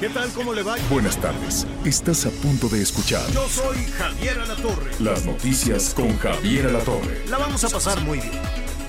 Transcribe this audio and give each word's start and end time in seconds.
¿Qué 0.00 0.10
tal? 0.10 0.28
¿Cómo 0.30 0.52
le 0.52 0.62
va? 0.62 0.76
Buenas 0.90 1.16
tardes. 1.16 1.66
Estás 1.84 2.26
a 2.26 2.30
punto 2.30 2.68
de 2.68 2.82
escuchar 2.82 3.26
Yo 3.32 3.48
soy 3.48 3.76
Javier 3.96 4.38
Alatorre. 4.40 4.90
las 5.00 5.24
noticias 5.24 5.94
con 5.94 6.18
Javier 6.18 6.66
Alatorre. 6.66 7.24
La 7.30 7.38
vamos 7.38 7.64
a 7.64 7.68
pasar 7.70 7.98
muy 8.02 8.18
bien. 8.18 8.32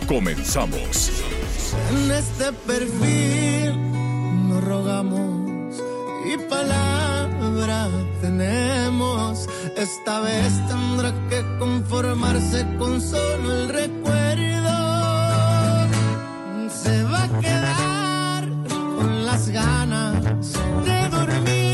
Comenzamos. 0.08 1.12
En 1.92 2.12
este 2.12 2.52
perfil 2.66 3.78
nos 4.50 4.64
rogamos 4.64 5.82
y 6.26 6.38
palabra 6.50 7.90
tenemos. 8.22 9.48
Esta 9.78 10.20
vez 10.22 10.52
tendrá 10.68 11.14
que 11.30 11.42
conformarse 11.58 12.66
con 12.78 13.00
solo 13.02 13.54
el 13.54 13.70
recuerdo. 13.70 14.78
Se 16.70 17.04
va 17.04 17.24
a 17.24 17.40
quedar 17.40 17.97
con 18.98 19.26
las 19.26 19.48
ganas 19.50 20.54
de 20.84 21.10
dormir 21.10 21.67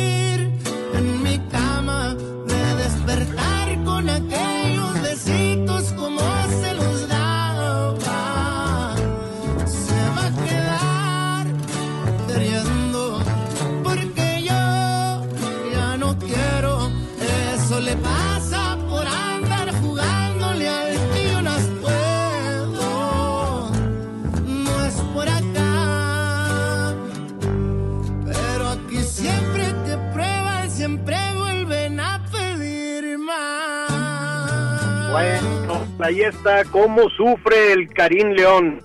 Bueno, 35.14 35.86
ahí 36.00 36.22
está 36.22 36.66
cómo 36.72 37.08
sufre 37.12 37.72
el 37.74 37.88
Karim 37.94 38.30
León. 38.30 38.82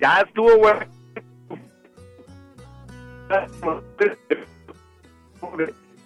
Ya 0.00 0.22
estuvo 0.22 0.56
bueno. 0.56 0.86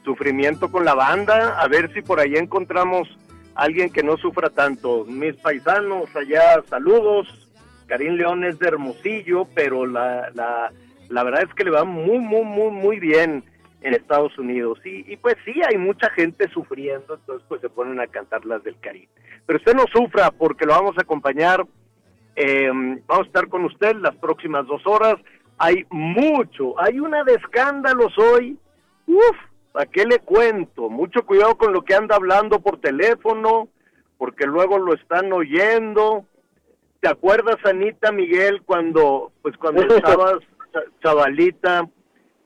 Sufrimiento 0.04 0.68
con 0.68 0.84
la 0.84 0.94
banda, 0.94 1.60
a 1.60 1.68
ver 1.68 1.94
si 1.94 2.02
por 2.02 2.18
ahí 2.18 2.34
encontramos 2.34 3.08
alguien 3.54 3.88
que 3.88 4.02
no 4.02 4.16
sufra 4.16 4.50
tanto. 4.50 5.04
Mis 5.04 5.36
paisanos 5.36 6.08
allá, 6.16 6.60
saludos. 6.68 7.48
Karim 7.86 8.14
León 8.14 8.42
es 8.42 8.58
de 8.58 8.66
Hermosillo, 8.66 9.46
pero 9.54 9.86
la, 9.86 10.28
la, 10.34 10.72
la 11.08 11.22
verdad 11.22 11.44
es 11.44 11.54
que 11.54 11.62
le 11.62 11.70
va 11.70 11.84
muy, 11.84 12.18
muy, 12.18 12.42
muy, 12.42 12.72
muy 12.72 12.98
bien 12.98 13.44
en 13.82 13.94
Estados 13.94 14.36
Unidos. 14.38 14.80
Y, 14.84 15.12
y 15.12 15.16
pues 15.16 15.36
sí, 15.44 15.54
hay 15.62 15.78
mucha 15.78 16.10
gente 16.10 16.48
sufriendo, 16.48 17.14
entonces 17.14 17.46
pues 17.46 17.60
se 17.60 17.68
ponen 17.68 18.00
a 18.00 18.08
cantar 18.08 18.44
las 18.44 18.64
del 18.64 18.76
Caribe. 18.80 19.06
Pero 19.46 19.58
usted 19.58 19.74
no 19.74 19.84
sufra 19.92 20.30
porque 20.30 20.66
lo 20.66 20.72
vamos 20.72 20.96
a 20.98 21.02
acompañar. 21.02 21.64
eh, 22.34 22.68
vamos 23.06 23.24
a 23.24 23.28
estar 23.28 23.48
con 23.48 23.64
usted 23.64 23.96
las 23.96 24.14
próximas 24.16 24.66
dos 24.66 24.82
horas. 24.86 25.14
Hay 25.58 25.86
mucho, 25.90 26.78
hay 26.80 27.00
una 27.00 27.24
de 27.24 27.34
escándalos 27.34 28.12
hoy. 28.18 28.58
Uf, 29.06 29.36
¿a 29.74 29.86
qué 29.86 30.04
le 30.04 30.18
cuento? 30.18 30.90
Mucho 30.90 31.24
cuidado 31.24 31.56
con 31.56 31.72
lo 31.72 31.82
que 31.82 31.94
anda 31.94 32.16
hablando 32.16 32.60
por 32.60 32.78
teléfono, 32.80 33.68
porque 34.18 34.44
luego 34.46 34.78
lo 34.78 34.92
están 34.94 35.32
oyendo. 35.32 36.26
¿Te 37.00 37.08
acuerdas, 37.08 37.56
Anita 37.64 38.10
Miguel, 38.12 38.62
cuando, 38.66 39.32
pues 39.42 39.56
cuando 39.56 39.82
estabas 39.96 40.40
cha- 40.72 40.84
chavalita, 41.02 41.88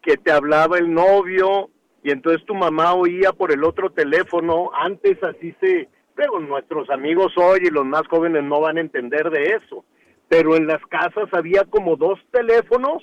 que 0.03 0.17
te 0.17 0.31
hablaba 0.31 0.79
el 0.79 0.93
novio 0.93 1.69
y 2.03 2.11
entonces 2.13 2.45
tu 2.47 2.55
mamá 2.55 2.95
oía 2.95 3.33
por 3.33 3.51
el 3.53 3.65
otro 3.65 3.91
teléfono? 3.91 4.71
Antes 4.79 5.23
así 5.25 5.55
se, 5.61 5.89
pero 6.21 6.39
nuestros 6.39 6.91
amigos 6.91 7.33
hoy 7.39 7.61
y 7.63 7.71
los 7.71 7.87
más 7.87 8.07
jóvenes 8.07 8.45
no 8.45 8.61
van 8.61 8.77
a 8.77 8.83
entender 8.83 9.31
de 9.31 9.55
eso. 9.55 9.87
Pero 10.29 10.55
en 10.55 10.67
las 10.67 10.85
casas 10.87 11.33
había 11.33 11.65
como 11.65 11.97
dos 11.97 12.19
teléfonos 12.31 13.03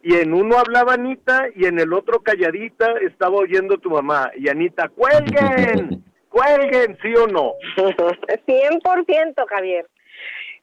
y 0.00 0.14
en 0.14 0.32
uno 0.32 0.56
hablaba 0.56 0.94
Anita 0.94 1.48
y 1.56 1.64
en 1.66 1.80
el 1.80 1.92
otro 1.92 2.20
calladita 2.20 2.92
estaba 3.00 3.34
oyendo 3.34 3.78
tu 3.78 3.90
mamá. 3.90 4.30
Y 4.36 4.48
Anita, 4.48 4.88
cuelguen, 4.90 6.04
cuelguen, 6.28 6.96
sí 7.02 7.12
o 7.16 7.26
no. 7.26 7.54
100%, 7.76 9.48
Javier. 9.48 9.88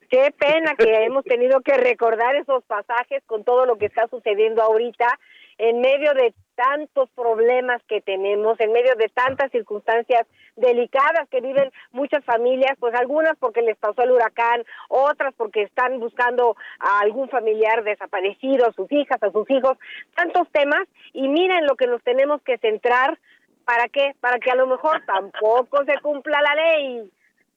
Qué 0.09 0.33
pena 0.39 0.75
que 0.77 0.85
hemos 1.03 1.25
tenido 1.25 1.59
que 1.59 1.73
recordar 1.73 2.37
esos 2.37 2.63
pasajes 2.63 3.21
con 3.25 3.43
todo 3.43 3.65
lo 3.65 3.77
que 3.77 3.87
está 3.87 4.07
sucediendo 4.07 4.61
ahorita 4.61 5.19
en 5.57 5.81
medio 5.81 6.13
de 6.13 6.33
tantos 6.55 7.09
problemas 7.11 7.81
que 7.87 8.01
tenemos, 8.01 8.59
en 8.59 8.71
medio 8.71 8.95
de 8.95 9.09
tantas 9.09 9.51
circunstancias 9.51 10.27
delicadas 10.55 11.27
que 11.29 11.41
viven 11.41 11.71
muchas 11.91 12.23
familias, 12.25 12.73
pues 12.79 12.93
algunas 12.95 13.35
porque 13.39 13.61
les 13.61 13.77
pasó 13.77 14.03
el 14.03 14.11
huracán, 14.11 14.63
otras 14.89 15.33
porque 15.35 15.63
están 15.63 15.99
buscando 15.99 16.55
a 16.79 16.99
algún 16.99 17.27
familiar 17.29 17.83
desaparecido, 17.83 18.67
a 18.67 18.73
sus 18.73 18.91
hijas, 18.91 19.21
a 19.23 19.31
sus 19.31 19.49
hijos, 19.49 19.77
tantos 20.15 20.47
temas 20.51 20.87
y 21.13 21.27
miren 21.27 21.65
lo 21.65 21.75
que 21.75 21.87
nos 21.87 22.03
tenemos 22.03 22.41
que 22.43 22.57
centrar, 22.59 23.17
¿para 23.65 23.87
qué? 23.89 24.13
Para 24.19 24.37
que 24.39 24.51
a 24.51 24.55
lo 24.55 24.67
mejor 24.67 25.01
tampoco 25.05 25.83
se 25.85 25.99
cumpla 26.01 26.41
la 26.41 26.55
ley. 26.55 27.11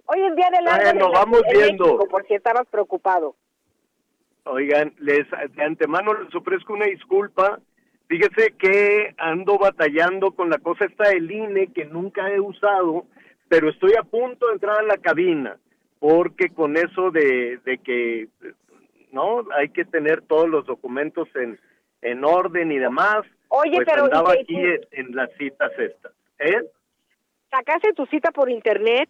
Hoy 0.06 0.22
es 0.22 0.36
día 0.36 0.48
del 0.50 0.68
árbol 0.68 0.84
Bueno, 0.92 1.06
en- 1.06 1.12
vamos 1.12 1.42
en 1.48 1.58
viendo. 1.58 1.84
México, 1.84 2.08
por 2.08 2.26
si 2.26 2.34
estabas 2.34 2.66
preocupado. 2.68 3.34
Oigan, 4.44 4.94
les 5.00 5.26
de 5.54 5.64
antemano 5.64 6.14
les 6.14 6.32
ofrezco 6.34 6.72
una 6.72 6.86
disculpa. 6.86 7.58
Fíjese 8.08 8.52
que 8.58 9.14
ando 9.18 9.58
batallando 9.58 10.30
con 10.32 10.48
la 10.50 10.58
cosa 10.58 10.84
esta 10.84 11.08
del 11.08 11.30
INE 11.30 11.72
que 11.72 11.84
nunca 11.86 12.30
he 12.30 12.38
usado, 12.40 13.06
pero 13.48 13.68
estoy 13.70 13.94
a 13.98 14.02
punto 14.04 14.46
de 14.46 14.52
entrar 14.54 14.78
a 14.78 14.82
la 14.82 14.96
cabina, 14.98 15.58
porque 15.98 16.50
con 16.50 16.76
eso 16.76 17.10
de, 17.10 17.58
de 17.64 17.78
que, 17.78 18.28
no, 19.12 19.44
hay 19.56 19.70
que 19.70 19.84
tener 19.84 20.22
todos 20.22 20.48
los 20.48 20.66
documentos 20.66 21.28
en, 21.34 21.58
en 22.02 22.24
orden 22.24 22.70
y 22.70 22.78
demás, 22.78 23.24
Oye, 23.48 23.76
pues 23.76 23.86
pero, 23.90 24.04
andaba 24.04 24.36
¿y- 24.36 24.40
aquí 24.42 24.54
y- 24.56 24.64
en, 24.64 24.80
en 24.92 25.16
las 25.16 25.30
citas 25.38 25.72
estas. 25.78 26.12
¿Eh? 26.38 26.62
¿Sacaste 27.50 27.92
tu 27.92 28.06
cita 28.06 28.30
por 28.30 28.50
internet? 28.50 29.08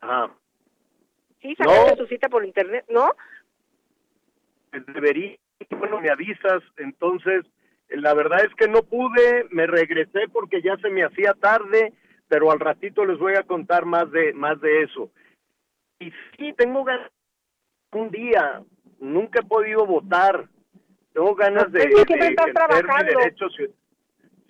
Ajá. 0.00 0.32
Sí, 1.40 1.54
sacaste 1.56 1.90
No. 1.90 1.96
tu 1.96 2.06
cita 2.06 2.28
por 2.28 2.44
internet, 2.44 2.84
¿no? 2.88 3.10
pues, 4.70 4.86
debería, 4.86 5.36
bueno, 5.70 6.00
me 6.00 6.10
avisas, 6.10 6.62
entonces, 6.76 7.44
eh, 7.88 7.96
la 7.96 8.14
verdad 8.14 8.44
es 8.44 8.54
que 8.54 8.68
no 8.68 8.82
pude, 8.82 9.46
me 9.50 9.66
regresé 9.66 10.28
porque 10.32 10.62
ya 10.62 10.76
se 10.78 10.90
me 10.90 11.04
hacía 11.04 11.34
tarde, 11.34 11.92
pero 12.28 12.50
al 12.50 12.60
ratito 12.60 13.04
les 13.04 13.18
voy 13.18 13.34
a 13.34 13.42
contar 13.42 13.84
más 13.84 14.10
de, 14.10 14.32
más 14.32 14.60
de 14.60 14.82
eso. 14.82 15.10
Y 16.00 16.10
sí, 16.38 16.52
tengo 16.56 16.84
ganas, 16.84 17.10
un 17.92 18.10
día, 18.10 18.62
nunca 19.00 19.40
he 19.40 19.44
podido 19.44 19.84
votar, 19.86 20.48
tengo 21.12 21.34
ganas 21.34 21.70
de, 21.72 21.80
siempre 22.06 22.16
de 22.16 22.28
estás 22.28 22.46
trabajando. 22.54 23.20
ciu- 23.20 23.72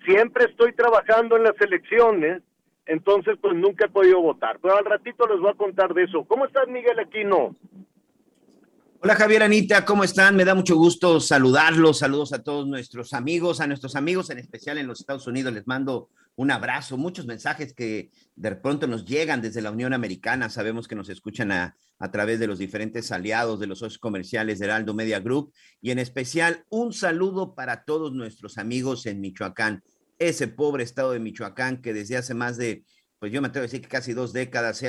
siempre 0.05 0.45
estoy 0.45 0.73
trabajando 0.75 1.37
en 1.37 1.45
las 1.45 1.61
elecciones, 1.61 2.43
entonces 2.87 3.37
pues 3.41 3.55
nunca 3.55 3.87
he 3.87 3.91
podido 3.91 4.21
votar, 4.21 4.59
pero 4.61 4.77
al 4.77 4.85
ratito 4.85 5.27
les 5.27 5.41
voy 5.41 5.51
a 5.51 5.55
contar 5.55 5.93
de 5.95 6.05
eso. 6.05 6.25
¿Cómo 6.25 6.47
estás, 6.47 6.69
Miguel 6.69 6.99
Aquino? 6.99 7.55
Hola 9.05 9.17
Javier 9.17 9.43
Anita, 9.43 9.85
¿cómo 9.85 10.05
están? 10.05 10.37
Me 10.37 10.45
da 10.45 10.55
mucho 10.55 10.77
gusto 10.77 11.19
saludarlos. 11.19 11.99
Saludos 11.99 12.33
a 12.33 12.45
todos 12.45 12.69
nuestros 12.69 13.15
amigos, 13.15 13.61
a 13.61 13.67
nuestros 13.67 13.97
amigos 13.97 14.31
en 14.31 14.39
especial 14.39 14.79
en 14.79 14.87
los 14.87 15.01
Estados 15.01 15.27
Unidos. 15.27 15.53
Les 15.53 15.67
mando 15.67 16.11
un 16.37 16.53
abrazo, 16.53 16.97
muchos 16.97 17.27
mensajes 17.27 17.75
que 17.75 18.13
de 18.37 18.55
pronto 18.55 18.87
nos 18.87 19.05
llegan 19.05 19.43
desde 19.43 19.61
la 19.61 19.73
Unión 19.73 19.93
Americana. 19.93 20.49
Sabemos 20.51 20.87
que 20.87 20.95
nos 20.95 21.09
escuchan 21.09 21.51
a, 21.51 21.75
a 21.99 22.11
través 22.13 22.39
de 22.39 22.47
los 22.47 22.61
diferentes 22.61 23.11
aliados 23.11 23.59
de 23.59 23.67
los 23.67 23.81
socios 23.81 23.99
comerciales 23.99 24.61
de 24.61 24.67
Heraldo 24.67 24.95
Media 24.95 25.19
Group 25.19 25.53
y 25.81 25.91
en 25.91 25.99
especial 25.99 26.65
un 26.69 26.93
saludo 26.93 27.57
para 27.57 27.83
todos 27.83 28.13
nuestros 28.13 28.57
amigos 28.57 29.07
en 29.07 29.21
Michoacán, 29.21 29.83
ese 30.21 30.47
pobre 30.47 30.85
estado 30.85 31.11
de 31.11 31.19
Michoacán 31.19 31.83
que 31.83 31.93
desde 31.93 32.19
hace 32.19 32.35
más 32.35 32.57
de, 32.57 32.85
pues 33.19 33.33
yo 33.33 33.43
me 33.43 33.49
atrevo 33.49 33.65
a 33.65 33.67
decir 33.67 33.83
que 33.83 33.89
casi 33.89 34.13
dos 34.13 34.33
décadas 34.33 34.79
se 34.79 34.87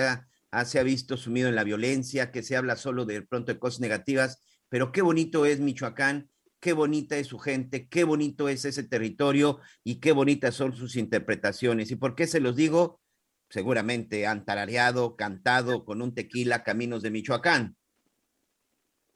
ha- 0.53 0.65
se 0.65 0.79
ha 0.79 0.83
visto 0.83 1.17
sumido 1.17 1.49
en 1.49 1.55
la 1.55 1.63
violencia, 1.63 2.31
que 2.31 2.43
se 2.43 2.55
habla 2.55 2.75
solo 2.75 3.05
de 3.05 3.21
pronto 3.21 3.51
de 3.53 3.59
cosas 3.59 3.79
negativas, 3.79 4.41
pero 4.69 4.91
qué 4.91 5.01
bonito 5.01 5.45
es 5.45 5.59
Michoacán, 5.59 6.29
qué 6.59 6.73
bonita 6.73 7.17
es 7.17 7.27
su 7.27 7.39
gente, 7.39 7.87
qué 7.89 8.03
bonito 8.05 8.47
es 8.49 8.63
ese 8.65 8.83
territorio 8.83 9.59
y 9.83 9.99
qué 9.99 10.11
bonitas 10.13 10.55
son 10.55 10.73
sus 10.73 10.95
interpretaciones. 10.95 11.91
¿Y 11.91 11.95
por 11.95 12.15
qué 12.15 12.25
se 12.27 12.39
los 12.39 12.55
digo? 12.55 13.01
Seguramente 13.49 14.25
han 14.25 14.45
tarareado, 14.45 15.15
cantado 15.15 15.85
con 15.85 16.01
un 16.01 16.15
tequila 16.15 16.63
Caminos 16.63 17.03
de 17.03 17.11
Michoacán. 17.11 17.75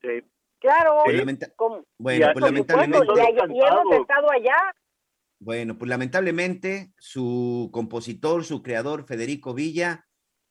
Sí. 0.02 0.22
Claro. 0.60 1.02
Pues 1.04 1.16
lamenta- 1.16 1.52
¿Cómo? 1.56 1.84
Bueno, 1.98 2.26
Ya, 2.26 2.32
pues 2.32 2.44
lamentablemente. 2.44 3.06
Y, 3.06 3.60
hemos 3.60 4.00
estado 4.00 4.30
allá. 4.30 4.56
Bueno, 5.40 5.78
pues 5.78 5.88
lamentablemente 5.88 6.92
su 6.98 7.70
compositor, 7.72 8.44
su 8.44 8.62
creador, 8.62 9.06
Federico 9.06 9.54
Villa, 9.54 10.07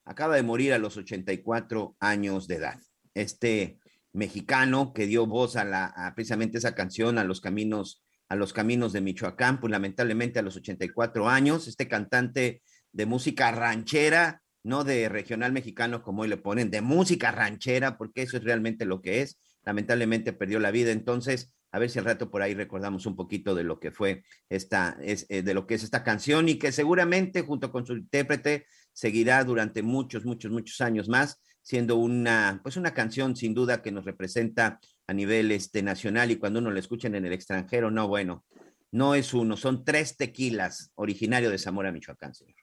acaba 0.08 0.36
de 0.36 0.44
morir 0.44 0.74
a 0.74 0.80
los 0.80 0.98
84 0.98 1.98
años 2.00 2.48
de 2.48 2.56
edad. 2.56 2.80
Este 3.14 3.80
mexicano 4.14 4.94
que 4.94 5.06
dio 5.06 5.28
voz 5.28 5.58
a, 5.58 5.66
la, 5.66 6.14
precisamente 6.16 6.58
esa 6.58 6.74
canción, 6.74 7.18
a 7.18 7.26
los 7.26 7.42
caminos, 7.42 8.04
a 8.30 8.36
los 8.36 8.54
caminos 8.54 8.94
de 8.94 9.02
Michoacán, 9.02 9.60
pues 9.60 9.70
lamentablemente 9.70 10.40
a 10.40 10.44
los 10.44 10.56
84 10.56 11.30
años, 11.30 11.68
este 11.68 11.88
cantante 11.88 12.62
de 12.94 13.06
música 13.06 13.52
ranchera, 13.52 14.42
no 14.64 14.84
de 14.84 15.10
regional 15.10 15.52
mexicano 15.52 16.02
como 16.02 16.22
hoy 16.22 16.30
le 16.30 16.38
ponen, 16.38 16.72
de 16.72 16.82
música 16.82 17.32
ranchera, 17.32 17.98
porque 17.98 18.22
eso 18.22 18.38
es 18.38 18.44
realmente 18.44 18.86
lo 18.86 19.02
que 19.02 19.22
es, 19.22 19.40
lamentablemente 19.64 20.34
perdió 20.34 20.60
la 20.60 20.72
vida. 20.72 20.92
Entonces, 20.92 21.54
a 21.72 21.80
ver 21.80 21.90
si 21.90 22.00
al 22.00 22.06
rato 22.06 22.32
por 22.32 22.42
ahí 22.42 22.54
recordamos 22.54 23.06
un 23.06 23.16
poquito 23.16 23.56
de 23.56 23.64
lo 23.64 23.80
que 23.80 23.92
fue 23.92 24.24
esta, 24.50 24.98
es, 25.02 25.26
eh, 25.30 25.42
de 25.42 25.54
lo 25.54 25.68
que 25.68 25.76
es 25.76 25.84
esta 25.84 26.04
canción 26.04 26.48
y 26.48 26.58
que 26.58 26.72
seguramente 26.72 27.42
junto 27.42 27.72
con 27.72 27.86
su 27.86 27.94
intérprete 27.94 28.66
seguirá 28.98 29.44
durante 29.44 29.84
muchos, 29.84 30.26
muchos, 30.26 30.50
muchos 30.50 30.82
años 30.82 31.08
más, 31.08 31.40
siendo 31.62 31.98
una, 31.98 32.60
pues 32.64 32.78
una 32.78 32.96
canción 32.96 33.36
sin 33.36 33.54
duda 33.54 33.84
que 33.84 33.92
nos 33.92 34.06
representa 34.06 34.80
a 35.06 35.14
nivel 35.14 35.52
este, 35.52 35.84
nacional 35.84 36.32
y 36.32 36.38
cuando 36.38 36.58
uno 36.58 36.72
la 36.72 36.80
escucha 36.80 37.08
en 37.08 37.14
el 37.14 37.32
extranjero, 37.32 37.92
no, 37.92 38.08
bueno, 38.08 38.44
no 38.92 39.14
es 39.14 39.36
uno, 39.36 39.56
son 39.56 39.86
tres 39.86 40.18
tequilas 40.18 40.92
originario 40.96 41.52
de 41.52 41.60
Zamora, 41.60 41.92
Michoacán, 41.92 42.34
señor. 42.34 42.56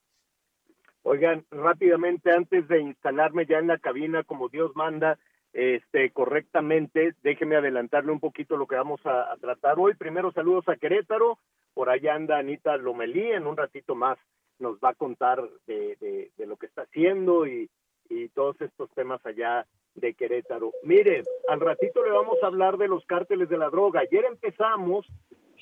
Oigan, 1.02 1.46
rápidamente, 1.52 2.32
antes 2.32 2.66
de 2.66 2.80
instalarme 2.80 3.46
ya 3.46 3.58
en 3.58 3.68
la 3.68 3.78
cabina 3.78 4.24
como 4.24 4.48
Dios 4.48 4.72
manda, 4.74 5.20
este, 5.52 6.10
correctamente, 6.10 7.14
déjeme 7.22 7.54
adelantarle 7.54 8.10
un 8.10 8.18
poquito 8.18 8.56
lo 8.56 8.66
que 8.66 8.74
vamos 8.74 9.00
a, 9.06 9.32
a 9.32 9.36
tratar 9.36 9.78
hoy. 9.78 9.94
Primero, 9.94 10.32
saludos 10.32 10.68
a 10.68 10.74
Querétaro, 10.74 11.38
por 11.74 11.90
allá 11.90 12.16
anda 12.16 12.38
Anita 12.38 12.76
Lomelí, 12.76 13.30
en 13.30 13.46
un 13.46 13.56
ratito 13.56 13.94
más 13.94 14.18
nos 14.64 14.78
va 14.78 14.90
a 14.90 14.94
contar 14.94 15.38
de, 15.66 15.96
de, 16.00 16.30
de 16.36 16.46
lo 16.46 16.56
que 16.56 16.66
está 16.66 16.82
haciendo 16.82 17.46
y, 17.46 17.70
y 18.08 18.28
todos 18.30 18.60
estos 18.60 18.90
temas 18.94 19.24
allá 19.24 19.66
de 19.94 20.14
Querétaro. 20.14 20.72
Mire, 20.82 21.22
al 21.48 21.60
ratito 21.60 22.04
le 22.04 22.10
vamos 22.10 22.42
a 22.42 22.46
hablar 22.46 22.78
de 22.78 22.88
los 22.88 23.04
cárteles 23.06 23.48
de 23.48 23.58
la 23.58 23.70
droga. 23.70 24.00
Ayer 24.00 24.24
empezamos, 24.24 25.06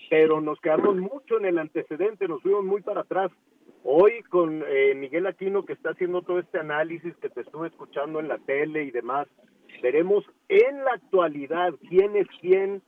pero 0.09 0.41
nos 0.41 0.59
quedamos 0.61 0.97
mucho 0.97 1.39
en 1.39 1.47
el 1.47 1.59
antecedente, 1.59 2.29
nos 2.29 2.43
fuimos 2.43 2.65
muy 2.65 2.81
para 2.81 3.03
atrás. 3.03 3.31
Hoy 3.85 4.23
con 4.31 4.63
eh, 4.67 4.95
Miguel 4.95 5.27
Aquino, 5.27 5.65
que 5.65 5.73
está 5.73 5.91
haciendo 5.91 6.23
todo 6.23 6.39
este 6.39 6.59
análisis 6.59 7.15
que 7.17 7.29
te 7.29 7.41
estuve 7.41 7.69
escuchando 7.69 8.21
en 8.21 8.29
la 8.29 8.39
tele 8.39 8.85
y 8.85 8.93
demás, 8.93 9.27
veremos 9.83 10.25
en 10.49 10.85
la 10.85 10.93
actualidad 10.93 11.75
quién 11.89 12.15
es 12.17 12.29
quién 12.41 12.83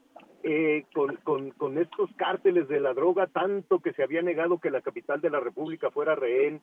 eh, 0.47 0.85
con, 0.93 1.51
con, 1.57 1.77
estos 1.79 2.09
cárteles 2.17 2.67
de 2.67 2.79
la 2.79 2.93
droga, 2.93 3.25
tanto 3.25 3.79
que 3.79 3.93
se 3.93 4.03
había 4.03 4.21
negado 4.21 4.59
que 4.59 4.69
la 4.69 4.81
capital 4.81 5.19
de 5.19 5.31
la 5.31 5.39
República 5.39 5.89
fuera 5.89 6.13
rehén 6.13 6.61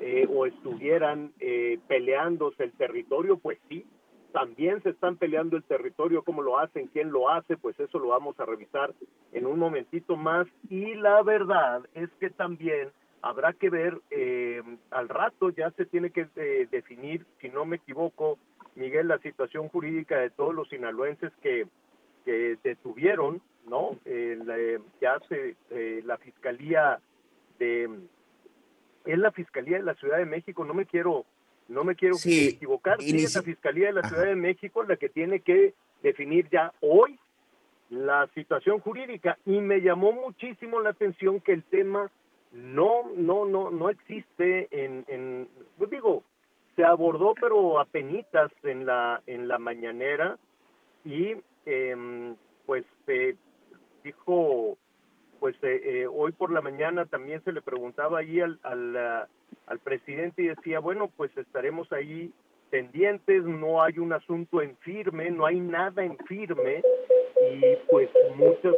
eh, 0.00 0.28
o 0.30 0.44
estuvieran 0.44 1.32
eh, 1.40 1.78
peleándose 1.88 2.64
el 2.64 2.72
territorio, 2.72 3.38
pues 3.38 3.58
sí, 3.70 3.86
también 4.32 4.82
se 4.82 4.90
están 4.90 5.16
peleando 5.16 5.56
el 5.56 5.62
territorio, 5.64 6.22
cómo 6.22 6.42
lo 6.42 6.58
hacen, 6.58 6.88
quién 6.88 7.10
lo 7.10 7.30
hace, 7.30 7.56
pues 7.56 7.78
eso 7.80 7.98
lo 7.98 8.08
vamos 8.08 8.38
a 8.38 8.44
revisar 8.44 8.92
en 9.32 9.46
un 9.46 9.58
momentito 9.58 10.14
más. 10.14 10.46
Y 10.68 10.94
la 10.96 11.22
verdad 11.22 11.86
es 11.94 12.10
que 12.20 12.28
también 12.28 12.90
habrá 13.22 13.54
que 13.54 13.70
ver, 13.70 13.98
eh, 14.10 14.62
al 14.90 15.08
rato 15.08 15.48
ya 15.48 15.70
se 15.70 15.86
tiene 15.86 16.10
que 16.10 16.26
eh, 16.36 16.68
definir, 16.70 17.24
si 17.40 17.48
no 17.48 17.64
me 17.64 17.76
equivoco, 17.76 18.38
Miguel, 18.74 19.08
la 19.08 19.18
situación 19.18 19.68
jurídica 19.68 20.18
de 20.18 20.30
todos 20.30 20.54
los 20.54 20.68
sinaloenses 20.68 21.32
que, 21.42 21.66
que 22.24 22.56
detuvieron, 22.62 23.40
¿no? 23.68 23.96
Eh, 24.04 24.38
la- 24.44 24.82
ya 25.00 25.18
se, 25.28 25.56
eh, 25.70 26.02
la 26.04 26.16
fiscalía 26.18 27.00
de, 27.58 27.88
es 29.04 29.18
la 29.18 29.32
fiscalía 29.32 29.78
de 29.78 29.84
la 29.84 29.94
Ciudad 29.94 30.18
de 30.18 30.26
México, 30.26 30.64
no 30.64 30.74
me 30.74 30.86
quiero, 30.86 31.24
no 31.68 31.84
me 31.84 31.94
quiero 31.94 32.14
Sí, 32.16 32.48
equivocar, 32.48 33.00
sí, 33.00 33.16
es 33.24 33.34
la 33.34 33.42
fiscalía 33.42 33.86
de 33.88 33.92
la 33.94 34.00
Ajá. 34.00 34.08
Ciudad 34.10 34.24
de 34.26 34.36
México 34.36 34.82
la 34.84 34.96
que 34.96 35.08
tiene 35.08 35.40
que 35.40 35.74
definir 36.02 36.48
ya 36.50 36.72
hoy 36.80 37.18
la 37.90 38.26
situación 38.34 38.80
jurídica 38.80 39.38
y 39.44 39.60
me 39.60 39.80
llamó 39.80 40.12
muchísimo 40.12 40.80
la 40.80 40.90
atención 40.90 41.40
que 41.40 41.52
el 41.52 41.62
tema 41.62 42.10
no 42.52 43.10
no 43.16 43.44
no 43.44 43.70
no 43.70 43.90
existe 43.90 44.68
en, 44.70 45.04
en 45.08 45.48
pues 45.78 45.90
digo 45.90 46.22
se 46.74 46.84
abordó 46.84 47.34
pero 47.40 47.78
apenitas 47.78 48.50
en 48.62 48.86
la 48.86 49.22
en 49.26 49.46
la 49.46 49.58
mañanera 49.58 50.38
y 51.04 51.34
em, 51.66 52.36
pues 52.66 52.84
eh, 53.06 53.36
dijo 54.04 54.78
pues 55.40 55.56
eh, 55.62 55.80
eh, 55.84 56.06
hoy 56.06 56.32
por 56.32 56.52
la 56.52 56.60
mañana 56.60 57.06
también 57.06 57.42
se 57.44 57.52
le 57.52 57.62
preguntaba 57.62 58.20
ahí 58.20 58.40
al 58.40 58.60
al, 58.62 59.28
al 59.66 59.78
presidente 59.80 60.42
y 60.42 60.48
decía 60.48 60.78
bueno 60.80 61.10
pues 61.16 61.36
estaremos 61.36 61.92
ahí 61.92 62.32
pendientes 62.70 63.44
no 63.44 63.82
hay 63.82 63.98
un 63.98 64.12
asunto 64.12 64.62
en 64.62 64.76
firme 64.78 65.30
no 65.30 65.46
hay 65.46 65.60
nada 65.60 66.04
en 66.04 66.16
firme 66.26 66.82
y 67.40 67.76
pues 67.90 68.08
muchos 68.36 68.76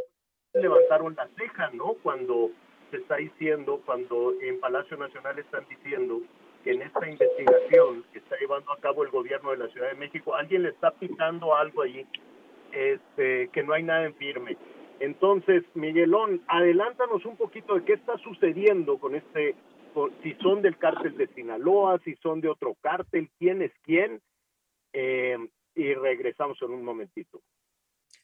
levantaron 0.61 1.15
la 1.15 1.27
ceja, 1.37 1.69
¿no? 1.73 1.95
Cuando 2.01 2.49
se 2.91 2.97
está 2.97 3.17
diciendo, 3.17 3.81
cuando 3.85 4.33
en 4.41 4.59
Palacio 4.59 4.97
Nacional 4.97 5.37
están 5.39 5.65
diciendo 5.69 6.21
que 6.63 6.71
en 6.71 6.81
esta 6.81 7.07
investigación 7.07 8.03
que 8.11 8.19
está 8.19 8.37
llevando 8.39 8.71
a 8.71 8.79
cabo 8.79 9.03
el 9.03 9.11
gobierno 9.11 9.51
de 9.51 9.57
la 9.57 9.67
Ciudad 9.69 9.89
de 9.89 9.95
México, 9.95 10.35
alguien 10.35 10.63
le 10.63 10.69
está 10.69 10.91
pitando 10.91 11.55
algo 11.55 11.81
allí, 11.81 12.05
este, 12.75 13.49
que 13.49 13.63
no 13.63 13.73
hay 13.73 13.83
nada 13.83 14.05
en 14.05 14.15
firme. 14.15 14.57
Entonces, 14.99 15.63
Miguelón, 15.73 16.41
adelántanos 16.47 17.25
un 17.25 17.37
poquito 17.37 17.75
de 17.75 17.85
qué 17.85 17.93
está 17.93 18.17
sucediendo 18.19 18.97
con 18.99 19.15
este, 19.15 19.55
con- 19.93 20.11
si 20.21 20.33
son 20.35 20.61
del 20.61 20.77
cártel 20.77 21.17
de 21.17 21.27
Sinaloa, 21.33 21.99
si 22.03 22.15
son 22.17 22.41
de 22.41 22.49
otro 22.49 22.75
cártel, 22.81 23.29
quién 23.39 23.61
es 23.61 23.71
quién, 23.83 24.21
eh, 24.93 25.37
y 25.75 25.93
regresamos 25.93 26.57
en 26.61 26.71
un 26.71 26.83
momentito. 26.83 27.41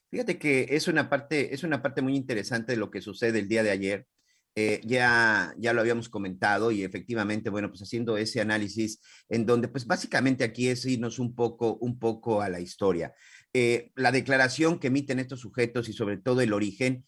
Fíjate 0.09 0.37
que 0.37 0.67
es 0.69 0.87
una 0.87 1.09
parte, 1.09 1.53
es 1.53 1.63
una 1.63 1.81
parte 1.81 2.01
muy 2.01 2.15
interesante 2.15 2.73
de 2.73 2.77
lo 2.77 2.91
que 2.91 3.01
sucede 3.01 3.39
el 3.39 3.47
día 3.47 3.63
de 3.63 3.71
ayer. 3.71 4.05
Eh, 4.53 4.81
ya, 4.83 5.53
ya 5.57 5.71
lo 5.71 5.79
habíamos 5.79 6.09
comentado 6.09 6.71
y 6.71 6.83
efectivamente, 6.83 7.49
bueno, 7.49 7.69
pues 7.69 7.83
haciendo 7.83 8.17
ese 8.17 8.41
análisis 8.41 9.01
en 9.29 9.45
donde, 9.45 9.69
pues 9.69 9.87
básicamente 9.87 10.43
aquí 10.43 10.67
es 10.67 10.85
irnos 10.85 11.19
un 11.19 11.33
poco, 11.33 11.77
un 11.77 11.97
poco 11.97 12.41
a 12.41 12.49
la 12.49 12.59
historia. 12.59 13.13
Eh, 13.53 13.91
la 13.95 14.11
declaración 14.11 14.79
que 14.79 14.87
emiten 14.87 15.19
estos 15.19 15.41
sujetos 15.41 15.89
y 15.89 15.93
sobre 15.93 16.17
todo 16.17 16.41
el 16.41 16.53
origen, 16.53 17.03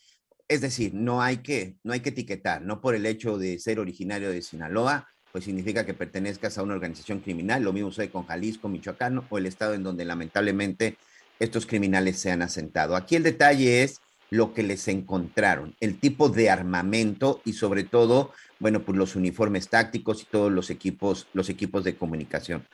es 0.47 0.61
decir, 0.61 0.93
no 0.93 1.21
hay 1.21 1.37
que, 1.37 1.77
no 1.83 1.93
hay 1.93 2.01
que 2.01 2.09
etiquetar, 2.09 2.61
no 2.61 2.81
por 2.81 2.95
el 2.95 3.05
hecho 3.05 3.37
de 3.37 3.59
ser 3.59 3.79
originario 3.79 4.29
de 4.29 4.41
Sinaloa, 4.41 5.07
pues 5.31 5.45
significa 5.45 5.85
que 5.85 5.93
pertenezcas 5.93 6.57
a 6.57 6.63
una 6.63 6.75
organización 6.75 7.21
criminal. 7.21 7.63
Lo 7.63 7.73
mismo 7.73 7.89
sucede 7.89 8.11
con 8.11 8.25
Jalisco, 8.25 8.69
Michoacán 8.69 9.25
o 9.29 9.37
el 9.37 9.45
estado 9.45 9.73
en 9.73 9.83
donde 9.83 10.05
lamentablemente 10.05 10.97
estos 11.39 11.65
criminales 11.65 12.19
se 12.19 12.31
han 12.31 12.41
asentado. 12.41 12.95
Aquí 12.95 13.15
el 13.15 13.23
detalle 13.23 13.83
es 13.83 13.99
lo 14.29 14.53
que 14.53 14.63
les 14.63 14.87
encontraron, 14.87 15.75
el 15.79 15.99
tipo 15.99 16.27
de 16.29 16.49
armamento 16.49 17.41
y 17.45 17.53
sobre 17.53 17.83
todo, 17.83 18.31
bueno, 18.59 18.83
pues 18.83 18.97
los 18.97 19.15
uniformes 19.15 19.69
tácticos 19.69 20.23
y 20.23 20.25
todos 20.25 20.51
los 20.51 20.69
equipos, 20.69 21.27
los 21.33 21.49
equipos 21.49 21.83
de 21.83 21.95
comunicación. 21.95 22.67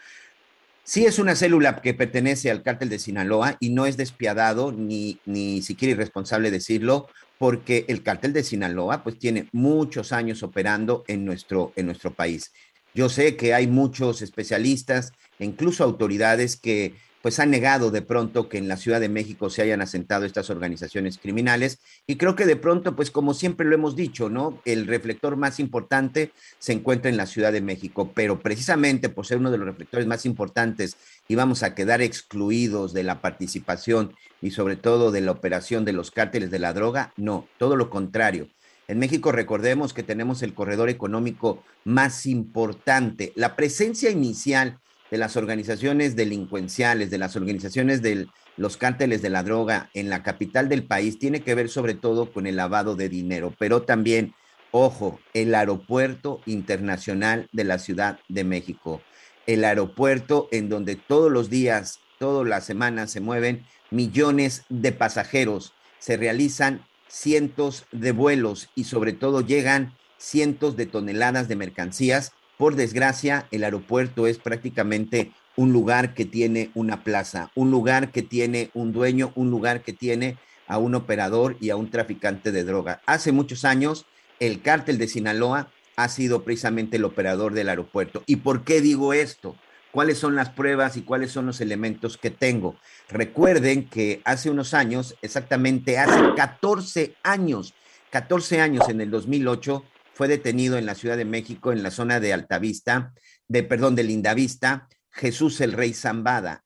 Sí 0.89 1.05
es 1.05 1.19
una 1.19 1.35
célula 1.35 1.83
que 1.83 1.93
pertenece 1.93 2.49
al 2.49 2.63
cártel 2.63 2.89
de 2.89 2.97
Sinaloa 2.97 3.57
y 3.59 3.69
no 3.69 3.85
es 3.85 3.95
despiadado 3.95 4.71
ni, 4.71 5.19
ni 5.27 5.61
siquiera 5.61 5.91
irresponsable 5.91 6.49
decirlo, 6.49 7.07
porque 7.37 7.85
el 7.89 8.01
cártel 8.01 8.33
de 8.33 8.43
Sinaloa 8.43 9.03
pues 9.03 9.19
tiene 9.19 9.47
muchos 9.51 10.11
años 10.11 10.41
operando 10.41 11.03
en 11.07 11.25
nuestro, 11.25 11.73
en 11.75 11.85
nuestro 11.85 12.15
país. 12.15 12.53
Yo 12.95 13.07
sé 13.07 13.35
que 13.35 13.53
hay 13.53 13.67
muchos 13.67 14.23
especialistas 14.23 15.13
e 15.37 15.45
incluso 15.45 15.83
autoridades 15.83 16.57
que 16.57 16.95
pues 17.21 17.39
han 17.39 17.51
negado 17.51 17.91
de 17.91 18.01
pronto 18.01 18.47
que 18.49 18.57
en 18.57 18.67
la 18.67 18.77
Ciudad 18.77 18.99
de 18.99 19.09
México 19.09 19.49
se 19.49 19.61
hayan 19.61 19.81
asentado 19.81 20.25
estas 20.25 20.49
organizaciones 20.49 21.17
criminales 21.17 21.79
y 22.07 22.15
creo 22.15 22.35
que 22.35 22.45
de 22.45 22.55
pronto 22.55 22.95
pues 22.95 23.11
como 23.11 23.33
siempre 23.33 23.67
lo 23.67 23.75
hemos 23.75 23.95
dicho, 23.95 24.29
¿no? 24.29 24.61
El 24.65 24.87
reflector 24.87 25.35
más 25.35 25.59
importante 25.59 26.31
se 26.59 26.73
encuentra 26.73 27.09
en 27.09 27.17
la 27.17 27.25
Ciudad 27.25 27.51
de 27.51 27.61
México, 27.61 28.11
pero 28.13 28.39
precisamente 28.39 29.09
por 29.09 29.25
ser 29.25 29.37
uno 29.37 29.51
de 29.51 29.57
los 29.57 29.67
reflectores 29.67 30.07
más 30.07 30.25
importantes 30.25 30.95
y 31.27 31.35
vamos 31.35 31.63
a 31.63 31.75
quedar 31.75 32.01
excluidos 32.01 32.93
de 32.93 33.03
la 33.03 33.21
participación 33.21 34.13
y 34.41 34.51
sobre 34.51 34.77
todo 34.77 35.11
de 35.11 35.21
la 35.21 35.31
operación 35.31 35.85
de 35.85 35.93
los 35.93 36.11
cárteles 36.11 36.51
de 36.51 36.59
la 36.59 36.73
droga, 36.73 37.13
no, 37.17 37.47
todo 37.57 37.75
lo 37.75 37.89
contrario. 37.89 38.47
En 38.87 38.97
México 38.97 39.31
recordemos 39.31 39.93
que 39.93 40.01
tenemos 40.01 40.41
el 40.41 40.55
corredor 40.55 40.89
económico 40.89 41.63
más 41.83 42.25
importante. 42.25 43.33
La 43.35 43.55
presencia 43.55 44.09
inicial 44.09 44.79
de 45.11 45.17
las 45.17 45.37
organizaciones 45.37 46.15
delincuenciales, 46.15 47.09
de 47.09 47.17
las 47.17 47.35
organizaciones 47.35 48.01
del, 48.01 48.29
los 48.57 48.77
cárteles 48.77 49.21
de 49.21 49.29
la 49.29 49.43
droga 49.43 49.89
en 49.93 50.09
la 50.09 50.23
capital 50.23 50.69
del 50.69 50.83
país 50.83 51.17
tiene 51.17 51.41
que 51.41 51.55
ver 51.55 51.69
sobre 51.69 51.93
todo 51.93 52.31
con 52.31 52.45
el 52.45 52.57
lavado 52.57 52.95
de 52.95 53.09
dinero, 53.09 53.53
pero 53.57 53.83
también, 53.83 54.33
ojo, 54.71 55.19
el 55.33 55.55
aeropuerto 55.55 56.41
internacional 56.45 57.47
de 57.51 57.63
la 57.63 57.79
Ciudad 57.79 58.19
de 58.27 58.43
México, 58.43 59.01
el 59.47 59.63
aeropuerto 59.63 60.47
en 60.51 60.69
donde 60.69 60.95
todos 60.95 61.31
los 61.31 61.49
días, 61.49 61.99
todas 62.19 62.47
las 62.47 62.65
semanas 62.65 63.11
se 63.11 63.21
mueven 63.21 63.65
millones 63.91 64.63
de 64.69 64.91
pasajeros, 64.91 65.73
se 65.97 66.17
realizan 66.17 66.85
cientos 67.07 67.85
de 67.91 68.11
vuelos 68.11 68.69
y 68.75 68.83
sobre 68.83 69.13
todo 69.13 69.41
llegan 69.41 69.95
cientos 70.17 70.75
de 70.77 70.85
toneladas 70.85 71.47
de 71.47 71.55
mercancías. 71.55 72.33
Por 72.59 72.75
desgracia, 72.75 73.47
el 73.51 73.63
aeropuerto 73.63 74.27
es 74.27 74.37
prácticamente 74.37 75.31
un 75.55 75.71
lugar 75.71 76.13
que 76.13 76.25
tiene 76.25 76.71
una 76.73 77.05
plaza, 77.05 77.51
un 77.55 77.71
lugar 77.71 78.11
que 78.11 78.21
tiene 78.21 78.69
un 78.73 78.91
dueño, 78.91 79.31
un 79.35 79.49
lugar 79.49 79.81
que 79.81 79.93
tiene 79.93 80.37
a 80.67 80.77
un 80.77 80.93
operador 80.93 81.55
y 81.61 81.69
a 81.69 81.77
un 81.77 81.89
traficante 81.89 82.51
de 82.51 82.65
droga. 82.65 82.99
Hace 83.05 83.31
muchos 83.31 83.63
años, 83.63 84.07
el 84.41 84.61
cártel 84.61 84.97
de 84.97 85.07
Sinaloa 85.07 85.71
ha 85.95 86.09
sido 86.09 86.43
precisamente 86.43 86.97
el 86.97 87.05
operador 87.05 87.53
del 87.53 87.69
aeropuerto. 87.69 88.23
¿Y 88.25 88.35
por 88.35 88.65
qué 88.65 88.81
digo 88.81 89.13
esto? 89.13 89.55
¿Cuáles 89.93 90.17
son 90.17 90.35
las 90.35 90.49
pruebas 90.49 90.97
y 90.97 91.03
cuáles 91.03 91.31
son 91.31 91.45
los 91.45 91.61
elementos 91.61 92.17
que 92.17 92.29
tengo? 92.29 92.75
Recuerden 93.07 93.87
que 93.87 94.19
hace 94.25 94.49
unos 94.49 94.73
años, 94.73 95.15
exactamente 95.21 95.97
hace 95.97 96.35
14 96.35 97.15
años, 97.23 97.73
14 98.09 98.59
años 98.59 98.89
en 98.89 98.99
el 98.99 99.09
2008, 99.11 99.81
fue 100.19 100.27
detenido 100.27 100.77
en 100.77 100.85
la 100.85 100.95
Ciudad 100.95 101.15
de 101.15 101.23
México, 101.23 101.71
en 101.71 101.81
la 101.81 101.91
zona 101.91 102.19
de 102.19 102.33
Altavista, 102.33 103.13
de, 103.47 103.63
perdón, 103.63 103.95
de 103.95 104.03
Lindavista, 104.03 104.89
Jesús 105.09 105.61
el 105.61 105.71
Rey 105.71 105.93
Zambada, 105.93 106.65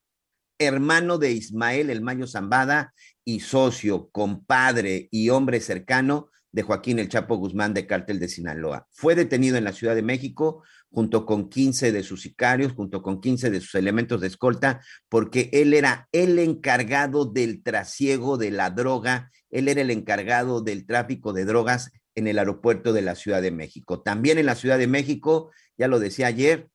hermano 0.58 1.20
de 1.20 1.34
Ismael 1.34 1.92
el 1.92 2.02
Mayo 2.02 2.26
Zambada 2.26 2.96
y 3.24 3.42
socio, 3.42 4.10
compadre 4.10 5.08
y 5.12 5.30
hombre 5.30 5.60
cercano 5.60 6.32
de 6.52 6.64
Joaquín 6.64 6.98
el 6.98 7.10
Chapo 7.10 7.36
Guzmán 7.36 7.76
de 7.76 7.86
Cártel 7.86 8.20
de 8.20 8.28
Sinaloa. 8.28 8.88
Fue 8.90 9.14
detenido 9.14 9.56
en 9.56 9.66
la 9.66 9.74
Ciudad 9.74 9.94
de 9.94 10.02
México 10.02 10.64
junto 10.90 11.28
con 11.28 11.48
15 11.48 11.92
de 11.92 12.02
sus 12.02 12.24
sicarios, 12.24 12.74
junto 12.74 13.04
con 13.04 13.22
15 13.22 13.52
de 13.52 13.62
sus 13.62 13.76
elementos 13.76 14.20
de 14.20 14.30
escolta, 14.30 14.82
porque 15.10 15.52
él 15.54 15.76
era 15.76 16.10
el 16.12 16.40
encargado 16.40 17.26
del 17.26 17.62
trasiego 17.62 18.40
de 18.40 18.50
la 18.50 18.72
droga, 18.72 19.30
él 19.52 19.68
era 19.68 19.82
el 19.82 19.92
encargado 19.92 20.62
del 20.62 20.88
tráfico 20.88 21.34
de 21.34 21.46
drogas 21.46 21.92
en 22.16 22.28
el 22.28 22.40
aeropuerto 22.40 22.94
de 22.94 23.02
la 23.02 23.16
Ciudad 23.16 23.42
de 23.42 23.52
México. 23.52 24.02
También 24.02 24.38
en 24.38 24.46
la 24.46 24.56
Ciudad 24.56 24.78
de 24.78 24.88
México, 24.88 25.52
ya 25.78 25.88
lo 25.88 26.00
decía 26.00 26.28
ayer, 26.28 26.70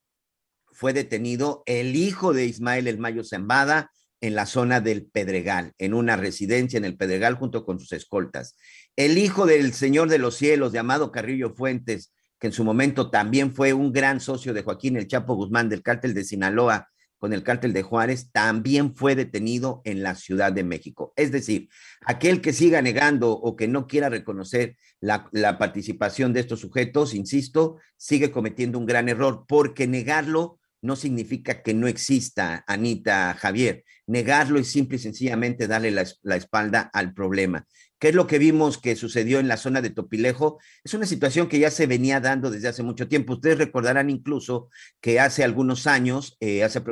fue 0.73 0.92
detenido 0.92 1.62
el 1.66 1.97
hijo 1.97 2.33
de 2.33 2.47
Ismael 2.47 2.87
El 2.87 2.99
Mayo 2.99 3.25
Zambada 3.25 3.90
en 4.21 4.35
la 4.35 4.47
zona 4.47 4.80
del 4.80 5.07
Pedregal, 5.07 5.73
en 5.78 5.95
una 5.95 6.16
residencia 6.16 6.76
en 6.76 6.85
el 6.85 6.97
Pedregal 6.97 7.35
junto 7.35 7.64
con 7.64 7.78
sus 7.78 7.92
escoltas. 7.92 8.57
El 8.97 9.18
hijo 9.18 9.47
del 9.47 9.73
Señor 9.73 10.09
de 10.09 10.18
los 10.18 10.37
Cielos, 10.37 10.73
llamado 10.73 11.12
Carrillo 11.12 11.54
Fuentes, 11.54 12.12
que 12.38 12.49
en 12.49 12.52
su 12.52 12.64
momento 12.64 13.11
también 13.11 13.54
fue 13.54 13.73
un 13.73 13.92
gran 13.92 14.21
socio 14.21 14.54
de 14.54 14.62
Joaquín 14.62 14.97
El 14.97 15.09
Chapo 15.09 15.35
Guzmán 15.35 15.68
del 15.68 15.83
cártel 15.83 16.14
de 16.14 16.25
Sinaloa 16.25 16.88
con 17.18 17.32
el 17.32 17.42
cártel 17.42 17.72
de 17.72 17.82
Juárez, 17.82 18.30
también 18.32 18.94
fue 18.94 19.14
detenido 19.14 19.82
en 19.84 20.02
la 20.02 20.14
Ciudad 20.14 20.52
de 20.52 20.64
México. 20.64 21.12
Es 21.16 21.32
decir, 21.32 21.68
aquel 22.06 22.40
que 22.40 22.52
siga 22.52 22.80
negando 22.80 23.32
o 23.32 23.56
que 23.56 23.68
no 23.68 23.87
quiera 23.87 24.08
reconocer 24.08 24.76
la, 25.00 25.58
participación 25.58 26.32
de 26.32 26.40
estos 26.40 26.60
sujetos, 26.60 27.14
insisto, 27.14 27.76
sigue 27.96 28.30
cometiendo 28.30 28.78
un 28.78 28.87
gran 28.87 29.08
error, 29.08 29.44
porque 29.48 29.87
negarlo 29.87 30.58
no 30.80 30.96
significa 30.96 31.62
que 31.62 31.75
no 31.75 31.88
exista, 31.88 32.64
Anita 32.66 33.34
Javier. 33.34 33.84
Negarlo 34.06 34.58
y 34.58 34.64
simple 34.64 34.96
y 34.96 35.00
sencillamente 35.00 35.66
darle 35.66 35.90
la, 35.90 36.37
espalda 36.37 36.88
al 36.92 37.12
problema. 37.12 37.66
¿Qué 37.98 38.08
es 38.10 38.14
lo 38.14 38.26
que 38.26 38.38
vimos 38.38 38.78
que 38.78 38.94
sucedió 38.94 39.40
en 39.40 39.48
la 39.48 39.56
zona 39.56 39.80
de 39.80 39.90
Topilejo? 39.90 40.58
Es 40.84 40.94
una 40.94 41.06
situación 41.06 41.48
que 41.48 41.58
ya 41.58 41.70
se 41.70 41.86
venía 41.86 42.20
dando 42.20 42.50
desde 42.50 42.68
hace 42.68 42.82
mucho 42.82 43.08
tiempo. 43.08 43.34
Ustedes 43.34 43.58
recordarán 43.58 44.08
incluso 44.08 44.70
que 45.00 45.18
hace 45.18 45.42
algunos 45.42 45.86
años, 45.86 46.36
eh, 46.40 46.62
hace, 46.62 46.82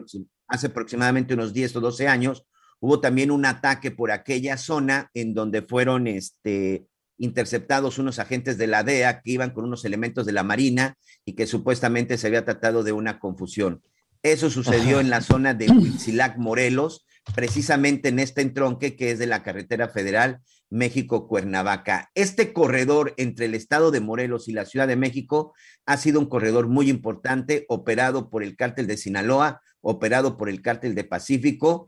hace 0.48 0.66
aproximadamente 0.66 1.34
unos 1.34 1.52
10 1.52 1.76
o 1.76 1.80
12 1.80 2.08
años, 2.08 2.44
hubo 2.80 3.00
también 3.00 3.30
un 3.30 3.46
ataque 3.46 3.90
por 3.90 4.10
aquella 4.10 4.56
zona 4.56 5.10
en 5.14 5.32
donde 5.32 5.62
fueron 5.62 6.08
este, 6.08 6.86
interceptados 7.18 7.98
unos 7.98 8.18
agentes 8.18 8.58
de 8.58 8.66
la 8.66 8.82
DEA 8.82 9.20
que 9.22 9.32
iban 9.32 9.50
con 9.50 9.64
unos 9.64 9.84
elementos 9.84 10.26
de 10.26 10.32
la 10.32 10.42
Marina 10.42 10.96
y 11.24 11.34
que 11.34 11.46
supuestamente 11.46 12.18
se 12.18 12.26
había 12.26 12.44
tratado 12.44 12.82
de 12.82 12.92
una 12.92 13.18
confusión. 13.18 13.82
Eso 14.22 14.50
sucedió 14.50 14.98
en 15.00 15.10
la 15.10 15.20
zona 15.20 15.54
de 15.54 15.66
Huitzilac, 15.70 16.36
Morelos, 16.36 17.06
precisamente 17.34 18.08
en 18.08 18.18
este 18.18 18.42
entronque 18.42 18.96
que 18.96 19.10
es 19.10 19.18
de 19.18 19.26
la 19.26 19.42
carretera 19.42 19.88
federal 19.88 20.40
México-Cuernavaca. 20.70 22.10
Este 22.14 22.52
corredor 22.52 23.14
entre 23.16 23.46
el 23.46 23.54
estado 23.54 23.90
de 23.90 24.00
Morelos 24.00 24.48
y 24.48 24.52
la 24.52 24.64
Ciudad 24.64 24.88
de 24.88 24.96
México 24.96 25.54
ha 25.86 25.96
sido 25.96 26.20
un 26.20 26.26
corredor 26.26 26.68
muy 26.68 26.88
importante, 26.90 27.66
operado 27.68 28.30
por 28.30 28.42
el 28.42 28.56
cártel 28.56 28.86
de 28.86 28.96
Sinaloa, 28.96 29.60
operado 29.80 30.36
por 30.36 30.48
el 30.48 30.62
cártel 30.62 30.94
de 30.94 31.04
Pacífico. 31.04 31.86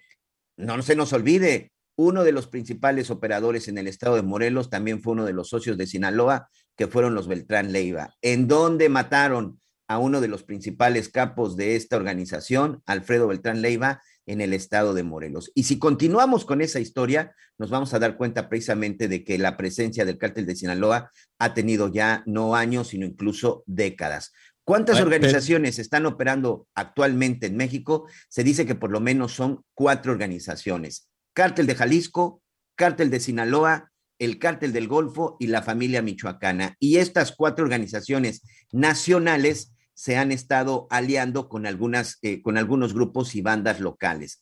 No 0.56 0.80
se 0.82 0.96
nos 0.96 1.12
olvide, 1.12 1.72
uno 1.96 2.22
de 2.22 2.32
los 2.32 2.46
principales 2.46 3.10
operadores 3.10 3.66
en 3.66 3.78
el 3.78 3.88
estado 3.88 4.16
de 4.16 4.22
Morelos 4.22 4.70
también 4.70 5.02
fue 5.02 5.14
uno 5.14 5.24
de 5.24 5.32
los 5.32 5.48
socios 5.48 5.76
de 5.76 5.86
Sinaloa, 5.86 6.48
que 6.76 6.86
fueron 6.86 7.14
los 7.14 7.26
Beltrán 7.26 7.72
Leiva, 7.72 8.14
en 8.22 8.46
donde 8.46 8.88
mataron 8.88 9.60
a 9.88 9.98
uno 9.98 10.20
de 10.20 10.28
los 10.28 10.44
principales 10.44 11.08
capos 11.08 11.56
de 11.56 11.74
esta 11.74 11.96
organización, 11.96 12.82
Alfredo 12.86 13.26
Beltrán 13.26 13.62
Leiva, 13.62 14.02
en 14.26 14.42
el 14.42 14.52
estado 14.52 14.92
de 14.92 15.02
Morelos. 15.02 15.50
Y 15.54 15.64
si 15.64 15.78
continuamos 15.78 16.44
con 16.44 16.60
esa 16.60 16.78
historia, 16.78 17.34
nos 17.56 17.70
vamos 17.70 17.94
a 17.94 17.98
dar 17.98 18.18
cuenta 18.18 18.50
precisamente 18.50 19.08
de 19.08 19.24
que 19.24 19.38
la 19.38 19.56
presencia 19.56 20.04
del 20.04 20.18
cártel 20.18 20.44
de 20.44 20.54
Sinaloa 20.54 21.10
ha 21.38 21.54
tenido 21.54 21.90
ya 21.90 22.22
no 22.26 22.54
años, 22.54 22.88
sino 22.88 23.06
incluso 23.06 23.64
décadas. 23.66 24.32
¿Cuántas 24.64 25.00
organizaciones 25.00 25.78
están 25.78 26.04
operando 26.04 26.66
actualmente 26.74 27.46
en 27.46 27.56
México? 27.56 28.06
Se 28.28 28.44
dice 28.44 28.66
que 28.66 28.74
por 28.74 28.90
lo 28.90 29.00
menos 29.00 29.32
son 29.32 29.64
cuatro 29.72 30.12
organizaciones. 30.12 31.08
Cártel 31.32 31.66
de 31.66 31.74
Jalisco, 31.74 32.42
Cártel 32.76 33.08
de 33.08 33.20
Sinaloa, 33.20 33.90
el 34.18 34.38
Cártel 34.38 34.74
del 34.74 34.86
Golfo 34.86 35.38
y 35.40 35.46
la 35.46 35.62
familia 35.62 36.02
michoacana. 36.02 36.76
Y 36.78 36.98
estas 36.98 37.32
cuatro 37.32 37.64
organizaciones 37.64 38.42
nacionales 38.70 39.72
se 39.98 40.16
han 40.16 40.30
estado 40.30 40.86
aliando 40.90 41.48
con, 41.48 41.66
algunas, 41.66 42.18
eh, 42.22 42.40
con 42.40 42.56
algunos 42.56 42.94
grupos 42.94 43.34
y 43.34 43.42
bandas 43.42 43.80
locales, 43.80 44.40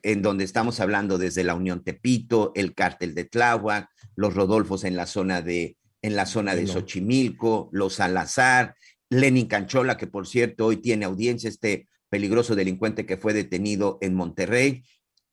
en 0.00 0.22
donde 0.22 0.44
estamos 0.44 0.80
hablando 0.80 1.18
desde 1.18 1.44
la 1.44 1.54
Unión 1.54 1.84
Tepito, 1.84 2.52
el 2.54 2.74
Cártel 2.74 3.14
de 3.14 3.26
Tláhuac, 3.26 3.90
los 4.16 4.32
Rodolfos 4.32 4.84
en 4.84 4.96
la 4.96 5.04
zona 5.04 5.42
de, 5.42 5.76
en 6.00 6.16
la 6.16 6.24
zona 6.24 6.54
de 6.54 6.66
Xochimilco, 6.66 7.68
los 7.70 7.96
Salazar, 7.96 8.76
Lenin 9.10 9.46
Canchola, 9.46 9.98
que 9.98 10.06
por 10.06 10.26
cierto 10.26 10.64
hoy 10.64 10.78
tiene 10.78 11.04
audiencia, 11.04 11.50
este 11.50 11.86
peligroso 12.08 12.56
delincuente 12.56 13.04
que 13.04 13.18
fue 13.18 13.34
detenido 13.34 13.98
en 14.00 14.14
Monterrey, 14.14 14.84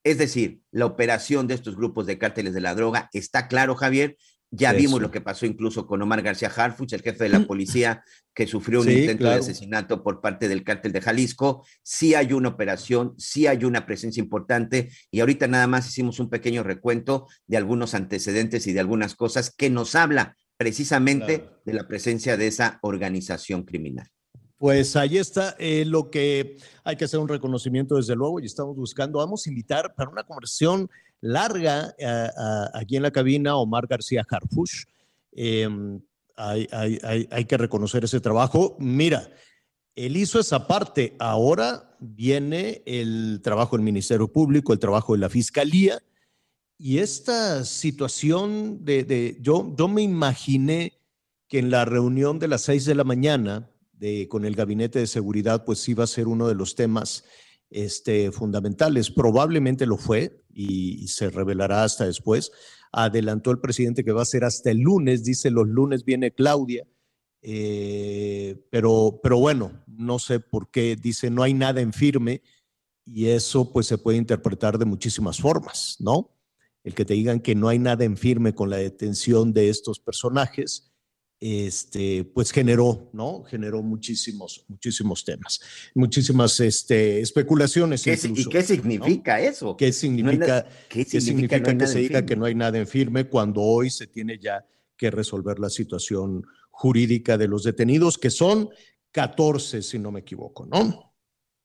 es 0.04 0.18
decir, 0.18 0.60
la 0.72 0.86
operación 0.86 1.48
de 1.48 1.54
estos 1.54 1.78
grupos 1.78 2.06
de 2.08 2.18
cárteles 2.18 2.54
de 2.54 2.62
la 2.62 2.76
droga 2.76 3.10
está 3.14 3.48
claro, 3.48 3.76
Javier. 3.76 4.18
Ya 4.52 4.72
vimos 4.74 5.02
lo 5.02 5.12
que 5.12 5.22
pasó 5.22 5.46
incluso 5.46 5.86
con 5.86 6.02
Omar 6.02 6.22
García 6.22 6.52
Harfuch, 6.56 6.94
el 6.94 7.02
jefe 7.02 7.26
de 7.26 7.30
la 7.30 7.40
mm. 7.40 7.48
policía 7.48 8.04
que 8.34 8.48
sufrió 8.48 8.82
un 8.82 8.92
intento 8.92 9.26
de 9.26 9.36
asesinato 9.36 10.04
por 10.04 10.22
parte 10.22 10.48
del 10.48 10.64
cártel 10.64 10.92
de 10.92 11.02
Jalisco. 11.02 11.66
Sí 11.84 12.16
hay 12.16 12.32
una 12.34 12.50
operación, 12.50 13.16
sí 13.18 13.48
hay 13.48 13.66
una 13.66 13.86
presencia 13.86 14.22
importante 14.22 14.90
y 15.12 15.20
ahorita 15.20 15.48
nada 15.48 15.68
más 15.68 15.88
hicimos 15.88 16.20
un 16.20 16.30
pequeño 16.30 16.64
recuento 16.64 17.28
de 17.48 17.58
algunos 17.58 17.94
antecedentes 17.94 18.68
y 18.68 18.74
de 18.74 18.80
algunas 18.80 19.16
cosas 19.16 19.54
que 19.54 19.70
nos 19.70 19.96
habla 19.96 20.38
precisamente 20.58 21.50
de 21.66 21.74
la 21.74 21.88
presencia 21.88 22.38
de 22.38 22.48
esa 22.48 22.80
organización 22.82 23.64
criminal. 23.64 24.10
Pues 24.58 24.96
ahí 24.96 25.18
está 25.18 25.56
eh, 25.60 25.84
lo 25.86 26.10
que 26.10 26.58
hay 26.86 26.96
que 26.96 27.06
hacer 27.06 27.20
un 27.20 27.28
reconocimiento 27.28 27.96
desde 27.96 28.16
luego 28.16 28.40
y 28.40 28.46
estamos 28.46 28.76
buscando. 28.76 29.20
Vamos 29.20 29.46
a 29.46 29.50
invitar 29.50 29.94
para 29.96 30.10
una 30.10 30.24
conversación 30.24 30.90
larga 31.26 31.96
eh, 31.98 32.30
aquí 32.74 32.98
en 32.98 33.04
la 33.04 33.12
cabina 33.12 33.58
Omar 33.58 33.88
García 33.88 34.26
Harfush. 34.30 34.84
Em, 35.32 36.00
hay, 36.38 36.68
hay, 36.72 37.46
que 37.46 37.58
reconocer 37.58 38.04
ese 38.04 38.20
trabajo. 38.20 38.76
Mira, 38.80 39.30
él 39.96 40.18
hizo 40.18 40.40
esa 40.40 40.68
parte. 40.68 41.16
Ahora 41.18 41.96
viene 42.00 42.84
el 42.86 43.40
trabajo 43.42 43.76
del 43.76 43.86
Ministerio 43.86 44.32
Público, 44.32 44.74
el 44.74 44.80
trabajo 44.80 45.14
de 45.14 45.20
la 45.20 45.30
Fiscalía. 45.30 46.00
Y 46.78 47.00
esta 47.00 47.64
situación 47.64 48.84
de, 48.84 49.06
de 49.06 49.38
yo, 49.42 49.74
yo 49.78 49.88
me 49.88 50.02
imaginé 50.02 51.00
que 51.48 51.60
en 51.60 51.70
la 51.70 51.86
reunión 51.86 52.38
de 52.38 52.50
las 52.50 52.64
seis 52.64 52.86
de 52.86 52.96
la 52.96 53.06
mañana, 53.06 53.70
con 54.30 54.46
el 54.46 54.56
gabinete 54.56 55.00
de 55.00 55.08
seguridad, 55.08 55.64
pues 55.66 55.88
iba 55.90 56.04
a 56.04 56.08
ser 56.08 56.28
uno 56.28 56.48
de 56.48 56.56
los 56.56 56.76
temas 56.76 57.24
este, 57.76 58.32
fundamentales. 58.32 59.12
Probablemente 59.12 59.86
lo 59.86 59.98
fue 59.98 60.42
y, 60.54 61.10
se 61.10 61.30
revelará 61.30 61.84
hasta 61.84 62.06
después. 62.06 62.52
Adelantó 62.94 63.52
el 63.52 63.60
presidente 63.60 64.06
que 64.06 64.14
va 64.14 64.22
a 64.22 64.26
ser 64.26 64.46
hasta 64.46 64.72
el 64.72 64.80
lunes, 64.80 65.26
dice 65.26 65.52
los 65.52 65.68
lunes 65.68 66.06
viene 66.06 66.32
Claudia, 66.32 66.88
eh, 67.42 68.66
pero, 68.72 69.20
pero 69.22 69.40
bueno, 69.40 69.84
no 69.88 70.20
sé 70.20 70.40
por 70.40 70.72
qué, 70.72 70.96
dice 70.96 71.30
no 71.30 71.44
hay 71.44 71.54
nada 71.54 71.82
en 71.82 71.92
firme 71.92 72.42
Y 73.06 73.28
eso 73.28 73.72
pues 73.72 73.88
se 73.88 73.98
puede 73.98 74.18
interpretar 74.18 74.78
de 74.78 74.86
muchísimas 74.86 75.40
formas, 75.40 75.98
¿no? 76.00 76.32
El 76.84 76.94
que 76.94 77.04
te 77.04 77.14
digan 77.14 77.42
que 77.42 77.56
no 77.56 77.68
hay 77.68 77.78
nada 77.78 78.06
en 78.06 78.16
firme 78.16 78.56
con 78.56 78.70
la 78.70 78.78
detención 78.78 79.52
de 79.54 79.70
estos 79.70 80.00
personajes, 80.00 80.94
este, 81.40 82.24
pues 82.24 82.52
generó, 82.52 83.10
¿no? 83.14 83.44
Generó 83.44 83.84
muchísimos, 83.84 84.66
muchísimos 84.68 85.24
temas, 85.26 85.60
muchísimas 85.94 86.60
este, 86.60 87.20
especulaciones. 87.22 88.04
¿Qué, 88.04 88.18
¿Y 88.34 88.46
qué 88.46 88.64
significa 88.64 89.40
eso? 89.40 89.76
¿Qué 89.76 89.92
significa, 89.92 90.66
¿qué 90.90 91.04
significa, 91.06 91.62
que 91.62 91.88
se 91.88 92.00
diga 92.00 92.26
que 92.26 92.36
no 92.36 92.46
hay 92.46 92.56
nada 92.56 92.78
en 92.78 92.88
firme 92.88 93.26
cuando 93.26 93.62
hoy 93.62 93.90
se 93.90 94.08
tiene 94.08 94.40
ya 94.40 94.66
que 94.98 95.12
resolver 95.12 95.60
la 95.60 95.70
situación 95.70 96.44
jurídica 96.72 97.38
de 97.38 97.48
los 97.48 97.64
detenidos, 97.64 98.18
que 98.18 98.30
son 98.30 98.70
14, 99.12 99.82
si 99.82 100.00
no 100.00 100.12
me 100.12 100.22
equivoco, 100.22 100.66
¿no? 100.66 101.14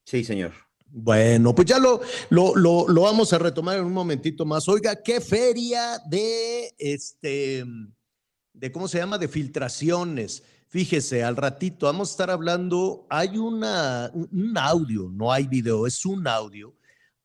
Sí, 0.05 0.25
señor. 0.25 0.53
Bueno, 0.93 1.55
pues 1.55 1.69
ya 1.69 1.79
lo, 1.79 2.01
lo, 2.31 2.57
lo, 2.57 2.89
lo, 2.89 3.03
vamos 3.03 3.33
a 3.33 3.39
retomar 3.39 3.79
en 3.79 3.85
un 3.85 3.93
momentito 3.93 4.45
más. 4.45 4.69
Oiga, 4.69 5.01
qué 5.01 5.21
feria 5.21 6.01
de 6.09 6.75
este 6.77 7.65
de 8.53 8.73
cómo 8.73 8.89
se 8.89 8.99
llama, 8.99 9.19
de 9.19 9.29
filtraciones. 9.29 10.43
Fíjese, 10.69 11.25
al 11.25 11.37
ratito 11.37 11.87
vamos 11.87 12.11
a 12.11 12.13
estar 12.13 12.31
hablando, 12.31 13.07
hay 13.11 13.37
una, 13.37 14.11
un 14.15 14.57
audio, 14.57 15.09
no 15.11 15.33
hay 15.33 15.47
video, 15.47 15.87
es 15.87 16.07
un 16.07 16.27
audio 16.27 16.75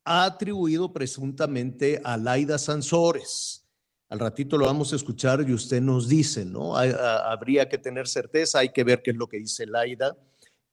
atribuido 0.03 0.93
presuntamente 0.93 1.99
a 2.03 2.17
Laida 2.17 2.57
Sansores. 2.57 3.65
Al 4.09 4.19
ratito 4.19 4.57
lo 4.57 4.65
vamos 4.65 4.93
a 4.93 4.95
escuchar 4.95 5.43
y 5.47 5.53
usted 5.53 5.81
nos 5.81 6.07
dice, 6.07 6.45
¿no? 6.45 6.77
habría 6.77 7.67
que 7.67 7.79
tener 7.79 8.07
certeza, 8.07 8.59
hay 8.59 8.69
que 8.69 8.83
ver 8.83 9.01
qué 9.01 9.11
es 9.11 9.17
lo 9.17 9.27
que 9.27 9.39
dice 9.39 9.65
Laida, 9.65 10.15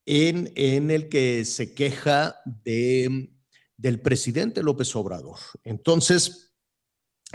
en, 0.05 0.51
en 0.55 0.91
el 0.91 1.09
que 1.09 1.43
se 1.45 1.73
queja 1.73 2.35
de, 2.63 3.31
del 3.75 4.01
presidente 4.01 4.61
López 4.61 4.95
Obrador. 4.95 5.39
Entonces, 5.63 6.53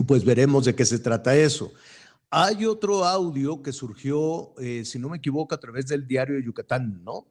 pues 0.07 0.25
veremos 0.25 0.65
de 0.65 0.75
qué 0.75 0.85
se 0.85 1.01
trata 1.01 1.37
eso. 1.37 1.73
Hay 2.31 2.67
otro 2.67 3.05
audio 3.05 3.63
que 3.63 3.73
surgió, 3.73 4.53
eh, 4.59 4.85
si 4.85 4.99
no 4.99 5.09
me 5.09 5.17
equivoco, 5.17 5.55
a 5.55 5.61
través 5.61 5.87
del 5.87 6.07
diario 6.07 6.37
de 6.37 6.45
Yucatán, 6.45 7.03
¿no? 7.03 7.27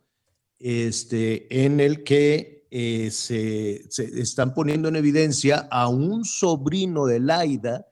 Este, 0.60 1.66
en 1.66 1.80
el 1.80 2.04
que 2.04 2.68
eh, 2.72 3.12
se, 3.12 3.88
están 4.20 4.56
poniendo 4.56 4.90
en 4.90 4.96
evidencia 4.96 5.68
a 5.70 5.88
un 5.88 6.26
sobrino 6.26 7.06
de 7.06 7.20
Laida. 7.20 7.86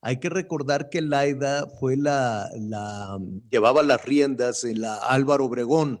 Hay 0.00 0.20
que 0.20 0.28
recordar 0.28 0.88
que 0.88 1.02
Laida 1.02 1.66
fue 1.80 1.96
la, 1.96 2.48
la 2.56 3.18
llevaba 3.50 3.82
las 3.82 4.04
riendas 4.04 4.62
en 4.62 4.80
la 4.82 4.96
Álvaro 4.96 5.46
Obregón. 5.46 6.00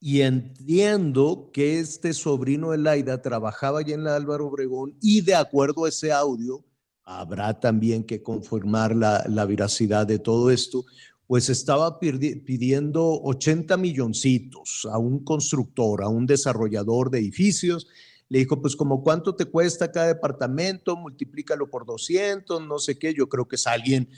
Y 0.00 0.22
entiendo 0.22 1.50
que 1.52 1.80
este 1.80 2.14
sobrino 2.14 2.70
de 2.70 2.78
Laida 2.78 3.20
trabajaba 3.20 3.80
allí 3.80 3.92
en 3.92 4.04
la 4.04 4.16
Álvaro 4.16 4.46
Obregón 4.46 4.96
y 5.02 5.20
de 5.22 5.34
acuerdo 5.34 5.84
a 5.84 5.88
ese 5.88 6.12
audio, 6.12 6.64
habrá 7.08 7.58
también 7.58 8.04
que 8.04 8.22
confirmar 8.22 8.94
la, 8.94 9.24
la 9.28 9.46
veracidad 9.46 10.06
de 10.06 10.18
todo 10.18 10.50
esto, 10.50 10.84
pues 11.26 11.48
estaba 11.48 11.98
pidiendo 11.98 13.20
80 13.22 13.76
milloncitos 13.78 14.86
a 14.90 14.98
un 14.98 15.24
constructor, 15.24 16.02
a 16.02 16.08
un 16.08 16.26
desarrollador 16.26 17.10
de 17.10 17.18
edificios. 17.18 17.86
Le 18.28 18.40
dijo, 18.40 18.60
pues 18.60 18.76
como 18.76 19.02
cuánto 19.02 19.34
te 19.34 19.46
cuesta 19.46 19.90
cada 19.90 20.08
departamento, 20.08 20.96
multiplícalo 20.96 21.70
por 21.70 21.86
200, 21.86 22.66
no 22.66 22.78
sé 22.78 22.98
qué. 22.98 23.14
Yo 23.14 23.28
creo 23.28 23.48
que 23.48 23.56
es 23.56 23.66
alguien, 23.66 24.10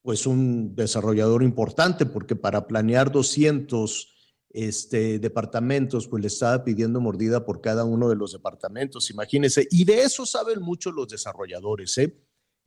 pues 0.00 0.26
un 0.26 0.74
desarrollador 0.74 1.42
importante, 1.42 2.06
porque 2.06 2.34
para 2.34 2.66
planear 2.66 3.12
200 3.12 4.14
este, 4.50 5.18
departamentos, 5.18 6.08
pues 6.08 6.22
le 6.22 6.28
estaba 6.28 6.64
pidiendo 6.64 6.98
mordida 7.00 7.44
por 7.44 7.60
cada 7.60 7.84
uno 7.84 8.08
de 8.08 8.16
los 8.16 8.32
departamentos, 8.32 9.10
imagínense. 9.10 9.68
Y 9.70 9.84
de 9.84 10.02
eso 10.02 10.24
saben 10.24 10.62
mucho 10.62 10.92
los 10.92 11.08
desarrolladores, 11.08 11.96
¿eh? 11.98 12.14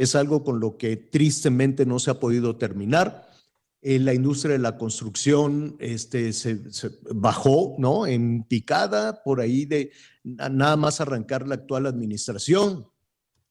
Es 0.02 0.16
algo 0.16 0.44
con 0.44 0.60
lo 0.60 0.78
que 0.78 0.98
tristemente 0.98 1.86
no 1.86 2.00
se 2.00 2.10
ha 2.10 2.20
podido 2.20 2.58
terminar. 2.58 3.30
En 3.84 4.04
la 4.04 4.16
industria 4.16 4.54
de 4.54 4.60
la 4.60 4.76
construcción 4.76 5.76
este, 5.80 6.34
se, 6.34 6.60
bajó, 7.14 7.76
¿no? 7.78 8.08
En 8.08 8.44
picada 8.44 9.22
por 9.24 9.40
ahí 9.40 9.66
de 9.66 9.92
nada 10.24 10.76
más 10.76 11.02
arrancar 11.02 11.48
la 11.48 11.56
actual 11.56 11.86
administración. 11.86 12.88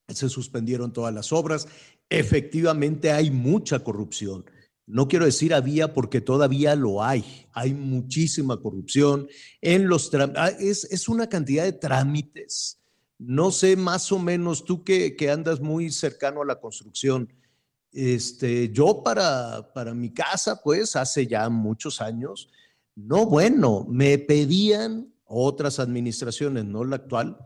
Se 0.09 0.29
suspendieron 0.29 0.93
todas 0.93 1.15
las 1.15 1.33
obras. 1.33 1.69
Efectivamente 2.09 3.13
hay 3.13 3.31
mucha 3.31 3.85
corrupción. 3.85 4.45
No 4.87 5.07
quiero 5.07 5.27
decir 5.27 5.55
había 5.55 5.95
porque 5.95 6.21
todavía 6.21 6.75
lo 6.75 7.05
hay. 7.05 7.47
Hay 7.53 7.75
muchísima 7.75 8.61
corrupción 8.61 9.29
en 9.61 9.87
los 9.87 10.11
ah, 10.15 10.49
es, 10.59 10.83
es 10.91 11.09
una 11.09 11.29
cantidad 11.29 11.63
de 11.63 11.75
trámites 11.75 12.80
no 13.21 13.51
sé, 13.51 13.77
más 13.77 14.11
o 14.13 14.19
menos, 14.19 14.65
tú 14.65 14.83
que, 14.83 15.15
andas 15.31 15.61
muy 15.61 15.91
cercano 15.91 16.41
a 16.41 16.47
la 16.47 16.59
construcción, 16.59 17.31
este, 17.93 18.71
yo 18.73 19.03
para, 19.05 19.73
para 19.75 19.93
mi 19.93 20.11
casa, 20.11 20.61
pues 20.63 20.97
hace 20.97 21.27
ya 21.27 21.49
muchos 21.51 22.01
años, 22.01 22.49
no, 22.97 23.27
bueno, 23.27 23.87
me 23.91 24.17
pedían 24.17 25.13
otras 25.25 25.79
administraciones, 25.79 26.65
no 26.65 26.83
la 26.83 26.97
actual, 26.97 27.37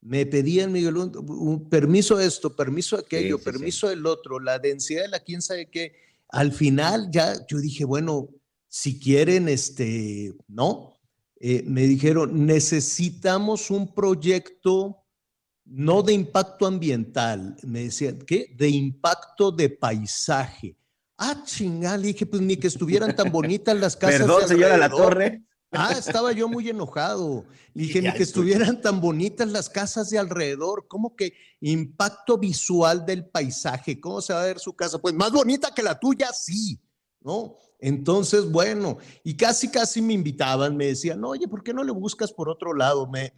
me 0.00 0.24
pedían, 0.24 0.72
Miguel, 0.72 0.96
un, 0.96 1.68
permiso 1.68 2.18
esto, 2.18 2.56
permiso 2.56 2.96
aquello, 2.96 3.38
permiso 3.38 3.88
del 3.88 4.06
otro, 4.06 4.40
la 4.40 4.58
densidad 4.58 5.02
de 5.02 5.08
la 5.08 5.20
quién 5.20 5.42
sabe 5.42 5.68
qué. 5.68 5.92
Al 6.28 6.52
final 6.52 7.10
ya 7.10 7.34
yo 7.46 7.58
dije, 7.58 7.84
bueno, 7.84 8.28
si 8.68 8.98
quieren, 8.98 9.48
este, 9.48 10.34
no, 10.46 10.94
eh, 11.38 11.62
me 11.66 11.82
dijeron, 11.82 12.46
necesitamos 12.46 13.70
un 13.70 13.92
proyecto 13.92 15.04
no 15.70 16.02
de 16.02 16.14
impacto 16.14 16.66
ambiental, 16.66 17.56
me 17.62 17.84
decían, 17.84 18.18
¿qué? 18.26 18.54
De 18.56 18.68
impacto 18.68 19.52
de 19.52 19.68
paisaje. 19.68 20.76
Ah, 21.18 21.42
chingal, 21.44 22.02
dije, 22.02 22.26
pues 22.26 22.40
ni 22.40 22.56
que 22.56 22.68
estuvieran 22.68 23.14
tan 23.14 23.30
bonitas 23.30 23.76
las 23.76 23.96
casas. 23.96 24.20
Perdón, 24.20 24.48
señora 24.48 24.76
La 24.76 24.88
Torre. 24.88 25.42
Ah, 25.70 25.92
estaba 25.92 26.32
yo 26.32 26.48
muy 26.48 26.68
enojado. 26.70 27.44
dije, 27.74 28.00
ni 28.00 28.12
que 28.12 28.22
estuvieran 28.22 28.80
tan 28.80 29.00
bonitas 29.00 29.48
las 29.48 29.68
casas 29.68 30.08
de 30.08 30.18
alrededor. 30.18 30.86
¿Cómo 30.88 31.14
que 31.14 31.34
impacto 31.60 32.38
visual 32.38 33.04
del 33.04 33.26
paisaje? 33.26 34.00
¿Cómo 34.00 34.22
se 34.22 34.32
va 34.32 34.42
a 34.42 34.46
ver 34.46 34.58
su 34.58 34.74
casa? 34.74 34.98
Pues 34.98 35.14
más 35.14 35.30
bonita 35.30 35.74
que 35.74 35.82
la 35.82 35.98
tuya, 35.98 36.32
sí, 36.32 36.80
¿no? 37.20 37.56
Entonces, 37.80 38.50
bueno, 38.50 38.98
y 39.22 39.36
casi, 39.36 39.70
casi 39.70 40.02
me 40.02 40.12
invitaban, 40.12 40.76
me 40.76 40.86
decían, 40.86 41.24
oye, 41.24 41.46
¿por 41.46 41.62
qué 41.62 41.72
no 41.72 41.84
le 41.84 41.92
buscas 41.92 42.32
por 42.32 42.48
otro 42.48 42.74
lado? 42.74 43.08
Me, 43.12 43.32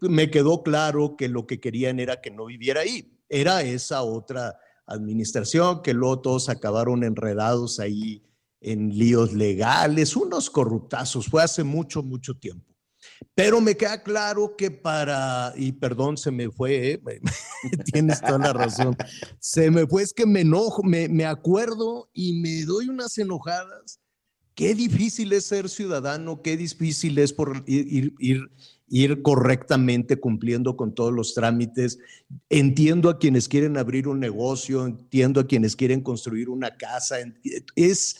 me, 0.00 0.30
quedó 0.30 0.62
claro 0.62 1.16
que 1.16 1.28
lo 1.28 1.46
que 1.46 1.60
querían 1.60 2.00
era 2.00 2.20
que 2.20 2.30
no 2.30 2.46
viviera 2.46 2.80
ahí. 2.80 3.16
Era 3.28 3.62
esa 3.62 4.02
otra 4.02 4.58
administración 4.86 5.82
que 5.82 5.94
luego 5.94 6.20
todos 6.20 6.48
acabaron 6.48 7.04
enredados 7.04 7.78
ahí 7.78 8.22
en 8.60 8.96
líos 8.96 9.32
legales, 9.32 10.16
unos 10.16 10.50
corruptazos, 10.50 11.26
fue 11.26 11.42
hace 11.42 11.64
mucho, 11.64 12.02
mucho 12.02 12.34
tiempo. 12.34 12.69
Pero 13.34 13.60
me 13.60 13.76
queda 13.76 14.02
claro 14.02 14.54
que 14.56 14.70
para, 14.70 15.52
y 15.56 15.72
perdón, 15.72 16.16
se 16.16 16.30
me 16.30 16.50
fue, 16.50 16.92
¿eh? 16.92 17.00
tienes 17.92 18.20
toda 18.20 18.38
la 18.38 18.52
razón, 18.52 18.96
se 19.38 19.70
me 19.70 19.86
fue, 19.86 20.02
es 20.02 20.12
que 20.12 20.26
me 20.26 20.40
enojo, 20.40 20.82
me, 20.82 21.08
me 21.08 21.24
acuerdo 21.24 22.10
y 22.12 22.40
me 22.40 22.64
doy 22.64 22.88
unas 22.88 23.16
enojadas. 23.18 24.00
Qué 24.54 24.74
difícil 24.74 25.32
es 25.32 25.46
ser 25.46 25.68
ciudadano, 25.68 26.42
qué 26.42 26.56
difícil 26.56 27.18
es 27.18 27.32
por 27.32 27.62
ir, 27.66 28.12
ir, 28.18 28.50
ir 28.88 29.22
correctamente 29.22 30.18
cumpliendo 30.18 30.76
con 30.76 30.94
todos 30.94 31.12
los 31.12 31.32
trámites. 31.32 31.98
Entiendo 32.50 33.08
a 33.08 33.18
quienes 33.18 33.48
quieren 33.48 33.78
abrir 33.78 34.08
un 34.08 34.20
negocio, 34.20 34.84
entiendo 34.84 35.40
a 35.40 35.46
quienes 35.46 35.76
quieren 35.76 36.02
construir 36.02 36.50
una 36.50 36.76
casa. 36.76 37.16
Es, 37.76 38.16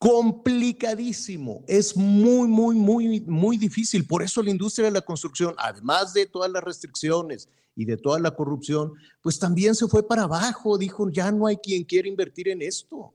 complicadísimo, 0.00 1.62
es 1.68 1.94
muy, 1.94 2.48
muy, 2.48 2.74
muy, 2.74 3.20
muy 3.20 3.58
difícil. 3.58 4.06
Por 4.06 4.22
eso 4.22 4.42
la 4.42 4.48
industria 4.48 4.86
de 4.86 4.92
la 4.92 5.02
construcción, 5.02 5.54
además 5.58 6.14
de 6.14 6.24
todas 6.24 6.50
las 6.50 6.64
restricciones 6.64 7.50
y 7.76 7.84
de 7.84 7.98
toda 7.98 8.18
la 8.18 8.30
corrupción, 8.30 8.94
pues 9.20 9.38
también 9.38 9.74
se 9.74 9.86
fue 9.88 10.08
para 10.08 10.22
abajo, 10.22 10.78
dijo, 10.78 11.10
ya 11.10 11.30
no 11.30 11.46
hay 11.46 11.58
quien 11.58 11.84
quiera 11.84 12.08
invertir 12.08 12.48
en 12.48 12.62
esto. 12.62 13.12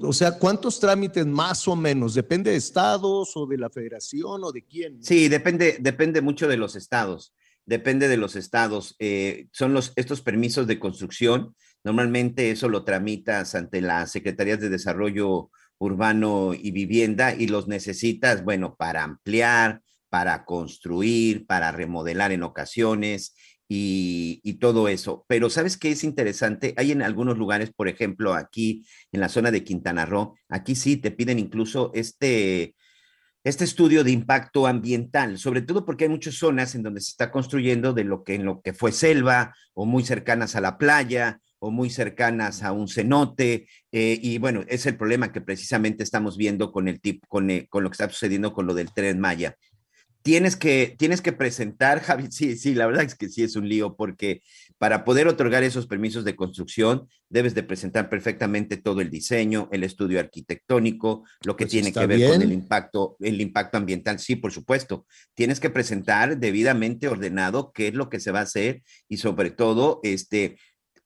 O 0.00 0.14
sea, 0.14 0.38
¿cuántos 0.38 0.80
trámites 0.80 1.26
más 1.26 1.68
o 1.68 1.76
menos? 1.76 2.14
¿Depende 2.14 2.50
de 2.50 2.56
estados 2.56 3.36
o 3.36 3.46
de 3.46 3.58
la 3.58 3.68
federación 3.68 4.42
o 4.44 4.52
de 4.52 4.64
quién? 4.64 5.04
Sí, 5.04 5.28
depende, 5.28 5.76
depende 5.80 6.22
mucho 6.22 6.48
de 6.48 6.56
los 6.56 6.76
estados. 6.76 7.34
Depende 7.66 8.08
de 8.08 8.16
los 8.16 8.36
estados. 8.36 8.96
Eh, 8.98 9.48
son 9.52 9.74
los, 9.74 9.92
estos 9.96 10.22
permisos 10.22 10.66
de 10.66 10.78
construcción 10.78 11.54
Normalmente 11.84 12.50
eso 12.50 12.68
lo 12.68 12.84
tramitas 12.84 13.54
ante 13.54 13.80
las 13.80 14.12
Secretarías 14.12 14.60
de 14.60 14.68
Desarrollo 14.68 15.50
Urbano 15.78 16.54
y 16.54 16.70
Vivienda 16.70 17.34
y 17.34 17.48
los 17.48 17.66
necesitas, 17.66 18.44
bueno, 18.44 18.76
para 18.76 19.02
ampliar, 19.02 19.82
para 20.08 20.44
construir, 20.44 21.46
para 21.46 21.72
remodelar 21.72 22.32
en 22.32 22.44
ocasiones 22.44 23.34
y, 23.66 24.58
todo 24.60 24.86
eso. 24.86 25.24
Pero 25.26 25.50
¿sabes 25.50 25.76
qué 25.76 25.90
es 25.90 26.04
interesante? 26.04 26.74
Hay 26.76 26.92
en 26.92 27.02
algunos 27.02 27.36
lugares, 27.36 27.72
por 27.72 27.88
ejemplo, 27.88 28.34
aquí 28.34 28.86
en 29.10 29.20
la 29.20 29.28
zona 29.28 29.50
de 29.50 29.64
Quintana 29.64 30.06
Roo, 30.06 30.36
aquí 30.48 30.76
sí 30.76 30.98
te 30.98 31.10
piden 31.10 31.38
incluso 31.38 31.90
este 31.94 32.76
este 33.44 33.64
estudio 33.64 34.04
de 34.04 34.12
impacto 34.12 34.68
ambiental, 34.68 35.36
sobre 35.36 35.62
todo 35.62 35.84
porque 35.84 36.04
hay 36.04 36.10
muchas 36.10 36.36
zonas 36.36 36.76
en 36.76 36.84
donde 36.84 37.00
se 37.00 37.10
está 37.10 37.32
construyendo 37.32 37.92
de 37.92 38.04
lo 38.04 38.22
que 38.22 38.34
en 38.36 38.44
lo 38.44 38.60
que 38.62 38.72
fue 38.72 38.92
selva 38.92 39.52
o 39.74 39.84
muy 39.84 40.04
cercanas 40.04 40.54
a 40.54 40.60
la 40.60 40.78
playa 40.78 41.40
o 41.64 41.70
muy 41.70 41.90
cercanas 41.90 42.64
a 42.64 42.72
un 42.72 42.88
cenote 42.88 43.68
eh, 43.92 44.18
y 44.20 44.38
bueno, 44.38 44.64
es 44.66 44.84
el 44.86 44.96
problema 44.96 45.30
que 45.30 45.40
precisamente 45.40 46.02
estamos 46.02 46.36
viendo 46.36 46.72
con 46.72 46.88
el 46.88 47.00
tip, 47.00 47.22
con, 47.28 47.50
eh, 47.50 47.68
con 47.70 47.84
lo 47.84 47.90
que 47.90 47.94
está 47.94 48.08
sucediendo 48.08 48.52
con 48.52 48.66
lo 48.66 48.74
del 48.74 48.92
tren 48.92 49.20
Maya. 49.20 49.56
Tienes 50.22 50.56
que, 50.56 50.96
tienes 50.98 51.20
que 51.20 51.32
presentar, 51.32 52.00
Javi, 52.02 52.32
sí, 52.32 52.56
sí, 52.56 52.74
la 52.74 52.86
verdad 52.86 53.04
es 53.04 53.14
que 53.14 53.28
sí 53.28 53.44
es 53.44 53.54
un 53.54 53.68
lío 53.68 53.94
porque 53.94 54.42
para 54.78 55.04
poder 55.04 55.28
otorgar 55.28 55.62
esos 55.62 55.86
permisos 55.86 56.24
de 56.24 56.34
construcción, 56.34 57.08
debes 57.28 57.54
de 57.54 57.62
presentar 57.62 58.08
perfectamente 58.08 58.76
todo 58.76 59.00
el 59.00 59.08
diseño, 59.08 59.68
el 59.70 59.84
estudio 59.84 60.18
arquitectónico, 60.18 61.24
lo 61.44 61.54
que 61.54 61.66
Pues 61.66 61.72
tiene 61.72 61.92
que 61.92 62.06
ver 62.06 62.28
con 62.28 62.42
el 62.42 62.52
impacto, 62.52 63.16
el 63.20 63.40
impacto 63.40 63.78
ambiental. 63.78 64.18
Sí, 64.18 64.34
por 64.34 64.50
supuesto. 64.50 65.06
Tienes 65.34 65.60
que 65.60 65.70
presentar 65.70 66.38
debidamente 66.38 67.06
ordenado 67.06 67.70
qué 67.72 67.88
es 67.88 67.94
lo 67.94 68.08
que 68.08 68.18
se 68.18 68.32
va 68.32 68.40
a 68.40 68.42
hacer 68.42 68.82
y 69.08 69.18
sobre 69.18 69.52
todo, 69.52 70.00
este, 70.02 70.56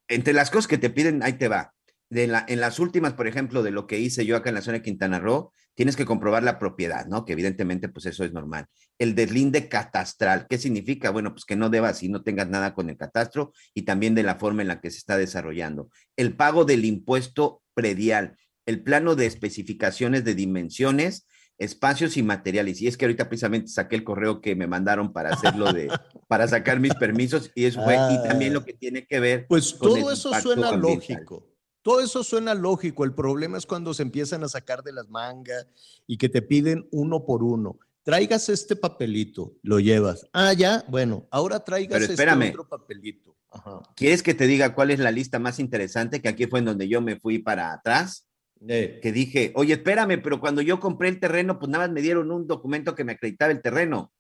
entre 0.09 0.33
las 0.33 0.51
cosas 0.51 0.69
que 0.69 0.79
te 0.79 0.91
piden, 0.91 1.23
ahí 1.23 1.35
te 1.35 1.49
va. 1.49 1.73
En 2.11 2.61
las 2.61 2.79
últimas, 2.79 3.15
por 3.15 3.27
ejemplo, 3.27 3.65
de 3.65 3.73
lo 3.73 3.87
que 3.89 3.99
hice 3.99 4.25
yo 4.25 4.37
acá 4.37 4.51
en 4.51 4.55
la 4.55 4.63
zona 4.63 4.79
de 4.79 4.83
Quintana 4.83 5.19
Roo, 5.19 5.53
tienes 5.75 5.97
que 5.97 6.05
comprobar 6.05 6.45
la 6.45 6.59
propiedad, 6.59 7.07
¿no? 7.07 7.25
Que 7.25 7.33
evidentemente, 7.33 7.89
pues 7.89 8.07
eso 8.07 8.25
es 8.25 8.33
normal. 8.33 8.67
El 8.99 9.15
deslinde 9.17 9.69
catastral, 9.69 10.47
¿qué 10.49 10.57
significa? 10.57 11.11
Bueno, 11.11 11.33
pues 11.33 11.45
que 11.45 11.57
no 11.57 11.69
debas 11.69 12.03
y 12.03 12.09
no 12.09 12.23
tengas 12.23 12.49
nada 12.49 12.75
con 12.75 12.89
el 12.89 12.97
catastro 12.97 13.53
y 13.75 13.83
también 13.83 14.15
de 14.15 14.23
la 14.23 14.37
forma 14.37 14.63
en 14.63 14.69
la 14.69 14.81
que 14.81 14.91
se 14.91 14.99
está 14.99 15.19
desarrollando. 15.19 15.91
El 16.17 16.37
pago 16.37 16.65
del 16.65 16.85
impuesto 16.85 17.63
predial, 17.75 18.37
el 18.67 18.83
plano 18.83 19.17
de 19.17 19.27
especificaciones 19.27 20.25
de 20.25 20.35
dimensiones, 20.35 21.27
espacios 21.59 22.17
y 22.17 22.23
materiales. 22.23 22.81
Y 22.81 22.87
es 22.87 22.97
que 22.97 23.05
ahorita 23.07 23.29
precisamente 23.29 23.69
saqué 23.69 23.97
el 23.97 24.05
correo 24.05 24.41
que 24.41 24.55
me 24.55 24.67
mandaron 24.67 25.13
para 25.13 25.31
hacerlo 25.31 25.73
de, 25.73 25.89
para 26.29 26.47
sacar 26.49 26.81
mis 26.81 26.95
permisos 26.95 27.51
y 27.55 27.65
eso 27.65 27.83
fue, 27.83 27.95
y 27.95 28.29
también 28.29 28.53
lo 28.53 28.65
que 28.65 28.75
tiene 28.75 29.07
que 29.07 29.21
ver 29.21 29.47
Pues 29.49 29.75
con 29.75 29.91
todo 29.91 30.11
el 30.11 30.15
eso 30.15 30.33
suena 30.41 30.69
ambiental. 30.71 30.81
lógico. 30.81 31.49
Todo 31.83 32.01
eso 32.01 32.25
suena 32.25 32.53
lógico. 32.55 33.05
El 33.05 33.15
problema 33.15 33.59
es 33.59 33.65
cuando 33.65 33.95
se 33.95 34.03
empiezan 34.03 34.43
a 34.43 34.49
sacar 34.49 34.83
de 34.83 34.93
las 34.93 35.09
mangas 35.09 35.69
y 36.07 36.19
que 36.19 36.29
te 36.29 36.43
piden 36.43 36.89
uno 36.91 37.25
por 37.25 37.45
uno. 37.45 37.79
Traigas 38.03 38.49
este 38.49 38.77
papelito, 38.77 39.55
lo 39.63 39.81
llevas. 39.81 40.29
Ah, 40.33 40.53
ya, 40.53 40.85
bueno, 40.89 41.27
ahora 41.31 41.61
traigas 41.65 42.01
Pero 42.01 42.13
este 42.13 42.49
otro 42.51 42.69
papelito. 42.69 43.37
Ajá. 43.51 43.83
¿Quieres 43.97 44.23
que 44.23 44.35
te 44.35 44.47
diga 44.47 44.75
cuál 44.75 44.91
es 44.91 44.99
la 44.99 45.11
lista 45.11 45.39
más 45.39 45.59
interesante? 45.59 46.21
Que 46.21 46.29
aquí 46.29 46.47
fue 46.47 46.59
en 46.59 46.67
donde 46.67 46.89
yo 46.89 47.01
me 47.01 47.17
fui 47.17 47.39
para 47.39 47.73
atrás. 47.73 48.27
Eh, 48.69 49.01
Que 49.03 49.13
dije, 49.13 49.53
oye, 49.55 49.75
espérame, 49.75 50.21
pero 50.23 50.41
cuando 50.41 50.63
yo 50.63 50.81
compré 50.81 51.09
el 51.09 51.21
terreno, 51.21 51.59
pues 51.59 51.71
nada 51.71 51.87
más 51.87 51.93
me 51.95 52.03
dieron 52.03 52.31
un 52.31 52.47
documento 52.47 52.95
que 52.95 53.05
me 53.05 53.13
acreditaba 53.13 53.53
el 53.53 53.63
terreno. 53.63 54.13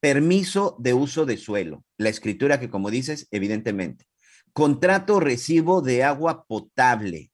Permiso 0.00 0.76
de 0.78 0.94
uso 0.94 1.26
de 1.26 1.36
suelo. 1.36 1.84
La 1.98 2.08
escritura 2.08 2.58
que, 2.58 2.70
como 2.70 2.90
dices, 2.90 3.28
evidentemente. 3.30 4.06
Contrato 4.52 5.20
recibo 5.20 5.82
de 5.82 6.02
agua 6.04 6.44
potable. 6.46 7.30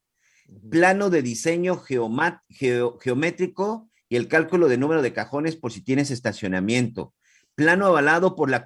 Plano 0.70 1.10
de 1.10 1.22
diseño 1.22 1.76
geo- 1.76 2.98
geométrico 3.00 3.88
y 4.08 4.16
el 4.16 4.28
cálculo 4.28 4.68
de 4.68 4.78
número 4.78 5.02
de 5.02 5.12
cajones 5.12 5.56
por 5.56 5.72
si 5.72 5.80
tienes 5.82 6.10
estacionamiento. 6.10 7.14
Plano 7.54 7.86
avalado 7.86 8.36
por 8.36 8.50
la, 8.50 8.64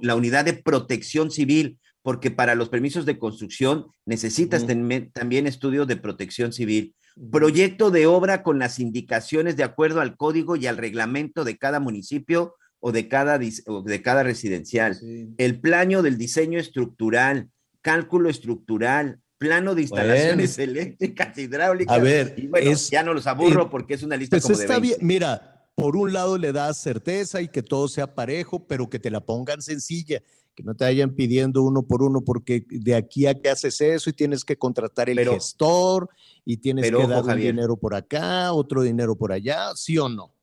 la 0.00 0.14
unidad 0.14 0.44
de 0.44 0.54
protección 0.54 1.30
civil, 1.30 1.78
porque 2.02 2.30
para 2.30 2.54
los 2.54 2.68
permisos 2.70 3.04
de 3.04 3.18
construcción 3.18 3.86
necesitas 4.06 4.64
también 5.12 5.46
estudios 5.46 5.86
de 5.86 5.96
protección 5.96 6.52
civil. 6.52 6.94
Proyecto 7.30 7.90
de 7.90 8.06
obra 8.06 8.42
con 8.42 8.58
las 8.58 8.78
indicaciones 8.78 9.56
de 9.56 9.64
acuerdo 9.64 10.00
al 10.00 10.16
código 10.16 10.56
y 10.56 10.66
al 10.66 10.76
reglamento 10.78 11.44
de 11.44 11.58
cada 11.58 11.80
municipio 11.80 12.54
o 12.78 12.92
de 12.92 13.08
cada, 13.08 13.38
o 13.66 13.82
de 13.82 14.02
cada 14.02 14.22
residencial. 14.22 14.94
sí. 14.94 15.28
El 15.36 15.60
plano 15.60 16.00
del 16.02 16.16
diseño 16.16 16.58
estructural, 16.58 17.50
cálculo 17.82 18.30
estructural, 18.30 19.20
plano 19.36 19.74
de 19.74 19.82
instalaciones 19.82 20.58
eléctricas, 20.58 21.36
hidráucas. 21.36 21.86
A 21.88 21.98
ver, 21.98 22.34
y 22.38 22.46
bueno, 22.46 22.70
es- 22.70 22.88
ya 22.90 23.02
no 23.02 23.12
los 23.12 23.26
aburro 23.26 23.64
eh, 23.64 23.68
porque 23.70 23.94
es 23.94 24.02
una 24.02 24.16
lista 24.16 24.34
Pues 24.36 24.44
como 24.44 24.56
de 24.56 24.64
está 24.64 24.78
20. 24.78 24.96
bien. 24.96 25.06
Mira, 25.06 25.66
por 25.74 25.96
un 25.96 26.12
lado 26.12 26.38
le 26.38 26.52
das 26.52 26.78
certeza 26.78 27.40
y 27.42 27.48
que 27.48 27.62
todo 27.62 27.88
sea 27.88 28.14
parejo, 28.14 28.66
pero 28.66 28.88
que 28.88 28.98
te 28.98 29.10
la 29.10 29.20
pongan 29.20 29.60
sencilla, 29.62 30.22
que 30.60 30.66
no 30.66 30.74
te 30.74 30.84
vayan 30.84 31.14
pidiendo 31.14 31.62
uno 31.62 31.82
por 31.82 32.02
uno, 32.02 32.22
porque 32.22 32.64
de 32.68 32.94
aquí 32.94 33.26
a 33.26 33.34
que 33.34 33.48
haces 33.48 33.80
eso 33.80 34.10
y 34.10 34.12
tienes 34.12 34.44
que 34.44 34.56
contratar 34.56 35.08
el 35.08 35.16
Pero- 35.16 35.34
gestor 35.34 36.08
y 36.44 36.58
tienes 36.58 36.84
pero 36.84 37.00
que 37.00 37.06
dar 37.06 37.24
un 37.24 37.36
dinero 37.36 37.76
por 37.76 37.94
acá, 37.94 38.52
otro 38.52 38.82
dinero 38.82 39.16
por 39.16 39.32
allá, 39.32 39.70
¿sí 39.74 39.98
o 39.98 40.08
no? 40.08 40.34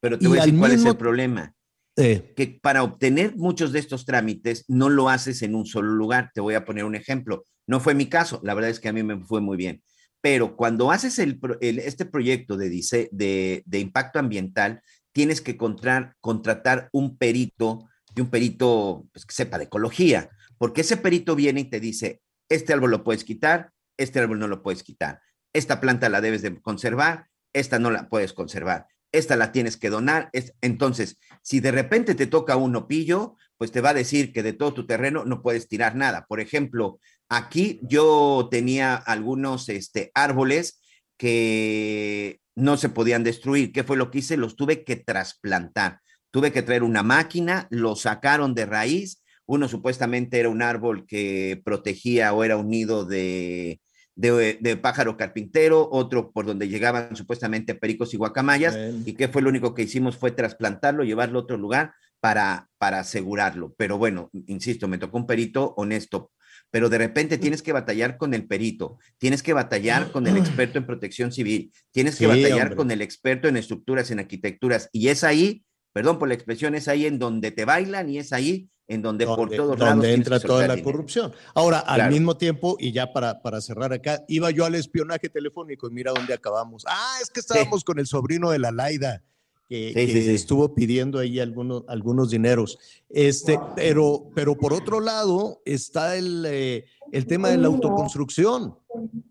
Pero 0.00 0.18
te 0.18 0.24
y 0.24 0.28
voy 0.28 0.38
a 0.38 0.42
decir 0.42 0.58
cuál 0.58 0.72
es 0.72 0.84
el 0.84 0.96
problema. 0.96 1.54
Eh, 1.96 2.32
que 2.36 2.58
para 2.60 2.82
obtener 2.82 3.36
muchos 3.36 3.70
de 3.70 3.78
estos 3.78 4.04
trámites 4.04 4.64
no 4.66 4.88
lo 4.88 5.08
haces 5.08 5.42
en 5.42 5.54
un 5.54 5.64
solo 5.64 5.92
lugar. 5.92 6.32
Te 6.34 6.40
voy 6.40 6.54
a 6.54 6.64
poner 6.64 6.84
un 6.84 6.96
ejemplo. 6.96 7.44
No 7.68 7.78
fue 7.78 7.94
mi 7.94 8.06
caso, 8.06 8.40
la 8.42 8.54
verdad 8.54 8.70
es 8.70 8.80
que 8.80 8.88
a 8.88 8.92
mí 8.92 9.04
me 9.04 9.20
fue 9.24 9.40
muy 9.40 9.56
bien. 9.56 9.82
Pero 10.20 10.56
cuando 10.56 10.90
haces 10.90 11.18
el, 11.20 11.38
este 11.60 12.04
proyecto 12.04 12.56
de, 12.56 12.68
de, 13.12 13.62
de 13.64 13.78
impacto 13.78 14.18
ambiental, 14.18 14.82
tienes 15.12 15.40
que 15.40 15.56
contratar, 15.56 16.16
contratar 16.20 16.88
un 16.92 17.16
perito 17.16 17.86
y 18.14 18.20
un 18.20 18.30
perito 18.30 19.06
pues, 19.12 19.26
que 19.26 19.34
sepa 19.34 19.58
de 19.58 19.64
ecología, 19.64 20.30
porque 20.58 20.82
ese 20.82 20.96
perito 20.96 21.34
viene 21.34 21.60
y 21.60 21.64
te 21.70 21.80
dice, 21.80 22.20
este 22.48 22.72
árbol 22.72 22.90
lo 22.90 23.04
puedes 23.04 23.24
quitar, 23.24 23.70
este 23.96 24.20
árbol 24.20 24.38
no 24.38 24.48
lo 24.48 24.62
puedes 24.62 24.82
quitar, 24.82 25.20
esta 25.52 25.80
planta 25.80 26.08
la 26.08 26.20
debes 26.20 26.42
de 26.42 26.60
conservar, 26.60 27.28
esta 27.52 27.78
no 27.78 27.90
la 27.90 28.08
puedes 28.08 28.32
conservar, 28.32 28.86
esta 29.12 29.36
la 29.36 29.52
tienes 29.52 29.76
que 29.76 29.90
donar. 29.90 30.28
es- 30.32 30.54
Entonces, 30.60 31.18
si 31.42 31.60
de 31.60 31.70
repente 31.70 32.14
te 32.14 32.26
toca 32.26 32.56
un 32.56 32.74
opillo, 32.76 33.36
pues 33.56 33.70
te 33.70 33.80
va 33.80 33.90
a 33.90 33.94
decir 33.94 34.32
que 34.32 34.42
de 34.42 34.52
todo 34.52 34.74
tu 34.74 34.86
terreno 34.86 35.24
no 35.24 35.40
puedes 35.42 35.68
tirar 35.68 35.94
nada. 35.94 36.26
Por 36.26 36.40
ejemplo, 36.40 36.98
aquí 37.28 37.78
yo 37.82 38.48
tenía 38.50 38.96
algunos 38.96 39.68
este, 39.68 40.10
árboles 40.14 40.80
que 41.16 42.40
no 42.56 42.76
se 42.76 42.88
podían 42.88 43.22
destruir. 43.24 43.72
¿Qué 43.72 43.84
fue 43.84 43.96
lo 43.96 44.10
que 44.10 44.18
hice? 44.18 44.36
Los 44.36 44.56
tuve 44.56 44.84
que 44.84 44.96
trasplantar. 44.96 46.00
Tuve 46.34 46.50
que 46.50 46.62
traer 46.62 46.82
una 46.82 47.04
máquina, 47.04 47.68
lo 47.70 47.94
sacaron 47.94 48.56
de 48.56 48.66
raíz. 48.66 49.22
Uno 49.46 49.68
supuestamente 49.68 50.40
era 50.40 50.48
un 50.48 50.62
árbol 50.62 51.06
que 51.06 51.62
protegía 51.64 52.32
o 52.32 52.42
era 52.42 52.56
un 52.56 52.68
nido 52.70 53.04
de, 53.04 53.80
de, 54.16 54.58
de 54.60 54.76
pájaro 54.76 55.16
carpintero, 55.16 55.88
otro 55.92 56.32
por 56.32 56.44
donde 56.44 56.66
llegaban 56.68 57.14
supuestamente 57.14 57.76
pericos 57.76 58.14
y 58.14 58.16
guacamayas. 58.16 58.76
¿Y 59.06 59.12
qué 59.12 59.28
fue 59.28 59.42
lo 59.42 59.48
único 59.48 59.74
que 59.74 59.82
hicimos? 59.82 60.16
Fue 60.16 60.32
trasplantarlo, 60.32 61.04
llevarlo 61.04 61.38
a 61.38 61.42
otro 61.42 61.56
lugar 61.56 61.92
para, 62.18 62.68
para 62.78 62.98
asegurarlo. 62.98 63.72
Pero 63.78 63.96
bueno, 63.96 64.28
insisto, 64.48 64.88
me 64.88 64.98
tocó 64.98 65.18
un 65.18 65.28
perito 65.28 65.72
honesto. 65.76 66.32
Pero 66.72 66.88
de 66.88 66.98
repente 66.98 67.38
tienes 67.38 67.62
que 67.62 67.72
batallar 67.72 68.16
con 68.16 68.34
el 68.34 68.48
perito, 68.48 68.98
tienes 69.18 69.40
que 69.40 69.52
batallar 69.52 70.10
con 70.10 70.26
el 70.26 70.36
experto 70.36 70.78
en 70.78 70.86
protección 70.86 71.30
civil, 71.30 71.70
tienes 71.92 72.16
que 72.16 72.24
Sí, 72.24 72.26
batallar 72.26 72.62
hombre. 72.62 72.76
con 72.76 72.90
el 72.90 73.02
experto 73.02 73.46
en 73.46 73.56
estructuras, 73.56 74.10
en 74.10 74.18
arquitecturas. 74.18 74.88
Y 74.90 75.10
es 75.10 75.22
ahí, 75.22 75.62
perdón 75.94 76.18
por 76.18 76.28
la 76.28 76.34
expresión, 76.34 76.74
es 76.74 76.88
ahí 76.88 77.06
en 77.06 77.18
donde 77.18 77.52
te 77.52 77.64
bailan 77.64 78.10
y 78.10 78.18
es 78.18 78.32
ahí 78.34 78.68
en 78.88 79.00
donde, 79.00 79.24
por 79.24 79.38
donde, 79.38 79.56
todos 79.56 79.68
donde 79.70 79.84
lados 79.86 80.00
tienes 80.02 80.18
entra 80.18 80.40
toda 80.40 80.66
la 80.66 80.74
dinero. 80.74 80.92
corrupción. 80.92 81.32
Ahora, 81.54 81.78
al 81.78 81.94
Claro. 81.94 82.12
mismo 82.12 82.36
tiempo, 82.36 82.76
y 82.78 82.92
ya 82.92 83.12
para, 83.14 83.40
para 83.40 83.62
cerrar 83.62 83.92
acá, 83.94 84.22
iba 84.28 84.50
yo 84.50 84.66
al 84.66 84.74
espionaje 84.74 85.30
telefónico 85.30 85.88
y 85.88 85.90
mira 85.90 86.12
dónde 86.12 86.34
acabamos. 86.34 86.84
Ah, 86.86 87.16
es 87.22 87.30
que 87.30 87.40
estábamos 87.40 87.82
con 87.84 87.98
el 87.98 88.06
sobrino 88.06 88.50
de 88.50 88.58
la 88.58 88.72
Laida, 88.72 89.22
que, 89.68 89.88
Sí, 89.88 89.94
que 89.94 90.06
sí, 90.12 90.22
sí. 90.22 90.34
estuvo 90.34 90.74
pidiendo 90.74 91.18
ahí 91.18 91.40
algunos, 91.40 91.84
algunos 91.88 92.30
dineros. 92.30 92.78
Este, 93.08 93.58
pero, 93.74 94.30
pero 94.34 94.56
por 94.56 94.72
otro 94.72 95.00
lado 95.00 95.62
está 95.64 96.16
el, 96.16 96.44
eh, 96.46 96.84
el 97.12 97.26
tema 97.26 97.48
de 97.48 97.58
la 97.58 97.68
autoconstrucción. 97.68 98.76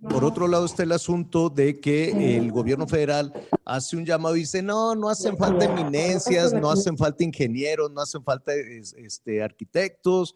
Por 0.10 0.26
otro 0.26 0.48
lado 0.48 0.66
está 0.66 0.84
el 0.84 0.92
asunto 0.92 1.50
de 1.50 1.80
que 1.80 2.38
el 2.38 2.52
gobierno 2.52 2.88
federal 2.88 3.32
hace 3.64 3.96
un 3.96 4.06
llamado 4.06 4.36
y 4.36 4.40
dice, 4.42 4.62
no, 4.62 4.94
no 4.96 5.08
hacen 5.10 5.38
falta 5.38 5.66
eminencias, 5.66 6.52
no 6.54 6.70
hacen 6.70 6.98
falta 6.98 7.24
ingenieros, 7.24 7.90
no 7.92 8.02
hacen 8.02 8.24
falta 8.24 8.54
es- 8.54 8.94
este, 8.94 9.42
arquitectos, 9.42 10.36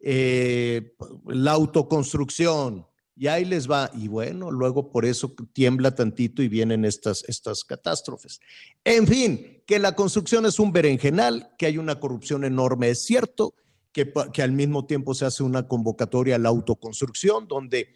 eh, 0.00 0.94
la 1.26 1.52
autoconstrucción, 1.52 2.86
y 3.20 3.26
ahí 3.26 3.44
les 3.44 3.70
va. 3.70 3.90
Y 3.92 4.08
bueno, 4.08 4.50
luego 4.50 4.90
por 4.90 5.04
eso 5.04 5.34
tiembla 5.52 5.94
tantito 5.94 6.42
y 6.42 6.48
vienen 6.48 6.86
estas, 6.86 7.22
estas 7.28 7.64
catástrofes. 7.64 8.40
En 8.82 9.06
fin, 9.06 9.62
que 9.66 9.78
la 9.78 9.94
construcción 9.94 10.46
es 10.46 10.58
un 10.58 10.72
berenjenal, 10.72 11.50
que 11.58 11.66
hay 11.66 11.76
una 11.76 12.00
corrupción 12.00 12.44
enorme, 12.44 12.88
es 12.88 13.04
cierto, 13.04 13.52
que, 13.92 14.10
que 14.32 14.42
al 14.42 14.52
mismo 14.52 14.86
tiempo 14.86 15.14
se 15.14 15.26
hace 15.26 15.42
una 15.42 15.68
convocatoria 15.68 16.36
a 16.36 16.38
la 16.38 16.48
autoconstrucción, 16.48 17.46
donde 17.46 17.88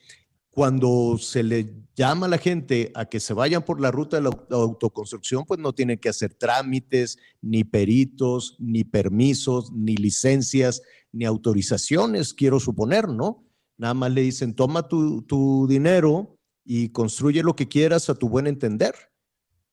cuando 0.50 1.16
se 1.18 1.42
le 1.42 1.74
llama 1.96 2.26
a 2.26 2.28
la 2.28 2.38
gente 2.38 2.92
a 2.94 3.06
que 3.06 3.18
se 3.18 3.32
vayan 3.32 3.64
por 3.64 3.80
la 3.80 3.90
ruta 3.90 4.18
de 4.18 4.24
la 4.24 4.30
au- 4.30 4.46
autoconstrucción, 4.50 5.46
pues 5.46 5.58
no 5.58 5.72
tienen 5.72 5.98
que 5.98 6.10
hacer 6.10 6.34
trámites, 6.34 7.16
ni 7.40 7.64
peritos, 7.64 8.56
ni 8.58 8.84
permisos, 8.84 9.72
ni 9.72 9.96
licencias, 9.96 10.82
ni 11.12 11.24
autorizaciones, 11.24 12.34
quiero 12.34 12.60
suponer, 12.60 13.08
¿no? 13.08 13.43
Nada 13.76 13.94
más 13.94 14.12
le 14.12 14.20
dicen, 14.22 14.54
toma 14.54 14.88
tu, 14.88 15.22
tu 15.22 15.66
dinero 15.68 16.38
y 16.64 16.90
construye 16.90 17.42
lo 17.42 17.54
que 17.54 17.68
quieras 17.68 18.08
a 18.08 18.14
tu 18.14 18.28
buen 18.28 18.46
entender. 18.46 18.94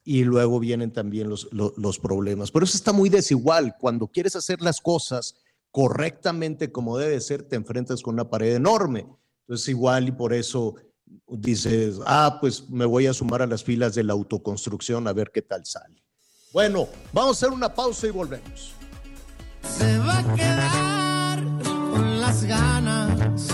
y 0.04 0.24
luego 0.24 0.60
vienen 0.60 0.92
también 0.92 1.30
los, 1.30 1.48
los, 1.52 2.00
problemas. 2.00 2.50
Pero 2.50 2.66
eso 2.66 2.76
está 2.76 2.92
muy 2.92 3.08
desigual. 3.08 3.76
Cuando 3.80 4.08
quieres 4.08 4.36
hacer 4.36 4.60
las 4.62 4.82
cosas 4.82 5.36
correctamente 5.70 6.72
como 6.72 6.98
debe 6.98 7.22
ser, 7.22 7.44
te 7.44 7.56
enfrentas 7.56 8.02
con 8.02 8.16
una 8.16 8.28
pared 8.28 8.56
enorme. 8.56 9.06
Entonces 9.42 9.70
igual 9.70 10.08
y 10.08 10.12
por 10.12 10.34
eso 10.34 10.74
dices, 11.28 12.00
ah, 12.06 12.40
pues 12.42 12.70
me 12.70 12.86
voy 12.86 13.06
a 13.06 13.14
sumar 13.14 13.44
a 13.44 13.48
las 13.48 13.64
filas 13.64 13.94
de 13.94 14.04
la 14.04 14.14
autoconstrucción 14.14 15.08
a 15.08 15.14
ver 15.14 15.32
qué 15.32 15.44
tal 15.44 15.66
sale. 15.66 16.04
Bueno, 16.52 16.88
vamos 17.14 17.30
a 17.44 17.46
hacer 17.46 17.56
una 17.56 17.74
pausa 17.74 18.08
y 18.08 18.12
volvemos. 18.12 18.74
Se 19.78 19.98
va 20.00 20.18
a 20.18 20.36
quedar 20.36 21.44
con 21.64 22.20
las 22.20 22.44
ganas 22.44 23.54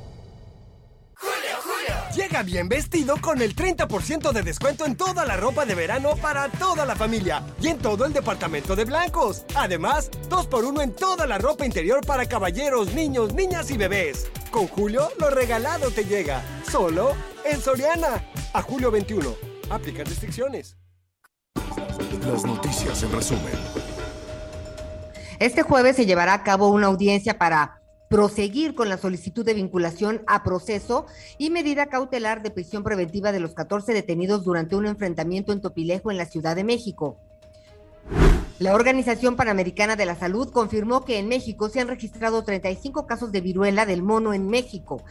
Llega 2.15 2.43
bien 2.43 2.67
vestido 2.67 3.15
con 3.21 3.41
el 3.41 3.55
30% 3.55 4.33
de 4.33 4.41
descuento 4.41 4.85
en 4.85 4.97
toda 4.97 5.25
la 5.25 5.37
ropa 5.37 5.65
de 5.65 5.75
verano 5.75 6.17
para 6.17 6.49
toda 6.49 6.85
la 6.85 6.93
familia 6.93 7.41
y 7.61 7.69
en 7.69 7.77
todo 7.77 8.03
el 8.05 8.11
departamento 8.11 8.75
de 8.75 8.83
blancos. 8.83 9.45
Además, 9.55 10.11
2x1 10.29 10.83
en 10.83 10.93
toda 10.93 11.25
la 11.25 11.37
ropa 11.37 11.65
interior 11.65 12.05
para 12.05 12.25
caballeros, 12.25 12.93
niños, 12.93 13.33
niñas 13.33 13.71
y 13.71 13.77
bebés. 13.77 14.29
Con 14.51 14.67
Julio, 14.67 15.09
lo 15.19 15.29
regalado 15.29 15.89
te 15.89 16.03
llega. 16.03 16.43
Solo 16.69 17.13
en 17.45 17.61
Soriana. 17.61 18.25
A 18.53 18.61
julio 18.61 18.91
21. 18.91 19.33
Aplica 19.69 20.03
restricciones. 20.03 20.75
Las 22.27 22.43
noticias 22.43 23.03
en 23.03 23.11
resumen. 23.13 23.53
Este 25.39 25.63
jueves 25.63 25.95
se 25.95 26.05
llevará 26.05 26.33
a 26.33 26.43
cabo 26.43 26.67
una 26.67 26.87
audiencia 26.87 27.39
para 27.39 27.80
proseguir 28.11 28.75
con 28.75 28.89
la 28.89 28.97
solicitud 28.97 29.45
de 29.45 29.53
vinculación 29.53 30.21
a 30.27 30.43
proceso 30.43 31.05
y 31.37 31.49
medida 31.49 31.85
cautelar 31.85 32.43
de 32.43 32.51
prisión 32.51 32.83
preventiva 32.83 33.31
de 33.31 33.39
los 33.39 33.53
14 33.53 33.93
detenidos 33.93 34.43
durante 34.43 34.75
un 34.75 34.85
enfrentamiento 34.85 35.53
en 35.53 35.61
Topilejo 35.61 36.11
en 36.11 36.17
la 36.17 36.25
Ciudad 36.25 36.57
de 36.57 36.65
México. 36.65 37.17
La 38.59 38.75
Organización 38.75 39.37
Panamericana 39.37 39.95
de 39.95 40.05
la 40.05 40.17
Salud 40.17 40.51
confirmó 40.51 41.05
que 41.05 41.19
en 41.19 41.29
México 41.29 41.69
se 41.69 41.79
han 41.79 41.87
registrado 41.87 42.43
35 42.43 43.07
casos 43.07 43.31
de 43.31 43.39
viruela 43.39 43.85
del 43.85 44.03
mono 44.03 44.33
en 44.33 44.49
México, 44.49 45.01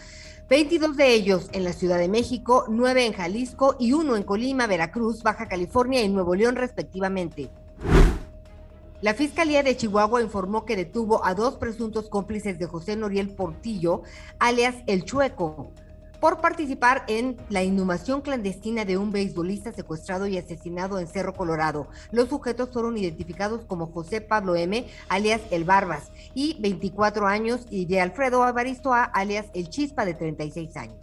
22 0.50 0.98
de 0.98 1.14
ellos 1.14 1.48
en 1.52 1.64
la 1.64 1.72
Ciudad 1.72 1.96
de 1.96 2.08
México, 2.08 2.66
9 2.68 3.06
en 3.06 3.12
Jalisco 3.14 3.76
y 3.80 3.94
1 3.94 4.14
en 4.14 4.24
Colima, 4.24 4.66
Veracruz, 4.66 5.22
Baja 5.22 5.48
California 5.48 6.02
y 6.02 6.10
Nuevo 6.10 6.34
León 6.34 6.54
respectivamente. 6.54 7.48
La 9.02 9.14
Fiscalía 9.14 9.62
de 9.62 9.78
Chihuahua 9.78 10.20
informó 10.20 10.66
que 10.66 10.76
detuvo 10.76 11.24
a 11.24 11.34
dos 11.34 11.54
presuntos 11.54 12.10
cómplices 12.10 12.58
de 12.58 12.66
José 12.66 12.96
Noriel 12.96 13.30
Portillo, 13.30 14.02
alias 14.38 14.74
El 14.86 15.06
Chueco, 15.06 15.72
por 16.20 16.42
participar 16.42 17.04
en 17.08 17.38
la 17.48 17.62
inhumación 17.62 18.20
clandestina 18.20 18.84
de 18.84 18.98
un 18.98 19.10
beisbolista 19.10 19.72
secuestrado 19.72 20.26
y 20.26 20.36
asesinado 20.36 20.98
en 20.98 21.06
Cerro 21.06 21.32
Colorado. 21.32 21.88
Los 22.12 22.28
sujetos 22.28 22.68
fueron 22.74 22.98
identificados 22.98 23.64
como 23.64 23.86
José 23.86 24.20
Pablo 24.20 24.54
M., 24.54 24.86
alias 25.08 25.40
El 25.50 25.64
Barbas, 25.64 26.12
y 26.34 26.58
24 26.60 27.26
años, 27.26 27.62
y 27.70 27.86
de 27.86 28.02
Alfredo 28.02 28.42
Avaristo 28.42 28.92
A., 28.92 29.04
alias 29.04 29.46
El 29.54 29.70
Chispa, 29.70 30.04
de 30.04 30.12
36 30.12 30.76
años. 30.76 30.98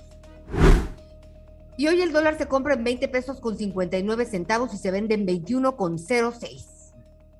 Y 1.77 1.88
hoy 1.88 1.99
el 2.01 2.12
dólar 2.12 2.38
se 2.38 2.47
compra 2.47 2.75
en 2.75 2.83
20 2.83 3.07
pesos 3.07 3.39
con 3.39 3.57
59 3.57 4.25
centavos 4.25 4.71
y 4.75 4.77
se 4.77 4.91
vende 4.91 5.15
en 5.15 5.25
21 5.25 5.75
con 5.75 5.97
06. 5.97 6.76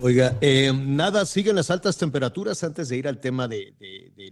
Oiga, 0.00 0.38
eh, 0.40 0.72
nada, 0.72 1.26
siguen 1.26 1.56
las 1.56 1.72
altas 1.72 1.98
temperaturas 1.98 2.62
antes 2.62 2.88
de 2.88 2.96
ir 2.96 3.08
al 3.08 3.20
tema 3.20 3.48
de, 3.48 3.74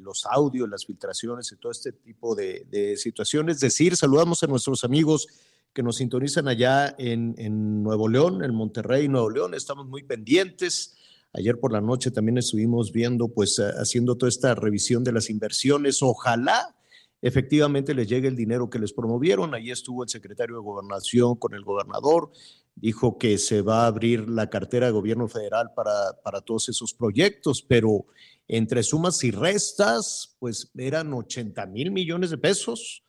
los 0.01 0.25
audios, 0.25 0.69
las 0.69 0.87
filtraciones 0.87 1.51
y 1.51 1.57
todo 1.57 1.73
este 1.73 1.91
tipo 1.91 2.37
de, 2.37 2.67
de 2.71 2.97
situaciones. 2.97 3.57
Es 3.57 3.63
decir, 3.63 3.97
saludamos 3.97 4.43
a 4.45 4.47
nuestros 4.47 4.85
amigos 4.85 5.27
que 5.73 5.83
nos 5.83 5.97
sintonizan 5.97 6.47
allá 6.47 6.95
en, 6.99 7.35
en 7.37 7.83
Nuevo 7.83 8.09
León, 8.09 8.45
en 8.45 8.55
Monterrey, 8.55 9.09
Nuevo 9.09 9.29
León. 9.29 9.55
Estamos 9.55 9.87
muy 9.89 10.05
pendientes. 10.05 10.97
Ayer 11.33 11.59
por 11.59 11.73
la 11.73 11.81
noche 11.81 12.13
también 12.13 12.39
estuvimos 12.39 12.93
viendo, 12.93 13.27
pues, 13.29 13.59
eh, 13.59 13.65
haciendo 13.77 14.17
toda 14.17 14.29
esta 14.29 14.55
revisión 14.55 15.03
de 15.03 15.13
las 15.13 15.29
inversiones. 15.31 16.01
Ojalá 16.01 16.77
efectivamente 17.21 17.93
les 17.93 18.09
llegue 18.09 18.29
el 18.29 18.37
dinero 18.37 18.71
que 18.71 18.79
les 18.79 18.93
promovieron. 18.93 19.53
Ahí 19.53 19.71
estuvo 19.73 20.05
el 20.05 20.09
secretario 20.09 20.57
de 20.57 20.63
Gobernación 20.63 21.35
con 21.35 21.55
el 21.55 21.65
gobernador, 21.65 22.31
dijo 22.77 23.19
que 23.19 23.39
se 23.39 23.63
va 23.63 23.85
a 23.85 23.87
abrir 23.89 24.29
la 24.29 24.49
cartera 24.49 24.87
de 24.87 24.93
gobierno 24.93 25.27
federal 25.27 25.73
para, 25.75 26.21
para 26.23 26.43
todos 26.43 26.69
esos 26.69 26.95
proyectos, 26.95 27.63
pero 27.63 28.07
entre 28.47 28.83
sumas 28.83 29.25
y 29.25 29.33
restas, 29.33 30.37
pues 30.39 30.71
eran 30.77 31.13
80 31.13 31.67
mil 31.67 31.91
millones 31.91 32.31
de 32.31 32.39
pesos 32.39 33.03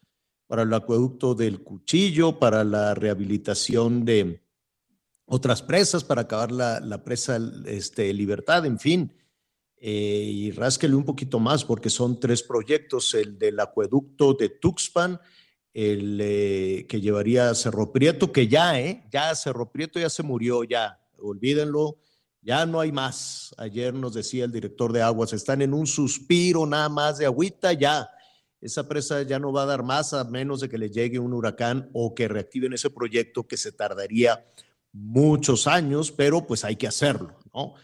para 0.47 0.63
el 0.63 0.73
acueducto 0.73 1.35
del 1.35 1.61
Cuchillo, 1.61 2.39
para 2.39 2.63
la 2.63 2.95
rehabilitación 2.95 4.05
de 4.05 4.41
otras 5.25 5.61
presas, 5.61 6.05
para 6.05 6.21
acabar 6.21 6.51
la, 6.51 6.79
la 6.79 7.03
presa 7.03 7.37
este, 7.65 8.13
Libertad, 8.13 8.65
en 8.65 8.79
fin. 8.79 9.13
Eh, 9.79 10.31
y 10.33 10.51
rásquele 10.51 10.95
un 10.95 11.03
poquito 11.03 11.39
más 11.39 11.63
porque 11.63 11.89
son 11.89 12.19
tres 12.19 12.41
proyectos, 12.41 13.13
el 13.13 13.37
del 13.37 13.59
acueducto 13.59 14.33
de 14.33 14.49
Tuxpan, 14.49 15.19
el 15.77 16.17
eh, 16.19 16.87
que 16.89 16.99
llevaría 16.99 17.51
a 17.51 17.55
Cerro 17.55 17.93
Prieto, 17.93 18.31
que 18.31 18.47
ya, 18.47 18.79
¿eh? 18.81 19.07
Ya 19.11 19.35
Cerro 19.35 19.71
Prieto 19.71 19.99
ya 19.99 20.09
se 20.09 20.23
murió, 20.23 20.63
ya, 20.63 20.99
olvídenlo, 21.19 21.99
ya 22.41 22.65
no 22.65 22.79
hay 22.79 22.91
más. 22.91 23.53
Ayer 23.59 23.93
nos 23.93 24.15
decía 24.15 24.45
el 24.45 24.51
director 24.51 24.91
de 24.91 25.03
aguas, 25.03 25.33
están 25.33 25.61
en 25.61 25.75
un 25.75 25.85
suspiro 25.85 26.65
nada 26.65 26.89
más 26.89 27.19
de 27.19 27.27
agüita, 27.27 27.73
ya. 27.73 28.09
Esa 28.59 28.87
presa 28.87 29.21
ya 29.21 29.37
no 29.37 29.53
va 29.53 29.63
a 29.63 29.65
dar 29.67 29.83
más 29.83 30.15
a 30.15 30.23
menos 30.23 30.61
de 30.61 30.69
que 30.69 30.79
le 30.79 30.89
llegue 30.89 31.19
un 31.19 31.31
huracán 31.31 31.91
o 31.93 32.15
que 32.15 32.27
reactiven 32.27 32.73
ese 32.73 32.89
proyecto 32.89 33.45
que 33.45 33.55
se 33.55 33.71
tardaría 33.71 34.43
muchos 34.91 35.67
años, 35.67 36.11
pero 36.11 36.47
pues 36.47 36.65
hay 36.65 36.75
que 36.75 36.87
hacerlo, 36.87 37.37
¿no? 37.53 37.75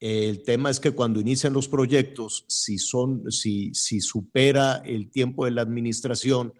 El 0.00 0.42
tema 0.42 0.68
es 0.68 0.80
que 0.80 0.90
cuando 0.90 1.20
inician 1.20 1.52
los 1.52 1.68
proyectos, 1.68 2.44
si 2.48 2.78
son, 2.78 3.30
si, 3.30 3.72
si 3.72 4.00
supera 4.00 4.82
el 4.84 5.12
tiempo 5.12 5.44
de 5.44 5.52
la 5.52 5.62
administración, 5.62 6.52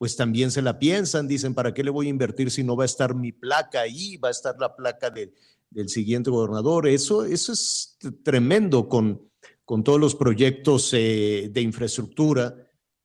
pues 0.00 0.16
también 0.16 0.50
se 0.50 0.62
la 0.62 0.78
piensan, 0.78 1.28
dicen, 1.28 1.52
¿para 1.52 1.74
qué 1.74 1.84
le 1.84 1.90
voy 1.90 2.06
a 2.06 2.08
invertir 2.08 2.50
si 2.50 2.64
no 2.64 2.74
va 2.74 2.84
a 2.84 2.86
estar 2.86 3.14
mi 3.14 3.32
placa 3.32 3.82
ahí? 3.82 4.16
Va 4.16 4.28
a 4.28 4.30
estar 4.30 4.56
la 4.58 4.74
placa 4.74 5.10
de- 5.10 5.34
del 5.68 5.90
siguiente 5.90 6.30
gobernador. 6.30 6.88
Eso, 6.88 7.26
eso 7.26 7.52
es 7.52 7.98
tremendo 8.22 8.88
con, 8.88 9.28
con 9.66 9.84
todos 9.84 10.00
los 10.00 10.14
proyectos 10.14 10.90
eh, 10.94 11.50
de 11.52 11.60
infraestructura. 11.60 12.56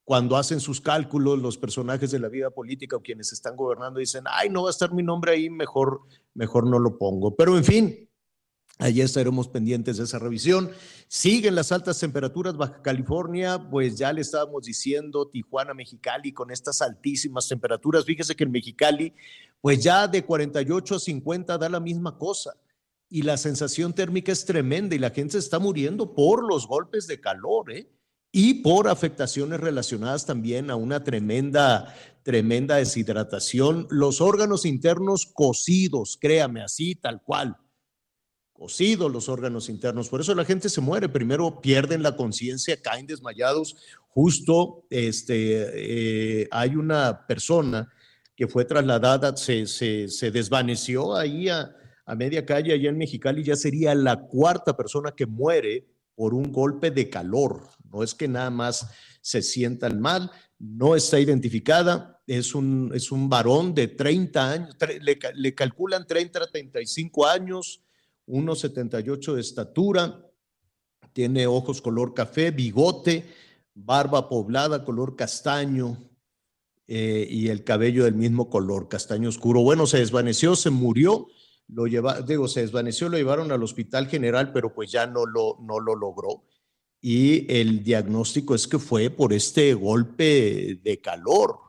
Cuando 0.06 0.38
hacen 0.38 0.62
sus 0.62 0.80
cálculos, 0.80 1.38
los 1.40 1.58
personajes 1.58 2.12
de 2.12 2.20
la 2.20 2.30
vida 2.30 2.50
política 2.50 2.96
o 2.96 3.02
quienes 3.02 3.34
están 3.34 3.58
gobernando 3.58 4.00
dicen, 4.00 4.24
ay, 4.30 4.48
no 4.50 4.64
va 4.64 4.70
a 4.70 4.72
estar 4.72 4.94
mi 4.94 5.04
nombre 5.04 5.34
ahí, 5.34 5.50
mejor, 5.50 6.00
mejor 6.34 6.66
no 6.66 6.80
lo 6.80 6.98
pongo. 6.98 7.36
Pero 7.36 7.58
en 7.58 7.66
fin, 7.66 8.10
Allí 8.78 9.00
estaremos 9.00 9.48
pendientes 9.48 9.98
de 9.98 10.04
esa 10.04 10.20
revisión. 10.20 10.70
Siguen 11.08 11.56
las 11.56 11.72
altas 11.72 11.98
temperaturas. 11.98 12.58
Baja 12.58 12.82
California, 12.82 13.70
pues 13.70 13.98
ya 13.98 14.12
le 14.12 14.20
estábamos 14.22 14.66
diciendo 14.66 15.28
Tijuana, 15.28 15.74
Mexicali, 15.74 16.34
con 16.34 16.52
estas 16.52 16.82
altísimas 16.82 17.48
temperaturas. 17.48 18.04
Fíjese 18.04 18.36
que 18.36 18.44
en 18.44 18.52
Mexicali, 18.52 19.14
pues 19.62 19.82
ya 19.82 20.08
de 20.10 20.26
48 20.26 20.96
a 20.96 21.00
50 21.00 21.58
da 21.58 21.70
la 21.70 21.80
misma 21.80 22.18
cosa. 22.18 22.54
y 23.08 23.22
la 23.22 23.38
sensación 23.38 23.94
térmica 23.94 24.32
es 24.32 24.46
tremenda 24.46 24.96
y 24.96 25.00
la 25.00 25.12
gente 25.12 25.34
se 25.34 25.38
está 25.40 25.60
muriendo 25.60 26.16
por 26.16 26.44
los 26.44 26.68
golpes 26.68 27.06
de 27.08 27.22
calor, 27.22 27.72
¿eh? 27.72 27.88
Y 28.32 28.56
por 28.56 28.90
afectaciones 28.90 29.60
relacionadas 29.62 30.26
también 30.26 30.70
a 30.70 30.76
una 30.76 31.04
tremenda, 31.04 31.96
tremenda 32.24 32.76
deshidratación. 32.78 33.88
Los 33.90 34.20
órganos 34.20 34.66
internos 34.66 35.28
cocidos, 35.28 36.18
créame, 36.20 36.62
así, 36.62 36.96
tal 36.96 37.22
cual. 37.22 37.58
Cocidos 38.58 39.12
los 39.12 39.28
órganos 39.28 39.68
internos. 39.68 40.08
Por 40.08 40.22
eso 40.22 40.34
la 40.34 40.46
gente 40.46 40.70
se 40.70 40.80
muere. 40.80 41.10
Primero 41.10 41.60
pierden 41.60 42.02
la 42.02 42.16
conciencia, 42.16 42.82
caen 42.82 43.06
desmayados. 43.06 43.76
Justo 44.08 44.86
este, 44.90 46.40
eh, 46.40 46.48
hay 46.52 46.78
una 46.78 47.28
persona 47.28 47.92
que 48.34 48.48
fue 48.48 48.64
trasladada, 48.64 49.36
se, 49.36 49.68
se, 49.68 50.08
se 50.08 50.32
desvaneció 50.32 51.18
ahí 51.18 51.50
a, 51.50 51.76
a 52.06 52.16
media 52.16 52.46
calle 52.46 52.72
allá 52.72 52.90
en 52.90 52.98
Mexicali, 52.98 53.44
ya 53.44 53.58
sería 53.58 53.94
la 53.94 54.22
cuarta 54.22 54.78
persona 54.78 55.12
que 55.12 55.26
muere 55.26 55.86
por 56.16 56.34
un 56.34 56.52
golpe 56.54 56.92
de 56.92 57.10
calor. 57.10 57.68
No 57.92 58.04
es 58.04 58.16
que 58.16 58.30
nada 58.30 58.50
más 58.50 58.88
se 59.20 59.42
sientan 59.42 60.00
mal, 60.00 60.32
no 60.60 60.96
está 60.96 61.20
identificada, 61.20 62.22
es 62.26 62.56
un, 62.56 62.92
es 62.96 63.12
un 63.12 63.28
varón 63.28 63.76
de 63.76 63.90
30 63.90 64.52
años, 64.52 64.78
le, 65.02 65.20
le 65.34 65.56
calculan 65.56 66.08
30 66.08 66.40
a 66.40 66.48
35 66.48 67.28
años, 67.28 67.82
1,78 68.28 69.34
de 69.34 69.42
estatura, 69.42 70.26
tiene 71.14 71.48
ojos 71.48 71.82
color 71.82 72.14
café, 72.14 72.52
bigote, 72.52 73.26
barba 73.74 74.30
poblada, 74.30 74.84
color 74.84 75.16
castaño, 75.16 76.10
eh, 76.88 77.28
y 77.30 77.48
el 77.50 77.64
cabello 77.64 78.04
del 78.04 78.16
mismo 78.16 78.50
color, 78.50 78.88
castaño 78.88 79.30
oscuro. 79.30 79.62
Bueno, 79.62 79.88
se 79.88 79.98
desvaneció, 79.98 80.56
se 80.56 80.70
murió 80.70 81.28
lo 81.68 81.88
lleva, 81.88 82.22
digo, 82.22 82.48
se 82.48 82.62
desvaneció, 82.62 83.10
lo 83.10 83.18
llevaron 83.18 83.52
al 83.52 83.64
hospital 83.64 84.08
general, 84.08 84.52
pero 84.52 84.74
pues 84.74 84.92
ya 84.92 85.08
no 85.08 85.26
lo, 85.26 85.58
no 85.62 85.80
lo 85.80 85.96
logró. 85.96 86.44
Y 87.02 87.52
el 87.54 87.84
diagnóstico 87.84 88.56
es 88.56 88.68
que 88.68 88.80
fue 88.80 89.10
por 89.10 89.34
este 89.34 89.74
golpe 89.74 90.80
de 90.84 91.02
calor. 91.02 91.60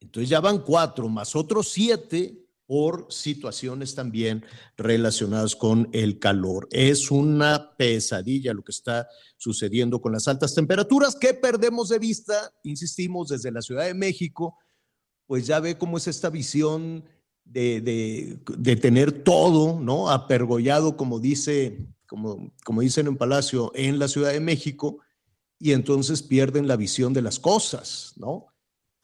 Entonces 0.00 0.28
ya 0.28 0.40
van 0.40 0.58
cuatro, 0.58 1.08
más 1.08 1.34
otros 1.34 1.68
siete 1.68 2.45
por 2.66 3.06
situaciones 3.10 3.94
también 3.94 4.44
relacionadas 4.76 5.54
con 5.54 5.88
el 5.92 6.18
calor. 6.18 6.68
Es 6.72 7.10
una 7.10 7.76
pesadilla 7.76 8.52
lo 8.52 8.64
que 8.64 8.72
está 8.72 9.08
sucediendo 9.36 10.00
con 10.00 10.12
las 10.12 10.26
altas 10.26 10.54
temperaturas 10.54 11.14
que 11.14 11.34
perdemos 11.34 11.88
de 11.88 11.98
vista, 11.98 12.52
insistimos, 12.64 13.28
desde 13.28 13.52
la 13.52 13.62
Ciudad 13.62 13.84
de 13.84 13.94
México, 13.94 14.58
pues 15.26 15.46
ya 15.46 15.60
ve 15.60 15.78
cómo 15.78 15.96
es 15.96 16.08
esta 16.08 16.30
visión 16.30 17.04
de, 17.44 18.40
tener 18.80 19.22
todo, 19.22 19.78
¿no? 19.80 20.10
Apergollado, 20.10 20.96
como, 20.96 21.20
dice, 21.20 21.86
como, 22.06 22.52
como 22.64 22.80
dicen 22.80 23.06
en 23.06 23.16
Palacio, 23.16 23.70
en 23.74 23.98
la 23.98 24.08
Ciudad 24.08 24.32
de 24.32 24.40
México, 24.40 24.98
y 25.58 25.72
entonces 25.72 26.22
pierden 26.22 26.66
la 26.66 26.76
visión 26.76 27.12
de 27.12 27.22
las 27.22 27.38
cosas, 27.38 28.12
¿no? 28.16 28.46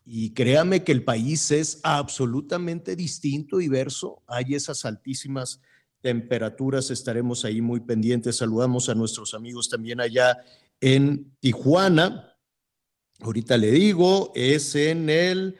Y 0.04 0.30
créame 0.34 0.82
que 0.82 0.92
el 0.92 1.04
país 1.04 1.50
es 1.50 1.80
absolutamente 1.82 2.96
distinto, 2.96 3.58
diverso. 3.58 4.22
Hay 4.26 4.54
esas 4.54 4.84
altísimas 4.84 5.60
temperaturas, 6.00 6.90
estaremos 6.90 7.44
ahí 7.44 7.60
muy 7.60 7.80
pendientes. 7.80 8.36
Saludamos 8.36 8.88
a 8.88 8.94
nuestros 8.94 9.34
amigos 9.34 9.68
también 9.68 10.00
allá 10.00 10.38
en 10.80 11.32
Tijuana. 11.38 12.36
Ahorita 13.20 13.56
le 13.56 13.70
digo, 13.70 14.32
es 14.34 14.74
en 14.74 15.08
el 15.08 15.56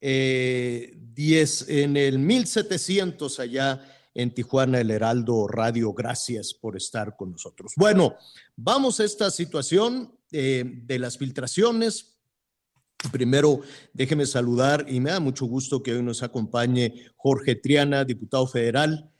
eh, 0.00 0.92
10, 1.14 1.68
en 1.68 1.96
el 1.96 2.18
1700 2.18 3.40
allá 3.40 3.80
en 4.12 4.34
Tijuana, 4.34 4.80
el 4.80 4.90
Heraldo 4.90 5.46
Radio. 5.46 5.92
Gracias 5.92 6.52
por 6.52 6.76
estar 6.76 7.16
con 7.16 7.32
nosotros. 7.32 7.72
Bueno, 7.76 8.16
vamos 8.56 8.98
a 8.98 9.04
esta 9.04 9.30
situación 9.30 10.18
eh, 10.32 10.64
de 10.66 10.98
las 10.98 11.16
filtraciones. 11.16 12.15
Primero, 13.12 13.60
déjeme 13.92 14.26
saludar 14.26 14.86
y 14.88 15.00
me 15.00 15.10
da 15.10 15.20
mucho 15.20 15.46
gusto 15.46 15.82
que 15.82 15.92
hoy 15.92 16.02
nos 16.02 16.22
acompañe 16.22 17.06
Jorge 17.16 17.54
Triana, 17.54 18.04
diputado 18.04 18.46
federal, 18.46 19.10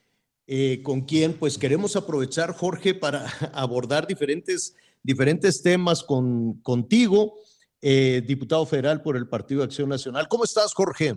eh, 0.46 0.80
con 0.82 1.02
quien 1.02 1.34
pues 1.34 1.58
queremos 1.58 1.96
aprovechar, 1.96 2.52
Jorge, 2.52 2.94
para 2.94 3.26
abordar 3.52 4.06
diferentes, 4.06 4.76
diferentes 5.02 5.62
temas 5.62 6.02
con, 6.02 6.60
contigo, 6.62 7.34
eh, 7.82 8.22
diputado 8.26 8.64
federal 8.66 9.02
por 9.02 9.16
el 9.16 9.28
Partido 9.28 9.60
de 9.60 9.66
Acción 9.66 9.88
Nacional. 9.88 10.28
¿Cómo 10.28 10.44
estás, 10.44 10.72
Jorge? 10.72 11.16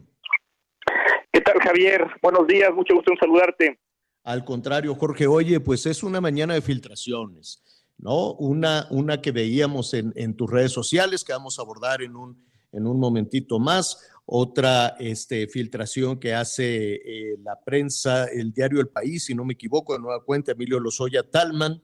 ¿Qué 1.32 1.42
tal, 1.42 1.60
Javier? 1.60 2.08
Buenos 2.22 2.48
días, 2.48 2.74
mucho 2.74 2.96
gusto 2.96 3.12
en 3.12 3.20
saludarte. 3.20 3.80
Al 4.24 4.44
contrario, 4.44 4.96
Jorge, 4.96 5.28
oye, 5.28 5.60
pues 5.60 5.86
es 5.86 6.04
una 6.04 6.20
mañana 6.20 6.54
de 6.54 6.62
filtraciones, 6.62 7.64
¿no? 7.98 8.34
Una, 8.34 8.88
una 8.92 9.22
que 9.22 9.32
veíamos 9.32 9.94
en, 9.94 10.12
en 10.16 10.36
tus 10.36 10.50
redes 10.50 10.72
sociales, 10.72 11.24
que 11.24 11.34
vamos 11.34 11.58
a 11.58 11.62
abordar 11.62 12.02
en 12.02 12.16
un, 12.16 12.49
en 12.72 12.88
un 12.88 13.00
momentito 13.00 13.60
más. 13.60 13.98
Otra 14.26 14.96
este, 15.00 15.48
filtración 15.48 16.20
que 16.20 16.36
hace 16.36 16.94
eh, 16.96 17.38
la 17.44 17.60
prensa, 17.60 18.26
el 18.26 18.52
diario 18.54 18.80
El 18.80 18.90
País, 18.90 19.26
si 19.26 19.34
no 19.34 19.44
me 19.44 19.54
equivoco, 19.54 19.94
de 19.94 20.00
nueva 20.00 20.24
cuenta, 20.24 20.52
Emilio 20.52 20.80
Lozoya 20.80 21.24
Talman, 21.24 21.82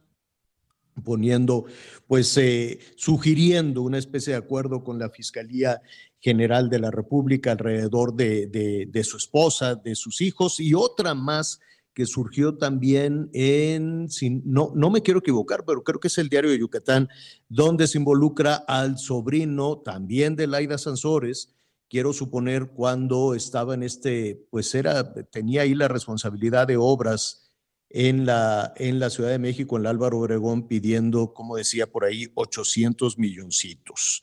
poniendo, 1.04 1.66
pues, 2.08 2.38
eh, 2.38 2.80
sugiriendo 2.96 3.82
una 3.82 3.98
especie 3.98 4.34
de 4.34 4.40
acuerdo 4.40 4.84
con 4.84 5.00
la 5.00 5.10
Fiscalía 5.10 5.82
General 6.20 6.70
de 6.70 6.80
la 6.80 6.92
República 6.92 7.52
alrededor 7.52 8.14
de, 8.16 9.02
su 9.04 9.18
esposa, 9.18 9.76
de 9.76 9.96
sus 9.96 10.22
hijos 10.22 10.60
y 10.60 10.74
otra 10.74 11.14
más 11.14 11.60
que 11.96 12.06
surgió 12.06 12.58
también 12.58 13.30
en, 13.34 14.08
no, 14.44 14.72
no 14.76 14.90
me 14.92 15.02
quiero 15.02 15.22
equivocar, 15.22 15.64
pero 15.66 15.84
creo 15.84 16.00
que 16.00 16.10
es 16.10 16.18
el 16.20 16.30
diario 16.30 16.52
de 16.52 16.60
Yucatán, 16.60 17.10
donde 17.50 17.88
se 17.88 17.98
involucra 17.98 18.56
al 18.68 19.00
sobrino 19.00 19.80
también 19.80 20.36
de 20.36 20.46
Laida 20.46 20.78
Sansores, 20.78 21.56
quiero 21.90 22.14
suponer 22.14 22.68
cuando 22.68 23.34
estaba 23.34 23.74
en 23.74 23.82
este, 23.82 24.46
pues 24.52 24.76
era, 24.76 25.14
tenía 25.32 25.64
ahí 25.64 25.74
la 25.74 25.88
responsabilidad 25.88 26.68
de 26.68 26.78
obras 26.78 27.50
en 27.90 28.28
la, 28.28 28.74
en 28.76 29.00
la 29.00 29.10
Ciudad 29.10 29.32
de 29.32 29.40
México, 29.40 29.78
en 29.78 29.88
Álvaro 29.88 30.20
Obregón, 30.20 30.68
pidiendo, 30.68 31.34
como 31.34 31.56
decía 31.56 31.88
por 31.88 32.06
ahí, 32.06 32.28
800 32.36 33.18
milloncitos. 33.18 34.22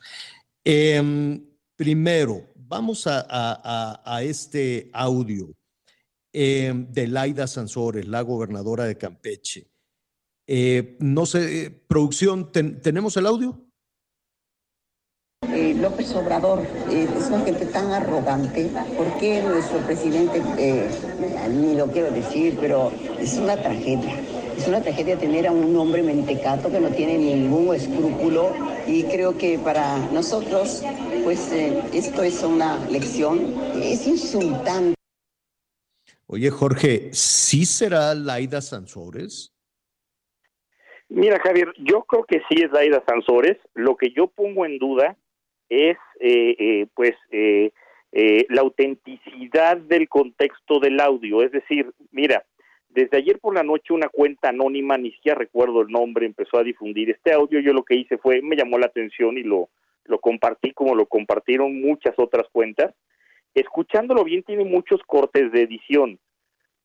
Em, 0.63 1.53
Primero, 1.83 2.47
vamos 2.55 3.09
a, 3.09 4.21
este 4.23 4.89
audio 4.93 5.53
eh, 6.33 6.73
de 6.75 7.07
Laida 7.07 7.47
Sansores, 7.47 8.07
la 8.07 8.23
gobernadora 8.23 8.85
de 8.85 8.97
Campeche. 8.97 9.69
Eh, 10.47 10.97
no 11.01 11.27
sé, 11.27 11.83
producción, 11.87 12.51
¿tenemos 12.53 13.17
el 13.17 13.27
audio? 13.27 13.59
Eh, 15.53 15.75
López 15.75 16.15
Obrador 16.15 16.63
es 16.91 17.27
una 17.27 17.45
gente 17.45 17.67
tan 17.67 17.91
arrogante. 17.93 18.71
¿Por 18.97 19.19
qué 19.19 19.43
nuestro 19.43 19.79
presidente, 19.79 20.41
ni 21.51 21.75
lo 21.75 21.87
quiero 21.89 22.11
decir, 22.11 22.57
pero 22.61 22.93
es 23.19 23.35
una 23.35 23.57
tragedia? 23.57 24.21
Es 24.57 24.69
una 24.69 24.81
tragedia 24.81 25.19
tener 25.19 25.49
a 25.49 25.53
un 25.53 25.75
hombre 25.77 26.03
mentecato 26.03 26.71
que 26.71 26.79
no 26.79 26.91
tiene 26.91 27.19
ningún 27.19 27.75
escrúpulo 27.75 28.53
y 28.87 29.05
creo 29.05 29.37
que 29.37 29.59
para 29.59 29.99
nosotros, 30.13 30.83
pues 31.25 31.51
eh, 31.53 31.83
esto 31.93 32.23
es 32.23 32.43
una 32.43 32.79
lección, 32.89 33.55
es 33.83 34.07
insultante. 34.07 34.95
Oye, 36.33 36.49
Jorge, 36.49 37.13
¿sí 37.13 37.67
será 37.67 38.15
Laida 38.15 38.63
Sansores? 38.63 39.55
Mira, 41.11 41.39
Javier, 41.39 41.75
yo 41.77 42.05
creo 42.05 42.25
que 42.25 42.41
sí 42.49 42.63
es 42.63 42.73
Laida 42.73 43.05
Sansores. 43.07 43.59
Lo 43.75 43.99
que 43.99 44.15
yo 44.17 44.29
pongo 44.29 44.65
en 44.65 44.79
duda 44.79 45.19
es, 45.69 45.99
eh, 46.21 46.57
eh, 46.59 46.87
pues, 46.95 47.13
la 48.49 48.63
autenticidad 48.63 49.77
del 49.77 50.09
contexto 50.09 50.81
del 50.81 51.01
audio. 51.01 51.43
Es 51.43 51.53
decir, 51.53 51.93
mira, 52.13 52.47
desde 52.89 53.19
ayer 53.19 53.39
por 53.39 53.55
la 53.55 53.63
noche 53.63 53.93
una 53.93 54.09
cuenta 54.09 54.49
anónima, 54.49 54.97
ni 54.97 55.13
siquiera 55.13 55.39
recuerdo 55.39 55.83
el 55.83 55.89
nombre, 55.89 56.25
empezó 56.25 56.57
a 56.57 56.65
difundir 56.65 57.11
este 57.11 57.35
audio. 57.35 57.61
Yo 57.61 57.75
lo 57.75 57.85
que 57.85 57.97
hice 57.97 58.17
fue, 58.17 58.41
me 58.41 58.57
llamó 58.57 58.79
la 58.79 58.87
atención 58.87 59.37
y 59.37 59.43
lo, 59.43 59.69
lo 60.05 60.19
compartí 60.19 60.73
como 60.73 60.95
lo 60.95 61.05
compartieron 61.05 61.79
muchas 61.79 62.15
otras 62.17 62.47
cuentas. 62.51 62.95
Escuchándolo 63.55 64.25
bien 64.25 64.43
tiene 64.43 64.65
muchos 64.65 65.03
cortes 65.07 65.53
de 65.53 65.63
edición. 65.63 66.19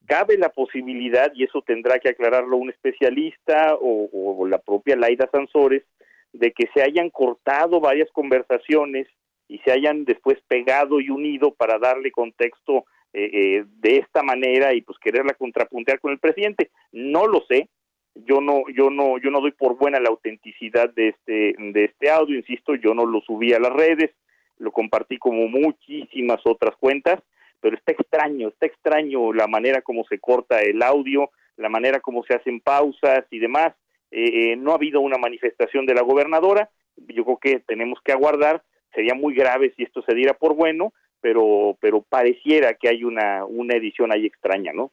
Cabe 0.08 0.38
la 0.38 0.50
posibilidad, 0.50 1.32
y 1.36 1.44
eso 1.44 1.62
tendrá 1.62 2.00
que 2.00 2.10
aclararlo 2.10 2.56
un 2.56 2.70
especialista 2.70 3.78
o, 3.80 4.48
la 4.48 4.58
propia 4.58 4.96
Laida 4.96 5.30
Sansores, 5.30 5.84
de 6.32 6.54
que 6.54 6.70
se 6.74 6.82
hayan 6.82 7.10
cortado 7.10 7.82
varias 7.82 8.10
conversaciones 8.12 9.08
y 9.50 9.60
se 9.60 9.72
hayan 9.72 10.06
después 10.06 10.38
pegado 10.48 11.02
y 11.02 11.10
unido 11.10 11.54
para 11.54 11.78
darle 11.78 12.12
contexto 12.12 12.86
eh, 13.14 13.30
eh, 13.34 13.66
de 13.80 13.98
esta 13.98 14.24
manera 14.24 14.74
y 14.74 14.82
pues 14.82 14.98
quererla 15.00 15.34
contrapuntear 15.34 16.00
con 16.00 16.12
el 16.12 16.20
presidente. 16.20 16.70
No 16.92 17.28
lo 17.28 17.42
sé. 17.48 17.70
Yo 18.16 18.42
no, 18.42 18.64
yo 18.74 18.90
no, 18.90 19.18
yo 19.20 19.30
no 19.30 19.42
doy 19.42 19.52
por 19.52 19.78
buena 19.78 20.00
la 20.00 20.10
autenticidad 20.10 20.90
de 20.94 21.10
este, 21.10 21.54
de 21.58 21.84
este 21.86 22.10
audio, 22.10 22.36
insisto, 22.36 22.76
yo 22.76 22.94
no 22.94 23.06
lo 23.06 23.22
subí 23.22 23.54
a 23.54 23.60
las 23.60 23.72
redes, 23.72 24.12
lo 24.58 24.72
compartí 24.72 25.18
como 25.18 25.48
muchísimas 25.48 26.40
otras 26.46 26.76
cuentas, 26.78 27.22
pero 27.60 27.76
está 27.76 27.92
extraño, 27.92 28.50
está 28.50 28.66
extraño 28.66 29.34
la 29.34 29.48
manera 29.48 29.82
como 29.82 30.04
se 30.06 30.20
corta 30.20 30.62
el 30.62 30.82
audio, 30.82 31.32
la 31.58 31.70
manera 31.70 32.00
como 32.00 32.24
se 32.24 32.36
hacen 32.36 32.62
pausas 32.62 33.26
y 33.32 33.40
demás. 33.40 33.74
Eh, 34.12 34.52
eh, 34.52 34.56
no 34.56 34.72
ha 34.72 34.76
habido 34.76 35.02
una 35.02 35.18
manifestación 35.18 35.86
de 35.86 35.94
la 35.94 36.02
gobernadora. 36.02 36.70
Yo 36.96 37.26
creo 37.26 37.38
que 37.38 37.60
tenemos 37.60 38.00
que 38.04 38.12
aguardar. 38.12 38.64
Sería 38.94 39.16
muy 39.16 39.34
grave 39.34 39.74
si 39.76 39.84
esto 39.84 40.02
se 40.08 40.16
diera 40.16 40.34
por 40.34 40.56
bueno, 40.56 40.94
pero, 41.20 41.78
pero 41.82 42.02
pareciera 42.02 42.76
que 42.76 42.90
hay 42.90 43.04
una, 43.04 43.46
una 43.46 43.76
edición 43.76 44.12
ahí 44.12 44.26
extraña, 44.26 44.72
¿no? 44.74 44.92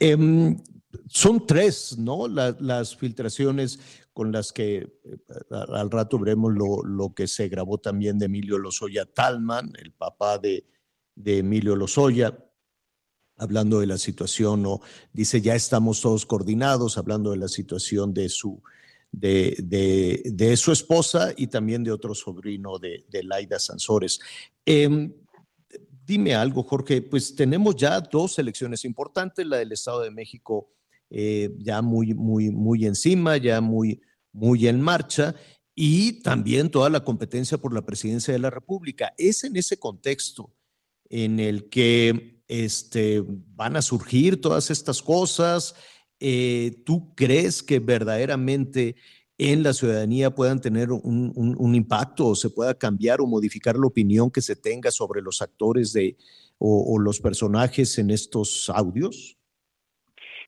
Em, 0.00 0.56
son 1.06 1.46
tres, 1.46 1.96
¿no? 1.98 2.26
las 2.26 2.96
filtraciones 2.96 4.02
con 4.12 4.32
las 4.32 4.52
que 4.52 4.78
eh, 4.78 4.88
al 5.50 5.90
rato 5.90 6.18
veremos 6.18 6.52
lo, 6.52 6.82
lo, 6.82 7.14
que 7.14 7.28
se 7.28 7.48
grabó 7.48 7.78
también 7.78 8.18
de 8.18 8.26
Emilio 8.26 8.58
Lozoya 8.58 9.04
Talman, 9.04 9.72
el 9.78 9.92
papá 9.92 10.38
de, 10.38 10.64
de 11.14 11.38
Emilio 11.38 11.76
Lozoya, 11.76 12.38
hablando 13.36 13.80
de 13.80 13.86
la 13.86 13.98
situación, 13.98 14.62
¿no? 14.62 14.80
dice 15.12 15.40
ya 15.40 15.54
estamos 15.54 16.00
todos 16.00 16.26
coordinados, 16.26 16.98
hablando 16.98 17.30
de 17.30 17.36
la 17.38 17.48
situación 17.48 18.14
de 18.14 18.28
su, 18.28 18.62
de, 19.10 19.56
de, 19.62 20.22
de 20.24 20.56
su 20.56 20.72
esposa 20.72 21.32
y 21.36 21.48
también 21.48 21.82
de 21.84 21.92
otro 21.92 22.14
sobrino 22.14 22.78
de, 22.78 23.04
de 23.10 23.22
Laida 23.22 23.58
Sansores. 23.58 24.20
Eh, 24.64 25.10
dime 26.06 26.34
algo, 26.34 26.62
Jorge, 26.62 27.02
pues 27.02 27.34
tenemos 27.34 27.76
ya 27.76 28.00
dos 28.00 28.38
elecciones 28.38 28.84
importantes, 28.84 29.46
la 29.46 29.56
del 29.58 29.72
Estado 29.72 30.02
de 30.02 30.10
México 30.10 30.70
eh, 31.10 31.54
ya 31.58 31.82
muy, 31.82 32.14
muy, 32.14 32.50
muy 32.50 32.86
encima, 32.86 33.36
ya 33.36 33.60
muy, 33.60 34.00
muy 34.32 34.66
en 34.66 34.80
marcha, 34.80 35.34
y 35.74 36.22
también 36.22 36.70
toda 36.70 36.90
la 36.90 37.04
competencia 37.04 37.58
por 37.58 37.72
la 37.74 37.84
presidencia 37.84 38.32
de 38.32 38.40
la 38.40 38.50
República. 38.50 39.12
Es 39.16 39.44
en 39.44 39.56
ese 39.56 39.78
contexto 39.78 40.52
en 41.14 41.38
el 41.38 41.68
que 41.68 42.40
este, 42.48 43.22
van 43.24 43.76
a 43.76 43.82
surgir 43.82 44.40
todas 44.40 44.68
estas 44.72 45.00
cosas. 45.00 45.76
Eh, 46.18 46.82
¿Tú 46.84 47.14
crees 47.14 47.62
que 47.62 47.78
verdaderamente 47.78 48.96
en 49.38 49.62
la 49.62 49.74
ciudadanía 49.74 50.30
puedan 50.30 50.60
tener 50.60 50.90
un, 50.90 51.74
impacto 51.74 52.26
o 52.26 52.34
se 52.34 52.50
pueda 52.50 52.76
cambiar 52.76 53.20
o 53.20 53.26
modificar 53.26 53.76
la 53.76 53.86
opinión 53.86 54.28
que 54.28 54.42
se 54.42 54.56
tenga 54.56 54.90
sobre 54.90 55.22
los 55.22 55.40
actores 55.40 55.92
de, 55.92 56.16
o, 56.58 56.98
los 56.98 57.20
personajes 57.20 57.96
en 57.98 58.10
estos 58.10 58.68
audios? 58.74 59.38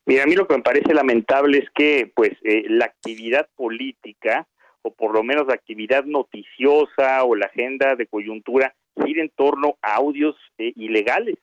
Mira, 0.05 0.25
a 0.25 0.27
mí 0.27 0.35
lo 0.35 0.49
que 0.49 0.57
me 0.57 0.63
parece 0.63 0.95
lamentable 0.95 1.59
es 1.59 1.69
que 1.77 2.13
pues 2.15 2.33
eh, 2.43 2.65
la 2.69 2.87
actividad 2.87 3.49
política 3.55 4.49
o 4.83 4.93
por 4.93 5.13
lo 5.13 5.23
menos 5.23 5.47
la 5.47 5.55
actividad 5.55 6.05
noticiosa 6.05 7.23
o 7.25 7.37
la 7.37 7.47
agenda 7.47 7.95
de 7.95 8.07
coyuntura 8.07 8.75
gira 9.05 9.23
en 9.23 9.31
torno 9.31 9.77
a 9.83 9.97
audios 9.97 10.37
eh, 10.59 10.73
ilegales, 10.77 11.37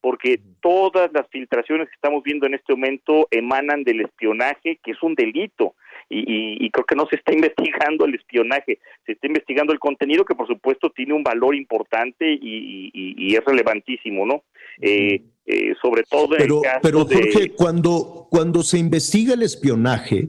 porque 0.00 0.40
todas 0.60 1.10
las 1.12 1.28
filtraciones 1.28 1.88
que 1.88 1.94
estamos 1.94 2.22
viendo 2.22 2.46
en 2.46 2.54
este 2.54 2.74
momento 2.74 3.28
emanan 3.30 3.84
del 3.84 4.02
espionaje, 4.02 4.78
que 4.82 4.92
es 4.92 5.02
un 5.02 5.14
delito 5.14 5.74
y, 6.10 6.70
creo 6.70 6.86
que 6.86 6.94
no 6.94 7.06
se 7.08 7.16
está 7.16 7.32
investigando 7.34 8.04
el 8.04 8.14
espionaje, 8.14 8.78
se 9.04 9.12
está 9.12 9.26
investigando 9.26 9.72
el 9.72 9.78
contenido 9.78 10.24
que 10.24 10.34
por 10.34 10.46
supuesto 10.46 10.90
tiene 10.90 11.14
un 11.14 11.22
valor 11.22 11.54
importante 11.54 12.26
y, 12.30 13.34
es 13.34 13.44
relevantísimo, 13.44 14.26
¿no? 14.26 14.42
Eh, 14.80 15.22
eh, 15.46 15.74
sobre 15.80 16.02
todo 16.04 16.34
en 16.34 16.42
pero, 16.42 16.56
el 16.56 16.62
caso 16.62 16.80
pero 16.82 16.98
Jorge, 17.04 17.50
cuando, 17.54 18.26
cuando 18.30 18.62
se 18.62 18.78
investiga 18.78 19.34
el 19.34 19.42
espionaje, 19.42 20.28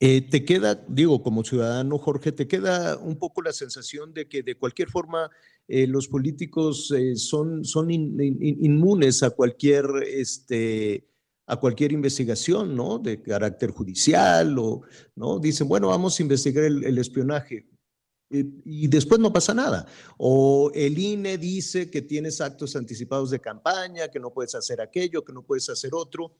eh, 0.00 0.20
te 0.22 0.44
queda, 0.44 0.84
digo, 0.86 1.22
como 1.22 1.42
ciudadano, 1.42 1.98
Jorge, 1.98 2.32
te 2.32 2.46
queda 2.46 2.96
un 2.98 3.18
poco 3.18 3.42
la 3.42 3.52
sensación 3.52 4.14
de 4.14 4.28
que 4.28 4.42
de 4.42 4.54
cualquier 4.54 4.88
forma 4.88 5.30
los 5.68 6.08
políticos 6.08 6.92
son, 7.16 7.64
son 7.64 7.90
inmunes 7.90 9.22
a 9.22 9.30
cualquier 9.30 9.84
este, 10.06 11.08
a 11.48 11.56
cualquier 11.56 11.92
investigación, 11.92 12.76
¿no? 12.76 12.98
De 12.98 13.22
carácter 13.22 13.70
judicial 13.70 14.58
o, 14.58 14.82
¿no? 15.16 15.38
Dicen, 15.38 15.66
bueno, 15.66 15.88
vamos 15.88 16.18
a 16.18 16.22
investigar 16.22 16.64
el, 16.64 16.98
espionaje. 16.98 17.66
Y, 18.30 18.86
después 18.88 19.18
no 19.18 19.32
pasa 19.32 19.54
nada. 19.54 19.86
O 20.18 20.70
el 20.74 20.98
INE 20.98 21.38
dice 21.38 21.90
que 21.90 22.02
tienes 22.02 22.42
actos 22.42 22.76
anticipados 22.76 23.30
de 23.30 23.40
campaña, 23.40 24.08
que 24.08 24.20
no 24.20 24.30
puedes 24.30 24.54
hacer 24.54 24.82
aquello, 24.82 25.24
que 25.24 25.32
no 25.32 25.42
puedes 25.42 25.70
hacer 25.70 25.94
otro, 25.94 26.36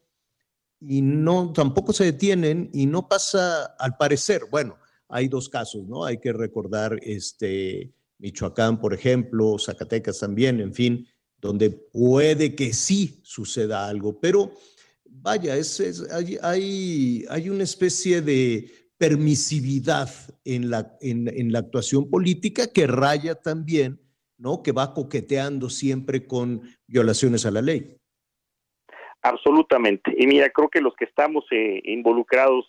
y 0.78 1.00
no, 1.00 1.54
tampoco 1.54 1.94
se 1.94 2.04
detienen 2.04 2.68
y 2.74 2.84
no 2.84 3.08
pasa, 3.08 3.64
al 3.78 3.96
parecer, 3.96 4.42
bueno, 4.50 4.76
hay 5.08 5.28
dos 5.28 5.48
casos, 5.48 5.88
¿no? 5.88 6.04
Hay 6.04 6.18
que 6.18 6.34
recordar 6.34 7.00
este, 7.02 7.94
Michoacán, 8.18 8.80
por 8.80 8.94
ejemplo, 8.94 9.58
Zacatecas 9.58 10.18
también, 10.20 10.60
en 10.60 10.74
fin, 10.74 11.06
donde 11.40 11.70
puede 11.70 12.54
que 12.54 12.72
sí 12.72 13.20
suceda 13.22 13.88
algo, 13.88 14.18
pero 14.20 14.52
vaya, 15.04 15.56
es, 15.56 15.80
hay, 16.42 17.24
hay, 17.28 17.50
una 17.50 17.64
especie 17.64 18.20
de 18.20 18.70
permisividad 18.98 20.08
en 20.44 20.70
la, 20.70 20.96
en, 21.00 21.52
la 21.52 21.60
actuación 21.60 22.10
política 22.10 22.72
que 22.72 22.86
raya 22.86 23.36
también, 23.36 24.00
¿no? 24.36 24.62
Que 24.62 24.72
va 24.72 24.94
coqueteando 24.94 25.70
siempre 25.70 26.26
con 26.26 26.62
violaciones 26.86 27.46
a 27.46 27.50
la 27.50 27.62
ley. 27.62 27.96
Absolutamente. 29.22 30.12
Y 30.16 30.26
mira, 30.26 30.50
creo 30.50 30.68
que 30.68 30.80
los 30.80 30.94
que 30.94 31.04
estamos 31.04 31.44
eh, 31.50 31.80
involucrados 31.84 32.66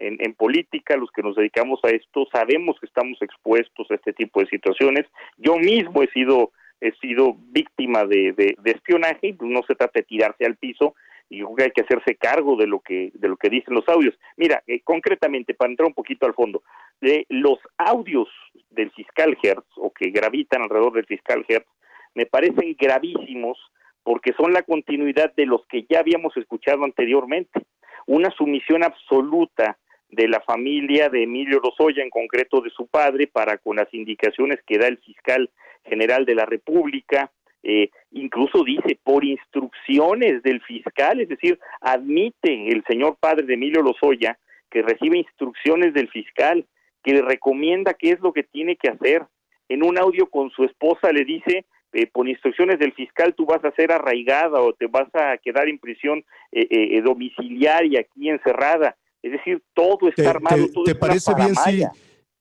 en, 0.00 0.34
política, 0.34 0.96
los 0.96 1.10
que 1.10 1.22
nos 1.22 1.36
dedicamos 1.36 1.78
a 1.84 1.90
esto, 1.90 2.26
sabemos 2.32 2.78
que 2.80 2.86
estamos 2.86 3.20
expuestos 3.20 3.90
a 3.90 3.94
este 3.94 4.12
tipo 4.12 4.40
de 4.40 4.46
situaciones. 4.46 5.06
Yo 5.36 5.56
mismo 5.56 6.02
he 6.02 6.08
sido 6.08 6.52
he 6.82 6.92
sido 6.92 7.36
víctima 7.38 8.06
de, 8.06 8.32
de, 8.32 8.56
de 8.58 8.70
espionaje, 8.70 9.36
no 9.40 9.62
se 9.64 9.74
trata 9.74 10.00
de 10.00 10.02
tirarse 10.02 10.46
al 10.46 10.56
piso, 10.56 10.94
y 11.30 11.42
creo 11.42 11.54
que 11.54 11.62
hay 11.64 11.70
que 11.70 11.82
hacerse 11.82 12.16
cargo 12.16 12.56
de 12.56 12.66
lo 12.66 12.80
que 12.80 13.10
de 13.14 13.28
lo 13.28 13.36
que 13.36 13.48
dicen 13.48 13.74
los 13.74 13.88
audios. 13.88 14.18
Mira, 14.36 14.62
eh, 14.66 14.80
concretamente 14.82 15.54
para 15.54 15.70
entrar 15.70 15.86
un 15.86 15.94
poquito 15.94 16.26
al 16.26 16.34
fondo, 16.34 16.62
de 17.00 17.24
los 17.28 17.58
audios 17.78 18.28
del 18.70 18.90
fiscal 18.90 19.38
Hertz 19.40 19.68
o 19.76 19.92
que 19.92 20.10
gravitan 20.10 20.62
alrededor 20.62 20.92
del 20.92 21.06
fiscal 21.06 21.44
Hertz 21.48 21.68
me 22.14 22.26
parecen 22.26 22.76
gravísimos 22.78 23.58
porque 24.02 24.32
son 24.32 24.52
la 24.52 24.62
continuidad 24.62 25.32
de 25.34 25.46
los 25.46 25.64
que 25.66 25.86
ya 25.88 26.00
habíamos 26.00 26.36
escuchado 26.36 26.84
anteriormente. 26.84 27.66
Una 28.06 28.30
sumisión 28.30 28.82
absoluta 28.82 29.78
de 30.10 30.28
la 30.28 30.40
familia 30.40 31.08
de 31.08 31.22
Emilio 31.22 31.60
Lozoya, 31.60 32.02
en 32.02 32.10
concreto 32.10 32.60
de 32.60 32.70
su 32.70 32.86
padre, 32.86 33.26
para 33.26 33.58
con 33.58 33.76
las 33.76 33.92
indicaciones 33.94 34.60
que 34.66 34.78
da 34.78 34.88
el 34.88 34.98
fiscal 34.98 35.50
general 35.84 36.24
de 36.24 36.34
la 36.34 36.46
República, 36.46 37.30
eh, 37.62 37.90
incluso 38.12 38.64
dice 38.64 38.98
por 39.02 39.24
instrucciones 39.24 40.42
del 40.42 40.60
fiscal, 40.62 41.20
es 41.20 41.28
decir, 41.28 41.58
admite 41.80 42.68
el 42.68 42.82
señor 42.88 43.16
padre 43.20 43.44
de 43.44 43.54
Emilio 43.54 43.82
Lozoya 43.82 44.38
que 44.70 44.82
recibe 44.82 45.18
instrucciones 45.18 45.92
del 45.92 46.08
fiscal, 46.08 46.64
que 47.02 47.12
le 47.12 47.22
recomienda 47.22 47.94
qué 47.94 48.12
es 48.12 48.20
lo 48.20 48.32
que 48.32 48.44
tiene 48.44 48.76
que 48.76 48.88
hacer. 48.88 49.24
En 49.68 49.84
un 49.84 49.98
audio 49.98 50.26
con 50.26 50.50
su 50.50 50.64
esposa 50.64 51.12
le 51.12 51.24
dice, 51.24 51.64
eh, 51.92 52.06
por 52.06 52.28
instrucciones 52.28 52.78
del 52.78 52.92
fiscal 52.92 53.34
tú 53.34 53.46
vas 53.46 53.64
a 53.64 53.72
ser 53.72 53.92
arraigada 53.92 54.60
o 54.60 54.72
te 54.72 54.86
vas 54.86 55.08
a 55.14 55.36
quedar 55.38 55.68
en 55.68 55.78
prisión 55.78 56.24
eh, 56.52 56.66
eh 56.70 57.02
domiciliaria 57.02 58.00
aquí 58.00 58.28
encerrada. 58.28 58.96
Es 59.22 59.32
decir, 59.32 59.62
todo 59.74 60.08
está 60.08 60.30
armado. 60.30 60.66
Te, 60.66 60.92
te 60.92 60.94
parece 60.94 61.34
bien 61.34 61.54
si 61.54 61.84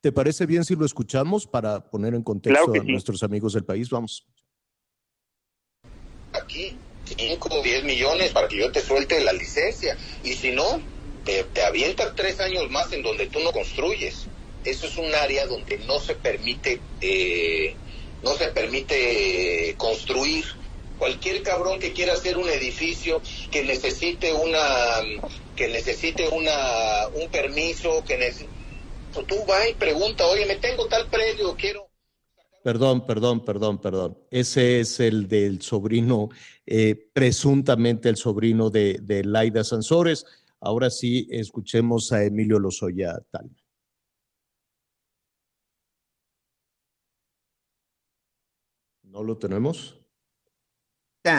te 0.01 0.11
parece 0.13 0.45
bien 0.45 0.63
si 0.63 0.75
lo 0.75 0.85
escuchamos 0.85 1.45
para 1.45 1.89
poner 1.89 2.13
en 2.13 2.23
contexto 2.23 2.71
a 2.71 2.83
nuestros 2.83 3.21
amigos 3.23 3.53
del 3.53 3.65
país. 3.65 3.89
Vamos 3.89 4.25
aquí 6.33 6.77
5 7.05 7.49
o 7.51 7.63
10 7.63 7.83
millones 7.83 8.31
para 8.31 8.47
que 8.47 8.57
yo 8.57 8.71
te 8.71 8.81
suelte 8.81 9.19
la 9.23 9.33
licencia. 9.33 9.97
Y 10.23 10.33
si 10.33 10.51
no, 10.51 10.79
te, 11.25 11.43
te 11.45 11.63
avientas 11.63 12.15
tres 12.15 12.39
años 12.39 12.69
más 12.69 12.91
en 12.93 13.03
donde 13.03 13.27
tú 13.27 13.39
no 13.39 13.51
construyes. 13.51 14.27
Eso 14.63 14.87
es 14.87 14.97
un 14.97 15.13
área 15.15 15.47
donde 15.47 15.77
no 15.79 15.99
se 15.99 16.15
permite, 16.15 16.79
eh, 17.01 17.75
no 18.23 18.33
se 18.33 18.49
permite 18.49 19.73
construir. 19.77 20.45
Cualquier 20.99 21.41
cabrón 21.41 21.79
que 21.79 21.93
quiera 21.93 22.13
hacer 22.13 22.37
un 22.37 22.47
edificio 22.49 23.21
que 23.49 23.63
necesite 23.63 24.33
una, 24.33 24.59
que 25.55 25.69
necesite 25.69 26.27
una, 26.27 27.07
un 27.15 27.29
permiso, 27.31 28.03
que 28.05 28.17
necesite, 28.17 28.51
tú 29.27 29.35
vas 29.47 29.69
y 29.69 29.73
pregunta, 29.73 30.27
oye, 30.27 30.45
me 30.45 30.57
tengo 30.57 30.87
tal 30.87 31.07
predio, 31.07 31.55
quiero 31.55 31.89
Perdón, 32.63 33.05
perdón, 33.05 33.45
perdón, 33.45 33.79
perdón. 33.79 34.17
Ese 34.29 34.81
es 34.81 34.99
el 34.99 35.29
del 35.29 35.61
sobrino, 35.61 36.29
eh, 36.65 37.09
presuntamente 37.13 38.09
el 38.09 38.17
sobrino 38.17 38.69
de, 38.69 38.99
de, 39.01 39.23
Laida 39.23 39.63
Sansores. 39.63 40.25
Ahora 40.59 40.89
sí, 40.89 41.27
escuchemos 41.31 42.11
a 42.11 42.23
Emilio 42.23 42.59
Lozoya 42.59 43.17
Talma. 43.31 43.55
¿No 49.03 49.23
lo 49.23 49.37
tenemos? 49.37 49.98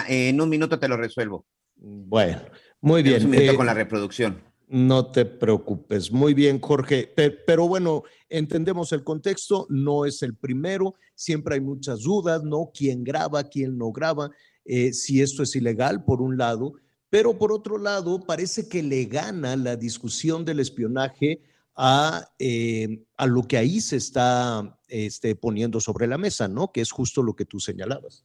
En 0.09 0.41
un 0.41 0.49
minuto 0.49 0.79
te 0.79 0.89
lo 0.89 0.97
resuelvo. 0.97 1.47
Bueno, 1.77 2.43
muy 2.81 3.03
bien. 3.03 3.25
Un 3.25 3.31
minuto 3.31 3.53
eh, 3.53 3.57
con 3.57 3.67
la 3.67 3.75
reproducción. 3.75 4.43
No 4.69 5.11
te 5.11 5.25
preocupes. 5.25 6.13
Muy 6.13 6.33
bien, 6.33 6.61
Jorge. 6.61 7.13
Pero, 7.47 7.67
bueno, 7.67 8.05
entendemos 8.29 8.93
el 8.93 9.03
contexto, 9.03 9.67
no 9.69 10.05
es 10.05 10.23
el 10.23 10.37
primero, 10.37 10.95
siempre 11.15 11.57
hay 11.57 11.61
muchas 11.61 12.03
dudas, 12.03 12.45
¿no? 12.45 12.71
¿Quién 12.73 13.03
graba, 13.03 13.43
quién 13.43 13.77
no 13.77 13.91
graba? 13.91 14.31
Eh, 14.65 14.93
si 14.93 15.21
esto 15.21 15.43
es 15.43 15.57
ilegal, 15.57 16.05
por 16.05 16.23
un 16.23 16.37
lado, 16.37 16.75
pero 17.09 17.37
por 17.37 17.51
otro 17.51 17.79
lado, 17.79 18.21
parece 18.21 18.69
que 18.69 18.85
le 18.85 19.07
gana 19.07 19.57
la 19.57 19.75
discusión 19.75 20.45
del 20.45 20.61
espionaje 20.61 21.43
a, 21.75 22.31
eh, 22.39 23.03
a 23.17 23.27
lo 23.27 23.43
que 23.43 23.57
ahí 23.57 23.81
se 23.81 23.97
está 23.97 24.79
este, 24.87 25.35
poniendo 25.35 25.81
sobre 25.81 26.07
la 26.07 26.19
mesa, 26.19 26.47
¿no? 26.47 26.71
Que 26.71 26.81
es 26.81 26.93
justo 26.93 27.25
lo 27.25 27.35
que 27.35 27.45
tú 27.45 27.59
señalabas. 27.59 28.25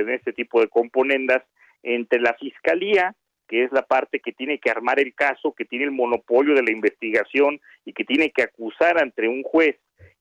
En 0.00 0.10
este 0.10 0.32
tipo 0.32 0.60
de 0.60 0.68
componendas 0.68 1.42
entre 1.82 2.20
la 2.20 2.34
fiscalía, 2.34 3.14
que 3.48 3.64
es 3.64 3.72
la 3.72 3.82
parte 3.82 4.20
que 4.20 4.32
tiene 4.32 4.58
que 4.58 4.70
armar 4.70 4.98
el 5.00 5.14
caso, 5.14 5.52
que 5.52 5.64
tiene 5.64 5.84
el 5.84 5.90
monopolio 5.90 6.54
de 6.54 6.62
la 6.62 6.72
investigación 6.72 7.60
y 7.84 7.92
que 7.92 8.04
tiene 8.04 8.30
que 8.30 8.42
acusar 8.42 8.98
ante 8.98 9.28
un 9.28 9.42
juez, 9.42 9.76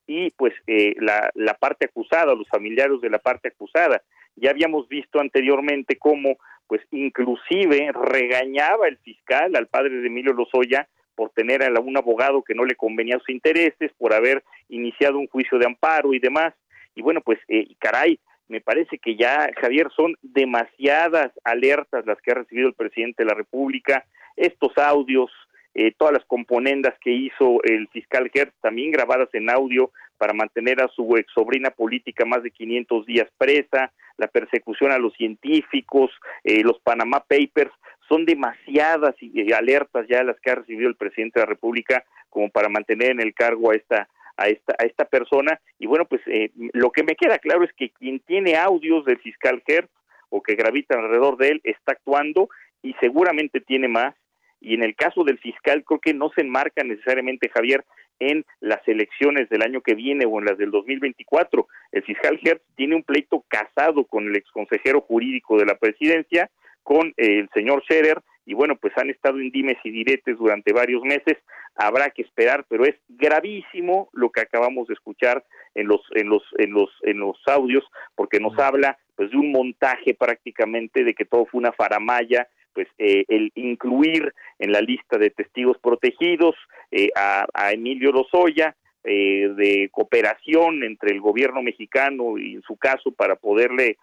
y 0.05 0.31
pues 0.31 0.53
eh, 0.67 0.95
la, 0.99 1.31
la 1.33 1.53
parte 1.53 1.85
acusada, 1.85 2.35
los 2.35 2.49
familiares 2.49 2.99
de 3.01 3.09
la 3.09 3.19
parte 3.19 3.47
acusada. 3.47 4.01
Ya 4.35 4.49
habíamos 4.49 4.89
visto 4.89 5.19
anteriormente 5.19 5.97
cómo, 5.97 6.37
pues 6.67 6.81
inclusive 6.91 7.91
regañaba 7.93 8.87
el 8.87 8.97
fiscal 8.97 9.55
al 9.55 9.67
padre 9.67 10.01
de 10.01 10.07
Emilio 10.07 10.33
Lozoya 10.33 10.87
por 11.15 11.29
tener 11.29 11.63
a 11.63 11.79
un 11.79 11.95
abogado 11.95 12.43
que 12.43 12.55
no 12.55 12.65
le 12.65 12.75
convenía 12.75 13.19
sus 13.19 13.29
intereses, 13.29 13.91
por 13.97 14.13
haber 14.13 14.43
iniciado 14.69 15.19
un 15.19 15.27
juicio 15.27 15.59
de 15.59 15.67
amparo 15.67 16.13
y 16.13 16.19
demás. 16.19 16.53
Y 16.95 17.01
bueno, 17.01 17.21
pues 17.21 17.39
eh, 17.47 17.67
caray, 17.79 18.19
me 18.47 18.61
parece 18.61 18.97
que 18.97 19.15
ya, 19.15 19.49
Javier, 19.59 19.89
son 19.95 20.15
demasiadas 20.21 21.31
alertas 21.43 22.05
las 22.05 22.21
que 22.21 22.31
ha 22.31 22.35
recibido 22.35 22.67
el 22.67 22.73
presidente 22.73 23.23
de 23.23 23.29
la 23.29 23.35
República, 23.35 24.05
estos 24.35 24.77
audios, 24.77 25.31
eh, 25.73 25.93
todas 25.97 26.13
las 26.13 26.25
componendas 26.25 26.93
que 26.99 27.11
hizo 27.11 27.63
el 27.63 27.87
fiscal 27.89 28.29
Hertz, 28.33 28.53
también 28.61 28.91
grabadas 28.91 29.29
en 29.33 29.49
audio 29.49 29.91
para 30.17 30.33
mantener 30.33 30.81
a 30.81 30.87
su 30.89 31.17
ex 31.17 31.31
sobrina 31.33 31.71
política 31.71 32.25
más 32.25 32.43
de 32.43 32.51
500 32.51 33.05
días 33.05 33.27
presa, 33.37 33.91
la 34.17 34.27
persecución 34.27 34.91
a 34.91 34.99
los 34.99 35.13
científicos, 35.15 36.11
eh, 36.43 36.61
los 36.63 36.79
Panama 36.79 37.21
Papers, 37.21 37.71
son 38.07 38.25
demasiadas 38.25 39.15
alertas 39.55 40.05
ya 40.07 40.23
las 40.23 40.39
que 40.39 40.51
ha 40.51 40.55
recibido 40.55 40.89
el 40.89 40.95
presidente 40.95 41.39
de 41.39 41.45
la 41.45 41.49
República 41.49 42.03
como 42.29 42.49
para 42.49 42.69
mantener 42.69 43.11
en 43.11 43.21
el 43.21 43.33
cargo 43.33 43.71
a 43.71 43.75
esta 43.75 44.07
a 44.37 44.47
esta 44.47 44.75
a 44.79 44.85
esta 44.85 45.05
persona 45.05 45.59
y 45.79 45.85
bueno 45.85 46.05
pues 46.05 46.21
eh, 46.27 46.51
lo 46.73 46.91
que 46.91 47.03
me 47.03 47.15
queda 47.15 47.37
claro 47.39 47.63
es 47.63 47.73
que 47.73 47.91
quien 47.91 48.19
tiene 48.19 48.55
audios 48.55 49.05
del 49.05 49.19
fiscal 49.19 49.61
Hertz 49.65 49.91
o 50.29 50.41
que 50.41 50.55
gravitan 50.55 50.99
alrededor 50.99 51.37
de 51.37 51.49
él 51.49 51.61
está 51.63 51.93
actuando 51.93 52.49
y 52.81 52.93
seguramente 52.99 53.61
tiene 53.61 53.87
más 53.87 54.15
y 54.59 54.73
en 54.73 54.83
el 54.83 54.95
caso 54.95 55.23
del 55.23 55.39
fiscal 55.39 55.83
creo 55.83 55.99
que 55.99 56.13
no 56.13 56.31
se 56.33 56.41
enmarca 56.41 56.83
necesariamente 56.83 57.49
Javier 57.49 57.83
en 58.19 58.45
las 58.61 58.79
elecciones 58.87 59.49
del 59.49 59.61
año 59.61 59.81
que 59.81 59.95
viene 59.95 60.25
o 60.25 60.39
en 60.39 60.45
las 60.45 60.57
del 60.57 60.71
2024. 60.71 61.67
El 61.91 62.03
fiscal 62.03 62.39
Hertz 62.41 62.63
tiene 62.75 62.95
un 62.95 63.03
pleito 63.03 63.43
casado 63.47 64.05
con 64.05 64.27
el 64.27 64.35
exconsejero 64.35 65.01
jurídico 65.01 65.57
de 65.57 65.65
la 65.65 65.75
presidencia, 65.75 66.49
con 66.83 67.13
el 67.17 67.49
señor 67.53 67.83
Scherer, 67.83 68.21
y 68.45 68.53
bueno, 68.53 68.75
pues 68.75 68.93
han 68.97 69.09
estado 69.09 69.39
en 69.39 69.51
dimes 69.51 69.77
y 69.83 69.91
diretes 69.91 70.37
durante 70.37 70.73
varios 70.73 71.01
meses, 71.03 71.37
habrá 71.75 72.09
que 72.09 72.21
esperar, 72.21 72.65
pero 72.67 72.85
es 72.85 72.95
gravísimo 73.07 74.09
lo 74.13 74.29
que 74.31 74.41
acabamos 74.41 74.87
de 74.87 74.93
escuchar 74.93 75.43
en 75.75 75.87
los 75.87 76.01
en 76.15 76.29
los 76.29 76.43
en 76.57 76.71
los 76.71 76.89
en 77.03 77.19
los 77.19 77.37
audios 77.47 77.83
porque 78.15 78.39
nos 78.39 78.57
habla 78.59 78.97
pues 79.15 79.31
de 79.31 79.37
un 79.37 79.51
montaje 79.51 80.13
prácticamente 80.13 81.03
de 81.03 81.13
que 81.13 81.25
todo 81.25 81.45
fue 81.45 81.59
una 81.59 81.71
faramaya 81.71 82.47
pues 82.73 82.87
eh, 82.97 83.25
el 83.27 83.51
incluir 83.55 84.33
en 84.59 84.71
la 84.71 84.81
lista 84.81 85.17
de 85.17 85.29
testigos 85.29 85.77
protegidos 85.77 86.55
eh, 86.91 87.09
a, 87.15 87.71
Emilio 87.71 88.11
Lozoya, 88.11 88.75
eh, 89.03 89.49
de 89.55 89.89
cooperación 89.91 90.83
entre 90.83 91.11
el 91.11 91.21
gobierno 91.21 91.61
mexicano 91.61 92.37
y 92.37 92.55
en 92.55 92.61
su 92.61 92.77
caso 92.77 93.11
para 93.11 93.35
poderle 93.35 93.97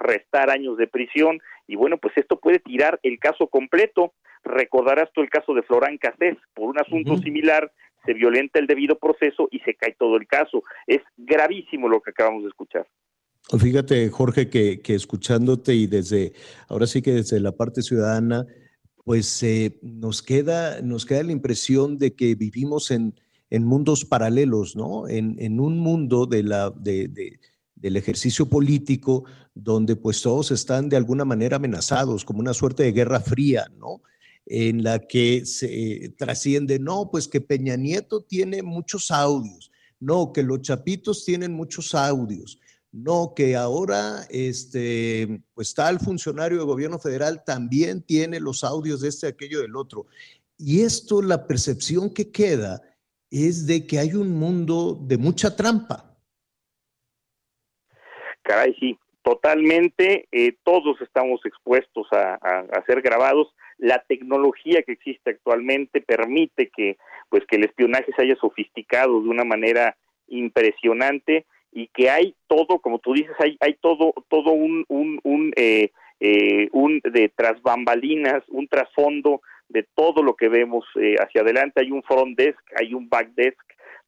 restar 0.00 0.50
años 0.50 0.76
de 0.76 0.86
prisión. 0.86 1.40
Y 1.66 1.74
bueno 1.74 1.98
pues 1.98 2.16
esto 2.16 2.38
puede 2.38 2.60
tirar 2.60 3.00
el 3.02 3.18
caso 3.18 3.48
completo. 3.48 4.12
Recordarás 4.44 5.10
tú 5.12 5.20
el 5.20 5.30
caso 5.30 5.52
de 5.52 5.62
Florán 5.62 5.98
Cassés. 5.98 6.36
Por 6.54 6.68
un 6.68 6.78
asunto 6.78 7.16
similar 7.18 7.72
se 8.04 8.14
violenta 8.14 8.58
el 8.58 8.66
debido 8.66 8.98
proceso 8.98 9.48
y 9.50 9.58
se 9.60 9.74
cae 9.74 9.96
todo 9.98 10.16
el 10.16 10.26
caso. 10.26 10.62
Es 10.86 11.00
gravísimo 11.16 11.88
lo 11.88 12.00
que 12.00 12.10
acabamos 12.10 12.42
de 12.42 12.50
escuchar. 12.50 12.86
Fíjate, 13.58 14.08
Jorge, 14.08 14.48
que, 14.48 14.80
escuchándote 14.86 15.74
y 15.74 15.86
desde, 15.86 16.32
ahora 16.68 16.86
sí 16.86 17.02
que 17.02 17.12
desde 17.12 17.40
la 17.40 17.52
parte 17.52 17.82
ciudadana, 17.82 18.46
pues 19.04 19.42
eh, 19.42 19.78
nos, 19.82 20.22
queda, 20.22 20.80
nos 20.80 21.04
queda 21.04 21.22
la 21.24 21.32
impresión 21.32 21.98
de 21.98 22.14
que 22.14 22.34
vivimos 22.34 22.90
en, 22.90 23.14
en 23.54 23.64
mundos 23.64 24.04
paralelos, 24.04 24.74
¿no? 24.74 25.08
En, 25.08 25.36
en, 25.38 25.60
un 25.60 25.78
mundo 25.78 26.26
de 26.26 26.42
la, 26.42 26.70
de, 26.70 27.38
del 27.74 27.96
ejercicio 27.96 28.46
político 28.46 29.24
donde 29.54 29.94
pues 29.94 30.20
todos 30.22 30.50
están 30.50 30.88
de 30.88 30.96
alguna 30.96 31.24
manera 31.24 31.56
amenazados, 31.56 32.24
como 32.24 32.40
una 32.40 32.54
suerte 32.54 32.82
de 32.82 32.92
guerra 32.92 33.20
fría, 33.20 33.70
¿no? 33.78 34.02
En 34.46 34.82
la 34.82 34.98
que 34.98 35.46
se 35.46 36.14
trasciende, 36.18 36.78
no, 36.78 37.10
pues 37.10 37.28
que 37.28 37.40
Peña 37.40 37.76
Nieto 37.76 38.22
tiene 38.22 38.62
muchos 38.62 39.10
audios, 39.10 39.70
no, 40.00 40.32
que 40.32 40.42
los 40.42 40.60
chapitos 40.60 41.24
tienen 41.24 41.52
muchos 41.52 41.94
audios 41.94 42.58
no, 42.94 43.32
que 43.34 43.56
ahora 43.56 44.24
este, 44.30 45.42
pues 45.52 45.74
tal 45.74 45.98
funcionario 45.98 46.58
de 46.58 46.64
gobierno 46.64 47.00
federal 47.00 47.42
también 47.44 48.02
tiene 48.02 48.38
los 48.38 48.62
audios 48.62 49.00
de 49.00 49.08
este, 49.08 49.26
aquello, 49.26 49.62
del 49.62 49.74
otro. 49.74 50.06
Y 50.56 50.82
esto, 50.82 51.20
la 51.20 51.48
percepción 51.48 52.08
que 52.08 52.30
queda 52.30 52.80
es 53.30 53.66
de 53.66 53.86
que 53.86 53.98
hay 53.98 54.14
un 54.14 54.38
mundo 54.38 54.98
de 55.00 55.18
mucha 55.18 55.56
trampa. 55.56 56.14
Caray, 58.42 58.74
sí, 58.78 58.98
totalmente. 59.22 60.28
Eh, 60.30 60.56
todos 60.62 61.00
estamos 61.00 61.40
expuestos 61.44 62.06
a, 62.12 62.38
ser 62.86 63.00
grabados. 63.00 63.48
La 63.78 64.04
tecnología 64.06 64.82
que 64.82 64.92
existe 64.92 65.30
actualmente 65.30 66.00
permite 66.00 66.70
que, 66.70 66.98
pues, 67.30 67.44
que 67.46 67.56
el 67.56 67.64
espionaje 67.64 68.12
se 68.14 68.22
haya 68.22 68.36
sofisticado 68.36 69.22
de 69.22 69.28
una 69.28 69.44
manera 69.44 69.96
impresionante 70.28 71.46
y 71.72 71.88
que 71.88 72.10
hay 72.10 72.36
todo, 72.46 72.78
como 72.78 72.98
tú 73.00 73.14
dices, 73.14 73.34
hay, 73.40 73.56
hay 73.60 73.74
todo, 73.80 74.14
todo 74.28 74.52
un, 74.52 74.84
un, 74.88 75.18
un, 75.24 75.52
eh, 75.56 75.90
eh, 76.20 76.68
un 76.72 77.00
de 77.02 77.30
tras 77.34 77.60
bambalinas, 77.62 78.44
un 78.48 78.68
trasfondo 78.68 79.40
de 79.74 79.84
todo 79.94 80.22
lo 80.22 80.36
que 80.36 80.48
vemos 80.48 80.86
eh, 80.94 81.16
hacia 81.18 81.42
adelante. 81.42 81.80
Hay 81.80 81.90
un 81.90 82.04
front 82.04 82.38
desk, 82.38 82.60
hay 82.76 82.94
un 82.94 83.08
back 83.08 83.30
desk, 83.34 83.60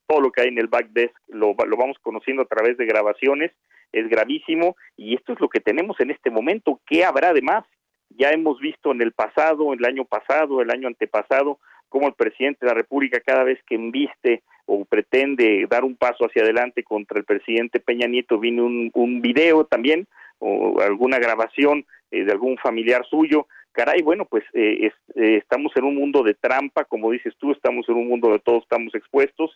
todo 0.07 0.21
lo 0.21 0.31
que 0.31 0.41
hay 0.41 0.47
en 0.47 0.57
el 0.57 0.67
back 0.67 0.87
desk 0.91 1.13
lo, 1.27 1.53
lo 1.53 1.77
vamos 1.77 1.97
conociendo 2.01 2.41
a 2.41 2.45
través 2.45 2.77
de 2.77 2.85
grabaciones, 2.85 3.51
es 3.91 4.07
gravísimo 4.07 4.77
y 4.95 5.15
esto 5.15 5.33
es 5.33 5.41
lo 5.41 5.49
que 5.49 5.59
tenemos 5.59 5.99
en 5.99 6.11
este 6.11 6.31
momento. 6.31 6.79
¿Qué 6.87 7.03
habrá 7.03 7.33
de 7.33 7.41
más? 7.41 7.65
Ya 8.09 8.31
hemos 8.31 8.59
visto 8.59 8.91
en 8.91 9.01
el 9.01 9.11
pasado, 9.11 9.73
el 9.73 9.83
año 9.83 10.05
pasado, 10.05 10.61
el 10.61 10.71
año 10.71 10.87
antepasado, 10.87 11.59
cómo 11.89 12.07
el 12.07 12.13
presidente 12.13 12.59
de 12.61 12.67
la 12.67 12.73
República 12.73 13.19
cada 13.19 13.43
vez 13.43 13.59
que 13.67 13.75
enviste 13.75 14.43
o 14.65 14.85
pretende 14.85 15.67
dar 15.69 15.83
un 15.83 15.97
paso 15.97 16.25
hacia 16.25 16.43
adelante 16.43 16.83
contra 16.83 17.19
el 17.19 17.25
presidente 17.25 17.81
Peña 17.81 18.07
Nieto, 18.07 18.39
viene 18.39 18.61
un, 18.61 18.89
un 18.93 19.21
video 19.21 19.65
también 19.65 20.07
o 20.39 20.79
alguna 20.79 21.19
grabación 21.19 21.85
eh, 22.11 22.23
de 22.23 22.31
algún 22.31 22.57
familiar 22.57 23.05
suyo. 23.09 23.47
Caray, 23.77 24.01
bueno, 24.01 24.25
pues 24.25 24.43
eh, 24.55 24.87
eh, 24.87 25.37
estamos 25.37 25.71
en 25.75 25.83
un 25.83 25.93
mundo 25.93 26.23
de 26.23 26.33
trampa, 26.33 26.83
como 26.85 27.11
dices 27.11 27.35
tú, 27.37 27.51
estamos 27.51 27.87
en 27.87 27.93
un 27.93 28.07
mundo 28.07 28.31
de 28.31 28.39
todos 28.39 28.63
estamos 28.63 28.95
expuestos. 28.95 29.51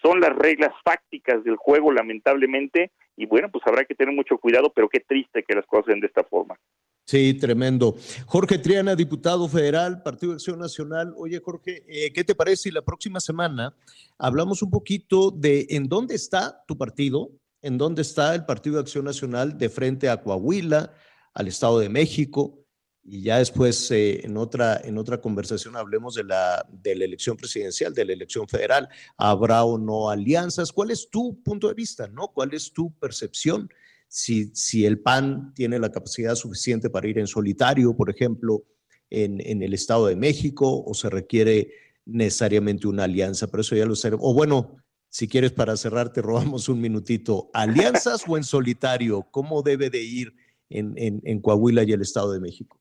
Son 0.00 0.18
las 0.18 0.34
reglas 0.34 0.70
fácticas 0.82 1.44
del 1.44 1.56
juego, 1.56 1.92
lamentablemente, 1.92 2.90
y 3.18 3.26
bueno, 3.26 3.50
pues 3.50 3.62
habrá 3.66 3.84
que 3.84 3.94
tener 3.94 4.14
mucho 4.14 4.38
cuidado, 4.38 4.72
pero 4.74 4.88
qué 4.88 5.00
triste 5.00 5.44
que 5.46 5.54
las 5.54 5.66
cosas 5.66 5.88
sean 5.88 6.00
de 6.00 6.06
esta 6.06 6.24
forma. 6.24 6.58
Sí, 7.04 7.34
tremendo. 7.34 7.96
Jorge 8.24 8.56
Triana, 8.56 8.96
diputado 8.96 9.46
federal, 9.46 10.02
Partido 10.02 10.32
de 10.32 10.36
Acción 10.36 10.58
Nacional. 10.58 11.12
Oye, 11.14 11.38
Jorge, 11.40 11.84
eh, 11.86 12.14
¿qué 12.14 12.24
te 12.24 12.34
parece 12.34 12.56
si 12.56 12.70
la 12.70 12.80
próxima 12.80 13.20
semana 13.20 13.74
hablamos 14.16 14.62
un 14.62 14.70
poquito 14.70 15.30
de 15.30 15.66
en 15.68 15.86
dónde 15.86 16.14
está 16.14 16.64
tu 16.66 16.78
partido, 16.78 17.28
en 17.60 17.76
dónde 17.76 18.00
está 18.00 18.34
el 18.34 18.46
Partido 18.46 18.76
de 18.76 18.80
Acción 18.80 19.04
Nacional 19.04 19.58
de 19.58 19.68
frente 19.68 20.08
a 20.08 20.22
Coahuila, 20.22 20.94
al 21.34 21.46
Estado 21.46 21.78
de 21.78 21.90
México? 21.90 22.65
Y 23.08 23.22
ya 23.22 23.38
después, 23.38 23.90
eh, 23.92 24.24
en, 24.24 24.36
otra, 24.36 24.80
en 24.82 24.98
otra 24.98 25.20
conversación, 25.20 25.76
hablemos 25.76 26.14
de 26.16 26.24
la, 26.24 26.66
de 26.70 26.96
la 26.96 27.04
elección 27.04 27.36
presidencial, 27.36 27.94
de 27.94 28.04
la 28.04 28.12
elección 28.12 28.48
federal. 28.48 28.88
¿Habrá 29.16 29.64
o 29.64 29.78
no 29.78 30.10
alianzas? 30.10 30.72
¿Cuál 30.72 30.90
es 30.90 31.08
tu 31.08 31.40
punto 31.42 31.68
de 31.68 31.74
vista? 31.74 32.08
¿no? 32.08 32.28
¿Cuál 32.28 32.52
es 32.54 32.72
tu 32.72 32.92
percepción? 32.98 33.68
si, 34.08 34.50
si 34.54 34.86
el 34.86 35.00
PAN 35.00 35.52
tiene 35.54 35.78
la 35.78 35.90
capacidad 35.90 36.34
suficiente 36.34 36.90
para 36.90 37.08
ir 37.08 37.18
en 37.18 37.26
solitario, 37.26 37.96
por 37.96 38.10
ejemplo, 38.10 38.64
en, 39.10 39.40
en 39.40 39.62
el 39.62 39.74
Estado 39.74 40.06
de 40.06 40.16
México, 40.16 40.84
o 40.84 40.94
se 40.94 41.10
requiere 41.10 41.72
necesariamente 42.04 42.86
una 42.86 43.04
alianza, 43.04 43.48
pero 43.48 43.62
eso 43.62 43.76
ya 43.76 43.86
lo 43.86 43.96
sabemos. 43.96 44.24
O 44.24 44.34
bueno, 44.34 44.76
si 45.08 45.28
quieres 45.28 45.52
para 45.52 45.76
cerrar, 45.76 46.12
te 46.12 46.22
robamos 46.22 46.68
un 46.68 46.80
minutito. 46.80 47.50
¿Alianzas 47.52 48.24
o 48.26 48.36
en 48.36 48.44
solitario? 48.44 49.26
¿Cómo 49.30 49.62
debe 49.62 49.90
de 49.90 50.02
ir 50.02 50.34
en, 50.68 50.94
en, 50.96 51.20
en, 51.24 51.40
Coahuila 51.40 51.84
y 51.84 51.92
el 51.92 52.02
Estado 52.02 52.32
de 52.32 52.40
México? 52.40 52.80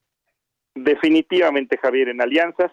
Definitivamente, 0.75 1.77
Javier, 1.77 2.09
en 2.09 2.21
alianzas. 2.21 2.71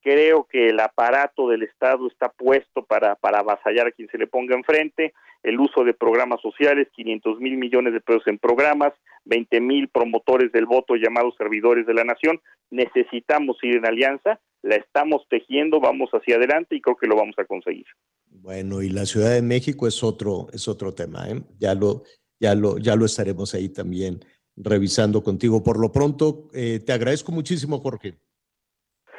Creo 0.00 0.46
que 0.48 0.68
el 0.68 0.78
aparato 0.78 1.48
del 1.48 1.64
Estado 1.64 2.06
está 2.06 2.28
puesto 2.28 2.84
para, 2.84 3.16
para 3.16 3.40
avasallar 3.40 3.88
a 3.88 3.90
quien 3.90 4.08
se 4.08 4.18
le 4.18 4.28
ponga 4.28 4.54
enfrente 4.54 5.12
el 5.42 5.58
uso 5.58 5.84
de 5.84 5.94
programas 5.94 6.40
sociales, 6.40 6.88
500 6.94 7.40
mil 7.40 7.56
millones 7.56 7.92
de 7.92 8.00
pesos 8.00 8.22
en 8.26 8.38
programas, 8.38 8.92
20 9.24 9.60
mil 9.60 9.88
promotores 9.88 10.52
del 10.52 10.66
voto 10.66 10.94
llamados 10.94 11.34
servidores 11.36 11.86
de 11.86 11.94
la 11.94 12.04
nación. 12.04 12.40
Necesitamos 12.70 13.56
ir 13.62 13.76
en 13.76 13.86
alianza, 13.86 14.40
la 14.62 14.76
estamos 14.76 15.22
tejiendo, 15.28 15.80
vamos 15.80 16.10
hacia 16.10 16.36
adelante 16.36 16.76
y 16.76 16.80
creo 16.80 16.96
que 16.96 17.06
lo 17.06 17.16
vamos 17.16 17.36
a 17.38 17.44
conseguir. 17.44 17.86
Bueno, 18.26 18.82
y 18.82 18.90
la 18.90 19.06
Ciudad 19.06 19.32
de 19.32 19.42
México 19.42 19.86
es 19.86 20.02
otro, 20.02 20.48
es 20.52 20.68
otro 20.68 20.92
tema, 20.94 21.28
¿eh? 21.28 21.40
Ya 21.58 21.74
lo, 21.74 22.02
ya 22.40 22.54
lo, 22.54 22.78
ya 22.78 22.94
lo 22.96 23.04
estaremos 23.04 23.54
ahí 23.54 23.68
también 23.68 24.20
revisando 24.62 25.22
contigo. 25.22 25.62
Por 25.62 25.78
lo 25.78 25.92
pronto, 25.92 26.48
eh, 26.52 26.80
te 26.84 26.92
agradezco 26.92 27.32
muchísimo, 27.32 27.78
Jorge. 27.80 28.18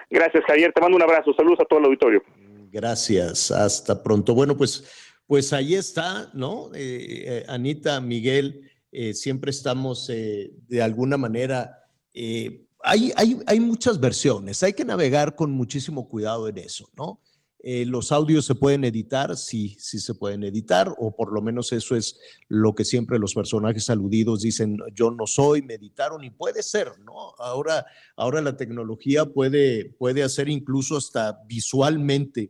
Gracias, 0.09 0.43
Javier. 0.45 0.71
Te 0.73 0.81
mando 0.81 0.97
un 0.97 1.03
abrazo. 1.03 1.33
Saludos 1.33 1.59
a 1.61 1.65
todo 1.65 1.79
el 1.79 1.85
auditorio. 1.85 2.23
Gracias. 2.71 3.51
Hasta 3.51 4.01
pronto. 4.01 4.33
Bueno, 4.33 4.57
pues, 4.57 4.83
pues 5.25 5.53
ahí 5.53 5.75
está, 5.75 6.29
¿no? 6.33 6.71
Eh, 6.73 7.23
eh, 7.25 7.45
Anita, 7.47 8.01
Miguel, 8.01 8.69
siempre 9.13 9.51
estamos 9.51 10.07
de 10.07 10.81
alguna 10.81 11.15
manera. 11.15 11.83
hay, 12.13 13.13
hay, 13.15 13.39
hay 13.45 13.59
muchas 13.59 13.99
versiones. 13.99 14.63
Hay 14.63 14.73
que 14.73 14.83
navegar 14.83 15.35
con 15.35 15.51
muchísimo 15.51 16.09
cuidado 16.09 16.47
en 16.47 16.57
eso, 16.57 16.89
¿no? 16.97 17.21
Eh, 17.61 17.85
los 17.85 18.13
audios 18.13 18.45
se 18.45 18.55
pueden 18.55 18.85
editar, 18.85 19.35
sí, 19.35 19.75
sí 19.79 19.99
se 19.99 20.15
pueden 20.15 20.43
editar, 20.43 20.95
o 20.97 21.13
por 21.13 21.33
lo 21.33 21.41
menos 21.41 21.73
eso 21.73 21.95
es 21.95 22.17
lo 22.47 22.73
que 22.73 22.85
siempre 22.85 23.19
los 23.19 23.33
personajes 23.33 23.89
aludidos 23.89 24.41
dicen, 24.41 24.77
yo 24.93 25.11
no 25.11 25.27
soy, 25.27 25.61
me 25.61 25.73
editaron, 25.73 26.23
y 26.23 26.29
puede 26.29 26.63
ser, 26.63 26.97
¿no? 26.99 27.33
Ahora, 27.37 27.85
ahora 28.15 28.41
la 28.41 28.55
tecnología 28.55 29.25
puede, 29.25 29.93
puede 29.99 30.23
hacer 30.23 30.47
incluso 30.47 30.95
hasta 30.95 31.41
visualmente, 31.47 32.49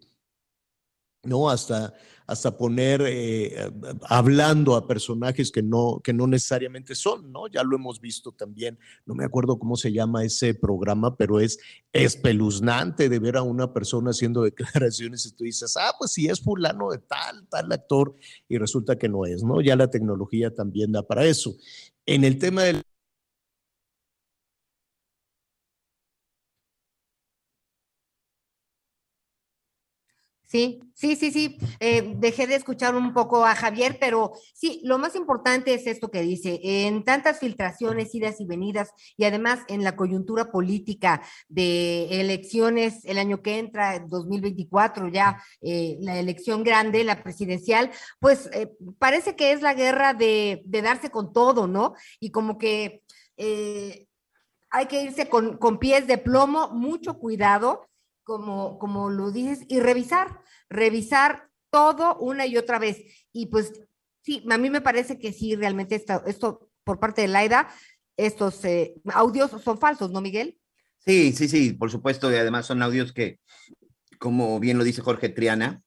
¿no? 1.24 1.50
Hasta, 1.50 1.96
hasta 2.30 2.56
poner 2.56 3.02
eh, 3.08 3.72
hablando 4.04 4.76
a 4.76 4.88
personajes 4.88 5.52
que 5.52 5.64
no, 5.64 6.00
que 6.04 6.14
no 6.14 6.28
necesariamente 6.28 6.94
son, 6.94 7.32
¿no? 7.32 7.48
Ya 7.48 7.64
lo 7.64 7.76
hemos 7.76 8.00
visto 8.00 8.32
también, 8.32 8.78
no 9.08 9.16
me 9.16 9.26
acuerdo 9.26 9.58
cómo 9.58 9.76
se 9.76 9.92
llama 9.92 10.24
ese 10.24 10.54
programa, 10.54 11.18
pero 11.18 11.40
es 11.40 11.58
espeluznante 11.92 13.10
de 13.10 13.18
ver 13.18 13.36
a 13.36 13.42
una 13.42 13.74
persona 13.74 14.12
haciendo 14.12 14.44
declaraciones 14.44 15.26
y 15.26 15.32
tú 15.32 15.44
dices, 15.44 15.76
ah, 15.76 15.92
pues 15.98 16.12
sí 16.12 16.28
es 16.28 16.40
fulano 16.40 16.92
de 16.92 17.00
tal, 17.00 17.48
tal 17.50 17.72
actor, 17.72 18.16
y 18.48 18.60
resulta 18.60 18.96
que 18.96 19.10
no 19.10 19.26
es, 19.26 19.44
¿no? 19.44 19.60
Ya 19.62 19.76
la 19.76 19.90
tecnología 19.90 20.54
también 20.54 20.92
da 20.92 21.02
para 21.02 21.26
eso. 21.26 21.56
En 22.06 22.24
el 22.24 22.38
tema 22.38 22.62
del 22.62 22.84
Sí, 30.50 30.82
sí, 30.96 31.16
sí, 31.16 31.30
sí. 31.32 31.60
Eh, 31.80 32.16
dejé 32.18 32.48
de 32.48 32.56
escuchar 32.56 32.96
un 32.96 33.14
poco 33.14 33.46
a 33.46 33.54
Javier, 33.54 33.98
pero 34.00 34.34
sí, 34.56 34.82
lo 34.84 34.98
más 34.98 35.16
importante 35.16 35.76
es 35.76 35.86
esto 35.86 36.10
que 36.10 36.24
dice. 36.24 36.60
En 36.64 37.04
tantas 37.04 37.38
filtraciones, 37.38 38.16
idas 38.16 38.42
y 38.42 38.46
venidas, 38.46 38.92
y 39.16 39.26
además 39.26 39.60
en 39.68 39.84
la 39.84 39.96
coyuntura 39.96 40.52
política 40.52 41.22
de 41.50 42.20
elecciones 42.20 43.06
el 43.06 43.20
año 43.20 43.44
que 43.44 43.60
entra, 43.60 44.00
2024, 44.00 45.10
ya 45.10 45.40
eh, 45.62 45.98
la 46.00 46.18
elección 46.18 46.64
grande, 46.64 47.04
la 47.04 47.22
presidencial, 47.22 47.92
pues 48.20 48.50
eh, 48.52 48.72
parece 48.98 49.36
que 49.36 49.52
es 49.52 49.62
la 49.62 49.76
guerra 49.76 50.16
de, 50.16 50.64
darse 50.66 51.12
con 51.12 51.32
todo, 51.32 51.68
¿no? 51.68 51.94
Y 52.20 52.32
como 52.32 52.58
que 52.58 53.04
hay 54.72 54.86
que 54.88 55.04
irse 55.04 55.30
con 55.30 55.78
pies 55.78 56.08
de 56.08 56.18
plomo, 56.18 56.72
mucho 56.72 57.20
cuidado 57.20 57.89
como, 58.30 58.78
como 58.78 59.10
lo 59.10 59.32
dices, 59.32 59.66
y 59.68 59.80
revisar, 59.80 60.40
revisar 60.70 61.50
todo 61.72 62.16
una 62.20 62.46
y 62.46 62.58
otra 62.58 62.78
vez. 62.78 63.04
Y 63.34 63.48
pues 63.48 63.74
sí, 64.22 64.46
a 64.48 64.58
mí 64.60 64.70
me 64.70 64.82
parece 64.82 65.18
que 65.18 65.34
sí, 65.34 65.56
realmente 65.56 65.96
esto, 65.96 66.24
esto 66.28 66.70
por 66.84 67.00
parte 67.00 67.24
de 67.24 67.28
Laida, 67.28 67.68
estos 68.18 68.64
eh, 68.66 68.94
audios 69.14 69.50
son 69.64 69.80
falsos, 69.80 70.12
¿no, 70.12 70.22
Miguel? 70.22 70.60
Sí, 71.00 71.34
sí, 71.34 71.50
sí, 71.50 71.74
por 71.74 71.90
supuesto, 71.90 72.32
y 72.32 72.36
además 72.36 72.68
son 72.68 72.84
audios 72.84 73.14
que, 73.14 73.40
como 74.20 74.60
bien 74.60 74.78
lo 74.78 74.84
dice 74.84 75.02
Jorge 75.02 75.30
Triana, 75.30 75.82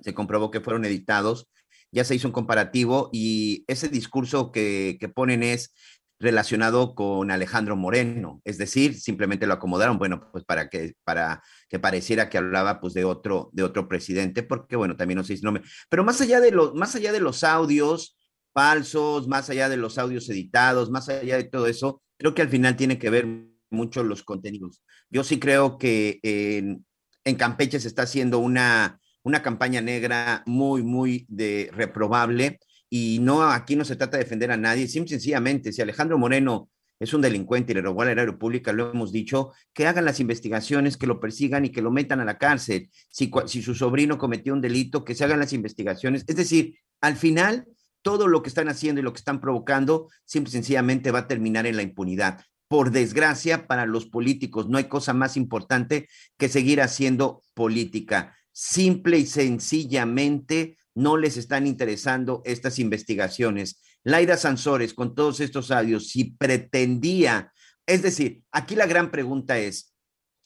se 0.00 0.14
comprobó 0.14 0.50
que 0.50 0.60
fueron 0.60 0.84
editados, 0.84 1.48
ya 1.92 2.04
se 2.04 2.16
hizo 2.16 2.26
un 2.26 2.32
comparativo 2.32 3.08
y 3.12 3.64
ese 3.68 3.88
discurso 3.88 4.50
que, 4.50 4.96
que 4.98 5.08
ponen 5.08 5.44
es 5.44 5.72
relacionado 6.20 6.94
con 6.94 7.30
Alejandro 7.30 7.76
Moreno, 7.76 8.40
es 8.44 8.58
decir, 8.58 8.98
simplemente 8.98 9.46
lo 9.46 9.54
acomodaron, 9.54 9.98
bueno, 9.98 10.28
pues 10.32 10.44
para 10.44 10.68
que, 10.68 10.94
para 11.04 11.42
que 11.68 11.78
pareciera 11.78 12.28
que 12.28 12.38
hablaba 12.38 12.80
pues 12.80 12.94
de 12.94 13.04
otro, 13.04 13.50
de 13.52 13.62
otro 13.62 13.88
presidente, 13.88 14.42
porque 14.42 14.76
bueno, 14.76 14.96
también 14.96 15.18
no 15.18 15.24
sé 15.24 15.36
si 15.36 15.42
nombre, 15.42 15.62
pero 15.88 16.04
más 16.04 16.20
allá 16.20 16.40
de 16.40 16.50
los, 16.50 16.74
más 16.74 16.94
allá 16.96 17.12
de 17.12 17.20
los 17.20 17.44
audios 17.44 18.16
falsos, 18.52 19.28
más 19.28 19.48
allá 19.50 19.68
de 19.68 19.76
los 19.76 19.98
audios 19.98 20.28
editados, 20.28 20.90
más 20.90 21.08
allá 21.08 21.36
de 21.36 21.44
todo 21.44 21.68
eso, 21.68 22.02
creo 22.16 22.34
que 22.34 22.42
al 22.42 22.48
final 22.48 22.76
tiene 22.76 22.98
que 22.98 23.10
ver 23.10 23.26
mucho 23.70 24.02
los 24.02 24.24
contenidos. 24.24 24.82
Yo 25.10 25.22
sí 25.22 25.38
creo 25.38 25.78
que 25.78 26.18
en, 26.22 26.84
en 27.24 27.36
Campeche 27.36 27.78
se 27.78 27.88
está 27.88 28.02
haciendo 28.02 28.40
una, 28.40 28.98
una 29.22 29.42
campaña 29.42 29.80
negra 29.80 30.42
muy, 30.46 30.82
muy 30.82 31.26
de 31.28 31.70
reprobable 31.72 32.58
y 32.90 33.18
no, 33.20 33.42
aquí 33.42 33.76
no 33.76 33.84
se 33.84 33.96
trata 33.96 34.16
de 34.16 34.24
defender 34.24 34.50
a 34.50 34.56
nadie, 34.56 34.88
simple 34.88 35.10
sencillamente, 35.10 35.72
si 35.72 35.82
Alejandro 35.82 36.18
Moreno 36.18 36.70
es 37.00 37.14
un 37.14 37.20
delincuente 37.20 37.72
y 37.72 37.74
le 37.76 37.82
robó 37.82 38.02
al 38.02 38.08
erario 38.08 38.38
pública, 38.38 38.72
lo 38.72 38.90
hemos 38.90 39.12
dicho, 39.12 39.52
que 39.72 39.86
hagan 39.86 40.04
las 40.04 40.20
investigaciones, 40.20 40.96
que 40.96 41.06
lo 41.06 41.20
persigan 41.20 41.64
y 41.64 41.70
que 41.70 41.82
lo 41.82 41.90
metan 41.90 42.20
a 42.20 42.24
la 42.24 42.38
cárcel. 42.38 42.90
Si, 43.08 43.30
si 43.46 43.62
su 43.62 43.74
sobrino 43.74 44.18
cometió 44.18 44.52
un 44.52 44.60
delito, 44.60 45.04
que 45.04 45.14
se 45.14 45.24
hagan 45.24 45.38
las 45.38 45.52
investigaciones. 45.52 46.24
Es 46.26 46.36
decir, 46.36 46.78
al 47.00 47.16
final, 47.16 47.66
todo 48.02 48.26
lo 48.26 48.42
que 48.42 48.48
están 48.48 48.68
haciendo 48.68 49.00
y 49.00 49.04
lo 49.04 49.12
que 49.12 49.18
están 49.18 49.40
provocando, 49.40 50.08
simple 50.24 50.50
sencillamente 50.50 51.10
va 51.10 51.20
a 51.20 51.28
terminar 51.28 51.66
en 51.66 51.76
la 51.76 51.82
impunidad. 51.82 52.40
Por 52.66 52.90
desgracia, 52.90 53.66
para 53.66 53.86
los 53.86 54.06
políticos 54.06 54.68
no 54.68 54.76
hay 54.76 54.84
cosa 54.84 55.14
más 55.14 55.36
importante 55.36 56.08
que 56.36 56.48
seguir 56.48 56.82
haciendo 56.82 57.42
política. 57.54 58.36
Simple 58.52 59.18
y 59.18 59.26
sencillamente 59.26 60.76
no 60.94 61.16
les 61.16 61.36
están 61.36 61.66
interesando 61.66 62.42
estas 62.44 62.78
investigaciones. 62.78 63.80
Laida 64.04 64.36
Sansores, 64.36 64.94
con 64.94 65.14
todos 65.14 65.40
estos 65.40 65.70
audios, 65.70 66.08
si 66.08 66.32
pretendía, 66.32 67.52
es 67.86 68.02
decir, 68.02 68.42
aquí 68.52 68.74
la 68.74 68.86
gran 68.86 69.10
pregunta 69.10 69.58
es, 69.58 69.94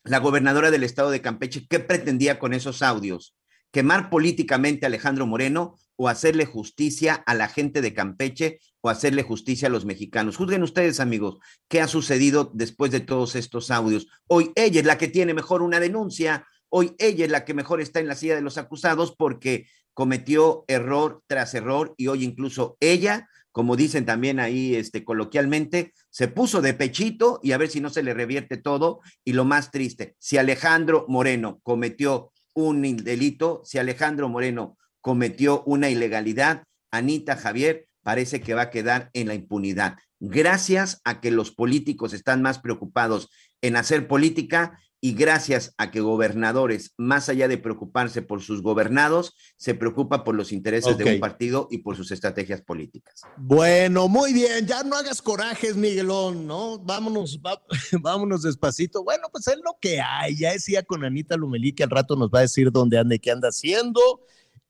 la 0.04 0.18
gobernadora 0.18 0.70
del 0.70 0.82
estado 0.82 1.10
de 1.10 1.20
Campeche, 1.20 1.66
¿qué 1.68 1.78
pretendía 1.78 2.38
con 2.38 2.54
esos 2.54 2.82
audios? 2.82 3.36
¿Quemar 3.70 4.10
políticamente 4.10 4.84
a 4.84 4.88
Alejandro 4.88 5.26
Moreno 5.26 5.78
o 5.96 6.08
hacerle 6.08 6.44
justicia 6.44 7.14
a 7.14 7.34
la 7.34 7.48
gente 7.48 7.80
de 7.80 7.94
Campeche 7.94 8.58
o 8.80 8.90
hacerle 8.90 9.22
justicia 9.22 9.68
a 9.68 9.70
los 9.70 9.84
mexicanos? 9.84 10.36
Juzguen 10.36 10.62
ustedes, 10.62 11.00
amigos, 11.00 11.38
qué 11.68 11.80
ha 11.80 11.88
sucedido 11.88 12.50
después 12.52 12.90
de 12.90 13.00
todos 13.00 13.36
estos 13.36 13.70
audios. 13.70 14.08
Hoy 14.26 14.52
ella 14.56 14.80
es 14.80 14.86
la 14.86 14.98
que 14.98 15.08
tiene 15.08 15.32
mejor 15.32 15.62
una 15.62 15.80
denuncia, 15.80 16.46
hoy 16.68 16.94
ella 16.98 17.24
es 17.24 17.30
la 17.30 17.44
que 17.44 17.54
mejor 17.54 17.80
está 17.80 18.00
en 18.00 18.08
la 18.08 18.16
silla 18.16 18.34
de 18.34 18.42
los 18.42 18.58
acusados 18.58 19.14
porque 19.16 19.66
cometió 19.94 20.64
error 20.68 21.22
tras 21.26 21.54
error 21.54 21.94
y 21.96 22.06
hoy 22.08 22.24
incluso 22.24 22.76
ella, 22.80 23.28
como 23.50 23.76
dicen 23.76 24.06
también 24.06 24.40
ahí 24.40 24.74
este, 24.74 25.04
coloquialmente, 25.04 25.92
se 26.10 26.28
puso 26.28 26.62
de 26.62 26.74
pechito 26.74 27.40
y 27.42 27.52
a 27.52 27.58
ver 27.58 27.68
si 27.68 27.80
no 27.80 27.90
se 27.90 28.02
le 28.02 28.14
revierte 28.14 28.56
todo. 28.56 29.00
Y 29.24 29.34
lo 29.34 29.44
más 29.44 29.70
triste, 29.70 30.16
si 30.18 30.38
Alejandro 30.38 31.04
Moreno 31.08 31.60
cometió 31.62 32.32
un 32.54 32.82
delito, 32.96 33.62
si 33.64 33.78
Alejandro 33.78 34.28
Moreno 34.28 34.76
cometió 35.00 35.62
una 35.64 35.90
ilegalidad, 35.90 36.64
Anita 36.90 37.36
Javier 37.36 37.86
parece 38.02 38.40
que 38.40 38.54
va 38.54 38.62
a 38.62 38.70
quedar 38.70 39.10
en 39.12 39.28
la 39.28 39.34
impunidad. 39.34 39.96
Gracias 40.20 41.00
a 41.04 41.20
que 41.20 41.30
los 41.30 41.50
políticos 41.50 42.12
están 42.12 42.42
más 42.42 42.58
preocupados 42.58 43.28
en 43.60 43.76
hacer 43.76 44.06
política 44.08 44.78
y 45.04 45.14
gracias 45.14 45.74
a 45.78 45.90
que 45.90 46.00
gobernadores, 46.00 46.94
más 46.96 47.28
allá 47.28 47.48
de 47.48 47.58
preocuparse 47.58 48.22
por 48.22 48.40
sus 48.40 48.62
gobernados, 48.62 49.34
se 49.56 49.74
preocupa 49.74 50.22
por 50.22 50.36
los 50.36 50.52
intereses 50.52 50.96
de 50.96 51.14
un 51.14 51.18
partido 51.18 51.66
y 51.72 51.78
por 51.78 51.96
sus 51.96 52.12
estrategias 52.12 52.62
políticas. 52.62 53.22
Bueno, 53.36 54.06
muy 54.06 54.32
bien, 54.32 54.64
ya 54.64 54.84
no 54.84 54.94
hagas 54.94 55.20
corajes, 55.20 55.74
Miguelón, 55.74 56.46
¿no? 56.46 56.78
Vámonos, 56.78 57.40
vámonos 58.00 58.42
despacito. 58.42 59.02
Bueno, 59.02 59.24
pues 59.32 59.48
es 59.48 59.56
lo 59.56 59.76
que 59.80 60.00
hay. 60.00 60.36
Ya 60.36 60.52
decía 60.52 60.84
con 60.84 61.04
Anita 61.04 61.36
Lumelí 61.36 61.72
que 61.72 61.82
al 61.82 61.90
rato 61.90 62.14
nos 62.14 62.30
va 62.30 62.38
a 62.38 62.42
decir 62.42 62.70
dónde 62.70 62.96
anda 62.96 63.16
y 63.16 63.18
qué 63.18 63.32
anda 63.32 63.48
haciendo. 63.48 64.00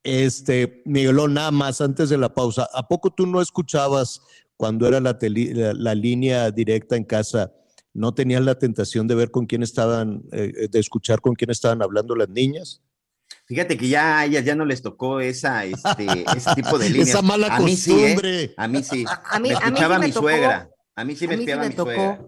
Este, 0.03 0.81
Miguelón, 0.87 1.35
nada 1.35 1.51
más 1.51 1.83
antes 1.83 2.09
de 2.09 2.17
la 2.17 2.33
pausa, 2.33 2.67
¿a 2.73 2.89
poco 2.89 3.11
tú 3.11 3.27
no 3.27 3.43
escuchabas 3.43 4.23
cuando 4.57 4.89
era 4.89 4.99
la, 4.99 5.19
la 5.75 5.95
línea 5.95 6.51
directa 6.51 6.97
en 6.97 7.05
casa? 7.05 7.53
¿No 7.95 8.15
tenían 8.15 8.45
la 8.45 8.59
tentación 8.59 9.07
de 9.07 9.15
ver 9.15 9.31
con 9.31 9.47
quién 9.47 9.63
estaban, 9.63 10.23
eh, 10.33 10.69
de 10.71 10.79
escuchar 10.79 11.21
con 11.21 11.35
quién 11.35 11.51
estaban 11.51 11.83
hablando 11.83 12.15
las 12.17 12.29
niñas? 12.29 12.83
Fíjate 13.47 13.77
que 13.77 13.89
ya 13.89 14.21
a 14.21 14.25
ellas 14.25 14.45
ya 14.45 14.55
no 14.55 14.65
les 14.65 14.83
tocó 14.83 15.21
esa, 15.21 15.65
este, 15.65 16.07
ese 16.37 16.55
tipo 16.55 16.79
de 16.79 16.89
líneas. 16.89 17.09
Esa 17.09 17.23
mala 17.23 17.49
a 17.49 17.61
mí 17.61 17.73
costumbre. 17.73 18.39
Sí, 18.39 18.45
¿eh? 18.45 18.55
A 18.57 18.69
mí 18.69 18.83
sí. 18.83 19.05
A, 19.31 19.39
mí, 19.39 19.49
me 19.49 19.55
escuchaba 19.55 19.97
a 19.97 19.99
mí 19.99 20.05
sí 20.05 20.09
mi 20.09 20.13
tocó, 20.15 20.27
suegra. 20.27 20.71
A 20.95 21.05
mí 21.05 21.17
sí 21.17 21.29
me 21.29 21.35
a 21.35 21.37
mí 21.37 21.43
espiaba 21.43 21.63
sí 21.63 21.69
mi 21.69 21.73
me 21.73 21.77
tocó. 21.77 21.93
suegra. 21.93 22.27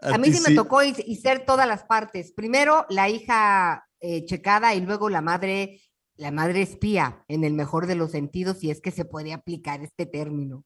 A, 0.00 0.18
mí 0.18 0.32
sí 0.32 0.40
me 0.48 0.54
tocó 0.54 0.82
y, 0.82 0.94
y 1.06 1.16
ser 1.16 1.44
todas 1.44 1.66
las 1.66 1.84
partes. 1.84 2.32
Primero 2.32 2.86
la 2.90 3.08
hija 3.08 3.86
eh, 4.00 4.24
checada 4.24 4.74
y 4.74 4.80
luego 4.80 5.08
la 5.08 5.20
madre 5.20 5.80
la 6.16 6.30
madre 6.30 6.62
espía, 6.62 7.24
en 7.28 7.44
el 7.44 7.52
mejor 7.52 7.86
de 7.86 7.94
los 7.94 8.12
sentidos, 8.12 8.58
si 8.58 8.70
es 8.70 8.80
que 8.80 8.90
se 8.90 9.04
puede 9.04 9.32
aplicar 9.32 9.82
este 9.82 10.06
término. 10.06 10.64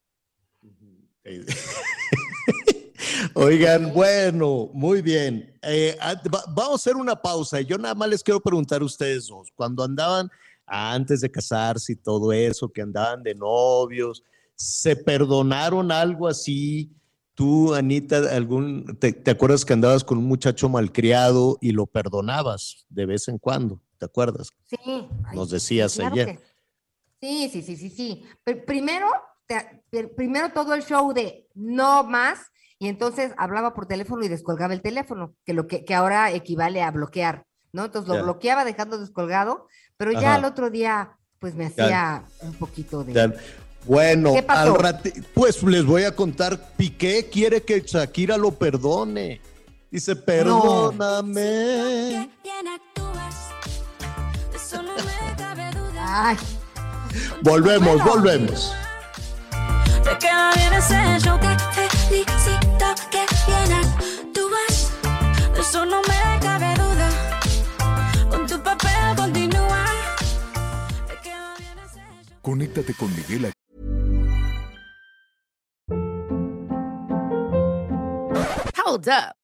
Oigan, 3.34 3.92
bueno, 3.92 4.70
muy 4.72 5.02
bien. 5.02 5.54
Eh, 5.62 5.96
ah, 6.00 6.14
va- 6.32 6.44
vamos 6.48 6.72
a 6.72 6.74
hacer 6.76 6.96
una 6.96 7.16
pausa. 7.20 7.60
Yo 7.60 7.76
nada 7.78 7.94
más 7.94 8.08
les 8.08 8.22
quiero 8.22 8.40
preguntar 8.40 8.82
a 8.82 8.84
ustedes 8.84 9.26
dos, 9.26 9.48
cuando 9.54 9.82
andaban 9.84 10.30
antes 10.66 11.20
de 11.20 11.30
casarse 11.30 11.92
y 11.92 11.96
todo 11.96 12.32
eso, 12.32 12.68
que 12.68 12.82
andaban 12.82 13.22
de 13.22 13.34
novios, 13.34 14.22
¿se 14.54 14.94
perdonaron 14.96 15.90
algo 15.90 16.28
así? 16.28 16.92
Tú, 17.34 17.74
Anita, 17.74 18.18
algún, 18.36 18.96
te, 18.98 19.12
te 19.12 19.30
acuerdas 19.30 19.64
que 19.64 19.72
andabas 19.72 20.04
con 20.04 20.18
un 20.18 20.24
muchacho 20.26 20.68
malcriado 20.68 21.56
y 21.60 21.72
lo 21.72 21.86
perdonabas 21.86 22.84
de 22.90 23.06
vez 23.06 23.28
en 23.28 23.38
cuando? 23.38 23.80
¿Te 23.98 24.04
acuerdas? 24.04 24.50
Sí. 24.66 24.76
ay, 24.86 25.36
Nos 25.36 25.50
decías 25.50 25.94
claro 25.94 26.12
ayer. 26.14 26.26
que- 26.36 26.50
Sí, 27.22 27.50
sí, 27.52 27.62
sí, 27.62 27.76
sí, 27.76 27.90
sí. 27.90 28.22
Pr- 28.46 28.64
primero, 28.64 29.06
te- 29.46 30.08
primero 30.08 30.50
todo 30.54 30.72
el 30.74 30.82
show 30.82 31.12
de 31.12 31.48
no 31.54 32.02
más, 32.04 32.38
y 32.80 32.88
entonces 32.88 33.32
hablaba 33.36 33.74
por 33.74 33.84
teléfono 33.86 34.24
y 34.24 34.28
descolgaba 34.28 34.72
el 34.72 34.80
teléfono, 34.80 35.34
que 35.44 35.52
lo 35.52 35.66
que, 35.68 35.84
que 35.84 35.94
ahora 35.94 36.32
equivale 36.32 36.82
a 36.82 36.90
bloquear, 36.90 37.44
¿no? 37.72 37.84
Entonces 37.84 38.08
lo 38.08 38.22
bloqueaba 38.22 38.64
dejando 38.64 38.98
descolgado, 38.98 39.66
pero 39.98 40.10
ya 40.12 40.30
Ajá. 40.30 40.34
al 40.36 40.46
otro 40.46 40.70
día, 40.70 41.18
pues 41.38 41.54
me 41.54 41.66
hacía 41.66 42.24
un 42.40 42.54
poquito 42.54 43.04
de. 43.04 43.34
Bueno, 43.84 44.32
¿Qué 44.34 44.42
pasó? 44.42 44.74
al 44.76 44.80
rati- 44.80 45.22
pues 45.34 45.62
les 45.62 45.84
voy 45.84 46.04
a 46.04 46.16
contar, 46.16 46.58
Piqué 46.78 47.28
quiere 47.30 47.62
que 47.62 47.82
Shakira 47.82 48.38
lo 48.38 48.52
perdone. 48.52 49.40
Dice, 49.90 50.16
perdóname. 50.16 52.30
Ay, 56.12 56.36
Volvemos, 57.42 58.02
volvemos. 58.04 58.74
Te 60.02 60.18
queda 60.18 60.52
bien 60.54 60.72
ese 60.74 61.18
show, 61.20 61.38
te 61.38 61.88
felicito 61.98 62.59
eso 65.70 65.86
no 65.86 66.02
me 66.02 66.40
cabe 66.40 66.74
duda. 66.74 67.08
Con 68.28 68.46
tu 68.46 68.60
papel 68.60 69.16
continúa. 69.16 69.84
Conéctate 72.42 72.94
con 72.94 73.08
Miguel 73.14 73.52
Hold 78.84 79.08
up. 79.08 79.39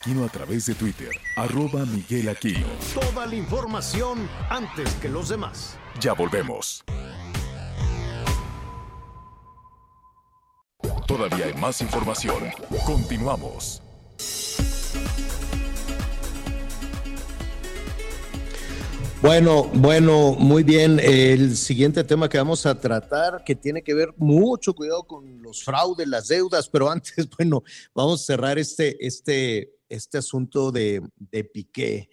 Aquino 0.00 0.24
a 0.24 0.28
través 0.28 0.64
de 0.66 0.76
Twitter, 0.76 1.10
arroba 1.34 1.84
Miguel 1.84 2.28
Aquino. 2.28 2.68
Toda 2.94 3.26
la 3.26 3.34
información 3.34 4.28
antes 4.48 4.94
que 4.94 5.08
los 5.08 5.28
demás. 5.28 5.76
Ya 6.00 6.12
volvemos. 6.12 6.84
Todavía 11.04 11.46
hay 11.46 11.54
más 11.54 11.80
información. 11.80 12.44
Continuamos. 12.86 13.82
Bueno, 19.20 19.64
bueno, 19.74 20.36
muy 20.38 20.62
bien. 20.62 21.00
El 21.02 21.56
siguiente 21.56 22.04
tema 22.04 22.28
que 22.28 22.38
vamos 22.38 22.64
a 22.66 22.78
tratar, 22.78 23.42
que 23.42 23.56
tiene 23.56 23.82
que 23.82 23.94
ver 23.94 24.14
mucho 24.16 24.74
cuidado 24.74 25.02
con 25.02 25.42
los 25.42 25.64
fraudes, 25.64 26.06
las 26.06 26.28
deudas, 26.28 26.68
pero 26.68 26.88
antes, 26.88 27.28
bueno, 27.36 27.64
vamos 27.92 28.22
a 28.22 28.24
cerrar 28.24 28.60
este, 28.60 29.04
este, 29.04 29.77
este 29.88 30.18
asunto 30.18 30.70
de, 30.72 31.02
de 31.16 31.44
Piqué. 31.44 32.10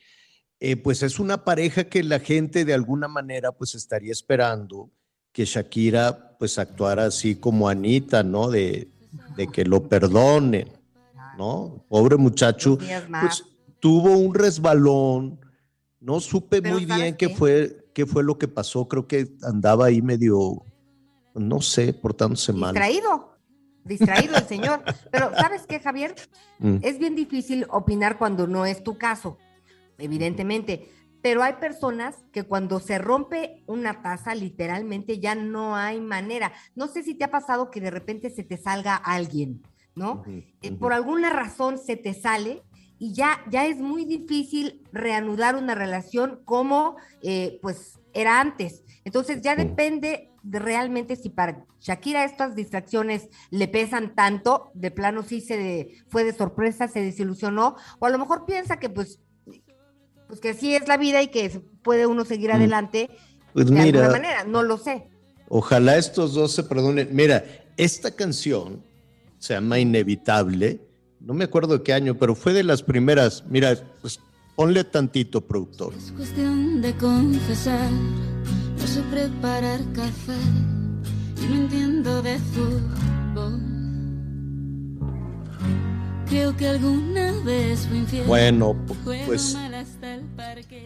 Eh, 0.59 0.78
pues 0.78 1.03
es 1.03 1.19
una 1.19 1.43
pareja 1.43 1.84
que 1.86 2.01
la 2.03 2.19
gente 2.19 2.65
de 2.65 2.73
alguna 2.73 3.07
manera 3.07 3.51
pues 3.51 3.76
estaría 3.76 4.11
esperando 4.11 4.89
que 5.32 5.43
Shakira 5.45 6.38
pues 6.39 6.57
actuara 6.57 7.05
así 7.05 7.36
como 7.36 7.67
Anita, 7.67 8.23
¿no? 8.23 8.49
De, 8.49 8.89
de 9.36 9.47
que 9.47 9.65
lo 9.65 9.88
perdone, 9.89 10.67
¿no? 11.38 11.86
Pobre 11.89 12.15
muchacho, 12.15 12.78
pues 12.78 13.43
tuvo 13.82 14.17
un 14.17 14.34
resbalón, 14.34 15.39
no 15.99 16.19
supe 16.21 16.61
Pero 16.61 16.76
muy 16.76 16.86
¿sabes 16.86 17.03
bien 17.03 17.17
qué 17.17 17.28
qué? 17.28 17.36
fue, 17.36 17.89
qué 17.93 18.05
fue 18.05 18.23
lo 18.23 18.38
que 18.38 18.47
pasó, 18.47 18.88
creo 18.88 19.07
que 19.07 19.28
andaba 19.43 19.88
ahí 19.88 20.01
medio, 20.01 20.63
no 21.34 21.61
sé, 21.61 21.93
portándose 21.93 22.53
mal. 22.53 22.73
distraído, 22.73 23.35
distraído 23.86 24.36
el 24.36 24.48
señor. 24.48 24.84
Pero 25.12 25.32
¿sabes 25.36 25.66
qué, 25.66 25.80
Javier? 25.80 26.16
Mm. 26.60 26.78
Es 26.82 27.00
bien 27.00 27.16
difícil 27.16 27.66
opinar 27.70 28.18
cuando 28.18 28.48
no 28.48 28.66
es 28.66 28.84
tu 28.84 28.98
caso, 28.98 29.38
evidentemente. 29.98 30.90
Pero 31.22 31.42
hay 31.42 31.54
personas 31.54 32.24
que 32.32 32.44
cuando 32.44 32.80
se 32.80 33.00
rompe 33.00 33.64
una 33.66 34.04
taza, 34.04 34.36
literalmente 34.36 35.20
ya 35.20 35.34
no 35.34 35.76
hay 35.76 36.00
manera. 36.00 36.54
No 36.76 36.88
sé 36.88 37.02
si 37.02 37.16
te 37.16 37.24
ha 37.24 37.32
pasado 37.32 37.72
que 37.72 37.82
de 37.82 37.90
repente 37.90 38.30
se 38.30 38.44
te 38.44 38.58
salga 38.58 38.96
alguien, 38.96 39.64
¿no? 39.96 40.24
Eh, 40.28 40.72
Por 40.74 40.94
alguna 40.94 41.32
razón 41.32 41.80
se 41.80 41.96
te 41.96 42.14
sale 42.14 42.62
y 43.00 43.14
ya, 43.14 43.44
ya 43.50 43.66
es 43.66 43.78
muy 43.78 44.06
difícil 44.06 44.84
reanudar 44.92 45.56
una 45.56 45.74
relación 45.74 46.42
como 46.46 46.98
eh, 47.24 47.60
pues 47.62 48.00
era 48.14 48.40
antes. 48.40 48.84
Entonces 49.04 49.42
ya 49.42 49.56
depende 49.56 50.08
de 50.08 50.35
realmente 50.52 51.16
si 51.16 51.30
para 51.30 51.66
Shakira 51.82 52.24
estas 52.24 52.56
distracciones 52.56 53.30
le 53.52 53.68
pesan 53.68 54.14
tanto, 54.16 54.72
de 54.74 54.91
plano 54.91 55.24
sí 55.24 55.41
se 55.41 55.58
de- 55.58 55.98
fue 56.10 56.24
de 56.24 56.34
sorpresa, 56.34 56.88
se 56.88 57.02
desilusionó, 57.02 57.76
o 58.00 58.06
a 58.06 58.10
lo 58.10 58.18
mejor 58.20 58.46
piensa 58.46 58.78
que 58.78 58.89
pues, 58.89 59.20
pues 60.28 60.39
que 60.39 60.50
así 60.50 60.76
es 60.76 60.88
la 60.88 60.98
vida 60.98 61.22
y 61.22 61.28
que 61.30 61.50
se- 61.50 61.60
puede 61.60 62.06
uno 62.08 62.26
seguir 62.26 62.52
Mm. 62.52 62.56
adelante 62.56 63.10
Pues 63.54 63.68
de 63.68 63.72
mira, 63.74 64.00
alguna 64.02 64.10
manera, 64.20 64.43
no 64.43 64.64
lo 64.64 64.78
sé. 64.78 65.08
Ojalá 65.48 65.98
estos 65.98 66.34
dos 66.34 66.52
se 66.54 66.64
perdonen. 66.64 67.10
Mira, 67.12 67.43
esta 67.78 68.12
canción 68.12 68.84
se 69.38 69.54
llama 69.54 69.80
Inevitable. 69.80 70.80
No 71.20 71.34
me 71.34 71.43
acuerdo 71.46 71.78
de 71.78 71.84
qué 71.84 71.93
año, 71.93 72.16
pero 72.18 72.36
fue 72.36 72.54
de 72.54 72.64
las 72.64 72.82
primeras. 72.84 73.43
Mira, 73.48 73.76
pues 74.02 74.20
ponle 74.56 74.84
tantito, 74.84 75.41
productor. 75.41 75.93
cuestión 76.16 76.82
de 76.82 76.93
confesar. 76.98 77.89
No 78.86 78.92
sé 78.92 79.02
preparar 79.10 79.80
café 79.94 80.38
y 81.42 81.46
no 81.48 81.56
entiendo 81.56 82.22
de 82.22 82.38
fútbol. 82.38 83.60
Creo 86.28 86.56
que 86.56 86.68
alguna 86.68 87.32
vez 87.44 87.88
fui 87.88 87.98
infiel. 87.98 88.28
Bueno, 88.28 88.78
pues 89.04 89.56
mal 89.56 89.74
hasta 89.74 90.14
el 90.14 90.22
parque. 90.36 90.86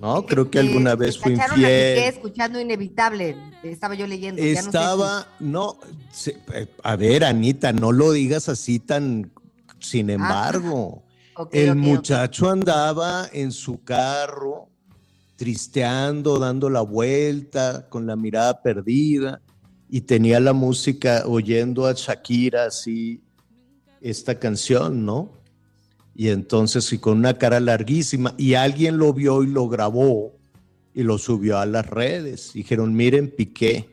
no, 0.00 0.24
creo 0.24 0.50
que 0.50 0.58
alguna 0.58 0.94
vez 0.94 1.18
Piqué 1.18 1.32
infiel. 1.34 1.98
escuchando 2.04 2.58
Inevitable, 2.58 3.36
estaba 3.62 3.94
yo 3.94 4.06
leyendo. 4.06 4.42
ya 4.42 4.48
no 4.48 4.54
sé 4.54 4.62
si- 4.62 4.66
Estaba, 4.68 5.26
no, 5.38 5.78
eh, 6.54 6.66
a 6.82 6.96
ver, 6.96 7.24
Anita, 7.24 7.74
no 7.74 7.92
lo 7.92 8.12
digas 8.12 8.48
así 8.48 8.78
tan, 8.78 9.30
sin 9.80 10.08
embargo. 10.08 11.02
Ok, 11.36 11.50
el 11.52 11.76
muchacho 11.76 12.48
andaba 12.48 13.28
en 13.30 13.52
su 13.52 13.84
carro, 13.84 14.67
tristeando, 15.38 16.40
dando 16.40 16.68
la 16.68 16.80
vuelta, 16.80 17.88
con 17.88 18.06
la 18.06 18.16
mirada 18.16 18.60
perdida, 18.60 19.40
y 19.88 20.00
tenía 20.00 20.40
la 20.40 20.52
música 20.52 21.22
oyendo 21.26 21.86
a 21.86 21.92
Shakira 21.92 22.64
así, 22.64 23.22
esta 24.00 24.40
canción, 24.40 25.06
¿no? 25.06 25.32
Y 26.12 26.30
entonces, 26.30 26.92
y 26.92 26.98
con 26.98 27.18
una 27.18 27.38
cara 27.38 27.60
larguísima, 27.60 28.34
y 28.36 28.54
alguien 28.54 28.98
lo 28.98 29.12
vio 29.14 29.44
y 29.44 29.46
lo 29.46 29.68
grabó 29.68 30.34
y 30.92 31.04
lo 31.04 31.18
subió 31.18 31.58
a 31.58 31.66
las 31.66 31.86
redes. 31.86 32.52
Dijeron, 32.54 32.92
miren, 32.92 33.30
Piqué, 33.30 33.88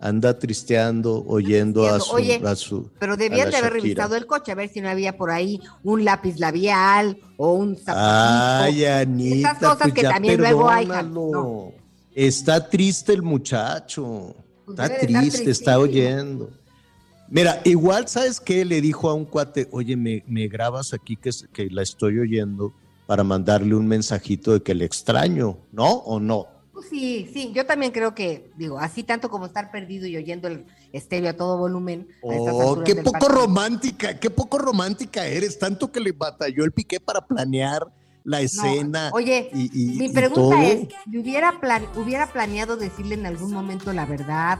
anda 0.00 0.38
tristeando, 0.38 1.24
oyendo 1.26 1.86
a 1.88 1.98
su... 2.00 2.14
Oye, 2.14 2.40
a 2.44 2.54
su- 2.54 2.88
Pero 3.00 3.16
debían 3.16 3.50
de 3.50 3.56
haber 3.56 3.72
Shakira. 3.72 3.82
revisado 3.82 4.16
el 4.16 4.26
coche, 4.26 4.52
a 4.52 4.54
ver 4.54 4.68
si 4.68 4.80
no 4.80 4.88
había 4.88 5.16
por 5.16 5.30
ahí 5.30 5.60
un 5.82 6.04
lápiz 6.04 6.38
labial 6.38 7.18
o 7.36 7.54
un 7.54 7.76
zapatito. 7.76 8.64
Ay, 8.64 8.84
Anita, 8.84 9.50
Esas 9.50 9.58
cosas 9.58 9.78
pues 9.82 9.94
que 9.94 10.02
también 10.02 10.38
luego 10.38 10.68
hay. 10.70 10.86
perdónalo. 10.86 11.72
Está 12.14 12.68
triste 12.68 13.12
el 13.12 13.22
muchacho. 13.22 14.34
Pues 14.64 14.78
Está 14.78 14.98
triste, 14.98 15.50
está 15.50 15.78
oyendo. 15.78 16.50
Mira, 17.30 17.60
igual, 17.64 18.08
¿sabes 18.08 18.40
qué? 18.40 18.64
Le 18.64 18.80
dijo 18.80 19.10
a 19.10 19.14
un 19.14 19.24
cuate, 19.24 19.68
oye, 19.72 19.96
me, 19.96 20.24
me 20.26 20.48
grabas 20.48 20.94
aquí 20.94 21.16
que, 21.16 21.30
que 21.52 21.68
la 21.70 21.82
estoy 21.82 22.18
oyendo 22.18 22.72
para 23.06 23.22
mandarle 23.24 23.74
un 23.74 23.86
mensajito 23.86 24.52
de 24.52 24.62
que 24.62 24.74
le 24.74 24.84
extraño, 24.84 25.58
¿no? 25.72 25.88
¿O 25.90 26.20
no? 26.20 26.46
Sí, 26.82 27.30
sí, 27.32 27.52
yo 27.54 27.66
también 27.66 27.92
creo 27.92 28.14
que, 28.14 28.50
digo, 28.56 28.78
así 28.78 29.02
tanto 29.02 29.28
como 29.30 29.46
estar 29.46 29.70
perdido 29.70 30.06
y 30.06 30.16
oyendo 30.16 30.48
el 30.48 30.64
estéreo 30.92 31.30
a 31.30 31.32
todo 31.34 31.56
volumen. 31.58 32.08
a 32.22 32.26
Oh, 32.26 32.82
qué 32.84 32.94
poco 32.96 33.12
partido. 33.12 33.34
romántica, 33.34 34.18
qué 34.20 34.30
poco 34.30 34.58
romántica 34.58 35.26
eres, 35.26 35.58
tanto 35.58 35.90
que 35.90 36.00
le 36.00 36.12
batalló 36.12 36.64
el 36.64 36.72
piqué 36.72 37.00
para 37.00 37.20
planear 37.20 37.86
la 38.24 38.38
No, 38.38 38.44
escena. 38.44 39.10
Oye, 39.14 39.48
y, 39.54 39.70
y- 39.72 39.98
mi 39.98 40.06
y 40.06 40.08
pregunta 40.12 40.62
es, 40.66 40.88
¿le 41.06 41.18
hubiera, 41.20 41.60
plan- 41.60 41.86
¿hubiera 41.96 42.26
planeado 42.32 42.76
decirle 42.76 43.14
en 43.14 43.26
algún 43.26 43.52
momento 43.52 43.92
la 43.92 44.04
verdad? 44.06 44.58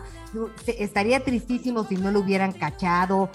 Estaría 0.66 1.22
tristísimo 1.24 1.84
si 1.84 1.96
no 1.96 2.10
lo 2.10 2.20
hubieran 2.20 2.52
cachado, 2.52 3.30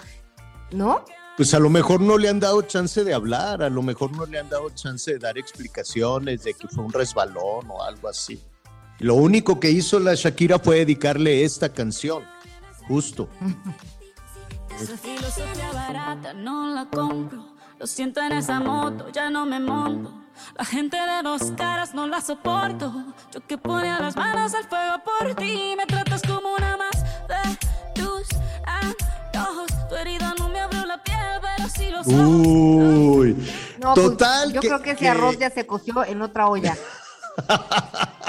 ¿no? 0.72 1.04
Pues 1.36 1.52
a 1.54 1.58
lo 1.58 1.68
mejor 1.68 2.00
no 2.00 2.16
le 2.16 2.28
han 2.28 2.38
dado 2.40 2.62
chance 2.62 3.02
de 3.02 3.12
hablar, 3.12 3.62
a 3.62 3.68
lo 3.70 3.82
mejor 3.82 4.12
no 4.16 4.24
le 4.24 4.38
han 4.38 4.48
dado 4.48 4.70
chance 4.70 5.12
de 5.12 5.18
dar 5.18 5.36
explicaciones 5.36 6.44
de 6.44 6.54
que 6.54 6.68
fue 6.68 6.84
un 6.84 6.92
resbalón 6.92 7.68
o 7.70 7.82
algo 7.82 8.08
así. 8.08 8.40
Lo 9.04 9.16
único 9.16 9.60
que 9.60 9.70
hizo 9.70 10.00
la 10.00 10.14
Shakira 10.14 10.58
fue 10.58 10.76
dedicarle 10.76 11.44
esta 11.44 11.68
canción, 11.70 12.24
justo. 12.88 13.28
Esa 14.80 14.96
filosofía 14.96 15.72
barata 15.74 16.32
no 16.32 16.68
la 16.74 16.86
compro. 16.86 17.44
Lo 17.78 17.86
siento 17.86 18.22
en 18.22 18.32
esa 18.32 18.60
moto, 18.60 19.10
ya 19.12 19.28
no 19.28 19.44
me 19.44 19.60
monto. 19.60 20.10
La 20.56 20.64
gente 20.64 20.96
de 20.96 21.22
dos 21.22 21.52
caras 21.54 21.92
no 21.92 22.06
la 22.06 22.22
soporto. 22.22 22.90
Yo 23.30 23.46
que 23.46 23.58
ponía 23.58 24.00
las 24.00 24.16
manos 24.16 24.54
al 24.54 24.64
fuego 24.64 24.94
por 25.04 25.34
ti. 25.34 25.74
Me 25.76 25.84
tratas 25.84 26.22
como 26.22 26.54
una 26.54 26.78
más 26.78 27.04
de 27.28 28.00
tus 28.00 28.26
antojos. 28.64 29.66
Tu 29.90 29.96
herida 29.96 30.32
no 30.38 30.48
me 30.48 30.60
abrió 30.60 30.86
la 30.86 31.02
piel, 31.02 31.18
pero 31.42 31.68
sí 31.68 31.90
los 31.90 32.06
ojos. 32.06 32.46
Uy, 32.46 33.48
No, 33.78 33.92
pues, 33.92 34.06
total. 34.06 34.50
yo 34.54 34.62
creo 34.62 34.80
que 34.80 34.92
ese 34.92 35.10
arroz 35.10 35.38
ya 35.38 35.50
se 35.50 35.66
coció 35.66 36.02
en 36.06 36.22
otra 36.22 36.48
olla. 36.48 36.74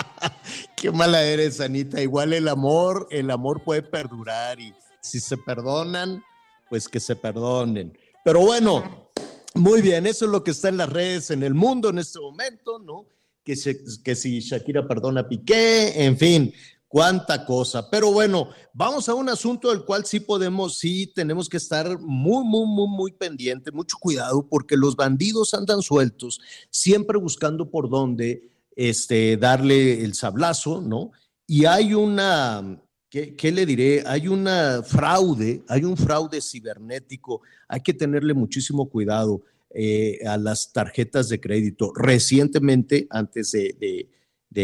Qué 0.78 0.92
mala 0.92 1.24
eres, 1.24 1.62
Anita. 1.62 2.02
Igual 2.02 2.34
el 2.34 2.48
amor, 2.48 3.08
el 3.10 3.32
amor 3.32 3.64
puede 3.64 3.82
perdurar 3.82 4.60
y 4.60 4.74
si 5.02 5.20
se 5.20 5.38
perdonan, 5.38 6.24
pues 6.70 6.88
que 6.90 7.00
se 7.00 7.16
perdonen. 7.16 7.98
Pero 8.24 8.42
bueno, 8.42 9.10
muy 9.54 9.82
bien, 9.82 10.06
eso 10.06 10.26
es 10.26 10.32
lo 10.32 10.44
que 10.44 10.52
está 10.52 10.70
en 10.70 10.78
las 10.78 10.90
redes 10.90 11.32
en 11.32 11.44
el 11.44 11.54
mundo 11.54 11.90
en 11.90 12.00
este 12.00 12.20
momento, 12.20 12.80
¿no? 12.80 13.06
Que, 13.44 13.56
se- 13.56 13.80
que 14.04 14.16
si 14.16 14.40
Shakira 14.42 14.88
perdona 14.88 15.22
a 15.22 15.28
Piqué, 15.30 16.04
en 16.06 16.18
fin, 16.18 16.54
cuánta 16.88 17.46
cosa. 17.46 17.90
Pero 17.90 18.12
bueno, 18.12 18.50
vamos 18.74 19.08
a 19.08 19.14
un 19.14 19.30
asunto 19.30 19.70
del 19.70 19.86
cual 19.86 20.06
sí 20.06 20.20
podemos, 20.20 20.78
sí 20.80 21.08
tenemos 21.16 21.48
que 21.48 21.58
estar 21.58 22.00
muy, 22.00 22.44
muy, 22.44 22.66
muy, 22.66 22.88
muy 22.88 23.12
pendiente, 23.12 23.72
mucho 23.72 23.98
cuidado, 24.00 24.46
porque 24.50 24.76
los 24.76 24.96
bandidos 24.96 25.54
andan 25.54 25.82
sueltos, 25.82 26.42
siempre 26.70 27.18
buscando 27.20 27.70
por 27.70 27.90
dónde 27.90 28.50
este, 28.76 29.38
darle 29.38 30.04
el 30.04 30.14
sablazo, 30.14 30.82
¿no? 30.82 31.12
Y 31.48 31.66
hay 31.66 31.94
una, 31.94 32.82
¿qué, 33.10 33.52
le 33.52 33.66
diré? 33.66 34.04
Hay 34.06 34.28
una 34.28 34.84
fraude, 34.84 35.64
hay 35.68 35.84
un 35.84 35.96
fraude 35.96 36.42
cibernético, 36.42 37.42
hay 37.68 37.82
que 37.82 37.94
tenerle 37.94 38.34
muchísimo 38.34 38.90
cuidado 38.90 39.44
eh, 39.70 40.20
a 40.26 40.38
las 40.38 40.74
tarjetas 40.74 41.30
de 41.30 41.40
crédito. 41.40 41.94
Recientemente, 41.96 43.08
antes 43.10 43.52
de 43.52 44.10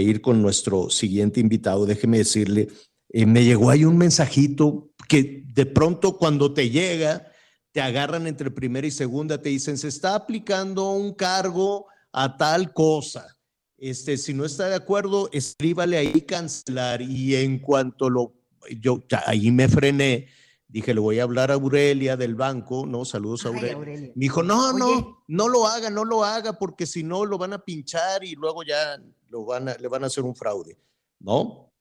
ir 0.01 0.21
con 0.21 0.41
nuestro 0.41 0.89
siguiente 0.89 1.39
invitado, 1.39 1.85
déjeme 1.85 2.17
decirle, 2.17 2.67
eh, 3.13 3.25
me 3.25 3.43
llegó 3.43 3.69
ahí 3.69 3.83
un 3.83 3.97
mensajito 3.97 4.91
que 5.07 5.43
de 5.53 5.65
pronto 5.65 6.17
cuando 6.17 6.53
te 6.53 6.69
llega, 6.69 7.27
te 7.73 7.81
agarran 7.81 8.25
entre 8.25 8.51
primera 8.51 8.87
y 8.87 8.91
segunda, 8.91 9.41
te 9.41 9.49
dicen, 9.49 9.77
se 9.77 9.89
está 9.89 10.15
aplicando 10.15 10.91
un 10.91 11.13
cargo 11.13 11.87
a 12.13 12.37
tal 12.37 12.73
cosa. 12.73 13.37
Este, 13.81 14.15
si 14.17 14.35
no 14.35 14.45
está 14.45 14.69
de 14.69 14.75
acuerdo, 14.75 15.27
escríbale 15.33 15.97
ahí 15.97 16.21
cancelar. 16.21 17.01
Y 17.01 17.35
en 17.35 17.57
cuanto 17.57 18.11
lo, 18.11 18.35
yo 18.79 18.99
ya 19.09 19.23
ahí 19.25 19.49
me 19.49 19.67
frené, 19.67 20.27
dije, 20.67 20.93
le 20.93 20.99
voy 20.99 21.17
a 21.17 21.23
hablar 21.23 21.49
a 21.49 21.55
Aurelia 21.55 22.15
del 22.15 22.35
banco, 22.35 22.85
¿no? 22.85 23.05
Saludos 23.05 23.47
a 23.47 23.49
Ay, 23.49 23.71
Aurelia. 23.71 24.11
Me 24.13 24.25
dijo, 24.25 24.43
no, 24.43 24.69
Oye. 24.69 24.77
no, 24.77 25.23
no 25.27 25.49
lo 25.49 25.65
haga, 25.65 25.89
no 25.89 26.05
lo 26.05 26.23
haga, 26.23 26.53
porque 26.53 26.85
si 26.85 27.01
no 27.01 27.25
lo 27.25 27.39
van 27.39 27.53
a 27.53 27.65
pinchar 27.65 28.23
y 28.23 28.35
luego 28.35 28.61
ya 28.61 29.01
lo 29.29 29.45
van 29.45 29.69
a, 29.69 29.73
le 29.73 29.87
van 29.87 30.03
a 30.03 30.07
hacer 30.07 30.23
un 30.25 30.35
fraude, 30.35 30.77
¿no? 31.19 31.73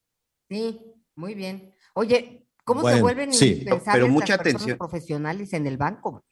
Sí, 0.48 0.80
muy 1.16 1.34
bien. 1.34 1.74
Oye, 1.92 2.46
¿cómo 2.64 2.88
se 2.88 3.02
vuelven 3.02 3.34
sí. 3.34 3.62
Pero 3.92 4.08
mucha 4.08 4.36
atención. 4.36 4.78
profesionales 4.78 5.52
en 5.52 5.66
el 5.66 5.76
banco? 5.76 6.24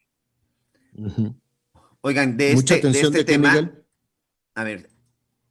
Oigan, 2.01 2.39
de 2.39 2.55
Mucha 2.55 2.77
este, 2.77 2.87
de 2.87 2.89
atención 2.89 3.13
este 3.13 3.19
de 3.19 3.25
qué, 3.27 3.33
tema, 3.33 3.51
Miguel. 3.51 3.85
a 4.55 4.65
ver, 4.65 4.98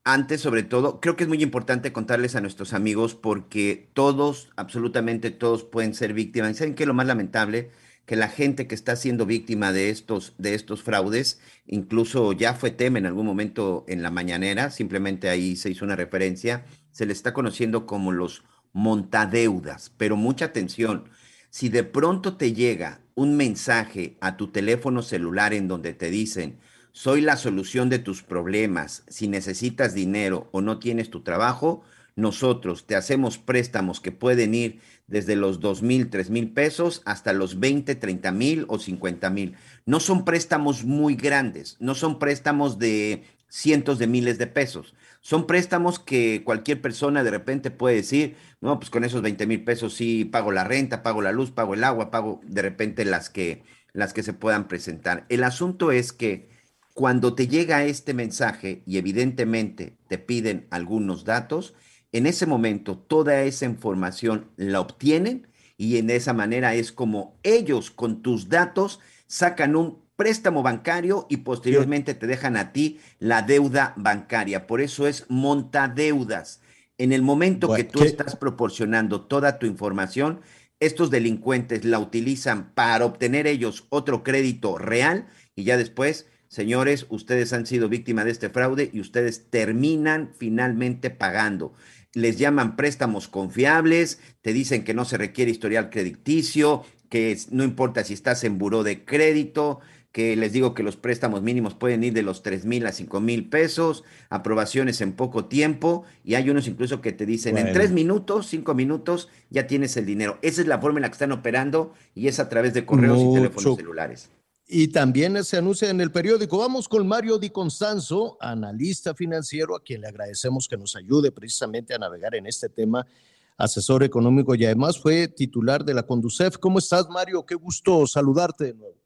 antes 0.08 0.40
sobre 0.40 0.64
todo, 0.64 1.02
creo 1.02 1.18
que 1.18 1.26
es 1.26 1.28
muy 1.28 1.44
importante 1.44 1.92
contarles 1.92 2.38
a 2.38 2.42
nuestros 2.42 2.72
amigos 2.72 3.14
porque 3.14 3.90
todos, 3.92 4.50
absolutamente 4.56 5.32
todos 5.32 5.66
pueden 5.66 5.94
ser 5.94 6.14
víctimas. 6.14 6.52
¿Y 6.52 6.54
saben 6.54 6.76
qué 6.76 6.84
es 6.84 6.88
lo 6.88 6.94
más 6.94 7.08
lamentable? 7.08 7.72
Que 8.06 8.16
la 8.16 8.30
gente 8.30 8.68
que 8.68 8.76
está 8.76 8.96
siendo 8.96 9.26
víctima 9.26 9.74
de 9.74 9.90
estos, 9.90 10.34
de 10.38 10.54
estos 10.54 10.82
fraudes, 10.82 11.42
incluso 11.66 12.32
ya 12.32 12.54
fue 12.54 12.72
tema 12.72 13.00
en 13.00 13.06
algún 13.06 13.26
momento 13.26 13.84
en 13.90 14.02
la 14.02 14.10
mañanera, 14.10 14.72
simplemente 14.72 15.28
ahí 15.28 15.58
se 15.58 15.72
hizo 15.72 15.84
una 15.84 15.98
referencia, 15.98 16.64
se 16.92 17.06
le 17.06 17.12
está 17.12 17.34
conociendo 17.34 17.86
como 17.86 18.14
los 18.14 18.46
montadeudas, 18.72 19.92
pero 19.98 20.16
mucha 20.16 20.46
atención. 20.46 21.10
Si 21.50 21.68
de 21.68 21.84
pronto 21.84 22.38
te 22.38 22.54
llega 22.54 23.02
un 23.14 23.36
mensaje 23.36 24.18
a 24.22 24.38
tu 24.38 24.52
teléfono 24.54 25.02
celular 25.02 25.54
en 25.54 25.68
donde 25.68 25.94
te 25.94 26.10
dicen, 26.10 26.60
soy 26.98 27.22
la 27.22 27.38
solución 27.38 27.90
de 27.90 28.00
tus 28.00 28.24
problemas, 28.24 29.04
si 29.08 29.28
necesitas 29.28 29.94
dinero 29.94 30.50
o 30.52 30.62
no 30.62 30.80
tienes 30.80 31.12
tu 31.12 31.22
trabajo, 31.22 31.84
nosotros 32.16 32.88
te 32.88 32.96
hacemos 32.96 33.38
préstamos 33.38 34.02
que 34.02 34.12
pueden 34.12 34.56
ir 34.56 34.80
desde 35.06 35.36
los 35.36 35.60
dos 35.60 35.84
mil, 35.84 36.10
tres 36.10 36.32
mil 36.32 36.50
pesos 36.52 37.04
hasta 37.06 37.34
los 37.34 37.60
20, 37.60 37.94
30 37.94 38.32
mil 38.32 38.66
o 38.68 38.80
50 38.80 39.30
mil. 39.30 39.56
No 39.86 40.00
son 40.00 40.26
préstamos 40.26 40.86
muy 40.86 41.16
grandes, 41.16 41.78
no 41.80 41.94
son 41.94 42.18
préstamos 42.18 42.80
de 42.80 43.26
cientos 43.48 44.00
de 44.00 44.08
miles 44.08 44.40
de 44.40 44.48
pesos. 44.48 44.96
Son 45.22 45.46
préstamos 45.46 46.00
que 46.00 46.42
cualquier 46.44 46.82
persona 46.82 47.24
de 47.24 47.30
repente 47.30 47.70
puede 47.70 47.98
decir, 47.98 48.38
no, 48.60 48.80
pues 48.80 48.90
con 48.90 49.04
esos 49.04 49.22
20 49.22 49.46
mil 49.46 49.64
pesos 49.64 49.94
sí 49.94 50.26
pago 50.26 50.52
la 50.52 50.64
renta, 50.64 51.04
pago 51.04 51.22
la 51.22 51.32
luz, 51.32 51.52
pago 51.52 51.76
el 51.76 51.84
agua, 51.84 52.10
pago 52.10 52.42
de 52.44 52.64
repente 52.64 53.06
las 53.06 53.30
que, 53.30 53.62
las 53.94 54.14
que 54.14 54.24
se 54.24 54.34
puedan 54.34 54.68
presentar. 54.68 55.28
El 55.30 55.44
asunto 55.44 55.92
es 55.92 56.12
que 56.12 56.57
cuando 56.98 57.36
te 57.36 57.48
llega 57.48 57.84
este 57.84 58.16
mensaje 58.16 58.82
y 58.88 58.98
evidentemente 58.98 60.00
te 60.08 60.18
piden 60.18 60.66
algunos 60.72 61.26
datos, 61.26 61.76
en 62.12 62.26
ese 62.26 62.48
momento 62.48 62.98
toda 62.98 63.44
esa 63.44 63.66
información 63.66 64.50
la 64.56 64.82
obtienen 64.82 65.48
y 65.78 65.98
en 65.98 66.10
esa 66.10 66.34
manera 66.34 66.74
es 66.74 66.92
como 66.92 67.38
ellos 67.44 67.92
con 67.92 68.24
tus 68.24 68.50
datos 68.50 69.00
sacan 69.28 69.76
un 69.76 70.00
préstamo 70.16 70.64
bancario 70.64 71.28
y 71.30 71.38
posteriormente 71.38 72.16
te 72.16 72.26
dejan 72.26 72.58
a 72.58 72.74
ti 72.74 73.00
la 73.20 73.44
deuda 73.44 73.94
bancaria. 73.96 74.66
Por 74.66 74.82
eso 74.82 75.06
es 75.06 75.28
montadeudas. 75.30 76.62
En 76.98 77.12
el 77.12 77.22
momento 77.22 77.76
que 77.76 77.84
tú 77.84 78.00
¿qué? 78.00 78.08
estás 78.08 78.36
proporcionando 78.36 79.22
toda 79.22 79.60
tu 79.60 79.68
información, 79.68 80.42
estos 80.80 81.12
delincuentes 81.12 81.86
la 81.86 82.00
utilizan 82.00 82.72
para 82.74 83.06
obtener 83.06 83.46
ellos 83.46 83.86
otro 83.90 84.24
crédito 84.24 84.80
real 84.80 85.28
y 85.56 85.64
ya 85.64 85.78
después, 85.78 86.26
señores, 86.48 87.06
ustedes 87.10 87.54
han 87.54 87.66
sido 87.66 87.90
víctimas 87.90 88.26
de 88.26 88.32
este 88.32 88.50
fraude 88.50 88.90
y 88.94 89.00
ustedes 89.00 89.50
terminan 89.50 90.32
finalmente 90.38 91.10
pagando. 91.10 91.74
Les 92.14 92.38
llaman 92.38 92.76
préstamos 92.76 93.28
confiables, 93.28 94.20
te 94.42 94.54
dicen 94.54 94.84
que 94.84 94.94
no 94.94 95.06
se 95.06 95.18
requiere 95.18 95.52
historial 95.52 95.90
crediticio, 95.90 96.84
que 97.10 97.38
no 97.52 97.64
importa 97.64 98.04
si 98.04 98.14
estás 98.14 98.44
en 98.44 98.58
buró 98.58 98.84
de 98.84 99.06
crédito, 99.06 99.80
que 100.12 100.36
les 100.36 100.52
digo 100.52 100.74
que 100.74 100.82
los 100.82 100.96
préstamos 100.96 101.44
mínimos 101.44 101.76
pueden 101.76 102.04
ir 102.04 102.14
de 102.14 102.24
los 102.24 102.42
3 102.42 102.66
mil 102.66 102.88
a 102.88 102.92
5 102.92 103.20
mil 103.20 103.50
pesos, 103.50 104.04
aprobaciones 104.30 105.00
en 105.02 105.14
poco 105.14 105.46
tiempo, 105.46 106.06
y 106.24 106.34
hay 106.36 106.50
unos 106.50 106.68
incluso 106.68 107.02
que 107.02 107.12
te 107.12 107.26
dicen 107.26 107.58
en 107.58 107.72
tres 107.72 107.92
minutos, 107.92 108.48
cinco 108.48 108.74
minutos, 108.74 109.30
ya 109.50 109.68
tienes 109.68 109.96
el 109.96 110.08
dinero. 110.08 110.40
Esa 110.42 110.62
es 110.62 110.68
la 110.68 110.80
forma 110.80 110.98
en 110.98 111.04
la 111.04 111.10
que 111.10 111.14
están 111.14 111.34
operando 111.34 111.94
y 112.16 112.28
es 112.28 112.40
a 112.40 112.50
través 112.50 112.74
de 112.74 112.86
correos 112.86 113.20
y 113.22 113.34
teléfonos 113.36 113.78
celulares. 113.78 114.32
Y 114.70 114.90
también 114.90 115.42
se 115.46 115.56
anuncia 115.56 115.90
en 115.90 116.02
el 116.02 116.12
periódico. 116.12 116.58
Vamos 116.58 116.90
con 116.90 117.08
Mario 117.08 117.38
Di 117.38 117.50
Constanzo, 117.50 118.38
analista 118.42 119.16
financiero, 119.16 119.78
a 119.78 119.82
quien 119.82 120.02
le 120.02 120.08
agradecemos 120.08 120.68
que 120.68 120.76
nos 120.76 120.94
ayude 120.98 121.32
precisamente 121.32 121.94
a 121.94 121.98
navegar 121.98 122.36
en 122.36 122.48
este 122.48 122.68
tema, 122.68 123.08
asesor 123.56 124.04
económico 124.04 124.54
y 124.56 124.66
además 124.66 125.00
fue 125.00 125.30
titular 125.30 125.86
de 125.86 125.94
la 125.94 126.04
Conducef. 126.04 126.58
¿Cómo 126.58 126.80
estás, 126.80 127.08
Mario? 127.10 127.46
Qué 127.46 127.56
gusto 127.56 128.06
saludarte 128.06 128.66
de 128.66 128.74
nuevo. 128.74 128.98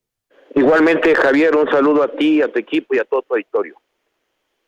Igualmente, 0.55 1.13
Javier, 1.13 1.55
un 1.55 1.69
saludo 1.69 2.03
a 2.03 2.11
ti, 2.11 2.41
a 2.41 2.51
tu 2.51 2.57
equipo 2.57 2.95
y 2.95 2.97
a 2.97 3.05
todo 3.05 3.21
tu 3.21 3.35
auditorio. 3.35 3.75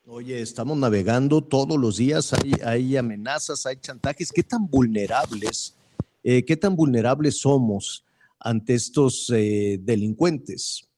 Oye, 0.05 0.41
estamos 0.41 0.77
navegando 0.77 1.41
todos 1.41 1.77
los 1.77 1.97
días, 1.97 2.33
hay, 2.33 2.53
hay 2.63 2.97
amenazas, 2.97 3.65
hay 3.65 3.77
chantajes. 3.77 4.31
¿Qué 4.31 4.43
tan 4.43 4.67
vulnerables, 4.67 5.75
eh, 6.23 6.45
qué 6.45 6.55
tan 6.55 6.75
vulnerables 6.75 7.39
somos 7.39 8.02
ante 8.43 8.73
estos 8.73 9.31
eh, 9.35 9.77
delincuentes? 9.81 10.89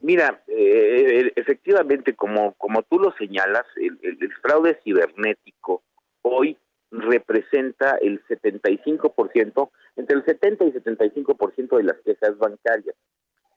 Mira, 0.00 0.42
eh, 0.48 1.32
efectivamente, 1.36 2.14
como, 2.14 2.52
como 2.54 2.82
tú 2.82 2.98
lo 2.98 3.12
señalas, 3.16 3.64
el, 3.76 3.96
fraude 4.42 4.78
cibernético 4.84 5.82
hoy 6.22 6.58
representa 6.90 7.96
el 8.02 8.22
75%, 8.26 9.70
entre 9.96 10.16
el 10.16 10.24
70 10.24 10.64
y 10.66 10.72
75% 10.72 11.76
de 11.78 11.82
las 11.84 11.96
quejas 12.04 12.36
bancarias. 12.38 12.94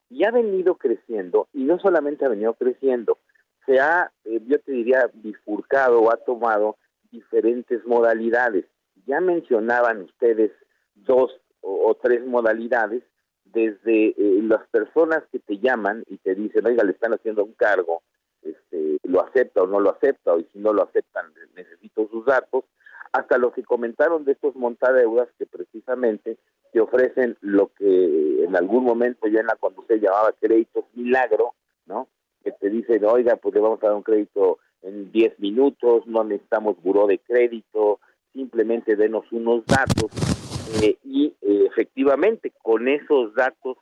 Y 0.10 0.24
ha 0.24 0.32
venido 0.32 0.76
creciendo, 0.76 1.50
y 1.54 1.64
no 1.64 1.80
solamente 1.80 2.26
ha 2.26 2.30
venido 2.30 2.54
creciendo, 2.54 3.18
se 3.66 3.80
ha, 3.80 4.12
eh, 4.24 4.40
yo 4.48 4.60
te 4.60 4.72
diría, 4.72 5.10
bifurcado 5.14 6.00
o 6.00 6.12
ha 6.12 6.18
tomado 6.18 6.78
diferentes 7.12 7.86
modalidades. 7.86 8.66
Ya 9.06 9.20
mencionaban 9.20 10.04
ustedes 10.04 10.52
dos 10.96 11.32
o, 11.62 11.96
tres 12.02 12.26
modalidades, 12.26 13.04
desde 13.46 14.10
eh, 14.10 14.42
las 14.44 14.68
personas 14.70 15.24
que 15.32 15.40
te 15.40 15.58
llaman 15.58 16.04
y 16.08 16.18
te 16.18 16.36
dicen, 16.36 16.66
oiga, 16.66 16.84
le 16.84 16.92
están 16.92 17.14
haciendo 17.14 17.44
un 17.44 17.54
cargo, 17.54 18.02
este, 18.42 18.98
lo 19.04 19.22
acepta 19.22 19.64
o 19.64 19.68
no 19.68 19.80
lo 19.80 19.92
acepta, 19.92 20.38
y 20.38 20.48
si 20.54 20.60
no 20.60 20.74
lo 20.74 20.84
aceptan, 20.84 21.26
necesito 21.56 22.08
sus 22.10 22.26
datos, 22.26 22.66
hasta 23.14 23.38
lo 23.38 23.52
que 23.52 23.64
comentaron 23.64 24.26
de 24.26 24.34
estos 24.34 24.56
montadeudas 24.56 25.30
que 25.38 25.46
precisamente 25.46 26.38
te 26.74 26.80
ofrecen 26.82 27.38
lo 27.42 27.72
que 27.74 28.44
en 28.44 28.56
algún 28.56 28.84
momento 28.84 29.28
ya 29.28 29.40
en 29.40 29.48
la 29.48 29.56
cuando 29.56 29.84
se 29.88 30.00
llamaba 30.00 30.34
créditos 30.40 30.86
milagro, 30.94 31.54
¿no? 31.86 32.08
Que 32.44 32.52
te 32.52 32.70
dicen, 32.70 33.04
oiga, 33.06 33.38
pues 33.38 33.56
le 33.56 33.62
vamos 33.62 33.82
a 33.82 33.88
dar 33.88 33.96
un 33.96 34.04
crédito 34.04 34.60
en 34.82 35.12
10 35.12 35.40
minutos, 35.40 36.06
no 36.06 36.24
necesitamos 36.24 36.82
buró 36.84 37.08
de 37.08 37.20
crédito, 37.20 38.00
simplemente 38.34 38.96
denos 38.96 39.26
unos 39.32 39.66
datos 39.66 40.37
eh, 40.82 40.98
y 41.04 41.34
eh, 41.42 41.68
efectivamente 41.68 42.52
con 42.62 42.88
esos 42.88 43.34
datos 43.36 43.78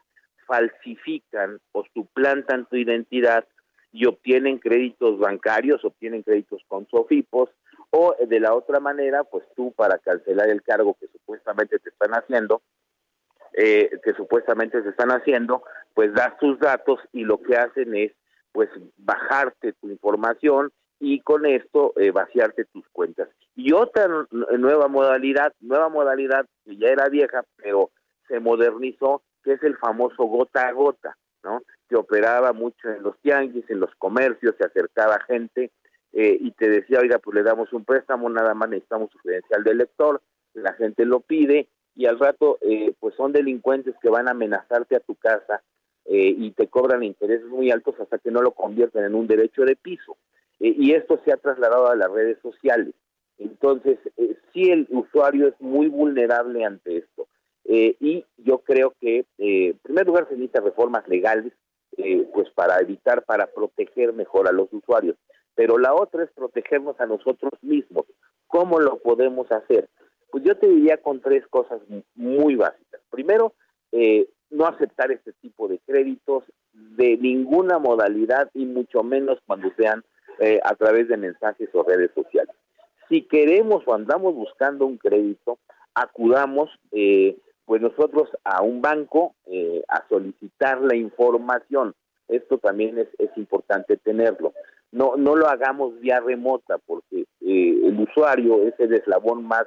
falsifican 0.45 1.59
o 1.71 1.83
suplantan 1.93 2.65
tu 2.65 2.75
identidad 2.75 3.45
y 3.91 4.05
obtienen 4.05 4.59
créditos 4.59 5.17
bancarios, 5.19 5.83
obtienen 5.85 6.23
créditos 6.23 6.61
con 6.67 6.87
sofipos 6.89 7.49
o 7.91 8.15
de 8.27 8.39
la 8.39 8.53
otra 8.53 8.79
manera, 8.79 9.23
pues 9.23 9.45
tú 9.55 9.71
para 9.71 9.97
cancelar 9.99 10.49
el 10.49 10.61
cargo 10.61 10.97
que 10.99 11.07
supuestamente 11.07 11.79
te 11.79 11.89
están 11.89 12.11
haciendo, 12.11 12.61
eh, 13.53 13.89
que 14.03 14.13
supuestamente 14.13 14.83
se 14.83 14.89
están 14.89 15.11
haciendo, 15.11 15.63
pues 15.93 16.13
das 16.13 16.37
tus 16.39 16.59
datos 16.59 16.99
y 17.13 17.23
lo 17.23 17.41
que 17.41 17.55
hacen 17.55 17.95
es 17.95 18.11
pues 18.51 18.69
bajarte 18.97 19.73
tu 19.73 19.89
información 19.89 20.71
y 20.99 21.21
con 21.21 21.45
esto 21.45 21.93
eh, 21.97 22.11
vaciarte 22.11 22.65
tus 22.65 22.87
cuentas. 22.89 23.29
Y 23.55 23.71
otra 23.71 24.07
nueva 24.31 24.87
modalidad, 24.87 25.53
nueva 25.61 25.89
modalidad 25.89 26.45
que 26.65 26.75
ya 26.77 26.89
era 26.89 27.07
vieja, 27.09 27.43
pero 27.55 27.91
se 28.27 28.39
modernizó, 28.39 29.21
que 29.43 29.53
es 29.53 29.63
el 29.63 29.77
famoso 29.77 30.23
gota 30.25 30.67
a 30.67 30.71
gota, 30.73 31.15
¿no? 31.43 31.61
Que 31.87 31.95
operaba 31.95 32.51
mucho 32.53 32.89
en 32.89 33.03
los 33.03 33.17
tianguis, 33.19 33.69
en 33.69 33.79
los 33.79 33.93
comercios, 33.95 34.55
se 34.57 34.65
acercaba 34.65 35.19
gente 35.21 35.71
eh, 36.11 36.37
y 36.39 36.51
te 36.51 36.69
decía, 36.69 36.99
oiga, 36.99 37.19
pues 37.19 37.35
le 37.35 37.43
damos 37.43 37.71
un 37.71 37.85
préstamo, 37.85 38.29
nada 38.29 38.53
más 38.53 38.69
necesitamos 38.69 39.09
su 39.11 39.19
credencial 39.19 39.63
de 39.63 39.75
lector, 39.75 40.21
la 40.53 40.73
gente 40.73 41.05
lo 41.05 41.21
pide 41.21 41.69
y 41.95 42.07
al 42.07 42.19
rato, 42.19 42.57
eh, 42.61 42.93
pues 42.99 43.15
son 43.15 43.31
delincuentes 43.31 43.95
que 44.01 44.09
van 44.09 44.27
a 44.27 44.31
amenazarte 44.31 44.97
a 44.97 45.01
tu 45.01 45.15
casa 45.15 45.61
y 46.07 46.51
te 46.51 46.67
cobran 46.67 47.01
intereses 47.01 47.47
muy 47.47 47.71
altos 47.71 47.99
hasta 47.99 48.19
que 48.19 48.29
no 48.29 48.43
lo 48.43 48.51
convierten 48.51 49.05
en 49.05 49.15
un 49.15 49.25
derecho 49.25 49.63
de 49.63 49.75
piso. 49.75 50.17
Eh, 50.59 50.73
y 50.77 50.93
esto 50.93 51.19
se 51.23 51.31
ha 51.31 51.37
trasladado 51.37 51.87
a 51.89 51.95
las 51.95 52.11
redes 52.11 52.37
sociales. 52.41 52.93
Entonces, 53.37 53.97
eh, 54.17 54.35
sí 54.53 54.71
el 54.71 54.87
usuario 54.89 55.47
es 55.47 55.59
muy 55.59 55.87
vulnerable 55.87 56.63
ante 56.63 56.97
esto. 56.97 57.27
Eh, 57.65 57.95
y 57.99 58.25
yo 58.37 58.59
creo 58.59 58.93
que, 58.99 59.25
en 59.37 59.77
primer 59.79 60.05
lugar, 60.05 60.27
se 60.27 60.35
necesitan 60.35 60.65
reformas 60.65 61.07
legales, 61.07 61.53
pues 62.33 62.49
para 62.51 62.79
evitar, 62.79 63.23
para 63.23 63.47
proteger 63.47 64.13
mejor 64.13 64.47
a 64.47 64.51
los 64.51 64.71
usuarios. 64.71 65.15
Pero 65.55 65.77
la 65.77 65.93
otra 65.93 66.23
es 66.23 66.31
protegernos 66.31 66.99
a 66.99 67.05
nosotros 67.05 67.53
mismos. 67.61 68.05
¿Cómo 68.47 68.79
lo 68.79 68.97
podemos 68.99 69.49
hacer? 69.51 69.87
Pues 70.29 70.43
yo 70.43 70.57
te 70.57 70.67
diría 70.67 70.97
con 70.97 71.21
tres 71.21 71.47
cosas 71.47 71.81
muy 72.15 72.55
básicas. 72.55 73.01
Primero, 73.09 73.53
no 74.49 74.65
aceptar 74.65 75.11
este 75.11 75.31
tipo 75.33 75.67
de 75.67 75.79
créditos 75.79 76.43
de 76.73 77.17
ninguna 77.17 77.79
modalidad 77.79 78.49
y 78.53 78.65
mucho 78.65 79.03
menos 79.03 79.39
cuando 79.45 79.71
sean 79.77 80.03
eh, 80.39 80.59
a 80.63 80.75
través 80.75 81.07
de 81.07 81.17
mensajes 81.17 81.69
o 81.73 81.83
redes 81.83 82.11
sociales. 82.13 82.55
Si 83.09 83.23
queremos 83.23 83.83
o 83.85 83.93
andamos 83.93 84.33
buscando 84.33 84.85
un 84.85 84.97
crédito, 84.97 85.59
acudamos 85.93 86.69
eh, 86.91 87.37
pues 87.65 87.81
nosotros 87.81 88.29
a 88.43 88.61
un 88.61 88.81
banco 88.81 89.35
eh, 89.45 89.83
a 89.87 90.07
solicitar 90.07 90.81
la 90.81 90.95
información. 90.95 91.95
Esto 92.27 92.57
también 92.57 92.97
es, 92.97 93.07
importante 93.37 93.97
tenerlo. 93.97 94.53
No, 94.91 95.15
no 95.17 95.35
lo 95.35 95.47
hagamos 95.47 95.99
vía 95.99 96.19
remota 96.19 96.77
porque 96.79 97.25
el 97.41 97.99
usuario 97.99 98.63
es 98.63 98.73
el 98.79 98.93
eslabón 98.93 99.45
más 99.45 99.65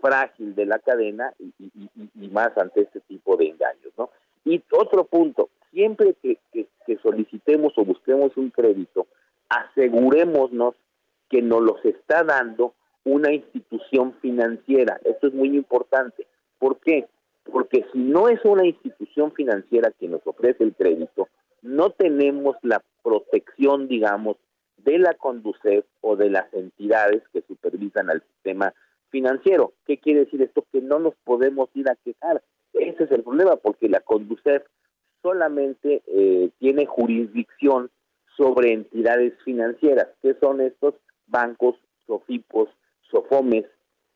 frágil 0.00 0.54
de 0.54 0.66
la 0.66 0.78
cadena 0.78 1.32
y, 1.38 1.52
y, 1.58 2.28
más 2.28 2.56
ante 2.56 2.82
este 2.82 3.00
tipo 3.00 3.36
de 3.36 3.48
engaños. 3.48 3.92
¿no? 3.98 4.10
Y 4.44 4.62
otro 4.72 5.04
punto, 5.04 5.50
siempre 5.72 6.14
que, 6.22 6.38
que 6.52 6.96
solicitemos 7.02 7.72
o 7.76 7.84
busquemos 7.84 8.36
un 8.36 8.50
crédito, 8.50 9.06
asegurémonos 9.48 10.74
que 11.28 11.42
nos 11.42 11.62
los 11.62 11.84
está 11.84 12.24
dando 12.24 12.74
una 13.04 13.32
institución 13.32 14.14
financiera. 14.20 15.00
Esto 15.04 15.28
es 15.28 15.34
muy 15.34 15.56
importante. 15.56 16.26
¿Por 16.58 16.78
qué? 16.80 17.06
Porque 17.44 17.84
si 17.92 17.98
no 17.98 18.28
es 18.28 18.44
una 18.44 18.66
institución 18.66 19.32
financiera 19.32 19.92
que 19.98 20.08
nos 20.08 20.20
ofrece 20.26 20.64
el 20.64 20.74
crédito, 20.74 21.28
no 21.62 21.90
tenemos 21.90 22.56
la 22.62 22.82
protección, 23.02 23.88
digamos, 23.88 24.36
de 24.78 24.98
la 24.98 25.14
Conducef 25.14 25.84
o 26.00 26.16
de 26.16 26.30
las 26.30 26.52
entidades 26.52 27.22
que 27.32 27.42
supervisan 27.42 28.10
al 28.10 28.22
sistema 28.22 28.72
financiero. 29.10 29.72
¿Qué 29.86 29.98
quiere 29.98 30.20
decir 30.20 30.42
esto? 30.42 30.64
Que 30.70 30.80
no 30.80 30.98
nos 30.98 31.14
podemos 31.24 31.68
ir 31.74 31.88
a 31.90 31.96
quejar. 31.96 32.42
Ese 32.74 33.04
es 33.04 33.10
el 33.10 33.22
problema, 33.22 33.56
porque 33.56 33.88
la 33.88 34.00
Conducef 34.00 34.62
solamente 35.22 36.02
eh, 36.06 36.50
tiene 36.58 36.86
jurisdicción 36.86 37.90
sobre 38.36 38.72
entidades 38.72 39.34
financieras. 39.44 40.08
que 40.22 40.34
son 40.40 40.60
estos? 40.60 40.94
Bancos, 41.28 41.76
sofipos, 42.06 42.68
sofomes, 43.10 43.64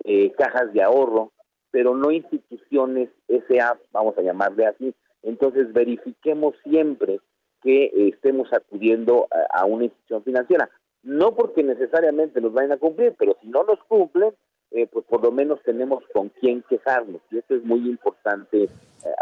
eh, 0.05 0.33
cajas 0.33 0.73
de 0.73 0.83
ahorro, 0.83 1.33
pero 1.71 1.95
no 1.95 2.11
instituciones 2.11 3.09
SA, 3.29 3.79
vamos 3.93 4.17
a 4.19 4.23
llamarle 4.23 4.67
así. 4.67 4.95
Entonces 5.23 5.73
verifiquemos 5.73 6.55
siempre 6.65 7.21
que 7.63 7.85
eh, 7.85 8.09
estemos 8.09 8.53
acudiendo 8.53 9.29
a, 9.51 9.65
una 9.65 9.85
institución 9.85 10.25
financiera. 10.25 10.69
No 11.03 11.35
porque 11.35 11.63
necesariamente 11.63 12.41
nos 12.41 12.53
vayan 12.53 12.73
a 12.73 12.77
cumplir, 12.77 13.15
pero 13.19 13.37
si 13.41 13.49
no 13.49 13.65
nos 13.65 13.79
cumplen, 13.85 14.35
eh, 14.71 14.87
pues 14.87 15.05
por 15.07 15.23
lo 15.23 15.31
menos 15.31 15.61
tenemos 15.63 16.03
con 16.13 16.29
quién 16.29 16.63
quejarnos. 16.69 17.21
Y 17.31 17.39
eso 17.39 17.55
es 17.55 17.65
muy 17.65 17.89
importante 17.89 18.69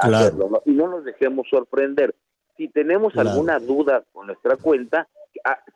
hacerlo. 0.01 0.62
Y 0.64 0.72
no 0.72 0.88
nos 0.88 1.05
dejemos 1.05 1.47
sorprender 1.49 2.14
si 2.61 2.68
tenemos 2.68 3.16
alguna 3.16 3.59
duda 3.59 4.05
con 4.12 4.26
nuestra 4.26 4.57
cuenta, 4.57 5.09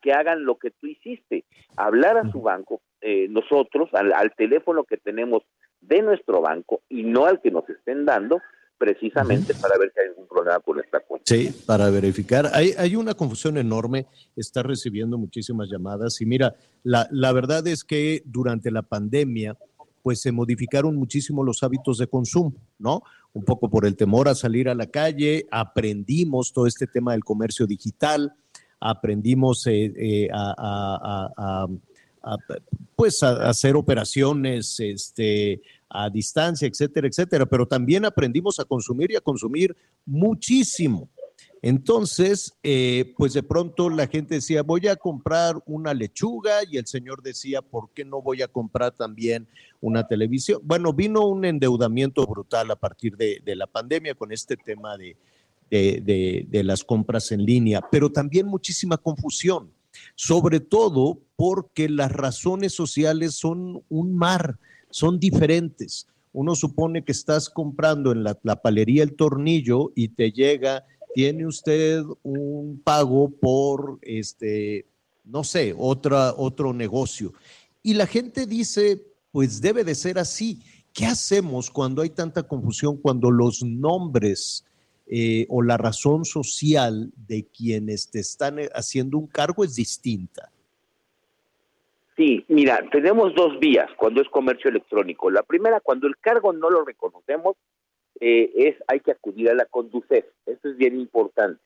que 0.02 0.12
hagan 0.12 0.44
lo 0.44 0.58
que 0.58 0.70
tú 0.70 0.86
hiciste, 0.86 1.44
hablar 1.76 2.16
a 2.18 2.30
su 2.30 2.40
banco, 2.40 2.80
eh, 3.00 3.28
nosotros, 3.28 3.90
al, 3.92 4.32
teléfono 4.36 4.84
que 4.84 4.96
tenemos 4.96 5.42
de 5.80 6.02
nuestro 6.02 6.40
banco 6.40 6.82
y 6.88 7.02
no 7.02 7.26
al 7.26 7.40
que 7.40 7.50
nos 7.50 7.68
estén 7.68 8.04
dando, 8.04 8.40
precisamente 8.78 9.54
para 9.54 9.78
ver 9.78 9.92
si 9.94 10.00
hay 10.00 10.08
algún 10.08 10.26
problema 10.26 10.58
con 10.60 10.76
nuestra 10.76 11.00
cuenta. 11.00 11.24
Sí, 11.26 11.50
para 11.66 11.90
verificar. 11.90 12.50
Hay, 12.52 12.72
hay 12.76 12.96
una 12.96 13.14
confusión 13.14 13.56
enorme, 13.56 14.06
está 14.36 14.62
recibiendo 14.62 15.16
muchísimas 15.16 15.68
llamadas 15.70 16.20
y 16.20 16.26
mira, 16.26 16.54
la, 16.82 17.06
la 17.10 17.32
verdad 17.32 17.66
es 17.66 17.84
que 17.84 18.22
durante 18.24 18.70
la 18.70 18.82
pandemia, 18.82 19.56
pues 20.04 20.20
se 20.20 20.32
modificaron 20.32 20.96
muchísimo 20.96 21.42
los 21.42 21.62
hábitos 21.62 21.96
de 21.96 22.06
consumo, 22.06 22.52
¿no? 22.78 23.02
Un 23.32 23.42
poco 23.42 23.70
por 23.70 23.86
el 23.86 23.96
temor 23.96 24.28
a 24.28 24.34
salir 24.34 24.68
a 24.68 24.74
la 24.74 24.86
calle, 24.86 25.46
aprendimos 25.50 26.52
todo 26.52 26.66
este 26.66 26.86
tema 26.86 27.12
del 27.12 27.24
comercio 27.24 27.66
digital, 27.66 28.34
aprendimos 28.80 29.66
eh, 29.66 29.92
eh, 29.96 30.28
a, 30.32 31.66
pues 32.96 33.22
a 33.22 33.48
hacer 33.48 33.76
operaciones 33.76 34.80
este, 34.80 35.60
a 35.88 36.08
distancia, 36.10 36.66
etcétera, 36.66 37.06
etcétera, 37.06 37.46
pero 37.46 37.66
también 37.66 38.04
aprendimos 38.04 38.58
a 38.58 38.64
consumir 38.64 39.12
y 39.12 39.16
a 39.16 39.20
consumir 39.20 39.76
muchísimo. 40.04 41.08
Entonces, 41.66 42.52
eh, 42.62 43.14
pues 43.16 43.32
de 43.32 43.42
pronto 43.42 43.88
la 43.88 44.06
gente 44.06 44.34
decía, 44.34 44.62
voy 44.62 44.86
a 44.86 44.96
comprar 44.96 45.56
una 45.64 45.94
lechuga 45.94 46.58
y 46.70 46.76
el 46.76 46.86
señor 46.86 47.22
decía, 47.22 47.62
¿por 47.62 47.88
qué 47.94 48.04
no 48.04 48.20
voy 48.20 48.42
a 48.42 48.48
comprar 48.48 48.94
también 48.94 49.48
una 49.80 50.06
televisión? 50.06 50.60
Bueno, 50.62 50.92
vino 50.92 51.26
un 51.26 51.46
endeudamiento 51.46 52.26
brutal 52.26 52.70
a 52.70 52.76
partir 52.76 53.16
de, 53.16 53.40
la 53.46 53.66
pandemia 53.66 54.14
con 54.14 54.30
este 54.30 54.58
tema 54.58 54.98
de, 54.98 55.16
de, 55.78 56.62
las 56.64 56.84
compras 56.84 57.32
en 57.32 57.44
línea, 57.44 57.82
pero 57.90 58.10
también 58.10 58.46
muchísima 58.46 58.96
confusión, 58.96 59.70
sobre 60.14 60.60
todo 60.60 61.20
porque 61.36 61.88
las 61.88 62.12
razones 62.12 62.72
sociales 62.72 63.34
son 63.34 63.82
un 63.88 64.16
mar, 64.16 64.58
son 64.90 65.18
diferentes. 65.18 66.06
Uno 66.32 66.54
supone 66.54 67.04
que 67.04 67.12
estás 67.12 67.48
comprando 67.48 68.12
en 68.12 68.24
la, 68.24 68.38
la 68.42 68.60
palería 68.60 69.02
el 69.02 69.14
tornillo 69.14 69.92
y 69.94 70.08
te 70.08 70.32
llega 70.32 70.84
tiene 71.14 71.46
usted 71.46 72.02
un 72.24 72.80
pago 72.82 73.30
por, 73.30 74.00
este, 74.02 74.84
no 75.24 75.44
sé, 75.44 75.72
otra, 75.78 76.34
otro 76.36 76.72
negocio. 76.72 77.32
Y 77.84 77.94
la 77.94 78.06
gente 78.06 78.46
dice, 78.46 79.00
pues 79.30 79.60
debe 79.60 79.84
de 79.84 79.94
ser 79.94 80.18
así. 80.18 80.60
¿Qué 80.92 81.06
hacemos 81.06 81.70
cuando 81.70 82.02
hay 82.02 82.10
tanta 82.10 82.42
confusión, 82.42 82.96
cuando 82.96 83.30
los 83.30 83.62
nombres 83.62 84.64
eh, 85.06 85.46
o 85.50 85.60
la 85.60 85.76
razón 85.76 86.24
social 86.24 87.12
de 87.28 87.44
quienes 87.44 88.10
te 88.10 88.20
están 88.20 88.58
eh, 88.58 88.70
haciendo 88.72 89.18
un 89.18 89.26
cargo 89.26 89.62
es 89.62 89.74
distinta? 89.74 90.50
Sí, 92.16 92.44
mira, 92.48 92.80
tenemos 92.90 93.34
dos 93.34 93.58
vías 93.58 93.90
cuando 93.96 94.22
es 94.22 94.28
comercio 94.28 94.70
electrónico. 94.70 95.30
La 95.30 95.42
primera, 95.42 95.80
cuando 95.80 96.06
el 96.06 96.16
cargo 96.16 96.54
no 96.54 96.70
lo 96.70 96.84
reconocemos, 96.84 97.56
eh, 98.18 98.50
es 98.56 98.76
hay 98.86 99.00
que 99.00 99.10
acudir 99.10 99.50
a 99.50 99.54
la 99.54 99.66
Conducef. 99.66 100.24
Eso 100.46 100.68
es 100.68 100.76
bien 100.76 100.98
importante. 100.98 101.60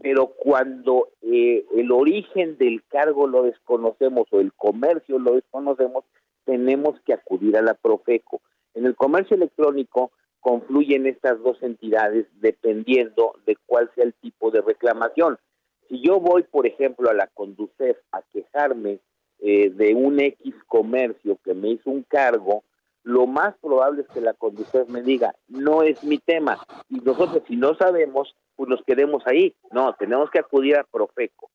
Pero 0.00 0.28
cuando 0.28 1.10
el 1.20 1.92
origen 1.92 2.56
del 2.58 2.82
cargo 2.88 3.28
lo 3.28 3.44
desconocemos 3.44 4.26
o 4.32 4.40
el 4.40 4.52
comercio 4.52 5.18
lo 5.20 5.34
desconocemos, 5.34 6.04
tenemos 6.44 6.98
que 7.02 7.12
acudir 7.12 7.56
a 7.56 7.62
la 7.62 7.74
Profeco. 7.74 8.40
En 8.74 8.86
el 8.86 8.96
comercio 8.96 9.36
electrónico 9.36 10.10
confluyen 10.42 11.06
estas 11.06 11.40
dos 11.40 11.62
entidades 11.62 12.26
dependiendo 12.40 13.34
de 13.46 13.56
cuál 13.64 13.90
sea 13.94 14.04
el 14.04 14.12
tipo 14.14 14.50
de 14.50 14.60
reclamación. 14.60 15.38
Si 15.88 16.02
yo 16.02 16.20
voy, 16.20 16.42
por 16.42 16.66
ejemplo, 16.66 17.08
a 17.08 17.14
la 17.14 17.28
Conducef 17.28 17.96
a 18.10 18.22
quejarme 18.22 18.98
eh, 19.38 19.70
de 19.70 19.94
un 19.94 20.20
X 20.20 20.54
comercio 20.66 21.38
que 21.44 21.54
me 21.54 21.70
hizo 21.70 21.90
un 21.90 22.02
cargo, 22.02 22.64
lo 23.04 23.26
más 23.26 23.56
probable 23.58 24.02
es 24.02 24.08
que 24.08 24.20
la 24.20 24.34
Conducef 24.34 24.88
me 24.88 25.02
diga, 25.02 25.34
no 25.48 25.82
es 25.82 26.02
mi 26.02 26.18
tema. 26.18 26.58
Y 26.88 26.96
nosotros, 26.96 27.42
si 27.46 27.56
no 27.56 27.74
sabemos, 27.76 28.34
pues 28.56 28.68
nos 28.68 28.82
quedemos 28.82 29.24
ahí. 29.26 29.54
No, 29.70 29.94
tenemos 29.94 30.28
que 30.30 30.40
acudir 30.40 30.76
a 30.76 30.84
Profeco. 30.84 31.50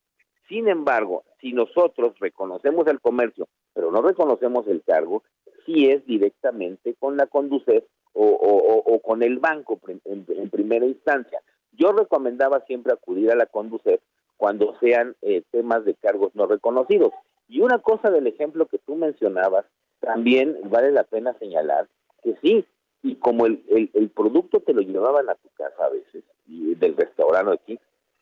Sin 0.47 0.69
embargo, 0.69 1.25
si 1.41 1.51
nosotros 1.51 2.17
reconocemos 2.19 2.87
el 2.87 3.01
comercio, 3.01 3.49
pero 3.73 3.91
no 3.91 4.01
reconocemos 4.01 4.65
el 4.67 4.81
cargo, 4.83 5.23
sí 5.65 5.89
es 5.89 6.05
directamente 6.05 6.95
con 6.97 7.17
la 7.17 7.27
Conducef 7.27 7.83
o, 8.13 8.99
con 9.03 9.23
el 9.23 9.39
banco 9.39 9.79
en, 10.05 10.49
primera 10.49 10.85
instancia. 10.85 11.41
Yo 11.71 11.91
recomendaba 11.91 12.61
siempre 12.61 12.93
acudir 12.93 13.31
a 13.31 13.35
la 13.35 13.45
Conducef 13.45 14.01
cuando 14.35 14.75
sean 14.79 15.15
eh, 15.21 15.43
temas 15.51 15.85
de 15.85 15.95
cargos 15.95 16.35
no 16.35 16.47
reconocidos. 16.47 17.13
Y 17.47 17.61
una 17.61 17.79
cosa 17.79 18.09
del 18.09 18.27
ejemplo 18.27 18.65
que 18.65 18.79
tú 18.79 18.95
mencionabas, 18.95 19.65
también 19.99 20.57
vale 20.65 20.91
la 20.91 21.03
pena 21.03 21.33
señalar 21.39 21.87
que 22.23 22.35
sí, 22.41 22.65
y 23.03 23.15
como 23.15 23.45
el 23.45 24.11
producto 24.15 24.59
te 24.59 24.73
lo 24.73 24.81
llevaban 24.81 25.29
a 25.29 25.35
tu 25.35 25.49
casa 25.55 25.85
a 25.85 25.89
veces, 25.89 26.23
y 26.47 26.75
del 26.75 26.95
restaurante 26.95 27.53
aquí, 27.53 27.79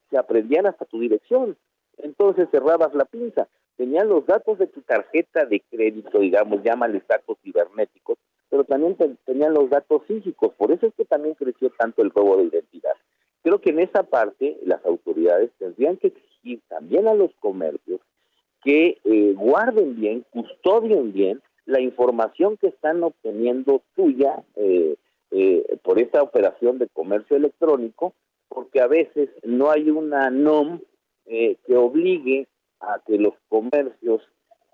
se 0.10 0.18
aprendían 0.18 0.68
hasta 0.68 0.86
tu 0.86 1.00
dirección. 1.00 1.58
Entonces 1.98 2.48
cerrabas 2.52 2.94
la 2.94 3.06
pinza. 3.06 3.48
Tenían 3.78 4.08
los 4.08 4.26
datos 4.26 4.58
de 4.58 4.68
tu 4.68 4.82
tarjeta 4.82 5.46
de 5.46 5.62
crédito, 5.70 6.20
digamos, 6.20 6.64
llámales 6.64 7.04
datos 7.08 7.38
cibernéticos, 7.44 8.18
pero 8.56 8.64
también 8.64 8.95
te- 8.95 9.18
tenían 9.26 9.53
los 9.53 9.70
datos 9.70 10.03
físicos. 10.08 10.53
Por 10.58 10.72
eso 10.72 10.88
es 10.88 10.93
que 10.93 11.03
también 11.03 11.36
creció 11.36 11.70
tanto 11.78 12.01
el 12.01 12.10
robo 12.10 12.38
de 12.38 12.45
identidad. 12.45 12.93
Creo 13.43 13.60
que 13.60 13.72
en 13.72 13.80
esa 13.82 14.03
parte 14.03 14.58
las 14.64 14.84
autoridades 14.86 15.51
tendrían 15.60 15.97
que 15.97 16.08
exigir 16.08 16.62
también 16.70 17.06
a 17.10 17.14
los 17.14 17.32
comercios 17.41 17.99
que 18.64 18.97
eh, 19.03 19.34
guarden 19.36 19.97
bien, 19.97 20.26
custodien 20.32 21.12
bien 21.12 21.41
la 21.66 21.82
información 21.82 22.56
que 22.56 22.68
están 22.68 23.03
obteniendo 23.03 23.82
tuya 23.93 24.41
eh, 24.56 24.95
eh, 25.32 25.78
por 25.84 25.99
esta 25.99 26.24
operación 26.24 26.78
de 26.78 26.88
comercio 26.88 27.36
electrónico, 27.36 28.14
porque 28.47 28.80
a 28.80 28.88
veces 28.88 29.30
no 29.43 29.70
hay 29.70 29.89
una 29.89 30.30
NOM 30.30 30.80
eh, 31.26 31.58
que 31.68 31.76
obligue 31.76 32.47
a 32.80 33.01
que 33.06 33.18
los 33.18 33.34
comercios 33.49 34.22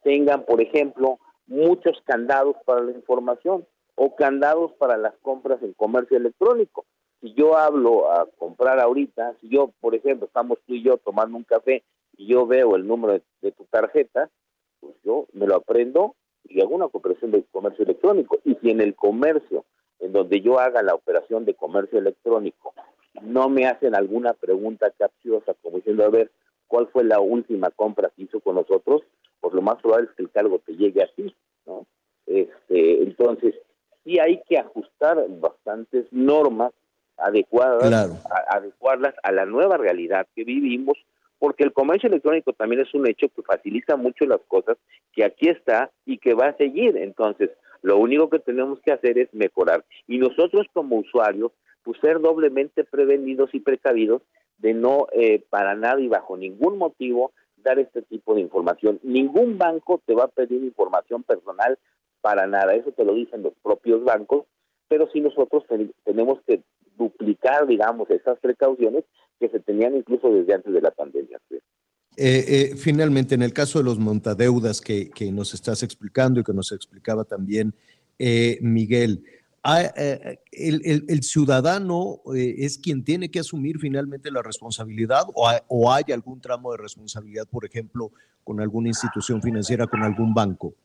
tengan, 0.03 0.45
por 0.45 0.61
ejemplo, 0.61 1.17
muchos 1.47 1.99
candados 2.05 2.55
para 2.63 2.81
la 2.81 2.91
información 2.91 3.65
o 4.03 4.15
candados 4.15 4.71
para 4.79 4.97
las 4.97 5.13
compras 5.21 5.61
en 5.61 5.73
comercio 5.73 6.17
electrónico. 6.17 6.85
Si 7.21 7.35
yo 7.35 7.55
hablo 7.55 8.11
a 8.11 8.25
comprar 8.39 8.79
ahorita, 8.79 9.35
si 9.39 9.47
yo, 9.47 9.71
por 9.79 9.93
ejemplo, 9.93 10.25
estamos 10.25 10.57
tú 10.65 10.73
y 10.73 10.81
yo 10.81 10.97
tomando 10.97 11.37
un 11.37 11.43
café 11.43 11.83
y 12.17 12.25
yo 12.25 12.47
veo 12.47 12.75
el 12.75 12.87
número 12.87 13.13
de, 13.13 13.21
de 13.43 13.51
tu 13.51 13.65
tarjeta, 13.65 14.31
pues 14.79 14.95
yo 15.03 15.27
me 15.33 15.45
lo 15.45 15.57
aprendo 15.57 16.15
y 16.45 16.61
hago 16.61 16.73
una 16.73 16.85
operación 16.85 17.29
de 17.29 17.43
comercio 17.51 17.83
electrónico. 17.83 18.39
Y 18.43 18.55
si 18.55 18.71
en 18.71 18.81
el 18.81 18.95
comercio, 18.95 19.65
en 19.99 20.13
donde 20.13 20.41
yo 20.41 20.59
haga 20.59 20.81
la 20.81 20.95
operación 20.95 21.45
de 21.45 21.53
comercio 21.53 21.99
electrónico, 21.99 22.73
no 23.21 23.49
me 23.49 23.67
hacen 23.67 23.93
alguna 23.93 24.33
pregunta 24.33 24.89
capciosa, 24.97 25.53
como 25.61 25.77
diciendo, 25.77 26.05
a 26.05 26.09
ver, 26.09 26.31
¿cuál 26.65 26.87
fue 26.87 27.03
la 27.03 27.19
última 27.19 27.69
compra 27.69 28.11
que 28.15 28.23
hizo 28.23 28.39
con 28.39 28.55
nosotros? 28.55 29.03
Pues 29.41 29.53
lo 29.53 29.61
más 29.61 29.79
probable 29.79 30.07
es 30.09 30.15
que 30.15 30.23
el 30.23 30.31
cargo 30.31 30.57
te 30.57 30.75
llegue 30.75 31.03
así, 31.03 31.35
¿no? 31.67 31.85
Este, 32.25 33.03
entonces, 33.03 33.53
sí 34.03 34.19
hay 34.19 34.41
que 34.47 34.57
ajustar 34.57 35.17
bastantes 35.39 36.05
normas 36.11 36.71
adecuadas, 37.17 37.87
Claro. 37.89 38.17
a- 38.25 38.57
adecuarlas 38.57 39.13
a 39.23 39.31
la 39.31 39.45
nueva 39.45 39.77
realidad 39.77 40.27
que 40.35 40.43
vivimos, 40.43 40.97
porque 41.39 41.63
el 41.63 41.73
comercio 41.73 42.07
electrónico 42.07 42.53
también 42.53 42.81
es 42.81 42.93
un 42.93 43.07
hecho 43.07 43.27
que 43.29 43.41
facilita 43.43 43.95
mucho 43.95 44.25
las 44.25 44.41
cosas, 44.47 44.77
que 45.13 45.23
aquí 45.23 45.49
está 45.49 45.91
y 46.05 46.17
que 46.17 46.33
va 46.33 46.47
a 46.47 46.57
seguir. 46.57 46.97
Entonces, 46.97 47.49
lo 47.81 47.97
único 47.97 48.29
que 48.29 48.39
tenemos 48.39 48.79
que 48.81 48.91
hacer 48.93 49.17
es 49.17 49.33
mejorar. 49.33 49.83
Y 50.07 50.17
nosotros 50.19 50.67
como 50.73 50.97
usuarios, 50.97 51.51
pues 51.83 51.99
ser 51.99 52.19
doblemente 52.19 52.83
prevenidos 52.83 53.49
y 53.53 53.59
precavidos 53.59 54.21
de 54.59 54.73
no 54.75 55.07
eh, 55.13 55.43
para 55.49 55.73
nada 55.75 55.99
y 55.99 56.07
bajo 56.07 56.37
ningún 56.37 56.77
motivo 56.77 57.31
dar 57.57 57.79
este 57.79 58.03
tipo 58.03 58.35
de 58.35 58.41
información. 58.41 58.99
Ningún 59.01 59.57
banco 59.57 59.99
te 60.05 60.13
va 60.13 60.25
a 60.25 60.27
pedir 60.27 60.63
información 60.63 61.23
personal 61.23 61.77
para 62.21 62.47
nada, 62.47 62.73
eso 62.75 62.91
te 62.91 63.03
lo 63.03 63.13
dicen 63.13 63.43
los 63.43 63.53
propios 63.63 64.03
bancos, 64.03 64.45
pero 64.87 65.09
sí 65.11 65.19
nosotros 65.21 65.63
ten- 65.67 65.93
tenemos 66.05 66.39
que 66.47 66.61
duplicar, 66.97 67.65
digamos, 67.67 68.09
esas 68.09 68.39
precauciones 68.39 69.03
que 69.39 69.49
se 69.49 69.59
tenían 69.59 69.95
incluso 69.95 70.29
desde 70.29 70.53
antes 70.53 70.71
de 70.73 70.81
la 70.81 70.91
pandemia. 70.91 71.39
Eh, 71.49 71.59
eh, 72.17 72.75
finalmente, 72.75 73.35
en 73.35 73.41
el 73.41 73.53
caso 73.53 73.79
de 73.79 73.85
los 73.85 73.97
montadeudas 73.97 74.81
que, 74.81 75.09
que 75.09 75.31
nos 75.31 75.53
estás 75.53 75.81
explicando 75.81 76.39
y 76.39 76.43
que 76.43 76.53
nos 76.53 76.71
explicaba 76.71 77.23
también 77.23 77.73
eh, 78.19 78.59
Miguel, 78.61 79.23
ah, 79.63 79.81
el, 80.51 81.05
el- 81.07 81.23
ciudadano 81.23 82.21
es 82.35 82.77
quien 82.77 83.03
tiene 83.03 83.31
que 83.31 83.39
asumir 83.39 83.79
finalmente 83.79 84.29
la 84.29 84.43
responsabilidad 84.43 85.23
o, 85.33 85.49
o 85.69 85.91
hay 85.91 86.03
algún 86.13 86.39
tramo 86.41 86.71
de 86.73 86.77
responsabilidad, 86.77 87.47
por 87.49 87.65
ejemplo, 87.65 88.11
con 88.43 88.59
alguna 88.59 88.89
institución 88.89 89.41
financiera, 89.41 89.87
con 89.87 90.03
algún 90.03 90.33
banco. 90.33 90.75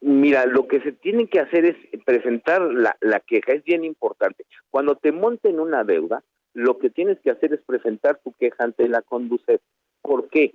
Mira, 0.00 0.46
lo 0.46 0.68
que 0.68 0.80
se 0.80 0.92
tiene 0.92 1.28
que 1.28 1.40
hacer 1.40 1.64
es 1.64 1.76
presentar 2.04 2.62
la, 2.62 2.96
la 3.00 3.20
queja, 3.20 3.52
es 3.52 3.64
bien 3.64 3.84
importante. 3.84 4.44
Cuando 4.70 4.94
te 4.96 5.10
monten 5.12 5.58
una 5.58 5.82
deuda, 5.82 6.22
lo 6.54 6.78
que 6.78 6.90
tienes 6.90 7.18
que 7.20 7.30
hacer 7.30 7.52
es 7.52 7.60
presentar 7.62 8.20
tu 8.22 8.32
queja 8.32 8.64
ante 8.64 8.88
la 8.88 9.02
Conducef. 9.02 9.60
¿Por 10.02 10.28
qué? 10.28 10.54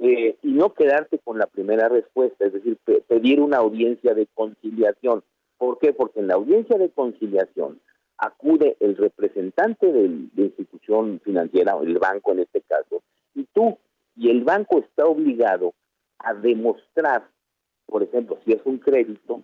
Eh, 0.00 0.36
y 0.42 0.52
no 0.52 0.74
quedarte 0.74 1.18
con 1.18 1.38
la 1.38 1.46
primera 1.46 1.88
respuesta, 1.88 2.44
es 2.46 2.52
decir, 2.52 2.78
pe- 2.84 3.02
pedir 3.08 3.40
una 3.40 3.58
audiencia 3.58 4.14
de 4.14 4.26
conciliación. 4.34 5.22
¿Por 5.58 5.78
qué? 5.78 5.92
Porque 5.92 6.20
en 6.20 6.28
la 6.28 6.34
audiencia 6.34 6.78
de 6.78 6.90
conciliación 6.90 7.80
acude 8.18 8.76
el 8.80 8.96
representante 8.96 9.90
de 9.92 10.28
institución 10.36 11.20
financiera, 11.24 11.76
el 11.82 11.98
banco 11.98 12.32
en 12.32 12.40
este 12.40 12.60
caso, 12.62 13.02
y 13.34 13.44
tú, 13.52 13.78
y 14.16 14.30
el 14.30 14.44
banco 14.44 14.78
está 14.80 15.06
obligado 15.06 15.72
a 16.18 16.34
demostrar 16.34 17.28
por 17.90 18.02
ejemplo, 18.02 18.38
si 18.44 18.52
es 18.52 18.60
un 18.64 18.78
crédito, 18.78 19.42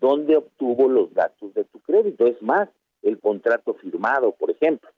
¿dónde 0.00 0.36
obtuvo 0.36 0.88
los 0.88 1.14
datos 1.14 1.54
de 1.54 1.64
tu 1.64 1.80
crédito? 1.80 2.26
Es 2.26 2.40
más, 2.42 2.68
el 3.02 3.18
contrato 3.20 3.74
firmado, 3.74 4.32
por 4.32 4.50
ejemplo, 4.50 4.90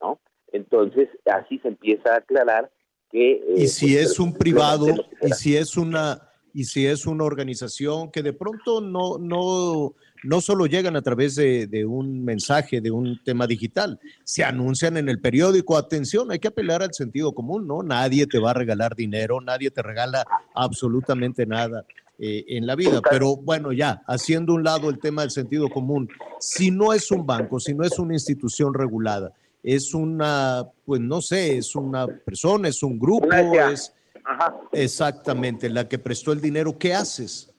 ¿no? 0.00 0.20
Entonces, 0.52 1.08
así 1.26 1.58
se 1.58 1.68
empieza 1.68 2.14
a 2.14 2.18
aclarar 2.18 2.70
que... 3.10 3.32
eh, 3.32 3.54
Y 3.56 3.68
si 3.68 3.94
pues, 3.94 4.12
es 4.12 4.20
un 4.20 4.32
privado, 4.32 4.86
y 5.20 5.30
si 5.32 5.56
es 5.56 5.76
una, 5.76 6.22
y 6.54 6.64
si 6.64 6.86
es 6.86 7.06
una 7.06 7.24
organización 7.24 8.10
que 8.10 8.22
de 8.22 8.32
pronto 8.32 8.80
no, 8.80 9.18
no, 9.18 9.94
no 10.24 10.40
solo 10.40 10.66
llegan 10.66 10.96
a 10.96 11.02
través 11.02 11.34
de, 11.34 11.66
de 11.66 11.84
un 11.84 12.24
mensaje, 12.24 12.80
de 12.80 12.90
un 12.90 13.22
tema 13.22 13.46
digital, 13.46 13.98
se 14.24 14.44
anuncian 14.44 14.96
en 14.96 15.08
el 15.08 15.20
periódico, 15.20 15.76
atención, 15.76 16.30
hay 16.30 16.38
que 16.38 16.48
apelar 16.48 16.82
al 16.82 16.94
sentido 16.94 17.32
común, 17.32 17.66
¿no? 17.66 17.82
Nadie 17.82 18.26
te 18.26 18.38
va 18.38 18.52
a 18.52 18.54
regalar 18.54 18.94
dinero, 18.94 19.40
nadie 19.40 19.70
te 19.70 19.82
regala 19.82 20.24
absolutamente 20.54 21.44
nada. 21.44 21.84
Eh, 22.18 22.44
en 22.48 22.66
la 22.66 22.74
vida, 22.74 23.00
pero 23.08 23.36
bueno, 23.36 23.72
ya, 23.72 24.02
haciendo 24.06 24.54
un 24.54 24.64
lado 24.64 24.90
el 24.90 24.98
tema 24.98 25.22
del 25.22 25.30
sentido 25.30 25.68
común, 25.68 26.08
si 26.40 26.70
no 26.70 26.92
es 26.92 27.10
un 27.12 27.24
banco, 27.26 27.60
si 27.60 27.74
no 27.74 27.84
es 27.84 27.98
una 27.98 28.14
institución 28.14 28.74
regulada, 28.74 29.32
es 29.62 29.94
una, 29.94 30.66
pues 30.84 31.00
no 31.00 31.20
sé, 31.20 31.58
es 31.58 31.74
una 31.76 32.06
persona, 32.06 32.68
es 32.68 32.82
un 32.82 32.98
grupo, 32.98 33.28
es 33.70 33.94
exactamente 34.72 35.68
la 35.68 35.88
que 35.88 35.98
prestó 35.98 36.32
el 36.32 36.40
dinero, 36.40 36.76
¿qué 36.78 36.94
haces? 36.94 37.54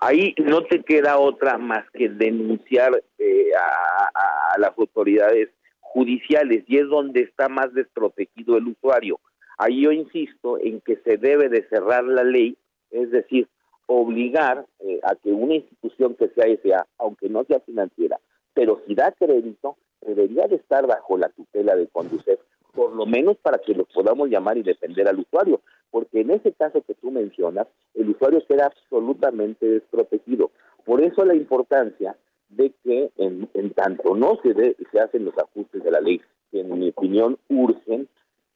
Ahí 0.00 0.34
no 0.38 0.64
te 0.64 0.82
queda 0.82 1.18
otra 1.18 1.56
más 1.56 1.84
que 1.92 2.08
denunciar 2.08 2.92
eh, 3.18 3.46
a, 3.58 4.04
a- 4.18 4.54
a 4.54 4.58
las 4.58 4.76
autoridades 4.78 5.48
judiciales 5.80 6.64
y 6.66 6.78
es 6.78 6.88
donde 6.88 7.20
está 7.22 7.48
más 7.48 7.72
desprotegido 7.72 8.56
el 8.56 8.66
usuario. 8.68 9.18
Ahí 9.56 9.82
yo 9.82 9.92
insisto 9.92 10.58
en 10.60 10.80
que 10.80 10.96
se 11.04 11.16
debe 11.16 11.48
de 11.48 11.66
cerrar 11.68 12.04
la 12.04 12.24
ley, 12.24 12.56
es 12.90 13.10
decir, 13.12 13.48
obligar 13.86 14.66
eh, 14.80 15.00
a 15.02 15.14
que 15.16 15.30
una 15.32 15.54
institución 15.56 16.14
que 16.14 16.28
sea 16.28 16.46
SA, 16.62 16.86
aunque 16.98 17.28
no 17.28 17.44
sea 17.44 17.60
financiera, 17.60 18.18
pero 18.54 18.80
si 18.86 18.94
da 18.94 19.12
crédito, 19.12 19.76
debería 20.00 20.46
de 20.46 20.56
estar 20.56 20.86
bajo 20.86 21.16
la 21.18 21.28
tutela 21.30 21.74
de 21.76 21.86
Conducef, 21.88 22.38
por 22.74 22.94
lo 22.94 23.06
menos 23.06 23.36
para 23.38 23.58
que 23.58 23.74
lo 23.74 23.84
podamos 23.84 24.28
llamar 24.28 24.58
y 24.58 24.62
defender 24.62 25.08
al 25.08 25.20
usuario, 25.20 25.60
porque 25.90 26.20
en 26.20 26.30
ese 26.32 26.52
caso 26.52 26.82
que 26.82 26.94
tú 26.94 27.10
mencionas, 27.10 27.66
el 27.94 28.10
usuario 28.10 28.44
queda 28.46 28.66
absolutamente 28.66 29.66
desprotegido. 29.66 30.50
Por 30.84 31.00
eso 31.02 31.24
la 31.24 31.34
importancia 31.34 32.16
de 32.48 32.72
que 32.82 33.10
en, 33.16 33.48
en 33.54 33.70
tanto 33.70 34.14
no 34.16 34.38
se, 34.42 34.54
de- 34.54 34.76
se 34.90 35.00
hacen 35.00 35.24
los 35.24 35.36
ajustes 35.38 35.82
de 35.82 35.90
la 35.90 36.00
ley, 36.00 36.20
que 36.50 36.60
en 36.60 36.78
mi 36.78 36.88
opinión 36.90 37.38
urgen, 37.48 38.08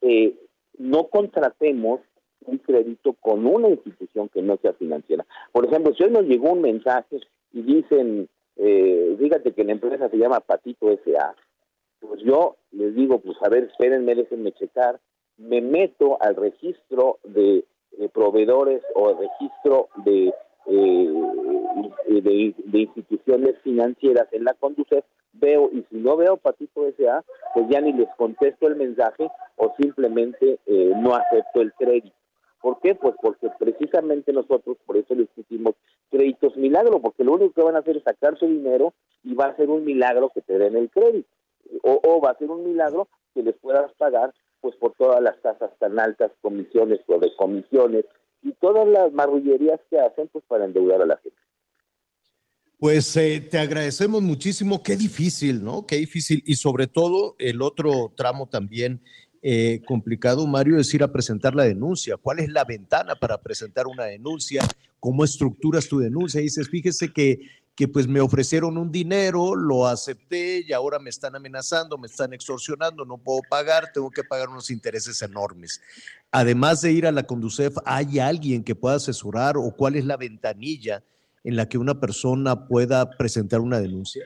eh, 0.02 0.34
no 0.78 1.04
contratemos 1.08 2.00
un 2.46 2.58
crédito 2.58 3.14
con 3.14 3.46
una 3.46 3.68
institución 3.68 4.28
que 4.28 4.42
no 4.42 4.56
sea 4.58 4.72
financiera. 4.74 5.26
Por 5.52 5.66
ejemplo, 5.66 5.94
si 5.94 6.04
hoy 6.04 6.10
nos 6.10 6.24
llegó 6.24 6.52
un 6.52 6.62
mensaje 6.62 7.20
y 7.52 7.62
dicen, 7.62 8.28
eh, 8.56 9.16
fíjate 9.18 9.52
que 9.52 9.64
la 9.64 9.72
empresa 9.72 10.08
se 10.08 10.16
llama 10.16 10.40
Patito 10.40 10.90
S.A., 10.90 11.34
pues 12.00 12.20
yo 12.22 12.56
les 12.72 12.94
digo, 12.94 13.18
pues 13.18 13.36
a 13.42 13.48
ver, 13.48 13.64
espérenme, 13.64 14.14
déjenme 14.14 14.52
checar, 14.52 15.00
me 15.36 15.60
meto 15.60 16.18
al 16.20 16.36
registro 16.36 17.18
de, 17.24 17.64
eh, 17.98 18.08
proveedores 18.12 18.82
o 18.94 19.14
registro 19.14 19.88
de, 20.04 20.32
eh, 20.66 21.12
de 22.06 22.78
instituciones 22.78 23.56
financieras 23.62 24.28
en 24.32 24.44
la 24.44 24.54
Conducef, 24.54 25.04
veo, 25.32 25.70
y 25.72 25.84
si 25.90 25.96
no 25.96 26.16
veo 26.16 26.36
Patito 26.36 26.86
S.A., 26.86 27.24
pues 27.54 27.66
ya 27.68 27.80
ni 27.80 27.92
les 27.92 28.08
contesto 28.16 28.66
el 28.66 28.76
mensaje 28.76 29.28
o 29.56 29.74
simplemente 29.80 30.58
eh, 30.66 30.92
no 30.96 31.14
acepto 31.14 31.60
el 31.60 31.72
crédito. 31.74 32.17
¿Por 32.60 32.80
qué? 32.80 32.94
Pues 32.94 33.14
porque 33.20 33.48
precisamente 33.58 34.32
nosotros, 34.32 34.76
por 34.84 34.96
eso 34.96 35.14
les 35.14 35.28
pusimos 35.28 35.74
créditos 36.10 36.56
milagro, 36.56 37.00
porque 37.00 37.24
lo 37.24 37.34
único 37.34 37.52
que 37.52 37.62
van 37.62 37.76
a 37.76 37.80
hacer 37.80 37.96
es 37.96 38.02
sacar 38.02 38.38
su 38.38 38.46
dinero 38.46 38.94
y 39.22 39.34
va 39.34 39.46
a 39.46 39.56
ser 39.56 39.70
un 39.70 39.84
milagro 39.84 40.30
que 40.34 40.42
te 40.42 40.58
den 40.58 40.76
el 40.76 40.90
crédito. 40.90 41.28
O, 41.82 42.00
o 42.02 42.20
va 42.20 42.30
a 42.30 42.38
ser 42.38 42.50
un 42.50 42.64
milagro 42.64 43.08
que 43.34 43.42
les 43.42 43.56
puedas 43.56 43.92
pagar 43.94 44.32
pues 44.60 44.74
por 44.76 44.94
todas 44.94 45.22
las 45.22 45.40
tasas 45.40 45.70
tan 45.78 45.98
altas, 46.00 46.32
comisiones 46.40 47.00
o 47.06 47.18
de 47.18 47.34
comisiones 47.36 48.04
y 48.42 48.52
todas 48.54 48.88
las 48.88 49.12
marrullerías 49.12 49.80
que 49.90 50.00
hacen 50.00 50.28
pues 50.28 50.44
para 50.48 50.64
endeudar 50.64 51.02
a 51.02 51.06
la 51.06 51.16
gente. 51.18 51.38
Pues 52.78 53.16
eh, 53.16 53.40
te 53.40 53.58
agradecemos 53.58 54.22
muchísimo. 54.22 54.82
Qué 54.84 54.96
difícil, 54.96 55.64
¿no? 55.64 55.84
Qué 55.84 55.96
difícil. 55.96 56.44
Y 56.46 56.54
sobre 56.54 56.86
todo 56.86 57.34
el 57.38 57.60
otro 57.60 58.12
tramo 58.16 58.48
también 58.48 59.02
eh, 59.42 59.80
complicado, 59.86 60.46
Mario, 60.46 60.78
es 60.78 60.92
ir 60.94 61.02
a 61.02 61.12
presentar 61.12 61.54
la 61.54 61.64
denuncia. 61.64 62.16
¿Cuál 62.16 62.40
es 62.40 62.48
la 62.48 62.64
ventana 62.64 63.14
para 63.14 63.38
presentar 63.38 63.86
una 63.86 64.04
denuncia? 64.04 64.62
¿Cómo 65.00 65.24
estructuras 65.24 65.88
tu 65.88 65.98
denuncia? 65.98 66.40
dices, 66.40 66.68
fíjese 66.68 67.12
que, 67.12 67.40
que 67.74 67.88
pues 67.88 68.08
me 68.08 68.20
ofrecieron 68.20 68.76
un 68.76 68.90
dinero, 68.90 69.54
lo 69.54 69.86
acepté 69.86 70.64
y 70.66 70.72
ahora 70.72 70.98
me 70.98 71.10
están 71.10 71.36
amenazando, 71.36 71.98
me 71.98 72.06
están 72.06 72.32
extorsionando, 72.32 73.04
no 73.04 73.18
puedo 73.18 73.40
pagar, 73.48 73.92
tengo 73.92 74.10
que 74.10 74.24
pagar 74.24 74.48
unos 74.48 74.70
intereses 74.70 75.22
enormes. 75.22 75.80
Además 76.30 76.82
de 76.82 76.92
ir 76.92 77.06
a 77.06 77.12
la 77.12 77.22
Conducef, 77.22 77.76
¿hay 77.84 78.18
alguien 78.18 78.64
que 78.64 78.74
pueda 78.74 78.96
asesorar 78.96 79.56
o 79.56 79.70
cuál 79.76 79.96
es 79.96 80.04
la 80.04 80.16
ventanilla? 80.16 81.02
en 81.44 81.56
la 81.56 81.66
que 81.66 81.78
una 81.78 81.98
persona 81.98 82.66
pueda 82.66 83.08
presentar 83.10 83.60
una 83.60 83.80
denuncia? 83.80 84.24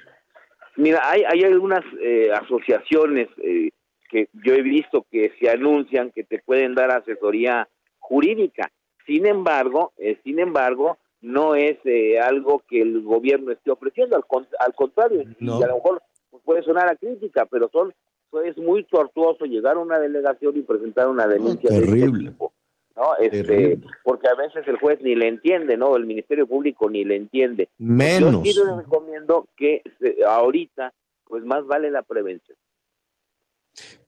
Mira, 0.77 1.01
hay, 1.09 1.45
algunas 1.45 1.85
eh, 2.01 2.31
asociaciones 2.33 3.29
eh, 3.45 3.71
que 4.13 4.29
yo 4.45 4.55
he 4.55 4.63
visto 4.63 5.07
que 5.11 5.33
se 5.41 5.49
anuncian 5.51 6.11
que 6.13 6.23
te 6.23 6.39
pueden 6.39 6.75
dar 6.75 6.91
asesoría 6.93 7.67
jurídica. 7.99 8.71
Sin 9.07 9.27
embargo, 9.27 9.93
eh, 9.97 10.19
sin 10.23 10.39
embargo, 10.39 10.99
no 11.23 11.55
es 11.55 11.79
eh, 11.85 12.21
algo 12.21 12.63
que 12.69 12.83
el 12.83 13.03
gobierno 13.03 13.51
esté 13.53 13.71
ofreciendo, 13.71 14.17
al, 14.17 14.27
con- 14.27 14.47
al 14.61 14.75
contrario, 14.75 15.25
No. 15.41 15.59
y 15.59 15.63
a 15.63 15.69
lo 15.69 15.77
mejor 15.77 16.03
pues, 16.31 16.43
puede 16.45 16.63
sonar 16.63 16.89
a 16.89 16.97
crítica, 16.97 17.47
pero 17.47 17.69
son 17.73 17.93
es 18.45 18.57
muy 18.57 18.85
tortuoso 18.85 19.45
llegar 19.45 19.77
a 19.77 19.81
una 19.81 19.99
delegación 19.99 20.57
y 20.57 20.63
presentar 20.63 21.09
una 21.09 21.27
denuncia 21.27 21.69
de 21.71 21.77
este 21.77 21.87
terrible. 21.91 22.31
tipo. 22.31 22.53
¿no? 22.97 23.17
Este, 23.21 23.43
Terrible. 23.45 23.87
porque 24.05 24.29
a 24.29 24.35
veces 24.35 24.67
el 24.69 24.77
juez 24.79 25.01
ni 25.03 25.15
le 25.15 25.29
entiende, 25.29 25.77
¿no? 25.79 25.97
El 25.97 26.05
Ministerio 26.07 26.47
Público 26.47 26.89
ni 26.91 27.05
le 27.05 27.17
entiende. 27.17 27.69
Menos. 27.79 28.43
Yo 28.43 28.53
sí 28.53 28.59
les 28.67 28.77
recomiendo 28.77 29.47
que 29.57 29.83
se- 29.99 30.17
ahorita, 30.27 30.93
pues 31.25 31.45
más 31.45 31.67
vale 31.67 31.91
la 31.91 32.03
prevención. 32.03 32.57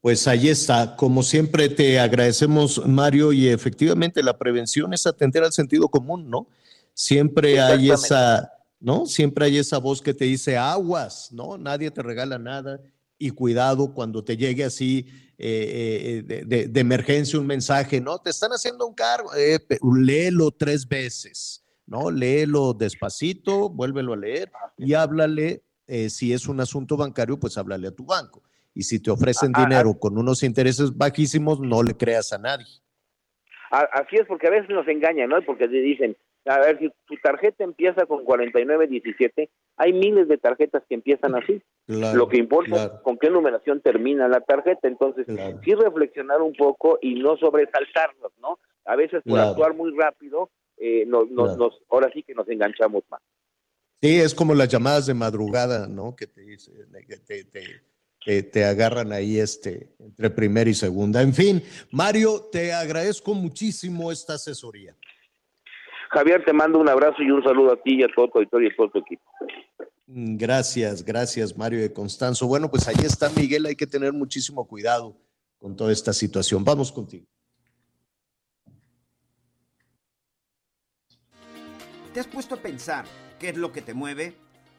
Pues 0.01 0.27
ahí 0.29 0.49
está. 0.49 0.97
Como 0.97 1.23
siempre 1.23 1.69
te 1.69 1.99
agradecemos, 1.99 2.87
Mario, 2.87 3.33
y 3.33 3.49
efectivamente 3.49 4.23
la 4.23 4.37
prevención 4.39 4.93
es 4.93 5.07
atender 5.07 5.43
al 5.43 5.53
sentido 5.53 5.89
común, 5.89 6.29
¿no? 6.31 6.47
Siempre 6.93 7.61
hay 7.61 7.91
esa, 7.91 8.53
¿no? 8.81 9.07
Siempre 9.07 9.47
hay 9.47 9.59
esa 9.59 9.79
voz 9.79 10.01
que 10.03 10.15
te 10.15 10.27
dice 10.27 10.57
aguas, 10.57 11.31
¿no? 11.33 11.57
Nadie 11.59 11.91
te 11.91 12.03
regala 12.03 12.39
nada 12.39 12.81
y 13.19 13.31
cuidado 13.31 13.95
cuando 13.95 14.23
te 14.23 14.37
llegue 14.37 14.65
así 14.65 15.07
eh, 15.39 16.19
eh, 16.19 16.23
de, 16.25 16.45
de- 16.45 16.69
de 16.69 16.81
emergencia 16.81 17.41
un 17.41 17.47
mensaje, 17.47 18.01
¿no? 18.01 18.19
Te 18.19 18.31
están 18.31 18.53
haciendo 18.53 18.87
un 18.87 18.95
cargo, 18.95 19.35
eh, 19.35 19.59
léelo 19.99 20.53
tres 20.53 20.87
veces, 20.87 21.65
¿no? 21.87 22.11
Léelo 22.13 22.73
despacito, 22.75 23.69
vuélvelo 23.71 24.13
a 24.13 24.17
leer 24.19 24.53
y 24.79 24.95
háblale, 24.95 25.65
eh, 25.89 26.09
si 26.11 26.33
es 26.33 26.47
un 26.47 26.61
asunto 26.61 26.97
bancario, 26.97 27.41
pues 27.41 27.59
háblale 27.59 27.89
a 27.89 27.91
tu 27.91 28.05
banco. 28.05 28.44
Y 28.75 28.83
si 28.83 29.01
te 29.01 29.11
ofrecen 29.11 29.53
Ah, 29.55 29.61
ah, 29.63 29.69
dinero 29.69 29.95
con 29.99 30.19
unos 30.19 30.43
intereses 30.43 30.97
bajísimos, 30.97 31.61
no 31.61 31.83
le 31.83 31.97
creas 31.97 32.33
a 32.33 32.39
nadie. 32.39 32.67
Así 33.71 34.17
es, 34.17 34.27
porque 34.29 34.47
a 34.47 34.51
veces 34.51 34.69
nos 34.71 34.87
engañan, 34.89 35.29
¿no? 35.31 35.43
Porque 35.45 35.67
te 35.67 35.81
dicen, 35.81 36.17
a 36.47 36.59
ver, 36.61 36.79
si 36.79 36.91
tu 37.07 37.17
tarjeta 37.23 37.65
empieza 37.65 38.07
con 38.07 38.25
4917, 38.25 39.51
hay 39.77 39.93
miles 39.93 40.29
de 40.29 40.39
tarjetas 40.39 40.83
que 40.89 40.95
empiezan 40.95 41.35
así. 41.35 41.61
Claro, 41.87 42.17
Lo 42.17 42.29
que 42.29 42.37
importa 42.39 42.71
claro. 42.71 42.95
es 42.97 43.01
con 43.03 43.19
qué 43.19 43.31
numeración 43.31 43.81
termina 43.81 44.29
la 44.29 44.41
tarjeta. 44.41 44.87
Entonces, 44.87 45.27
Claro. 45.27 45.61
sí 45.65 45.75
reflexionar 45.75 46.41
un 46.43 46.53
poco 46.55 46.99
y 47.03 47.15
no 47.21 47.37
sobresaltarnos, 47.37 48.33
¿no? 48.41 48.59
A 48.85 48.97
veces 48.97 49.23
por 49.25 49.39
actuar 49.41 49.75
muy 49.75 49.93
rápido, 49.97 50.51
eh, 50.77 51.05
nos, 51.07 51.29
nos- 51.31 51.57
nos- 51.57 51.81
ahora 51.91 52.11
sí 52.13 52.23
que 52.23 52.35
nos 52.35 52.49
enganchamos 52.49 53.03
más. 53.11 53.21
Sí, 54.03 54.21
es 54.21 54.35
como 54.35 54.55
las 54.55 54.69
llamadas 54.69 55.07
de 55.07 55.15
madrugada, 55.15 55.87
¿no? 55.89 56.15
Que 56.15 56.27
te, 56.27 56.43
dicen, 56.43 56.75
que 57.09 57.17
te, 57.17 57.45
te- 57.45 57.81
te- 58.25 58.43
te 58.43 58.65
agarran 58.65 59.13
ahí 59.13 59.39
este, 59.39 59.95
entre 59.99 60.31
primera 60.31 60.69
y 60.71 60.75
segunda. 60.75 61.23
En 61.23 61.35
fin, 61.35 61.63
Mario, 61.91 62.49
te 62.51 62.73
agradezco 62.73 63.35
muchísimo 63.35 64.11
esta 64.11 64.35
asesoría. 64.35 64.97
Javier, 66.11 66.45
te 66.45 66.53
mando 66.53 66.79
un 66.79 66.89
abrazo 66.89 67.23
y 67.23 67.31
un 67.31 67.43
saludo 67.43 67.73
a 67.73 67.77
ti 67.83 67.97
y 67.97 68.03
a 68.05 68.09
todo 68.15 68.29
tu 68.29 68.39
auditorio 68.39 68.69
y 68.69 68.73
a 68.73 68.77
todo 68.77 68.91
tu 68.91 68.99
equipo. 69.01 69.23
Gracias, 70.07 71.05
gracias, 71.05 71.57
Mario 71.57 71.81
de 71.81 71.93
Constanzo. 71.93 72.47
Bueno, 72.47 72.71
pues 72.71 72.87
ahí 72.87 72.95
está 73.05 73.31
Miguel, 73.31 73.67
hay 73.67 73.75
que 73.75 73.87
tener 73.87 74.13
muchísimo 74.13 74.67
cuidado 74.67 75.17
con 75.59 75.75
toda 75.75 75.93
esta 75.93 76.13
situación. 76.13 76.63
Vamos 76.65 76.93
contigo. 76.93 77.27
¿Te 82.13 82.21
has 82.21 82.27
puesto 82.29 82.55
a 82.55 82.59
pensar 82.59 83.07
qué 83.41 83.49
es 83.49 83.57
lo 83.57 83.73
que 83.73 83.83
te 83.83 83.93
mueve? 83.93 84.35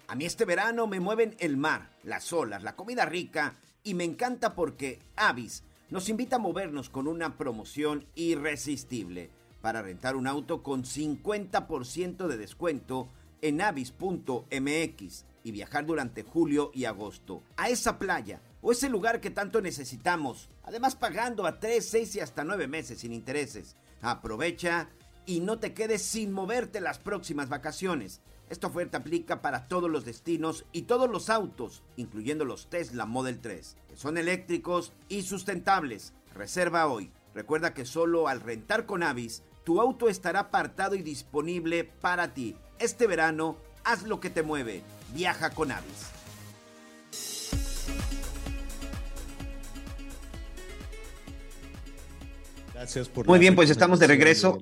A 0.08 0.16
mí 0.16 0.26
este 0.26 0.46
verano 0.46 0.86
me 0.86 1.00
mueven 1.00 1.36
el 1.40 1.58
mar, 1.58 1.90
las 2.04 2.32
olas, 2.32 2.62
la 2.62 2.76
comida 2.76 3.06
rica 3.06 3.56
y 3.84 3.96
me 3.96 4.04
encanta 4.04 4.54
porque 4.54 5.00
Avis 5.16 5.64
nos 5.90 6.10
invita 6.10 6.36
a 6.36 6.40
movernos 6.40 6.90
con 6.90 7.08
una 7.08 7.38
promoción 7.38 8.06
irresistible 8.14 9.32
para 9.62 9.82
rentar 9.82 10.16
un 10.16 10.28
auto 10.28 10.62
con 10.62 10.84
50% 10.84 12.28
de 12.28 12.38
descuento 12.38 13.10
en 13.42 13.62
avis.mx 13.62 15.26
y 15.44 15.52
viajar 15.52 15.86
durante 15.88 16.24
julio 16.24 16.70
y 16.74 16.86
agosto 16.86 17.42
a 17.58 17.70
esa 17.70 17.98
playa 17.98 18.42
o 18.62 18.72
ese 18.72 18.90
lugar 18.90 19.22
que 19.22 19.32
tanto 19.32 19.62
necesitamos, 19.62 20.50
además 20.64 20.96
pagando 20.96 21.48
a 21.48 21.60
3, 21.60 21.88
6 21.88 22.16
y 22.16 22.20
hasta 22.20 22.44
9 22.44 22.68
meses 22.68 23.00
sin 23.00 23.12
intereses. 23.12 23.76
Aprovecha 24.02 24.90
y 25.26 25.40
no 25.40 25.58
te 25.58 25.74
quedes 25.74 26.04
sin 26.04 26.32
moverte 26.32 26.80
las 26.80 27.00
próximas 27.00 27.50
vacaciones. 27.50 28.22
Esta 28.50 28.68
oferta 28.68 29.00
aplica 29.00 29.42
para 29.42 29.68
todos 29.68 29.90
los 29.90 30.06
destinos 30.06 30.66
y 30.72 30.84
todos 30.84 31.10
los 31.10 31.30
autos, 31.30 31.84
incluyendo 31.96 32.46
los 32.46 32.70
Tesla 32.70 33.06
Model 33.06 33.40
3, 33.40 33.78
que 33.88 33.98
son 33.98 34.18
eléctricos 34.18 34.94
y 35.10 35.24
sustentables. 35.24 36.14
Reserva 36.34 36.88
hoy. 36.88 37.12
Recuerda 37.34 37.74
que 37.74 37.86
solo 37.86 38.28
al 38.28 38.42
rentar 38.42 38.86
con 38.86 39.04
Avis, 39.04 39.44
tu 39.64 39.82
auto 39.82 40.10
estará 40.10 40.42
apartado 40.42 40.96
y 40.96 41.02
disponible 41.02 41.84
para 41.84 42.34
ti. 42.34 42.56
Este 42.78 43.08
verano, 43.08 43.58
haz 43.84 44.04
lo 44.04 44.20
que 44.20 44.30
te 44.30 44.44
mueve. 44.44 44.84
Viaja 45.14 45.50
con 45.50 45.72
Avis. 45.72 46.12
Gracias 52.74 53.10
por 53.10 53.26
Muy 53.26 53.40
bien, 53.40 53.56
pues 53.56 53.70
estamos 53.70 54.00
de 54.00 54.08
regreso. 54.08 54.60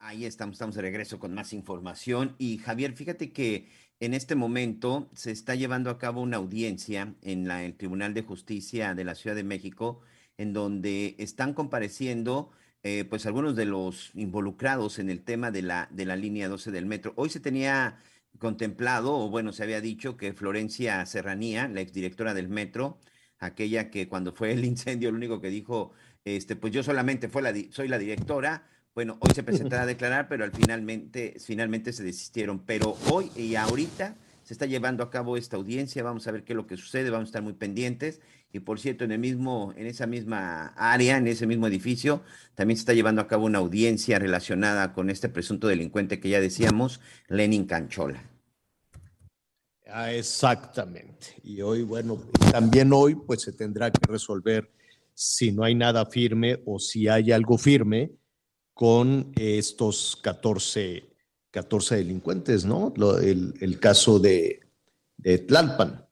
Ah, 0.00 0.08
Ahí 0.08 0.24
estamos, 0.24 0.54
estamos 0.54 0.74
de 0.74 0.82
regreso 0.82 1.18
con 1.18 1.34
más 1.34 1.52
información. 1.52 2.34
Y 2.38 2.58
Javier, 2.58 2.94
fíjate 2.94 3.32
que 3.32 3.68
en 4.00 4.14
este 4.14 4.34
momento 4.34 5.10
se 5.14 5.30
está 5.30 5.54
llevando 5.54 5.90
a 5.90 5.98
cabo 5.98 6.20
una 6.22 6.38
audiencia 6.38 7.14
en 7.22 7.46
la, 7.46 7.64
el 7.64 7.76
Tribunal 7.76 8.14
de 8.14 8.22
Justicia 8.22 8.94
de 8.94 9.04
la 9.04 9.14
Ciudad 9.14 9.36
de 9.36 9.44
México, 9.44 10.00
en 10.38 10.52
donde 10.52 11.16
están 11.18 11.54
compareciendo 11.54 12.50
eh, 12.82 13.04
pues 13.04 13.26
algunos 13.26 13.56
de 13.56 13.66
los 13.66 14.10
involucrados 14.14 14.98
en 14.98 15.10
el 15.10 15.22
tema 15.22 15.50
de 15.50 15.62
la, 15.62 15.88
de 15.92 16.06
la 16.06 16.16
línea 16.16 16.48
12 16.48 16.70
del 16.70 16.86
metro. 16.86 17.12
Hoy 17.16 17.28
se 17.30 17.40
tenía 17.40 17.98
contemplado, 18.38 19.14
o 19.14 19.28
bueno, 19.28 19.52
se 19.52 19.62
había 19.64 19.80
dicho 19.80 20.16
que 20.16 20.32
Florencia 20.32 21.04
Serranía, 21.06 21.68
la 21.68 21.82
exdirectora 21.82 22.32
del 22.34 22.48
metro, 22.48 22.98
aquella 23.38 23.90
que 23.90 24.08
cuando 24.08 24.32
fue 24.32 24.52
el 24.52 24.64
incendio, 24.72 25.10
lo 25.10 25.16
único 25.18 25.40
que 25.40 25.50
dijo, 25.50 25.92
este, 26.24 26.56
pues 26.56 26.72
yo 26.72 26.82
solamente 26.82 27.28
fue 27.28 27.42
la, 27.42 27.52
soy 27.70 27.88
la 27.88 27.98
directora, 27.98 28.66
bueno, 28.94 29.18
hoy 29.20 29.30
se 29.34 29.42
presentará 29.42 29.82
a 29.84 29.86
declarar, 29.86 30.28
pero 30.28 30.44
al 30.44 30.52
finalmente, 30.52 31.36
finalmente 31.44 31.92
se 31.92 32.02
desistieron. 32.02 32.60
Pero 32.60 32.96
hoy 33.10 33.30
y 33.36 33.54
ahorita 33.54 34.16
se 34.42 34.54
está 34.54 34.66
llevando 34.66 35.04
a 35.04 35.10
cabo 35.10 35.36
esta 35.36 35.56
audiencia, 35.56 36.02
vamos 36.02 36.26
a 36.26 36.32
ver 36.32 36.44
qué 36.44 36.54
es 36.54 36.56
lo 36.56 36.66
que 36.66 36.76
sucede, 36.76 37.10
vamos 37.10 37.28
a 37.28 37.30
estar 37.30 37.42
muy 37.42 37.52
pendientes. 37.52 38.20
Y 38.52 38.60
por 38.60 38.80
cierto, 38.80 39.04
en 39.04 39.12
el 39.12 39.20
mismo, 39.20 39.72
en 39.76 39.86
esa 39.86 40.08
misma 40.08 40.68
área, 40.76 41.18
en 41.18 41.28
ese 41.28 41.46
mismo 41.46 41.68
edificio, 41.68 42.22
también 42.56 42.76
se 42.76 42.80
está 42.80 42.94
llevando 42.94 43.22
a 43.22 43.28
cabo 43.28 43.46
una 43.46 43.60
audiencia 43.60 44.18
relacionada 44.18 44.92
con 44.92 45.08
este 45.08 45.28
presunto 45.28 45.68
delincuente 45.68 46.18
que 46.18 46.30
ya 46.30 46.40
decíamos, 46.40 47.00
Lenin 47.28 47.66
Canchola. 47.66 48.28
Ah, 49.86 50.12
exactamente. 50.12 51.36
Y 51.44 51.60
hoy, 51.60 51.82
bueno, 51.82 52.20
también 52.50 52.92
hoy, 52.92 53.14
pues 53.14 53.42
se 53.42 53.52
tendrá 53.52 53.90
que 53.90 54.00
resolver 54.10 54.70
si 55.14 55.52
no 55.52 55.64
hay 55.64 55.74
nada 55.74 56.06
firme 56.06 56.60
o 56.64 56.78
si 56.78 57.06
hay 57.06 57.30
algo 57.30 57.58
firme 57.58 58.10
con 58.80 59.30
estos 59.36 60.18
14, 60.22 61.04
14 61.50 61.96
delincuentes, 61.96 62.64
¿no? 62.64 62.94
el, 63.20 63.52
el, 63.60 63.78
caso 63.78 64.18
de, 64.18 64.60
de 65.18 65.36
Tlalpan. 65.36 66.08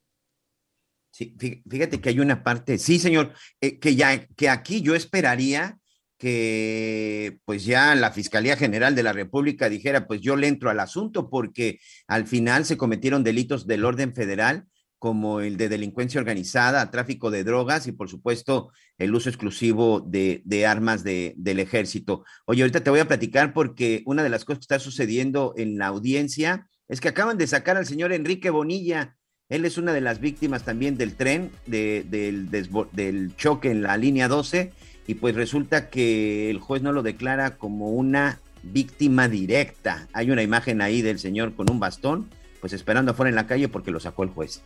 Sí, 1.10 1.34
fíjate 1.66 1.98
que 1.98 2.10
hay 2.10 2.20
una 2.20 2.44
parte, 2.44 2.76
sí, 2.76 2.98
señor, 2.98 3.32
eh, 3.62 3.78
que 3.78 3.96
ya, 3.96 4.26
que 4.26 4.50
aquí 4.50 4.82
yo 4.82 4.94
esperaría 4.94 5.78
que 6.18 7.38
pues 7.46 7.64
ya 7.64 7.94
la 7.94 8.12
Fiscalía 8.12 8.54
General 8.54 8.94
de 8.94 9.02
la 9.02 9.14
República 9.14 9.70
dijera, 9.70 10.06
pues 10.06 10.20
yo 10.20 10.36
le 10.36 10.48
entro 10.48 10.68
al 10.68 10.80
asunto 10.80 11.30
porque 11.30 11.80
al 12.06 12.26
final 12.26 12.66
se 12.66 12.76
cometieron 12.76 13.24
delitos 13.24 13.66
del 13.66 13.86
orden 13.86 14.14
federal 14.14 14.66
como 14.98 15.40
el 15.40 15.56
de 15.56 15.68
delincuencia 15.68 16.20
organizada, 16.20 16.90
tráfico 16.90 17.30
de 17.30 17.44
drogas 17.44 17.86
y 17.86 17.92
por 17.92 18.08
supuesto 18.08 18.70
el 18.98 19.14
uso 19.14 19.28
exclusivo 19.28 20.00
de, 20.00 20.66
armas 20.66 21.04
de, 21.04 21.34
del 21.36 21.60
ejército. 21.60 22.24
Oye, 22.46 22.62
ahorita 22.62 22.82
te 22.82 22.90
voy 22.90 23.00
a 23.00 23.08
platicar 23.08 23.52
porque 23.52 24.02
una 24.06 24.22
de 24.22 24.28
las 24.28 24.44
cosas 24.44 24.58
que 24.58 24.64
está 24.64 24.78
sucediendo 24.78 25.54
en 25.56 25.78
la 25.78 25.86
audiencia 25.86 26.68
es 26.88 27.00
que 27.00 27.08
acaban 27.08 27.38
de 27.38 27.46
sacar 27.46 27.76
al 27.76 27.86
señor 27.86 28.12
Enrique 28.12 28.50
Bonilla. 28.50 29.16
Él 29.48 29.64
es 29.64 29.78
una 29.78 29.92
de 29.92 30.00
las 30.00 30.20
víctimas 30.20 30.64
también 30.64 30.96
del 30.96 31.14
tren, 31.14 31.52
del, 31.66 32.50
del 32.50 33.36
choque 33.36 33.70
en 33.70 33.82
la 33.82 33.96
línea 33.96 34.28
12 34.28 34.72
y 35.06 35.14
pues 35.14 35.34
resulta 35.34 35.88
que 35.88 36.50
el 36.50 36.58
juez 36.58 36.82
no 36.82 36.92
lo 36.92 37.02
declara 37.02 37.56
como 37.56 37.90
una 37.90 38.40
víctima 38.62 39.28
directa. 39.28 40.08
Hay 40.12 40.30
una 40.30 40.42
imagen 40.42 40.82
ahí 40.82 41.02
del 41.02 41.18
señor 41.18 41.54
con 41.54 41.70
un 41.70 41.80
bastón, 41.80 42.28
pues 42.60 42.72
esperando 42.72 43.12
afuera 43.12 43.30
en 43.30 43.36
la 43.36 43.46
calle 43.46 43.68
porque 43.68 43.90
lo 43.90 44.00
sacó 44.00 44.24
el 44.24 44.30
juez. 44.30 44.62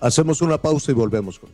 Hacemos 0.00 0.42
una 0.42 0.58
pausa 0.58 0.90
y 0.92 0.94
volvemos 0.94 1.38
con 1.38 1.50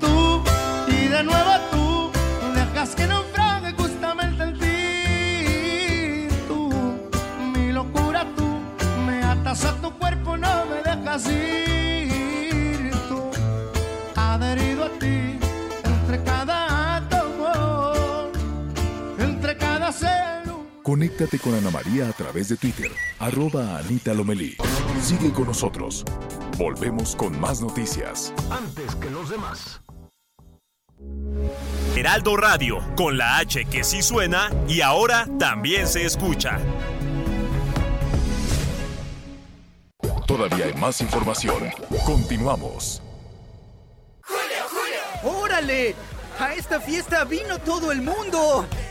Tú 0.00 0.42
y 0.88 1.08
de 1.08 1.22
nuevo 1.22 1.50
tú, 1.70 2.10
tú 2.40 2.52
dejas 2.54 2.94
que 2.94 3.06
naufrague 3.06 3.72
justamente 3.72 4.42
en 4.42 4.58
ti. 4.58 6.36
Tú, 6.48 6.70
mi 7.54 7.72
locura 7.72 8.26
tú, 8.36 8.46
me 9.06 9.22
atas 9.22 9.64
a 9.64 9.74
tu 9.80 9.90
cuerpo, 9.98 10.36
no 10.36 10.66
me 10.66 10.82
dejas 10.82 11.26
ir. 11.28 11.55
Conéctate 20.86 21.40
con 21.40 21.52
Ana 21.52 21.72
María 21.72 22.08
a 22.08 22.12
través 22.12 22.48
de 22.48 22.56
Twitter, 22.56 22.92
arroba 23.18 23.76
Anita 23.76 24.14
Lomelí. 24.14 24.56
Sigue 25.02 25.32
con 25.32 25.46
nosotros. 25.46 26.04
Volvemos 26.56 27.16
con 27.16 27.40
más 27.40 27.60
noticias. 27.60 28.32
Antes 28.52 28.94
que 28.94 29.10
los 29.10 29.28
demás. 29.28 29.80
Heraldo 31.96 32.36
Radio, 32.36 32.78
con 32.94 33.18
la 33.18 33.38
H 33.38 33.64
que 33.64 33.82
sí 33.82 34.00
suena 34.00 34.48
y 34.68 34.80
ahora 34.80 35.26
también 35.40 35.88
se 35.88 36.04
escucha. 36.04 36.60
Todavía 40.24 40.66
hay 40.66 40.74
más 40.74 41.00
información. 41.00 41.64
Continuamos. 42.04 43.02
¡Órale! 45.24 45.96
A 46.38 46.52
esta 46.52 46.78
fiesta 46.80 47.24
vino 47.24 47.58
todo 47.58 47.90
el 47.90 48.02
mundo. 48.02 48.66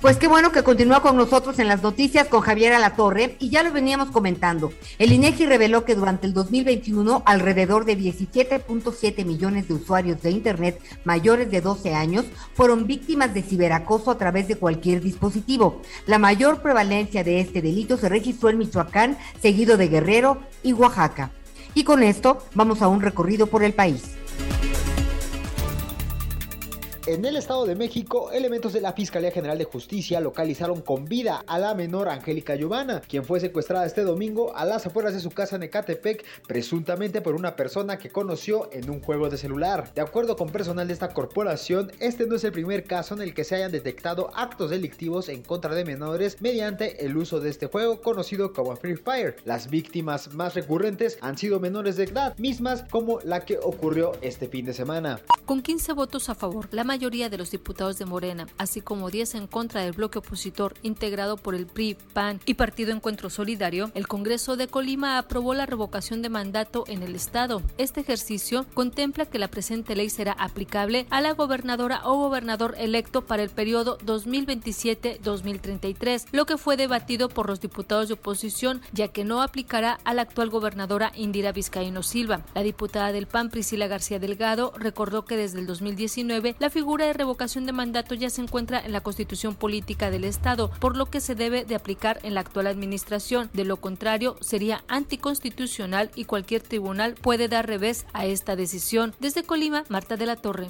Pues 0.00 0.16
qué 0.16 0.28
bueno 0.28 0.52
que 0.52 0.62
continúa 0.62 1.02
con 1.02 1.16
nosotros 1.16 1.58
en 1.58 1.66
las 1.66 1.82
noticias 1.82 2.28
con 2.28 2.40
Javier 2.40 2.72
Alatorre 2.72 3.34
y 3.40 3.50
ya 3.50 3.64
lo 3.64 3.72
veníamos 3.72 4.12
comentando. 4.12 4.72
El 5.00 5.10
INEGI 5.10 5.46
reveló 5.46 5.84
que 5.84 5.96
durante 5.96 6.24
el 6.28 6.34
2021 6.34 7.24
alrededor 7.26 7.84
de 7.84 7.98
17.7 7.98 9.24
millones 9.24 9.66
de 9.66 9.74
usuarios 9.74 10.22
de 10.22 10.30
internet 10.30 10.80
mayores 11.02 11.50
de 11.50 11.60
12 11.60 11.96
años 11.96 12.26
fueron 12.54 12.86
víctimas 12.86 13.34
de 13.34 13.42
ciberacoso 13.42 14.12
a 14.12 14.18
través 14.18 14.46
de 14.46 14.54
cualquier 14.54 15.02
dispositivo. 15.02 15.82
La 16.06 16.20
mayor 16.20 16.62
prevalencia 16.62 17.24
de 17.24 17.40
este 17.40 17.60
delito 17.60 17.96
se 17.96 18.08
registró 18.08 18.50
en 18.50 18.58
Michoacán, 18.58 19.18
seguido 19.42 19.76
de 19.76 19.88
Guerrero 19.88 20.38
y 20.62 20.74
Oaxaca. 20.74 21.32
Y 21.74 21.82
con 21.82 22.04
esto 22.04 22.38
vamos 22.54 22.82
a 22.82 22.88
un 22.88 23.00
recorrido 23.00 23.48
por 23.48 23.64
el 23.64 23.72
país. 23.72 24.14
En 27.08 27.24
el 27.24 27.36
Estado 27.36 27.64
de 27.64 27.74
México, 27.74 28.32
elementos 28.32 28.74
de 28.74 28.82
la 28.82 28.92
Fiscalía 28.92 29.30
General 29.30 29.56
de 29.56 29.64
Justicia 29.64 30.20
localizaron 30.20 30.82
con 30.82 31.06
vida 31.06 31.42
a 31.46 31.58
la 31.58 31.74
menor 31.74 32.10
Angélica 32.10 32.54
Giovanna, 32.54 33.00
quien 33.00 33.24
fue 33.24 33.40
secuestrada 33.40 33.86
este 33.86 34.02
domingo 34.02 34.54
a 34.54 34.66
las 34.66 34.84
afueras 34.84 35.14
de 35.14 35.20
su 35.20 35.30
casa 35.30 35.56
en 35.56 35.62
Ecatepec, 35.62 36.22
presuntamente 36.46 37.22
por 37.22 37.34
una 37.34 37.56
persona 37.56 37.96
que 37.96 38.10
conoció 38.10 38.68
en 38.74 38.90
un 38.90 39.00
juego 39.00 39.30
de 39.30 39.38
celular. 39.38 39.90
De 39.94 40.02
acuerdo 40.02 40.36
con 40.36 40.50
personal 40.50 40.86
de 40.86 40.92
esta 40.92 41.14
corporación, 41.14 41.90
este 41.98 42.26
no 42.26 42.36
es 42.36 42.44
el 42.44 42.52
primer 42.52 42.84
caso 42.84 43.14
en 43.14 43.22
el 43.22 43.32
que 43.32 43.44
se 43.44 43.54
hayan 43.54 43.72
detectado 43.72 44.30
actos 44.34 44.68
delictivos 44.68 45.30
en 45.30 45.42
contra 45.42 45.74
de 45.74 45.86
menores 45.86 46.42
mediante 46.42 47.06
el 47.06 47.16
uso 47.16 47.40
de 47.40 47.48
este 47.48 47.68
juego 47.68 48.02
conocido 48.02 48.52
como 48.52 48.76
Free 48.76 48.96
Fire. 48.96 49.36
Las 49.46 49.70
víctimas 49.70 50.34
más 50.34 50.54
recurrentes 50.54 51.16
han 51.22 51.38
sido 51.38 51.58
menores 51.58 51.96
de 51.96 52.04
edad, 52.04 52.36
mismas 52.36 52.84
como 52.90 53.18
la 53.20 53.46
que 53.46 53.56
ocurrió 53.56 54.12
este 54.20 54.46
fin 54.46 54.66
de 54.66 54.74
semana. 54.74 55.22
Con 55.46 55.62
15 55.62 55.94
votos 55.94 56.28
a 56.28 56.34
favor, 56.34 56.68
la 56.72 56.84
mayoría 56.98 57.28
de 57.28 57.38
los 57.38 57.52
diputados 57.52 57.96
de 57.96 58.06
Morena, 58.06 58.48
así 58.58 58.80
como 58.80 59.08
10 59.08 59.36
en 59.36 59.46
contra 59.46 59.82
del 59.82 59.92
bloque 59.92 60.18
opositor 60.18 60.74
integrado 60.82 61.36
por 61.36 61.54
el 61.54 61.66
PRI, 61.66 61.96
PAN 62.12 62.40
y 62.44 62.54
Partido 62.54 62.90
Encuentro 62.90 63.30
Solidario, 63.30 63.92
el 63.94 64.08
Congreso 64.08 64.56
de 64.56 64.66
Colima 64.66 65.16
aprobó 65.16 65.54
la 65.54 65.64
revocación 65.64 66.22
de 66.22 66.28
mandato 66.28 66.82
en 66.88 67.04
el 67.04 67.14
Estado. 67.14 67.62
Este 67.76 68.00
ejercicio 68.00 68.66
contempla 68.74 69.26
que 69.26 69.38
la 69.38 69.46
presente 69.46 69.94
ley 69.94 70.10
será 70.10 70.32
aplicable 70.32 71.06
a 71.10 71.20
la 71.20 71.34
gobernadora 71.34 72.00
o 72.02 72.16
gobernador 72.16 72.74
electo 72.78 73.24
para 73.24 73.44
el 73.44 73.50
periodo 73.50 73.96
2027-2033, 73.98 76.24
lo 76.32 76.46
que 76.46 76.58
fue 76.58 76.76
debatido 76.76 77.28
por 77.28 77.48
los 77.48 77.60
diputados 77.60 78.08
de 78.08 78.14
oposición, 78.14 78.82
ya 78.92 79.06
que 79.06 79.22
no 79.22 79.40
aplicará 79.40 80.00
a 80.02 80.14
la 80.14 80.22
actual 80.22 80.50
gobernadora 80.50 81.12
Indira 81.14 81.52
Vizcaíno 81.52 82.02
Silva. 82.02 82.42
La 82.56 82.64
diputada 82.64 83.12
del 83.12 83.28
PAN, 83.28 83.50
Priscila 83.50 83.86
García 83.86 84.18
Delgado, 84.18 84.72
recordó 84.76 85.24
que 85.24 85.36
desde 85.36 85.60
el 85.60 85.68
2019 85.68 86.56
la 86.58 86.70
figura 86.78 87.06
de 87.06 87.12
revocación 87.12 87.66
de 87.66 87.72
mandato 87.72 88.14
ya 88.14 88.30
se 88.30 88.40
encuentra 88.40 88.78
en 88.78 88.92
la 88.92 89.00
Constitución 89.00 89.56
Política 89.56 90.12
del 90.12 90.22
Estado, 90.22 90.70
por 90.78 90.96
lo 90.96 91.06
que 91.06 91.20
se 91.20 91.34
debe 91.34 91.64
de 91.64 91.74
aplicar 91.74 92.20
en 92.22 92.34
la 92.34 92.40
actual 92.42 92.68
administración. 92.68 93.50
De 93.52 93.64
lo 93.64 93.78
contrario, 93.78 94.36
sería 94.40 94.84
anticonstitucional 94.86 96.12
y 96.14 96.26
cualquier 96.26 96.62
tribunal 96.62 97.16
puede 97.20 97.48
dar 97.48 97.66
revés 97.66 98.06
a 98.12 98.26
esta 98.26 98.54
decisión. 98.54 99.12
Desde 99.18 99.42
Colima, 99.42 99.82
Marta 99.88 100.16
de 100.16 100.26
la 100.26 100.36
Torre. 100.36 100.68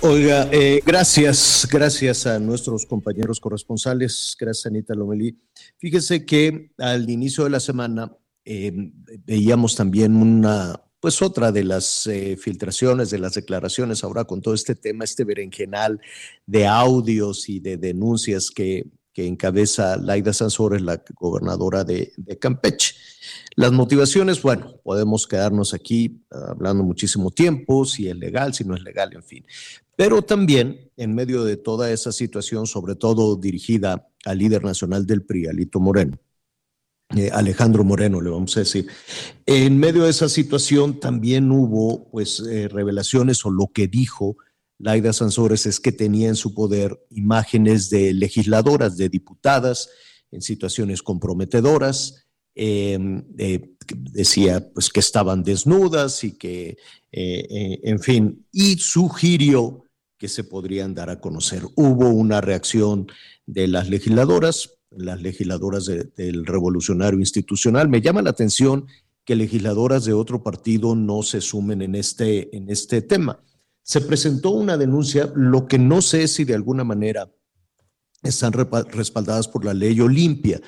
Oiga, 0.00 0.48
eh, 0.50 0.82
gracias, 0.84 1.68
gracias 1.70 2.26
a 2.26 2.40
nuestros 2.40 2.84
compañeros 2.84 3.38
corresponsales, 3.38 4.36
gracias 4.36 4.66
Anita 4.66 4.96
Lomelí. 4.96 5.38
Fíjese 5.78 6.26
que 6.26 6.72
al 6.78 7.08
inicio 7.08 7.44
de 7.44 7.50
la 7.50 7.60
semana 7.60 8.10
eh, 8.44 8.72
veíamos 9.24 9.76
también 9.76 10.16
una, 10.16 10.80
pues 11.00 11.22
otra 11.22 11.52
de 11.52 11.64
las 11.64 12.06
eh, 12.06 12.36
filtraciones, 12.36 13.10
de 13.10 13.18
las 13.18 13.34
declaraciones 13.34 14.04
ahora 14.04 14.24
con 14.24 14.40
todo 14.42 14.54
este 14.54 14.74
tema, 14.74 15.04
este 15.04 15.24
berenjenal 15.24 16.00
de 16.46 16.66
audios 16.66 17.48
y 17.48 17.60
de 17.60 17.76
denuncias 17.76 18.50
que 18.50 18.86
que 19.12 19.26
encabeza 19.26 19.96
Laida 19.96 20.32
Sansores, 20.32 20.80
la 20.80 21.02
gobernadora 21.18 21.84
de, 21.84 22.12
de 22.16 22.38
Campeche. 22.38 22.94
Las 23.56 23.72
motivaciones, 23.72 24.40
bueno, 24.40 24.76
podemos 24.82 25.26
quedarnos 25.26 25.74
aquí 25.74 26.24
hablando 26.30 26.82
muchísimo 26.82 27.30
tiempo, 27.30 27.84
si 27.84 28.08
es 28.08 28.16
legal, 28.16 28.54
si 28.54 28.64
no 28.64 28.74
es 28.74 28.82
legal, 28.82 29.12
en 29.12 29.22
fin. 29.22 29.44
Pero 29.96 30.22
también 30.22 30.90
en 30.96 31.14
medio 31.14 31.44
de 31.44 31.58
toda 31.58 31.90
esa 31.90 32.12
situación, 32.12 32.66
sobre 32.66 32.94
todo 32.94 33.36
dirigida 33.36 34.08
al 34.24 34.38
líder 34.38 34.64
nacional 34.64 35.06
del 35.06 35.22
PRI, 35.22 35.46
Alito 35.46 35.78
Moreno, 35.78 36.18
eh, 37.16 37.30
Alejandro 37.32 37.84
Moreno, 37.84 38.20
le 38.20 38.30
vamos 38.30 38.56
a 38.56 38.60
decir. 38.60 38.86
En 39.46 39.78
medio 39.78 40.04
de 40.04 40.10
esa 40.10 40.28
situación 40.28 41.00
también 41.00 41.50
hubo 41.50 42.10
pues 42.10 42.40
eh, 42.40 42.68
revelaciones 42.68 43.44
o 43.44 43.50
lo 43.50 43.68
que 43.68 43.88
dijo 43.88 44.36
Laida 44.78 45.12
Sansores 45.12 45.66
es 45.66 45.78
que 45.78 45.92
tenía 45.92 46.28
en 46.28 46.36
su 46.36 46.54
poder 46.54 46.98
imágenes 47.10 47.90
de 47.90 48.12
legisladoras, 48.12 48.96
de 48.96 49.08
diputadas 49.08 49.90
en 50.30 50.42
situaciones 50.42 51.02
comprometedoras. 51.02 52.26
Em, 52.54 53.24
eh, 53.38 53.74
decía 53.96 54.70
pues 54.74 54.90
que 54.90 55.00
estaban 55.00 55.42
desnudas 55.42 56.22
y 56.24 56.36
que, 56.36 56.76
en 57.10 57.98
fin, 58.00 58.46
y 58.52 58.76
sugirió 58.76 59.84
que 60.18 60.28
se 60.28 60.44
podrían 60.44 60.94
dar 60.94 61.10
a 61.10 61.20
conocer. 61.20 61.62
Hubo 61.74 62.08
una 62.10 62.40
reacción 62.40 63.08
de 63.46 63.66
las 63.68 63.88
legisladoras, 63.88 64.70
las 64.96 65.20
legisladoras 65.20 65.86
del 65.86 66.46
revolucionario 66.46 67.18
institucional. 67.18 67.88
Me 67.88 68.00
llama 68.00 68.22
la 68.22 68.30
atención 68.30 68.86
que 69.24 69.36
legisladoras 69.36 70.04
de 70.04 70.12
otro 70.12 70.42
partido 70.42 70.94
no 70.94 71.22
se 71.22 71.40
sumen 71.40 71.82
en 71.82 71.94
este, 71.94 72.56
en 72.56 72.70
este 72.70 73.02
tema. 73.02 73.40
Se 73.82 74.00
presentó 74.00 74.50
una 74.50 74.76
denuncia, 74.76 75.32
lo 75.34 75.66
que 75.66 75.78
no 75.78 76.02
sé 76.02 76.28
si 76.28 76.44
de 76.44 76.54
alguna 76.54 76.84
manera 76.84 77.30
están 78.22 78.52
respaldadas 78.52 79.48
por 79.48 79.64
la 79.64 79.74
ley 79.74 80.00
Olimpia, 80.00 80.60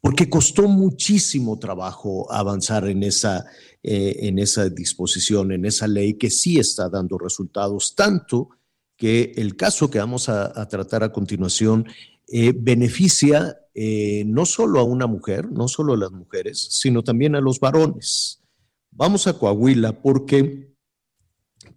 porque 0.00 0.28
costó 0.28 0.68
muchísimo 0.68 1.58
trabajo 1.58 2.30
avanzar 2.32 2.88
en 2.88 3.02
esa, 3.02 3.46
eh, 3.82 4.16
en 4.20 4.38
esa 4.38 4.68
disposición, 4.68 5.52
en 5.52 5.64
esa 5.64 5.86
ley 5.86 6.14
que 6.14 6.30
sí 6.30 6.58
está 6.58 6.88
dando 6.88 7.18
resultados, 7.18 7.94
tanto 7.94 8.50
que 8.96 9.32
el 9.36 9.56
caso 9.56 9.90
que 9.90 9.98
vamos 9.98 10.28
a, 10.28 10.66
tratar 10.68 11.04
a 11.04 11.12
continuación 11.12 11.86
eh, 12.28 12.52
beneficia 12.56 13.56
eh, 13.74 14.24
no 14.26 14.46
solo 14.46 14.80
a 14.80 14.84
una 14.84 15.06
mujer, 15.06 15.50
no 15.50 15.68
solo 15.68 15.94
a 15.94 15.98
las 15.98 16.10
mujeres, 16.10 16.66
sino 16.70 17.02
también 17.02 17.36
a 17.36 17.40
los 17.40 17.60
varones. 17.60 18.42
Vamos 18.90 19.26
a 19.26 19.38
Coahuila 19.38 20.00
porque 20.00 20.74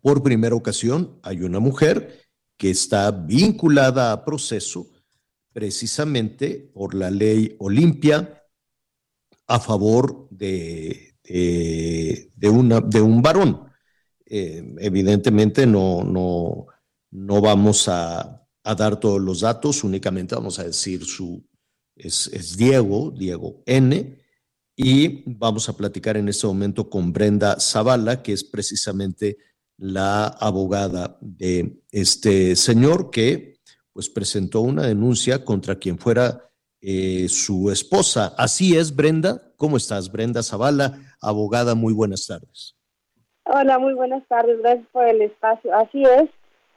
por 0.01 0.23
primera 0.23 0.55
ocasión 0.55 1.19
hay 1.23 1.41
una 1.41 1.59
mujer 1.59 2.23
que 2.57 2.69
está 2.69 3.11
vinculada 3.11 4.11
a 4.11 4.23
proceso 4.25 4.87
precisamente 5.51 6.71
por 6.73 6.95
la 6.95 7.11
ley 7.11 7.55
Olimpia 7.59 8.43
a 9.47 9.59
favor 9.59 10.27
de, 10.29 11.15
de, 11.23 12.49
una, 12.49 12.79
de 12.81 13.01
un 13.01 13.21
varón. 13.21 13.69
Eh, 14.25 14.75
evidentemente 14.79 15.65
no, 15.65 16.03
no, 16.03 16.67
no 17.11 17.41
vamos 17.41 17.89
a, 17.89 18.38
a, 18.63 18.75
dar 18.75 18.99
todos 18.99 19.21
los 19.21 19.41
datos, 19.41 19.83
únicamente 19.83 20.35
vamos 20.35 20.59
a 20.59 20.63
decir 20.63 21.03
su, 21.05 21.43
es, 21.95 22.57
Diego, 22.57 23.11
Diego 23.11 23.61
N. 23.65 24.17
Y 24.75 25.23
vamos 25.25 25.67
a 25.67 25.75
platicar 25.75 26.15
en 26.15 26.29
este 26.29 26.47
momento 26.47 26.89
con 26.89 27.11
Brenda 27.11 27.59
Zavala, 27.59 28.23
que 28.23 28.31
es 28.31 28.45
precisamente 28.45 29.37
la 29.77 30.27
abogada 30.27 31.17
de 31.19 31.81
este 31.91 32.55
señor 32.55 33.09
que 33.11 33.59
pues 33.91 34.09
presentó 34.09 34.61
una 34.61 34.83
denuncia 34.83 35.43
contra 35.43 35.75
quien 35.75 35.97
fuera 35.97 36.49
eh, 36.79 37.27
su 37.27 37.69
esposa. 37.69 38.33
Así 38.37 38.77
es, 38.77 38.95
Brenda. 38.95 39.53
¿Cómo 39.57 39.75
estás, 39.75 40.09
Brenda 40.09 40.41
Zavala, 40.43 40.97
abogada? 41.21 41.75
Muy 41.75 41.93
buenas 41.93 42.25
tardes. 42.25 42.77
Hola, 43.43 43.79
muy 43.79 43.93
buenas 43.93 44.25
tardes. 44.29 44.59
Gracias 44.59 44.87
por 44.93 45.05
el 45.05 45.21
espacio. 45.23 45.75
Así 45.75 46.03
es. 46.03 46.29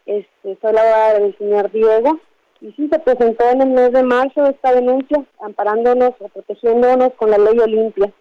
Este, 0.07 0.59
soy 0.61 0.73
la 0.73 0.81
abogada 0.81 1.19
del 1.19 1.39
señor 1.39 1.70
Diego. 1.73 2.20
Y 2.61 2.73
sí, 2.73 2.89
se 2.89 2.99
presentó 3.01 3.49
en 3.51 3.62
el 3.62 3.70
mes 3.70 3.93
de 3.93 4.03
marzo 4.05 4.45
esta 4.47 4.73
denuncia, 4.73 5.24
amparándonos 5.41 6.12
o 6.20 6.29
protegiéndonos 6.29 7.12
con 7.15 7.31
la 7.31 7.39
ley 7.39 7.59
Olimpia. 7.59 8.12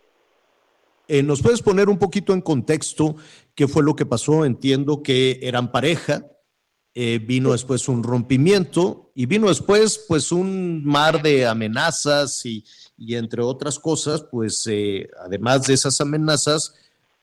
Eh, 1.07 1.21
¿Nos 1.21 1.41
puedes 1.41 1.61
poner 1.61 1.89
un 1.89 1.99
poquito 1.99 2.33
en 2.33 2.41
contexto 2.41 3.15
qué 3.53 3.67
fue 3.67 3.83
lo 3.83 3.95
que 3.95 4.05
pasó? 4.05 4.45
Entiendo 4.45 5.03
que 5.03 5.39
eran 5.43 5.71
pareja, 5.71 6.25
eh, 6.93 7.19
vino 7.19 7.51
después 7.51 7.87
un 7.87 8.01
rompimiento 8.01 9.11
y 9.13 9.25
vino 9.25 9.47
después 9.47 10.05
pues 10.07 10.31
un 10.31 10.83
mar 10.83 11.21
de 11.21 11.45
amenazas 11.45 12.45
y, 12.45 12.65
y 12.97 13.15
entre 13.15 13.41
otras 13.41 13.79
cosas, 13.79 14.23
pues 14.23 14.67
eh, 14.69 15.09
además 15.23 15.67
de 15.67 15.73
esas 15.73 15.99
amenazas, 16.01 16.75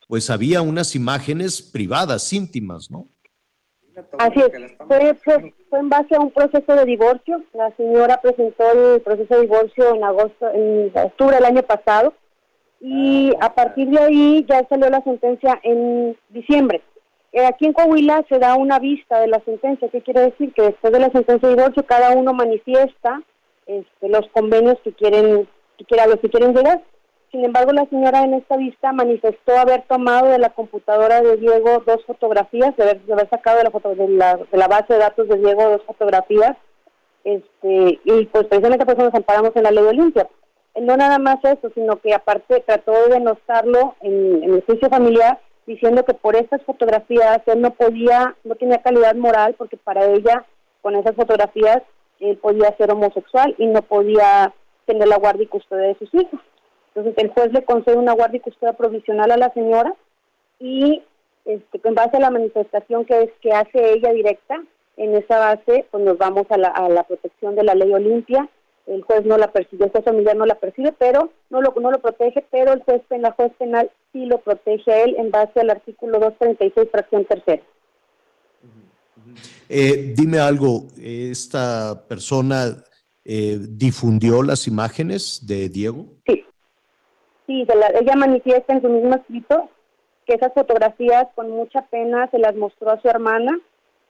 pues 0.07 0.31
había 0.31 0.63
unas 0.63 0.95
imágenes 0.95 1.63
privadas, 1.63 2.33
íntimas, 2.33 2.91
¿no? 2.91 3.09
Así 4.19 4.41
es, 4.41 4.77
fue, 4.87 5.15
fue, 5.71 5.79
en 5.79 5.89
base 5.89 6.15
a 6.15 6.21
un 6.21 6.31
proceso 6.31 6.75
de 6.75 6.85
divorcio. 6.85 7.43
La 7.53 7.71
señora 7.77 8.21
presentó 8.21 8.65
el 8.73 9.01
proceso 9.01 9.35
de 9.35 9.41
divorcio 9.43 9.95
en 9.95 10.05
agosto, 10.05 10.51
en 10.53 10.93
octubre 10.95 11.37
del 11.37 11.45
año 11.45 11.63
pasado 11.63 12.15
y 12.81 13.33
a 13.41 13.55
partir 13.55 13.89
de 13.89 13.99
ahí 13.99 14.47
ya 14.49 14.67
salió 14.69 14.89
la 14.89 15.03
sentencia 15.03 15.59
en 15.63 16.17
diciembre. 16.29 16.83
Eh, 17.33 17.45
aquí 17.45 17.67
en 17.67 17.73
Coahuila 17.73 18.25
se 18.29 18.39
da 18.39 18.55
una 18.55 18.79
vista 18.79 19.21
de 19.21 19.29
la 19.29 19.41
sentencia, 19.41 19.89
¿qué 19.89 20.01
quiere 20.01 20.23
decir? 20.23 20.53
Que 20.55 20.63
después 20.63 20.93
de 20.93 21.01
la 21.01 21.11
sentencia 21.11 21.49
de 21.49 21.57
divorcio 21.57 21.85
cada 21.85 22.13
uno 22.13 22.33
manifiesta 22.33 23.23
este, 23.67 24.09
los 24.09 24.27
convenios 24.29 24.79
que 24.83 24.93
quieren, 24.93 25.47
que 25.77 25.85
quiera, 25.85 26.07
los 26.07 26.21
que 26.21 26.31
quieren 26.31 26.55
llegar. 26.55 26.83
Sin 27.31 27.45
embargo, 27.45 27.73
la 27.73 27.85
señora 27.87 28.23
en 28.23 28.35
esta 28.35 28.57
vista 28.57 28.93
manifestó 28.93 29.59
haber 29.59 29.83
tomado 29.83 30.29
de 30.29 30.39
la 30.39 30.49
computadora 30.51 31.21
de 31.21 31.37
Diego 31.37 31.83
dos 31.87 32.03
fotografías, 32.07 32.75
de 32.77 32.85
haber, 33.13 33.29
sacado 33.29 33.59
de 33.59 33.65
la, 33.65 33.71
foto, 33.71 33.95
de, 33.95 34.09
la, 34.09 34.37
de 34.37 34.59
la 34.59 34.67
base 34.67 34.95
de 34.95 35.01
datos 35.01 35.29
de 35.29 35.37
Diego 35.37 35.69
dos 35.69 35.83
fotografías, 35.85 36.57
este, 37.25 38.01
y 38.03 38.25
pues 38.27 38.47
precisamente 38.47 38.87
por 38.87 38.95
eso 38.95 39.05
nos 39.05 39.15
amparamos 39.15 39.55
en 39.55 39.65
la 39.65 39.71
ley 39.71 39.85
Olimpia. 39.85 40.27
Eh, 40.75 40.81
no 40.81 40.97
nada 40.97 41.19
más 41.19 41.37
eso, 41.45 41.71
sino 41.75 41.97
que 41.97 42.15
aparte 42.15 42.65
trató 42.67 42.93
de 42.93 43.15
denostarlo 43.15 43.95
en, 44.01 44.43
en 44.45 44.55
el 44.55 44.65
juicio 44.65 44.89
familiar, 44.89 45.39
diciendo 45.67 46.05
que 46.05 46.15
por 46.15 46.35
estas 46.35 46.63
fotografías 46.63 47.43
él 47.45 47.61
no 47.61 47.73
podía, 47.75 48.37
no 48.45 48.55
tenía 48.55 48.79
calidad 48.79 49.15
moral, 49.17 49.55
porque 49.59 49.77
para 49.77 50.07
ella, 50.07 50.47
con 50.81 50.97
esas 50.97 51.15
fotografías, 51.15 51.83
él 52.21 52.39
podía 52.39 52.75
ser 52.79 52.91
homosexual 52.91 53.55
y 53.59 53.67
no 53.67 53.83
podía 53.83 54.55
tener 54.87 55.07
la 55.07 55.19
guardia 55.19 55.45
y 55.45 55.49
custodia 55.49 55.89
de 55.89 55.99
sus 55.99 56.15
hijos. 56.15 56.41
Entonces 56.95 57.15
el 57.19 57.31
juez 57.31 57.53
le 57.53 57.65
concede 57.65 57.97
una 57.97 58.13
guardia 58.13 58.39
y 58.39 58.41
custodia 58.41 58.73
provisional 58.73 59.31
a 59.31 59.37
la 59.37 59.53
señora 59.53 59.95
y 60.59 61.03
este, 61.45 61.81
en 61.83 61.95
base 61.95 62.17
a 62.17 62.21
la 62.21 62.31
manifestación 62.31 63.05
que 63.05 63.23
es 63.23 63.31
que 63.41 63.53
hace 63.53 63.93
ella 63.93 64.13
directa, 64.13 64.63
en 64.97 65.15
esa 65.15 65.39
base 65.39 65.87
pues 65.91 66.05
nos 66.05 66.19
vamos 66.19 66.47
a 66.51 66.59
la, 66.59 66.69
a 66.69 66.89
la 66.89 67.05
protección 67.05 67.55
de 67.55 67.65
la 67.65 67.75
ley 67.75 67.93
Olimpia. 67.93 68.49
El 68.87 69.03
juez 69.03 69.25
no 69.27 69.37
la 69.37 69.53
persigue, 69.53 69.85
el 69.85 69.91
juez 69.91 70.05
familiar 70.05 70.35
no 70.35 70.47
la 70.47 70.55
persigue, 70.55 70.93
pero 70.93 71.31
no 71.51 71.61
lo, 71.61 71.75
no 71.81 71.91
lo 71.91 72.01
protege, 72.01 72.45
pero 72.51 72.73
el 72.73 72.83
juez, 72.83 73.03
la 73.11 73.33
juez 73.33 73.53
penal 73.59 73.91
sí 74.13 74.25
lo 74.25 74.39
protege 74.39 74.91
a 74.91 75.05
él 75.05 75.15
en 75.19 75.31
base 75.31 75.61
al 75.61 75.71
artículo 75.71 76.19
236, 76.19 76.89
fracción 76.91 77.25
tercera. 77.27 77.63
Eh, 79.69 80.15
dime 80.17 80.39
algo, 80.39 80.87
¿esta 80.99 82.07
persona 82.09 82.83
eh, 83.25 83.59
difundió 83.61 84.43
las 84.43 84.67
imágenes 84.67 85.47
de 85.47 85.69
Diego? 85.69 86.07
Sí, 86.27 86.45
Sí, 87.49 87.67
ella 87.99 88.15
manifiesta 88.15 88.75
en 88.75 88.83
su 88.83 88.91
mismo 88.91 89.15
escrito 89.15 89.71
que 90.27 90.35
esas 90.35 90.53
fotografías 90.53 91.29
con 91.35 91.51
mucha 91.51 91.81
pena 91.81 92.29
se 92.31 92.39
las 92.39 92.55
mostró 92.55 92.91
a 92.91 93.01
su 93.01 93.09
hermana, 93.09 93.59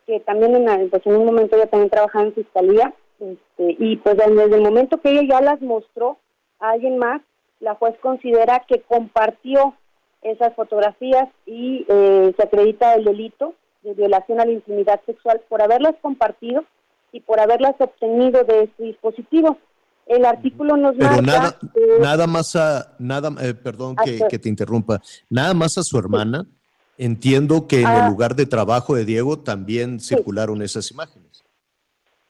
que 0.08 0.18
también 0.18 0.56
en, 0.56 0.90
pues 0.90 1.06
en 1.06 1.14
un 1.14 1.24
momento 1.24 1.54
ella 1.54 1.68
también 1.68 1.88
trabajaba 1.88 2.24
en 2.24 2.34
fiscalía, 2.34 2.92
este, 3.20 3.76
y 3.78 3.96
pues 3.98 4.16
desde 4.16 4.56
el 4.56 4.62
momento 4.62 5.00
que 5.00 5.10
ella 5.10 5.22
ya 5.22 5.40
las 5.40 5.60
mostró 5.60 6.18
a 6.58 6.70
alguien 6.70 6.98
más, 6.98 7.22
la 7.60 7.76
juez 7.76 7.96
considera 8.00 8.64
que 8.66 8.80
compartió 8.82 9.74
esas 10.22 10.52
fotografías 10.56 11.28
y 11.46 11.86
eh, 11.88 12.34
se 12.36 12.42
acredita 12.42 12.94
el 12.94 13.04
delito 13.04 13.54
de 13.82 13.94
violación 13.94 14.40
a 14.40 14.46
la 14.46 14.50
intimidad 14.50 15.00
sexual 15.06 15.42
por 15.48 15.62
haberlas 15.62 15.94
compartido 16.02 16.64
y 17.12 17.20
por 17.20 17.38
haberlas 17.38 17.76
obtenido 17.78 18.42
de 18.42 18.68
su 18.76 18.82
dispositivo 18.82 19.58
el 20.08 20.24
artículo 20.24 20.76
nos 20.76 20.96
Pero 20.96 21.22
nada, 21.22 21.56
nada 22.00 22.26
más 22.26 22.56
a, 22.56 22.94
nada, 22.98 23.30
eh, 23.42 23.54
perdón 23.54 23.94
que, 23.96 24.38
te 24.38 24.48
interrumpa, 24.48 25.00
nada 25.28 25.54
más 25.54 25.78
a 25.78 25.82
su 25.82 25.98
hermana. 25.98 26.46
Entiendo 26.96 27.68
que 27.68 27.82
en 27.82 27.86
el 27.86 28.00
ah. 28.02 28.08
lugar 28.08 28.34
de 28.34 28.46
trabajo 28.46 28.96
de 28.96 29.04
Diego 29.04 29.38
también 29.38 30.00
circularon 30.00 30.62
esas 30.62 30.90
imágenes. 30.90 31.44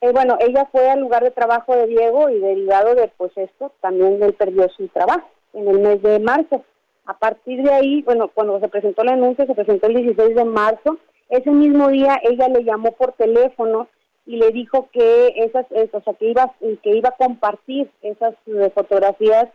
Eh, 0.01 0.11
bueno, 0.11 0.37
ella 0.39 0.67
fue 0.71 0.89
al 0.89 0.99
lugar 0.99 1.23
de 1.23 1.31
trabajo 1.31 1.75
de 1.75 1.87
Diego 1.87 2.29
y 2.29 2.39
derivado 2.39 2.93
de 2.93 3.11
pues 3.17 3.31
esto, 3.35 3.73
también 3.81 4.21
él 4.21 4.33
perdió 4.33 4.69
su 4.69 4.87
trabajo 4.89 5.27
en 5.53 5.67
el 5.67 5.79
mes 5.79 6.01
de 6.03 6.19
marzo. 6.19 6.63
A 7.05 7.17
partir 7.17 7.63
de 7.63 7.73
ahí, 7.73 8.03
bueno, 8.03 8.29
cuando 8.31 8.59
se 8.59 8.67
presentó 8.67 9.03
la 9.03 9.15
denuncia, 9.15 9.47
se 9.47 9.55
presentó 9.55 9.87
el 9.87 9.95
16 9.95 10.35
de 10.35 10.45
marzo, 10.45 10.99
ese 11.29 11.49
mismo 11.49 11.89
día 11.89 12.19
ella 12.23 12.47
le 12.47 12.63
llamó 12.63 12.91
por 12.91 13.13
teléfono 13.13 13.87
y 14.29 14.35
le 14.37 14.51
dijo 14.51 14.87
que 14.91 15.33
esas, 15.37 15.65
es- 15.71 15.91
o 15.91 16.01
sea, 16.01 16.13
que 16.13 16.27
iba, 16.29 16.53
que 16.83 16.91
iba 16.95 17.09
a 17.09 17.17
compartir 17.25 17.89
esas 18.03 18.35
eh, 18.45 18.69
fotografías 18.75 19.47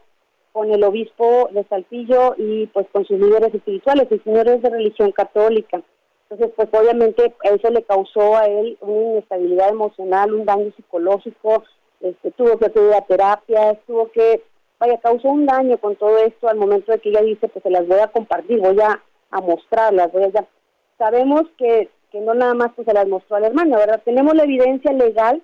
con 0.53 0.73
el 0.73 0.83
obispo 0.83 1.49
de 1.53 1.63
Saltillo 1.65 2.35
y 2.37 2.67
pues 2.75 2.87
con 2.93 3.05
sus 3.05 3.19
líderes 3.21 3.55
espirituales, 3.55 4.09
y 4.11 4.19
señores 4.19 4.63
de 4.63 4.71
religión 4.71 5.13
católica. 5.13 5.81
Entonces, 6.29 6.53
pues 6.57 6.69
obviamente 6.73 7.33
eso 7.45 7.71
le 7.71 7.83
causó 7.85 8.37
a 8.37 8.47
él 8.47 8.77
una 8.81 9.11
inestabilidad 9.13 9.69
emocional, 9.69 10.35
un 10.35 10.45
daño 10.45 10.73
psicológico, 10.75 11.63
este, 12.01 12.33
tuvo 12.33 12.59
que 12.59 12.67
acudir 12.67 12.95
a 12.95 13.03
terapias, 13.03 13.79
tuvo 13.87 14.11
que, 14.11 14.43
vaya, 14.81 14.99
causó 14.99 15.29
un 15.29 15.47
daño 15.47 15.79
con 15.79 15.95
todo 15.95 16.19
esto 16.19 16.49
al 16.49 16.57
momento 16.57 16.91
de 16.91 16.99
que 16.99 17.11
ella 17.11 17.23
dice, 17.23 17.47
pues 17.47 17.63
se 17.63 17.71
las 17.71 17.87
voy 17.87 18.01
a 18.01 18.09
compartir, 18.09 18.59
voy 18.61 18.81
a, 18.81 19.01
a 19.31 19.41
mostrarlas, 19.41 20.11
voy 20.13 20.25
a 20.25 20.29
ya. 20.31 20.45
Sabemos 20.99 21.43
que, 21.59 21.91
que 22.15 22.21
no 22.21 22.33
nada 22.33 22.55
más 22.55 22.71
pues 22.77 22.87
se 22.87 22.95
las 22.95 23.09
mostró 23.09 23.35
a 23.35 23.41
la 23.41 23.49
hermana, 23.49 23.77
¿verdad? 23.77 24.01
Tenemos 24.05 24.37
la 24.37 24.45
evidencia 24.45 24.93
legal 24.93 25.43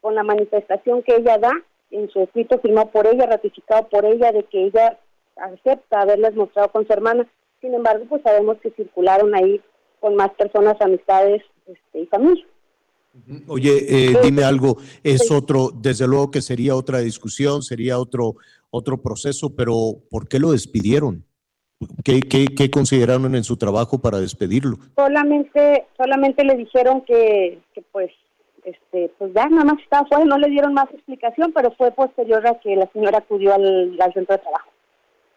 con 0.00 0.16
la 0.16 0.24
manifestación 0.24 1.04
que 1.04 1.14
ella 1.14 1.38
da 1.38 1.52
en 1.92 2.10
su 2.10 2.22
escrito 2.22 2.58
firmado 2.58 2.90
por 2.90 3.06
ella, 3.06 3.26
ratificado 3.26 3.88
por 3.88 4.04
ella, 4.04 4.32
de 4.32 4.42
que 4.46 4.64
ella 4.64 4.98
acepta 5.36 6.00
haberlas 6.00 6.34
mostrado 6.34 6.72
con 6.72 6.84
su 6.88 6.92
hermana. 6.92 7.24
Sin 7.60 7.72
embargo, 7.72 8.04
pues 8.08 8.20
sabemos 8.22 8.56
que 8.60 8.72
circularon 8.72 9.32
ahí 9.36 9.60
con 10.00 10.16
más 10.16 10.30
personas, 10.32 10.74
amistades 10.80 11.44
este, 11.68 12.00
y 12.00 12.06
familia. 12.06 12.44
Oye, 13.46 13.86
eh, 13.88 14.16
dime 14.24 14.42
algo, 14.42 14.78
es 15.04 15.30
otro, 15.30 15.70
desde 15.72 16.08
luego 16.08 16.32
que 16.32 16.42
sería 16.42 16.74
otra 16.74 16.98
discusión, 16.98 17.62
sería 17.62 18.00
otro, 18.00 18.34
otro 18.70 19.00
proceso, 19.00 19.54
pero 19.54 20.02
¿por 20.10 20.26
qué 20.26 20.40
lo 20.40 20.50
despidieron? 20.50 21.24
¿Qué, 22.04 22.20
qué, 22.20 22.46
qué 22.46 22.70
consideraron 22.70 23.34
en 23.34 23.44
su 23.44 23.56
trabajo 23.56 23.98
para 23.98 24.18
despedirlo? 24.18 24.76
Solamente, 24.96 25.86
solamente 25.96 26.44
le 26.44 26.54
dijeron 26.56 27.02
que, 27.02 27.58
que 27.74 27.82
pues, 27.92 28.10
este, 28.64 29.10
pues 29.18 29.32
ya 29.34 29.46
nada 29.48 29.64
más 29.64 29.82
estaba 29.82 30.06
fuera, 30.08 30.24
no 30.24 30.38
le 30.38 30.48
dieron 30.48 30.72
más 30.72 30.88
explicación, 30.92 31.52
pero 31.52 31.70
fue 31.72 31.90
posterior 31.90 32.46
a 32.46 32.58
que 32.60 32.74
la 32.76 32.88
señora 32.92 33.18
acudió 33.18 33.54
al, 33.54 33.96
al 34.00 34.12
centro 34.14 34.36
de 34.36 34.42
trabajo. 34.42 34.70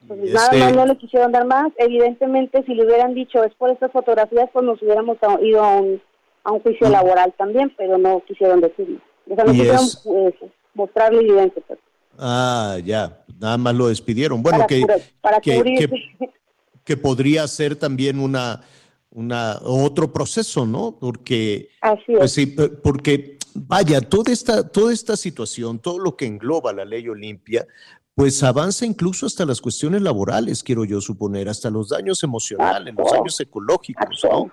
Pues 0.07 0.19
nada 0.31 0.45
Este- 0.45 0.59
más 0.59 0.75
no 0.75 0.85
le 0.85 0.97
quisieron 0.97 1.31
dar 1.33 1.45
más. 1.45 1.73
Evidentemente, 1.77 2.63
si 2.65 2.73
le 2.73 2.85
hubieran 2.85 3.13
dicho 3.13 3.43
es 3.43 3.53
por 3.55 3.69
estas 3.69 3.91
fotografías, 3.91 4.49
pues 4.53 4.63
nos 4.63 4.81
hubiéramos 4.81 5.17
ido 5.41 5.61
a 5.61 5.75
un, 5.77 6.01
a 6.45 6.53
un 6.53 6.61
juicio 6.61 6.87
laboral 6.89 7.33
también, 7.37 7.73
pero 7.77 7.97
no 7.97 8.21
quisieron 8.25 8.61
decirlo. 8.61 8.99
O 9.29 9.35
sea, 9.35 9.43
no 9.43 9.51
quisieron 9.51 9.75
es- 9.83 10.05
eh, 10.05 10.33
mostrarle 10.73 11.19
evidencia. 11.19 11.61
Pues, 11.67 11.79
Ah, 12.21 12.77
ya, 12.83 13.17
nada 13.39 13.57
más 13.57 13.73
lo 13.75 13.87
despidieron. 13.87 14.41
Bueno, 14.43 14.57
para 14.59 14.67
que, 14.67 14.81
cubrir- 14.81 15.03
para 15.21 15.39
que, 15.39 15.63
que- 15.63 16.28
que 16.89 16.97
podría 16.97 17.47
ser 17.47 17.75
también 17.75 18.19
una, 18.19 18.61
una 19.11 19.59
otro 19.61 20.11
proceso, 20.11 20.65
¿no? 20.65 20.97
Porque, 20.99 21.69
Así 21.81 22.13
pues 22.15 22.23
es. 22.25 22.31
sí, 22.33 22.47
p- 22.47 22.69
porque 22.69 23.37
vaya, 23.53 24.01
toda 24.01 24.31
esta, 24.33 24.67
toda 24.67 24.91
esta 24.91 25.15
situación, 25.15 25.77
todo 25.77 25.99
lo 25.99 26.15
que 26.15 26.25
engloba 26.25 26.73
la 26.73 26.85
ley 26.85 27.07
Olimpia, 27.07 27.67
pues 28.15 28.41
avanza 28.41 28.87
incluso 28.87 29.27
hasta 29.27 29.45
las 29.45 29.61
cuestiones 29.61 30.01
laborales, 30.01 30.63
quiero 30.63 30.83
yo 30.83 30.99
suponer, 30.99 31.47
hasta 31.47 31.69
los 31.69 31.89
daños 31.89 32.23
emocionales, 32.23 32.91
los 32.97 33.11
daños 33.11 33.39
ecológicos, 33.39 34.23
¿no? 34.23 34.49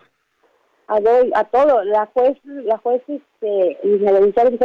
a, 0.88 1.00
do- 1.00 1.30
a 1.34 1.44
todo. 1.44 1.82
La 1.84 2.04
juez, 2.12 2.36
la 2.44 2.76
juez, 2.76 3.00
este, 3.08 3.78
la 3.82 4.10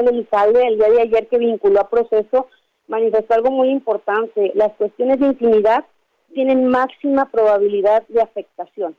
Elizalde, 0.09 0.67
el 0.67 0.75
día 0.75 0.89
de 0.89 1.01
ayer 1.03 1.27
que 1.29 1.37
vinculó 1.37 1.79
a 1.79 1.89
proceso, 1.89 2.47
manifestó 2.89 3.33
algo 3.33 3.49
muy 3.49 3.69
importante. 3.69 4.51
Las 4.55 4.73
cuestiones 4.73 5.21
de 5.21 5.27
intimidad 5.27 5.85
tienen 6.33 6.67
máxima 6.67 7.29
probabilidad 7.29 8.03
de 8.07 8.21
afectación. 8.21 8.95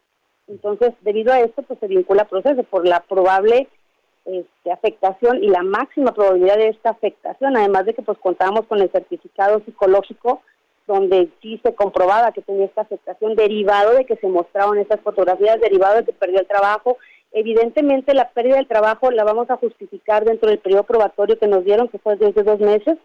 Entonces, 0.49 0.93
debido 1.03 1.33
a 1.33 1.41
esto, 1.41 1.63
pues 1.63 1.79
se 1.79 1.87
vincula 1.87 2.25
proceso 2.25 2.63
por 2.65 2.87
la 2.87 3.01
probable 3.01 3.69
este, 4.25 4.71
afectación 4.71 5.43
y 5.43 5.49
la 5.49 5.63
máxima 5.63 6.13
probabilidad 6.13 6.57
de 6.57 6.69
esta 6.69 6.91
afectación, 6.91 7.57
además 7.57 7.87
de 7.87 7.95
que 7.95 8.03
pues 8.03 8.19
contábamos 8.19 8.67
con 8.67 8.81
el 8.81 8.91
certificado 8.91 9.61
psicológico 9.65 10.43
donde 10.87 11.29
sí 11.41 11.61
se 11.63 11.75
comprobaba 11.75 12.33
que 12.33 12.43
tenía 12.43 12.67
esta 12.67 12.83
afectación 12.83 13.35
derivado 13.35 13.95
de 13.95 14.05
que 14.05 14.17
se 14.17 14.29
mostraron 14.29 14.79
esas 14.79 15.01
fotografías, 15.01 15.61
derivado 15.61 15.97
de 15.97 16.05
que 16.05 16.13
perdió 16.13 16.41
el 16.41 16.47
trabajo. 16.47 16.99
Evidentemente 17.33 18.15
la 18.15 18.31
pérdida 18.31 18.57
del 18.57 18.69
trabajo 18.69 19.11
la 19.11 19.25
vamos 19.25 19.49
a 19.51 19.57
justificar 19.57 20.25
dentro 20.25 20.51
del 20.51 20.59
periodo 20.59 20.83
probatorio 20.83 21.39
que 21.39 21.47
nos 21.47 21.65
dieron, 21.65 21.89
que 21.89 21.99
fue 21.99 22.17
desde 22.17 22.43
dos 22.43 22.61
meses, 22.61 22.99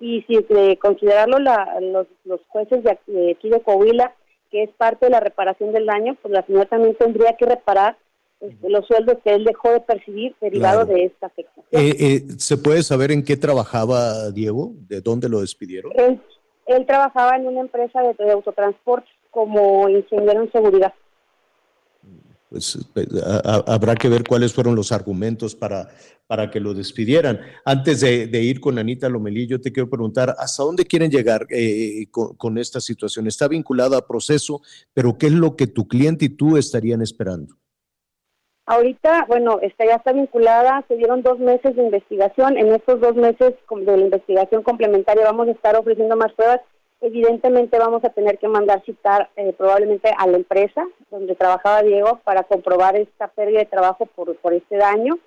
y 0.00 0.22
si 0.22 0.36
de 0.52 0.78
considerarlo 0.78 1.38
la- 1.38 1.78
los, 1.80 2.06
los 2.24 2.40
jueces 2.48 2.82
de 2.84 2.92
aquí, 2.92 3.12
de 3.12 3.32
aquí 3.32 3.48
de 3.50 3.60
Coahuila, 3.60 4.14
que 4.50 4.62
es 4.62 4.70
parte 4.78 5.06
de 5.06 5.10
la 5.10 5.20
reparación 5.20 5.72
del 5.72 5.86
daño, 5.86 6.16
pues 6.22 6.32
la 6.32 6.44
señora 6.46 6.64
también 6.66 6.94
tendría 6.94 7.36
que 7.36 7.46
reparar 7.46 7.96
este, 8.40 8.70
los 8.70 8.86
sueldos 8.86 9.16
que 9.24 9.30
él 9.34 9.44
dejó 9.44 9.70
de 9.72 9.80
percibir 9.80 10.34
derivado 10.40 10.84
Claro. 10.86 10.94
de 10.98 11.04
esta 11.06 11.26
afectación. 11.26 11.64
Eh, 11.72 11.96
eh, 11.98 12.20
¿Se 12.38 12.56
puede 12.56 12.82
saber 12.82 13.10
en 13.10 13.24
qué 13.24 13.36
trabajaba 13.36 14.30
Diego? 14.30 14.70
¿De 14.88 15.00
dónde 15.00 15.28
lo 15.28 15.40
despidieron? 15.40 15.90
Él, 15.96 16.20
él 16.66 16.86
trabajaba 16.86 17.36
en 17.36 17.46
una 17.48 17.60
empresa 17.60 18.00
de, 18.00 18.14
de 18.14 18.30
autotransporte 18.30 19.08
como 19.30 19.88
ingeniero 19.88 20.42
en 20.42 20.52
seguridad. 20.52 20.94
Pues 22.48 22.78
eh, 22.94 23.06
a- 23.44 23.64
habrá 23.66 23.94
que 23.94 24.08
ver 24.08 24.24
cuáles 24.24 24.52
fueron 24.52 24.74
los 24.74 24.90
argumentos 24.92 25.54
para, 25.54 25.88
para 26.26 26.50
que 26.50 26.60
lo 26.60 26.74
despidieran. 26.74 27.40
Antes 27.64 28.00
de, 28.00 28.42
ir 28.42 28.60
con 28.60 28.78
Anita 28.78 29.08
Lomelí, 29.08 29.46
yo 29.46 29.60
te 29.60 29.72
quiero 29.72 29.90
preguntar, 29.90 30.34
¿hasta 30.38 30.62
dónde 30.62 30.84
quieren 30.84 31.10
llegar 31.10 31.46
eh, 31.50 32.06
con, 32.10 32.58
esta 32.58 32.80
situación? 32.80 33.26
Está 33.26 33.48
vinculada 33.48 33.98
a 33.98 34.06
proceso, 34.06 34.60
pero 34.94 35.16
¿qué 35.18 35.26
es 35.26 35.32
lo 35.32 35.56
que 35.56 35.66
tu 35.66 35.88
cliente 35.88 36.26
y 36.26 36.28
tú 36.30 36.56
estarían 36.56 37.02
esperando? 37.02 37.54
Ahorita, 38.66 39.24
bueno, 39.26 39.60
esta 39.62 39.86
ya 39.86 39.94
está 39.94 40.12
vinculada, 40.12 40.84
se 40.88 40.96
dieron 40.96 41.22
dos 41.22 41.38
meses 41.38 41.74
de 41.74 41.82
investigación. 41.82 42.58
En 42.58 42.74
estos 42.74 43.00
dos 43.00 43.14
meses 43.14 43.54
de 43.70 43.96
la 43.96 44.04
investigación 44.04 44.62
complementaria 44.62 45.24
vamos 45.24 45.48
a 45.48 45.52
estar 45.52 45.76
ofreciendo 45.76 46.16
más 46.16 46.32
pruebas. 46.34 46.60
Evidentemente 47.00 47.78
vamos 47.78 48.04
a 48.04 48.10
tener 48.10 48.38
que 48.38 48.48
mandar 48.48 48.82
citar 48.84 49.30
eh, 49.36 49.52
probablemente 49.56 50.10
a 50.16 50.26
la 50.26 50.36
empresa 50.36 50.84
donde 51.10 51.36
trabajaba 51.36 51.82
Diego 51.82 52.20
para 52.24 52.42
comprobar 52.42 52.96
esta 52.96 53.28
pérdida 53.28 53.60
de 53.60 53.66
trabajo 53.66 54.06
por, 54.06 54.34
por 54.36 54.52
este 54.52 54.76
daño. 54.76 55.18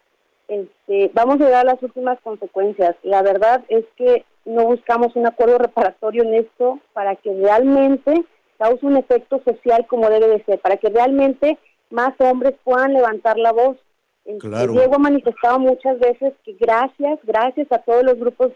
Este, 0.50 1.10
vamos 1.14 1.40
a 1.40 1.50
dar 1.50 1.66
las 1.66 1.82
últimas 1.82 2.20
consecuencias. 2.22 2.96
La 3.04 3.22
verdad 3.22 3.64
es 3.70 3.86
que 3.96 4.26
no 4.44 4.66
buscamos 4.66 5.16
un 5.16 5.28
acuerdo 5.28 5.60
reparatorio 5.60 6.24
en 6.24 6.34
esto 6.36 6.80
para 6.92 7.16
que 7.16 7.34
realmente 7.34 8.26
cause 8.58 8.86
un 8.86 8.98
efecto 8.98 9.42
social 9.46 9.88
como 9.88 10.10
debe 10.10 10.28
de 10.28 10.44
ser, 10.44 10.60
para 10.60 10.76
que 10.76 10.90
realmente 10.90 11.58
más 11.90 12.14
hombres 12.20 12.54
puedan 12.66 12.94
levantar 12.94 13.38
la 13.38 13.54
voz. 13.54 13.78
Este, 14.26 14.40
Claro. 14.40 14.74
Diego 14.74 14.96
ha 14.96 15.00
manifestado 15.00 15.58
muchas 15.58 15.98
veces 16.00 16.34
que 16.44 16.54
gracias, 16.60 17.20
gracias 17.24 17.72
a 17.72 17.80
todos 17.80 18.04
los 18.04 18.20
grupos 18.20 18.52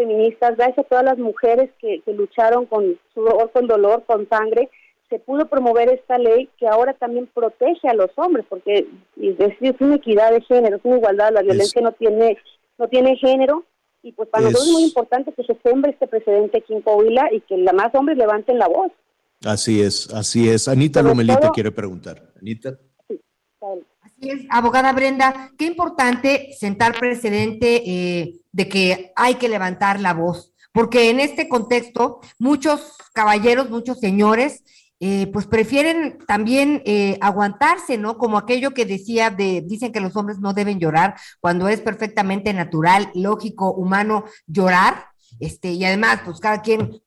feministas, 0.00 0.56
gracias 0.56 0.78
a 0.78 0.88
todas 0.88 1.04
las 1.04 1.18
mujeres 1.18 1.70
que, 1.78 2.00
que 2.04 2.12
lucharon 2.14 2.64
con 2.66 2.98
sudor, 3.12 3.50
con 3.52 3.66
dolor, 3.66 4.04
con 4.06 4.26
sangre, 4.28 4.70
se 5.10 5.18
pudo 5.18 5.46
promover 5.46 5.90
esta 5.92 6.16
ley 6.18 6.48
que 6.58 6.66
ahora 6.66 6.94
también 6.94 7.28
protege 7.34 7.88
a 7.88 7.94
los 7.94 8.10
hombres, 8.16 8.46
porque 8.48 8.86
es 9.16 9.80
una 9.80 9.96
equidad 9.96 10.32
de 10.32 10.40
género, 10.42 10.76
es 10.76 10.84
una 10.84 10.96
igualdad, 10.96 11.32
la 11.32 11.42
violencia 11.42 11.82
no 11.82 11.92
tiene 11.92 12.38
no 12.78 12.88
tiene 12.88 13.14
género, 13.16 13.64
y 14.02 14.12
pues 14.12 14.28
para 14.30 14.44
nosotros 14.44 14.68
es 14.68 14.72
muy 14.72 14.82
importante 14.84 15.32
que 15.34 15.44
se 15.44 15.54
sembre 15.62 15.90
este 15.90 16.06
precedente 16.06 16.58
aquí 16.58 16.72
en 16.72 16.80
Coahuila 16.80 17.28
y 17.32 17.40
que 17.42 17.58
la 17.58 17.74
más 17.74 17.94
hombres 17.94 18.16
levanten 18.16 18.56
la 18.58 18.68
voz. 18.68 18.90
Así 19.44 19.82
es, 19.82 20.12
así 20.14 20.48
es. 20.48 20.66
Anita 20.68 21.02
todo- 21.02 21.52
quiere 21.52 21.72
preguntar. 21.72 22.22
Anita. 22.40 22.78
Es, 24.20 24.42
abogada 24.50 24.92
Brenda, 24.92 25.50
qué 25.56 25.64
importante 25.64 26.50
sentar 26.58 26.98
precedente 26.98 27.82
eh, 27.86 28.40
de 28.52 28.68
que 28.68 29.12
hay 29.16 29.36
que 29.36 29.48
levantar 29.48 29.98
la 29.98 30.12
voz, 30.12 30.52
porque 30.72 31.08
en 31.08 31.20
este 31.20 31.48
contexto 31.48 32.20
muchos 32.38 32.96
caballeros, 33.14 33.70
muchos 33.70 33.98
señores, 33.98 34.62
eh, 35.02 35.28
pues 35.32 35.46
prefieren 35.46 36.18
también 36.26 36.82
eh, 36.84 37.16
aguantarse, 37.22 37.96
¿no? 37.96 38.18
Como 38.18 38.36
aquello 38.36 38.74
que 38.74 38.84
decía 38.84 39.30
de, 39.30 39.62
dicen 39.66 39.92
que 39.92 40.00
los 40.00 40.14
hombres 40.14 40.40
no 40.40 40.52
deben 40.52 40.78
llorar 40.78 41.14
cuando 41.40 41.68
es 41.68 41.80
perfectamente 41.80 42.52
natural, 42.52 43.10
lógico, 43.14 43.72
humano 43.72 44.24
llorar, 44.46 45.06
este, 45.38 45.72
y 45.72 45.84
además, 45.86 46.20
pues 46.26 46.38
cada 46.40 46.60
quien 46.60 47.00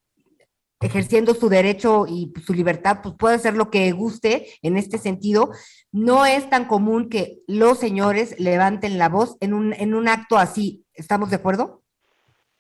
ejerciendo 0.83 1.33
su 1.33 1.49
derecho 1.49 2.05
y 2.07 2.33
su 2.45 2.53
libertad, 2.53 2.99
pues 3.01 3.15
puede 3.17 3.35
hacer 3.35 3.55
lo 3.55 3.69
que 3.69 3.91
guste 3.91 4.47
en 4.61 4.77
este 4.77 4.97
sentido. 4.97 5.49
No 5.91 6.25
es 6.25 6.49
tan 6.49 6.65
común 6.65 7.09
que 7.09 7.39
los 7.47 7.79
señores 7.79 8.39
levanten 8.39 8.97
la 8.97 9.09
voz 9.09 9.37
en 9.39 9.53
un, 9.53 9.73
en 9.73 9.93
un 9.93 10.07
acto 10.07 10.37
así. 10.37 10.83
¿Estamos 10.93 11.29
de 11.29 11.37
acuerdo? 11.37 11.81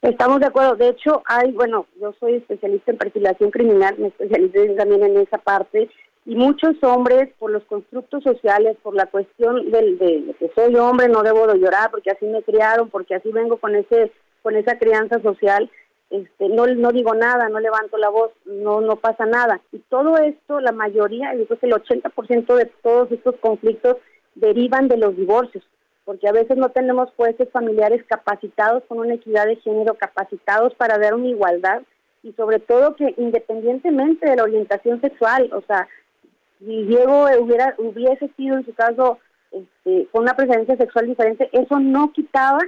Estamos 0.01 0.39
de 0.39 0.47
acuerdo. 0.47 0.75
De 0.75 0.89
hecho, 0.89 1.21
hay, 1.25 1.51
bueno, 1.51 1.85
yo 2.01 2.13
soy 2.19 2.35
especialista 2.35 2.91
en 2.91 2.97
perfilación 2.97 3.51
criminal, 3.51 3.95
me 3.97 4.07
especialicé 4.07 4.69
también 4.75 5.03
en 5.03 5.17
esa 5.17 5.37
parte, 5.37 5.89
y 6.25 6.35
muchos 6.35 6.75
hombres, 6.83 7.29
por 7.37 7.51
los 7.51 7.63
constructos 7.63 8.23
sociales, 8.23 8.77
por 8.81 8.95
la 8.95 9.07
cuestión 9.07 9.71
del, 9.71 9.97
de, 9.97 10.35
que 10.39 10.51
soy 10.55 10.75
hombre, 10.75 11.09
no 11.09 11.21
debo 11.21 11.47
de 11.47 11.59
llorar 11.59 11.91
porque 11.91 12.11
así 12.11 12.25
me 12.25 12.41
criaron, 12.43 12.89
porque 12.89 13.15
así 13.15 13.29
vengo 13.31 13.57
con 13.57 13.75
ese 13.75 14.11
con 14.41 14.57
esa 14.57 14.77
crianza 14.77 15.21
social, 15.21 15.71
este, 16.13 16.47
no, 16.47 16.67
no 16.67 16.91
digo 16.91 17.15
nada, 17.15 17.49
no 17.49 17.59
levanto 17.59 17.97
la 17.97 18.09
voz, 18.09 18.29
no, 18.45 18.81
no 18.81 18.97
pasa 18.97 19.25
nada. 19.25 19.59
Y 19.71 19.79
todo 19.79 20.19
esto, 20.19 20.59
la 20.59 20.71
mayoría, 20.71 21.33
yo 21.33 21.47
creo 21.47 21.59
que 21.59 21.65
el 21.65 21.73
80% 21.73 22.55
de 22.55 22.65
todos 22.83 23.11
estos 23.11 23.35
conflictos 23.37 23.97
derivan 24.35 24.87
de 24.87 24.97
los 24.97 25.17
divorcios. 25.17 25.63
porque 26.05 26.27
a 26.27 26.33
veces 26.33 26.57
no 26.57 26.69
tenemos 26.69 27.09
jueces 27.15 27.49
familiares 27.49 28.03
capacitados 28.07 28.83
con 28.87 28.99
una 28.99 29.15
equidad 29.15 29.47
de 29.47 29.55
género, 29.55 29.95
capacitados 29.95 30.75
para 30.75 30.97
dar 30.99 31.15
una 31.15 31.29
igualdad 31.29 31.81
y 32.21 32.33
sobre 32.33 32.59
todo 32.59 32.95
que 32.95 33.15
independientemente 33.17 34.29
de 34.29 34.35
la 34.35 34.43
orientación 34.43 34.99
sexual, 35.01 35.49
o 35.53 35.61
sea, 35.61 35.87
si 36.59 36.83
Diego 36.83 37.25
hubiera 37.39 37.73
hubiese 37.77 38.27
sido 38.35 38.57
en 38.57 38.65
su 38.65 38.73
caso 38.73 39.17
este, 39.51 40.07
con 40.11 40.23
una 40.23 40.35
preferencia 40.35 40.75
sexual 40.75 41.07
diferente, 41.07 41.49
eso 41.53 41.79
no 41.79 42.11
quitaba 42.11 42.59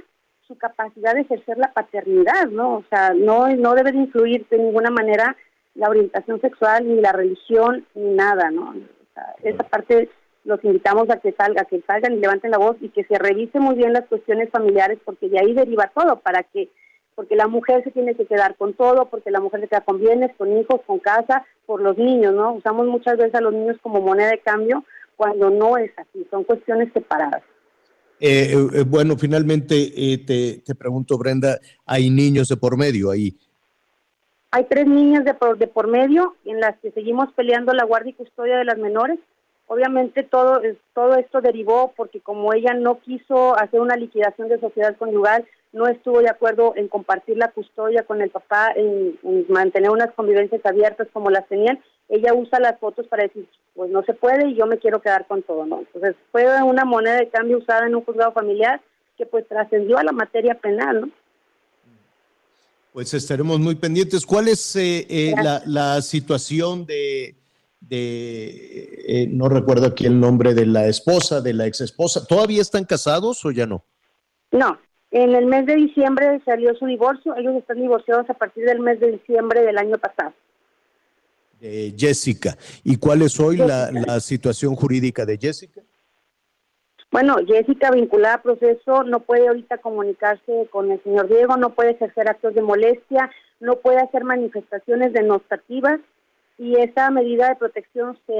su 0.46 0.56
capacidad 0.56 1.14
de 1.14 1.22
ejercer 1.22 1.58
la 1.58 1.72
paternidad, 1.72 2.46
¿no? 2.50 2.76
O 2.76 2.84
sea, 2.88 3.12
no, 3.14 3.48
no 3.48 3.74
debe 3.74 3.92
de 3.92 3.98
influir 3.98 4.46
de 4.48 4.58
ninguna 4.58 4.90
manera 4.90 5.36
la 5.74 5.88
orientación 5.88 6.40
sexual, 6.40 6.86
ni 6.86 7.00
la 7.00 7.12
religión, 7.12 7.86
ni 7.94 8.14
nada, 8.14 8.50
¿no? 8.50 8.70
O 8.70 9.14
sea, 9.14 9.34
esa 9.42 9.64
parte 9.64 10.08
los 10.44 10.62
invitamos 10.64 11.10
a 11.10 11.18
que 11.18 11.32
salga, 11.32 11.64
que 11.64 11.82
salgan 11.82 12.14
y 12.14 12.20
levanten 12.20 12.52
la 12.52 12.58
voz 12.58 12.76
y 12.80 12.88
que 12.90 13.04
se 13.04 13.18
revise 13.18 13.58
muy 13.58 13.74
bien 13.74 13.92
las 13.92 14.06
cuestiones 14.06 14.48
familiares, 14.50 14.98
porque 15.04 15.28
de 15.28 15.40
ahí 15.40 15.52
deriva 15.52 15.90
todo, 15.94 16.20
para 16.20 16.44
que, 16.44 16.70
porque 17.14 17.34
la 17.34 17.48
mujer 17.48 17.82
se 17.82 17.90
tiene 17.90 18.14
que 18.14 18.26
quedar 18.26 18.54
con 18.56 18.72
todo, 18.74 19.06
porque 19.06 19.30
la 19.30 19.40
mujer 19.40 19.60
se 19.60 19.68
queda 19.68 19.80
con 19.80 19.98
bienes, 19.98 20.34
con 20.36 20.56
hijos, 20.56 20.80
con 20.86 21.00
casa, 21.00 21.44
por 21.66 21.82
los 21.82 21.98
niños, 21.98 22.32
¿no? 22.32 22.52
Usamos 22.52 22.86
muchas 22.86 23.16
veces 23.16 23.34
a 23.34 23.40
los 23.40 23.52
niños 23.52 23.76
como 23.82 24.00
moneda 24.00 24.30
de 24.30 24.38
cambio, 24.38 24.84
cuando 25.16 25.50
no 25.50 25.76
es 25.76 25.90
así, 25.98 26.26
son 26.30 26.44
cuestiones 26.44 26.92
separadas. 26.92 27.42
Eh, 28.18 28.52
eh, 28.52 28.84
bueno, 28.86 29.16
finalmente 29.16 29.74
eh, 29.76 30.18
te, 30.18 30.62
te, 30.64 30.74
pregunto, 30.74 31.18
Brenda, 31.18 31.58
¿hay 31.84 32.08
niños 32.08 32.48
de 32.48 32.56
por 32.56 32.76
medio 32.76 33.10
ahí? 33.10 33.36
Hay 34.50 34.64
tres 34.64 34.86
niñas 34.86 35.24
de 35.24 35.34
por, 35.34 35.58
de 35.58 35.66
por 35.66 35.86
medio 35.86 36.34
en 36.44 36.60
las 36.60 36.78
que 36.78 36.90
seguimos 36.92 37.30
peleando 37.34 37.74
la 37.74 37.84
guardia 37.84 38.10
y 38.10 38.14
custodia 38.14 38.56
de 38.56 38.64
las 38.64 38.78
menores. 38.78 39.18
Obviamente 39.66 40.22
todo, 40.22 40.62
todo 40.94 41.16
esto 41.16 41.40
derivó 41.40 41.92
porque 41.96 42.20
como 42.20 42.54
ella 42.54 42.72
no 42.72 43.00
quiso 43.00 43.58
hacer 43.58 43.80
una 43.80 43.96
liquidación 43.96 44.48
de 44.48 44.60
sociedad 44.60 44.96
conyugal, 44.96 45.44
no 45.72 45.86
estuvo 45.86 46.20
de 46.20 46.30
acuerdo 46.30 46.72
en 46.76 46.88
compartir 46.88 47.36
la 47.36 47.50
custodia 47.50 48.04
con 48.04 48.22
el 48.22 48.30
papá, 48.30 48.72
en, 48.74 49.18
en 49.22 49.46
mantener 49.48 49.90
unas 49.90 50.12
convivencias 50.14 50.64
abiertas 50.64 51.08
como 51.12 51.30
las 51.30 51.46
tenían, 51.48 51.78
ella 52.08 52.34
usa 52.34 52.60
las 52.60 52.78
fotos 52.78 53.06
para 53.08 53.24
decir, 53.24 53.48
pues 53.74 53.90
no 53.90 54.02
se 54.04 54.14
puede 54.14 54.48
y 54.48 54.54
yo 54.54 54.66
me 54.66 54.78
quiero 54.78 55.00
quedar 55.00 55.26
con 55.26 55.42
todo, 55.42 55.66
¿no? 55.66 55.80
Entonces 55.80 56.14
fue 56.30 56.62
una 56.62 56.84
moneda 56.84 57.16
de 57.16 57.28
cambio 57.28 57.58
usada 57.58 57.86
en 57.86 57.94
un 57.94 58.04
juzgado 58.04 58.32
familiar 58.32 58.80
que 59.18 59.26
pues 59.26 59.46
trascendió 59.48 59.98
a 59.98 60.04
la 60.04 60.12
materia 60.12 60.54
penal, 60.54 61.02
¿no? 61.02 61.10
Pues 62.92 63.12
estaremos 63.12 63.60
muy 63.60 63.74
pendientes. 63.74 64.24
¿Cuál 64.24 64.48
es 64.48 64.74
eh, 64.76 65.06
eh, 65.10 65.34
la, 65.42 65.62
la, 65.66 66.00
situación 66.00 66.86
de, 66.86 67.36
de 67.80 69.04
eh, 69.06 69.28
no 69.30 69.50
recuerdo 69.50 69.86
aquí 69.86 70.06
el 70.06 70.18
nombre 70.18 70.54
de 70.54 70.64
la 70.64 70.86
esposa, 70.86 71.42
de 71.42 71.52
la 71.52 71.66
ex 71.66 71.82
esposa? 71.82 72.26
¿Todavía 72.26 72.62
están 72.62 72.84
casados 72.84 73.44
o 73.44 73.50
ya 73.50 73.66
no? 73.66 73.84
No, 74.50 74.78
en 75.22 75.34
el 75.34 75.46
mes 75.46 75.66
de 75.66 75.76
diciembre 75.76 76.40
salió 76.44 76.74
su 76.74 76.86
divorcio. 76.86 77.34
Ellos 77.36 77.54
están 77.56 77.80
divorciados 77.80 78.28
a 78.28 78.34
partir 78.34 78.64
del 78.64 78.80
mes 78.80 79.00
de 79.00 79.12
diciembre 79.12 79.62
del 79.62 79.78
año 79.78 79.98
pasado 79.98 80.32
de 81.60 81.94
Jessica. 81.96 82.56
¿Y 82.84 82.98
cuál 82.98 83.22
es 83.22 83.38
hoy 83.40 83.56
la, 83.56 83.90
la, 83.90 84.20
situación 84.20 84.74
jurídica 84.74 85.24
de 85.24 85.38
Jessica? 85.38 85.80
Bueno, 87.10 87.36
Jessica 87.46 87.90
vinculada 87.90 88.34
a 88.34 88.42
proceso 88.42 89.04
no 89.04 89.20
puede 89.20 89.48
ahorita 89.48 89.78
comunicarse 89.78 90.68
con 90.70 90.90
el 90.90 91.02
señor 91.02 91.28
Diego, 91.28 91.56
no 91.56 91.70
puede 91.70 91.92
ejercer 91.92 92.28
actos 92.28 92.54
de 92.54 92.62
molestia, 92.62 93.30
no 93.60 93.76
puede 93.76 93.98
hacer 93.98 94.24
manifestaciones 94.24 95.12
denostativas 95.12 96.00
y 96.58 96.76
esa 96.76 97.10
medida 97.10 97.48
de 97.48 97.56
protección 97.56 98.18
se, 98.26 98.34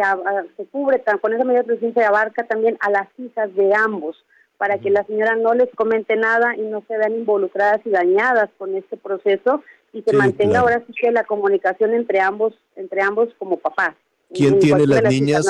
se 0.56 0.66
cubre, 0.66 1.02
con 1.20 1.32
esa 1.32 1.44
medida 1.44 1.60
de 1.60 1.66
protección 1.66 1.94
se 1.94 2.04
abarca 2.04 2.46
también 2.46 2.76
a 2.80 2.90
las 2.90 3.08
hijas 3.18 3.54
de 3.54 3.74
ambos 3.74 4.16
para 4.58 4.78
que 4.78 4.90
la 4.90 5.04
señora 5.04 5.36
no 5.36 5.54
les 5.54 5.68
comente 5.74 6.16
nada 6.16 6.56
y 6.56 6.62
no 6.62 6.82
se 6.88 6.96
vean 6.96 7.14
involucradas 7.14 7.80
y 7.84 7.90
dañadas 7.90 8.50
con 8.58 8.74
este 8.74 8.96
proceso 8.96 9.62
y 9.92 10.02
se 10.02 10.10
sí, 10.10 10.16
mantenga 10.16 10.60
claro. 10.60 10.66
ahora 10.66 10.84
sí 10.86 10.92
que 11.00 11.10
la 11.10 11.24
comunicación 11.24 11.94
entre 11.94 12.20
ambos, 12.20 12.54
entre 12.74 13.02
ambos 13.02 13.28
como 13.38 13.58
papás. 13.58 13.94
¿Quién 14.32 14.58
tiene 14.58 14.86
las 14.86 15.02
niñas? 15.04 15.46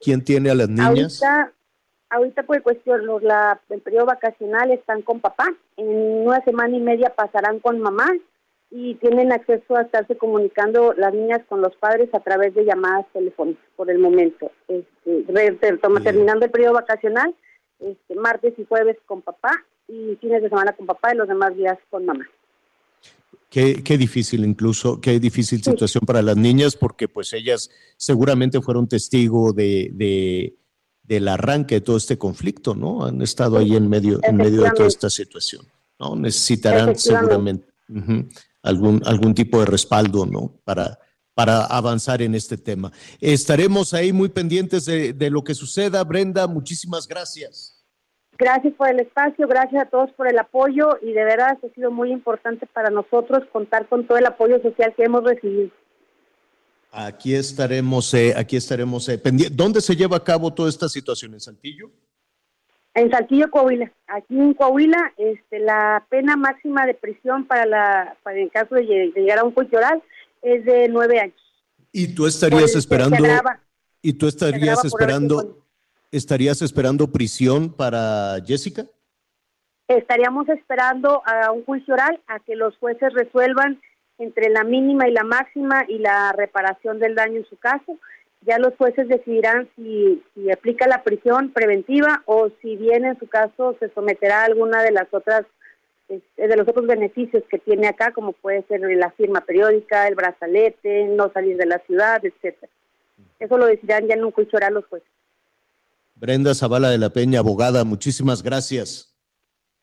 ¿Quién 0.00 0.24
tiene 0.24 0.50
a 0.50 0.54
las 0.54 0.68
niñas? 0.68 1.22
Ahorita, 1.22 1.52
ahorita 2.10 2.42
por 2.42 2.62
cuestión, 2.62 3.06
los, 3.06 3.22
la, 3.22 3.60
el 3.70 3.80
periodo 3.80 4.06
vacacional 4.06 4.70
están 4.70 5.02
con 5.02 5.20
papá, 5.20 5.46
en 5.76 5.88
una 6.26 6.42
semana 6.44 6.76
y 6.76 6.80
media 6.80 7.14
pasarán 7.14 7.60
con 7.60 7.80
mamá 7.80 8.12
y 8.70 8.94
tienen 8.96 9.32
acceso 9.32 9.76
a 9.76 9.82
estarse 9.82 10.16
comunicando 10.16 10.94
las 10.94 11.12
niñas 11.12 11.40
con 11.48 11.60
los 11.60 11.76
padres 11.76 12.08
a 12.14 12.20
través 12.20 12.54
de 12.54 12.64
llamadas 12.64 13.06
telefónicas 13.12 13.64
por 13.76 13.90
el 13.90 13.98
momento. 13.98 14.50
Este, 14.66 15.24
terminando 16.02 16.46
el 16.46 16.50
periodo 16.50 16.74
vacacional, 16.74 17.34
este, 17.82 18.14
martes 18.14 18.54
y 18.58 18.64
jueves 18.64 18.96
con 19.06 19.22
papá 19.22 19.64
y 19.88 20.16
fines 20.20 20.42
de 20.42 20.48
semana 20.48 20.72
con 20.72 20.86
papá 20.86 21.12
y 21.12 21.16
los 21.16 21.28
demás 21.28 21.56
días 21.56 21.78
con 21.90 22.06
mamá. 22.06 22.26
Qué, 23.50 23.82
qué, 23.82 23.98
difícil 23.98 24.44
incluso, 24.44 25.00
qué 25.00 25.20
difícil 25.20 25.62
situación 25.62 26.00
sí. 26.00 26.06
para 26.06 26.22
las 26.22 26.36
niñas 26.36 26.74
porque 26.74 27.06
pues 27.06 27.32
ellas 27.34 27.70
seguramente 27.98 28.62
fueron 28.62 28.88
testigo 28.88 29.52
de, 29.52 29.90
de, 29.92 30.56
del 31.02 31.28
arranque 31.28 31.76
de 31.76 31.80
todo 31.82 31.98
este 31.98 32.16
conflicto, 32.16 32.74
¿no? 32.74 33.04
Han 33.04 33.20
estado 33.20 33.58
ahí 33.58 33.76
en 33.76 33.88
medio, 33.88 34.20
en 34.22 34.36
medio 34.36 34.62
de 34.62 34.70
toda 34.70 34.88
esta 34.88 35.10
situación, 35.10 35.66
¿no? 35.98 36.16
Necesitarán 36.16 36.96
seguramente 36.96 37.66
uh 37.90 37.94
-huh, 37.94 38.28
algún, 38.62 39.02
algún 39.04 39.34
tipo 39.34 39.60
de 39.60 39.66
respaldo, 39.66 40.24
¿no? 40.24 40.54
Para, 40.64 40.98
para 41.34 41.64
avanzar 41.64 42.22
en 42.22 42.34
este 42.34 42.56
tema. 42.56 42.92
Estaremos 43.20 43.94
ahí 43.94 44.12
muy 44.12 44.28
pendientes 44.28 44.84
de, 44.84 45.12
de 45.12 45.30
lo 45.30 45.42
que 45.42 45.54
suceda. 45.54 46.04
Brenda, 46.04 46.46
muchísimas 46.46 47.08
gracias. 47.08 47.78
Gracias 48.38 48.74
por 48.74 48.88
el 48.88 48.98
espacio, 49.00 49.46
gracias 49.46 49.82
a 49.82 49.88
todos 49.88 50.10
por 50.12 50.26
el 50.26 50.38
apoyo 50.38 50.98
y 51.00 51.12
de 51.12 51.24
verdad 51.24 51.58
ha 51.62 51.74
sido 51.74 51.90
muy 51.90 52.10
importante 52.10 52.66
para 52.66 52.90
nosotros 52.90 53.44
contar 53.52 53.86
con 53.88 54.06
todo 54.06 54.18
el 54.18 54.26
apoyo 54.26 54.60
social 54.62 54.92
que 54.96 55.04
hemos 55.04 55.22
recibido. 55.22 55.70
Aquí 56.90 57.34
estaremos, 57.34 58.12
eh, 58.14 58.34
aquí 58.36 58.56
estaremos 58.56 59.08
eh, 59.08 59.16
pendientes. 59.18 59.56
¿Dónde 59.56 59.80
se 59.80 59.94
lleva 59.94 60.16
a 60.16 60.24
cabo 60.24 60.52
toda 60.52 60.68
esta 60.68 60.88
situación? 60.88 61.34
¿En 61.34 61.40
Saltillo? 61.40 61.90
En 62.94 63.10
Saltillo, 63.10 63.50
Coahuila. 63.50 63.92
Aquí 64.08 64.38
en 64.38 64.54
Coahuila, 64.54 65.12
este, 65.16 65.60
la 65.60 66.04
pena 66.10 66.36
máxima 66.36 66.84
de 66.84 66.94
prisión 66.94 67.46
para 67.46 67.64
la, 67.64 68.16
para 68.22 68.38
el 68.38 68.50
caso 68.50 68.74
de, 68.74 68.84
de 68.84 69.20
llegar 69.20 69.38
a 69.38 69.44
un 69.44 69.54
juicio 69.54 69.78
oral 69.78 70.02
es 70.42 70.64
de 70.64 70.88
nueve 70.88 71.20
años. 71.20 71.40
¿Y 71.92 72.14
tú 72.14 72.26
estarías 72.26 72.74
esperando? 72.74 73.16
Agrava, 73.16 73.60
¿Y 74.02 74.14
tú 74.14 74.26
estarías 74.26 74.84
esperando? 74.84 75.58
¿Estarías 76.10 76.60
esperando 76.60 77.10
prisión 77.10 77.72
para 77.72 78.36
Jessica? 78.44 78.84
Estaríamos 79.88 80.48
esperando 80.48 81.22
a 81.24 81.50
un 81.52 81.64
juicio 81.64 81.94
oral 81.94 82.20
a 82.26 82.38
que 82.40 82.56
los 82.56 82.76
jueces 82.78 83.12
resuelvan 83.14 83.80
entre 84.18 84.50
la 84.50 84.64
mínima 84.64 85.08
y 85.08 85.12
la 85.12 85.24
máxima 85.24 85.84
y 85.88 85.98
la 85.98 86.32
reparación 86.32 86.98
del 86.98 87.14
daño 87.14 87.38
en 87.38 87.46
su 87.46 87.56
caso. 87.56 87.98
Ya 88.42 88.58
los 88.58 88.74
jueces 88.76 89.08
decidirán 89.08 89.68
si, 89.76 90.22
si 90.34 90.50
aplica 90.50 90.86
la 90.86 91.02
prisión 91.02 91.52
preventiva 91.52 92.22
o 92.26 92.50
si 92.60 92.76
bien 92.76 93.04
en 93.04 93.18
su 93.18 93.28
caso 93.28 93.76
se 93.78 93.88
someterá 93.90 94.42
a 94.42 94.46
alguna 94.46 94.82
de 94.82 94.92
las 94.92 95.06
otras 95.12 95.44
de 96.08 96.56
los 96.56 96.68
otros 96.68 96.86
beneficios 96.86 97.42
que 97.48 97.58
tiene 97.58 97.86
acá, 97.86 98.12
como 98.12 98.32
puede 98.32 98.62
ser 98.64 98.80
la 98.80 99.10
firma 99.12 99.40
periódica, 99.40 100.08
el 100.08 100.14
brazalete, 100.14 101.04
no 101.06 101.32
salir 101.32 101.56
de 101.56 101.66
la 101.66 101.78
ciudad, 101.86 102.24
etcétera. 102.24 102.70
Eso 103.38 103.58
lo 103.58 103.66
decidirán 103.66 104.06
ya 104.06 104.14
en 104.14 104.24
un 104.24 104.32
juicio 104.32 104.56
oral 104.56 104.74
los 104.74 104.86
jueces. 104.86 105.08
Brenda 106.14 106.54
Zavala 106.54 106.90
de 106.90 106.98
la 106.98 107.10
Peña, 107.10 107.40
abogada, 107.40 107.84
muchísimas 107.84 108.42
gracias. 108.42 109.12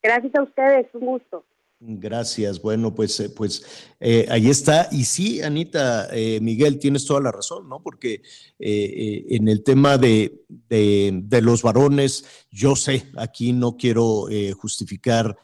Gracias 0.02 0.34
a 0.36 0.44
ustedes, 0.44 0.88
un 0.94 1.06
gusto. 1.06 1.44
Gracias. 1.82 2.62
Bueno, 2.62 2.94
pues, 2.94 3.18
eh, 3.22 3.30
pues 3.30 3.88
eh, 4.02 4.26
ahí 4.30 4.50
está. 4.50 4.90
Y 4.92 5.06
sí, 5.06 5.42
Anita, 5.42 6.10
eh, 6.12 6.40
Miguel, 6.42 6.78
tienes 6.78 7.06
toda 7.06 7.22
la 7.22 7.32
razón, 7.32 7.70
¿no? 7.70 7.82
Porque 7.82 8.22
eh, 8.60 9.26
en 9.30 9.48
el 9.48 9.64
tema 9.64 9.98
de, 9.98 10.44
de, 10.48 11.22
de, 11.24 11.42
los 11.42 11.64
varones, 11.64 12.48
yo 12.52 12.76
sé, 12.76 13.06
aquí 13.16 13.54
no 13.54 13.78
quiero 13.78 14.28
justificar 14.58 15.38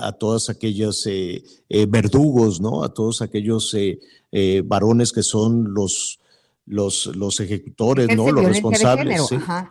a 0.00 0.12
todos 0.12 0.48
aquellos 0.48 1.08
verdugos, 1.88 2.60
¿no? 2.60 2.82
A 2.82 2.94
todos 2.94 3.22
aquellos 3.22 3.76
varones 4.64 5.12
que 5.12 5.22
son 5.22 5.74
los 5.74 6.20
los, 6.70 7.06
los 7.16 7.40
ejecutores, 7.40 8.16
¿no? 8.16 8.30
Los 8.30 8.44
responsables, 8.44 9.22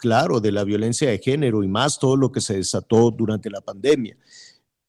claro, 0.01 0.41
de 0.41 0.51
la 0.51 0.65
violencia 0.65 1.09
de 1.09 1.19
género 1.19 1.63
y 1.63 1.67
más 1.67 1.97
todo 1.97 2.17
lo 2.17 2.31
que 2.31 2.41
se 2.41 2.55
desató 2.55 3.09
durante 3.11 3.49
la 3.49 3.61
pandemia. 3.61 4.17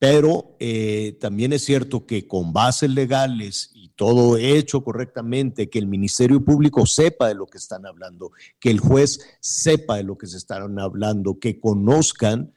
Pero 0.01 0.57
eh, 0.59 1.17
también 1.21 1.53
es 1.53 1.65
cierto 1.65 2.07
que 2.07 2.27
con 2.27 2.53
bases 2.53 2.91
legales 2.91 3.71
y 3.75 3.91
todo 3.91 4.39
hecho 4.39 4.83
correctamente, 4.83 5.71
que 5.71 5.79
el 5.79 5.87
Ministerio 5.87 6.45
Público 6.45 6.85
sepa 6.87 7.29
de 7.29 7.35
lo 7.35 7.47
que 7.47 7.59
están 7.59 7.87
hablando, 7.87 8.33
que 8.59 8.71
el 8.71 8.81
juez 8.81 9.21
sepa 9.41 9.97
de 9.97 10.05
lo 10.05 10.19
que 10.19 10.27
se 10.27 10.39
están 10.39 10.79
hablando, 10.81 11.39
que 11.39 11.61
conozcan 11.61 12.55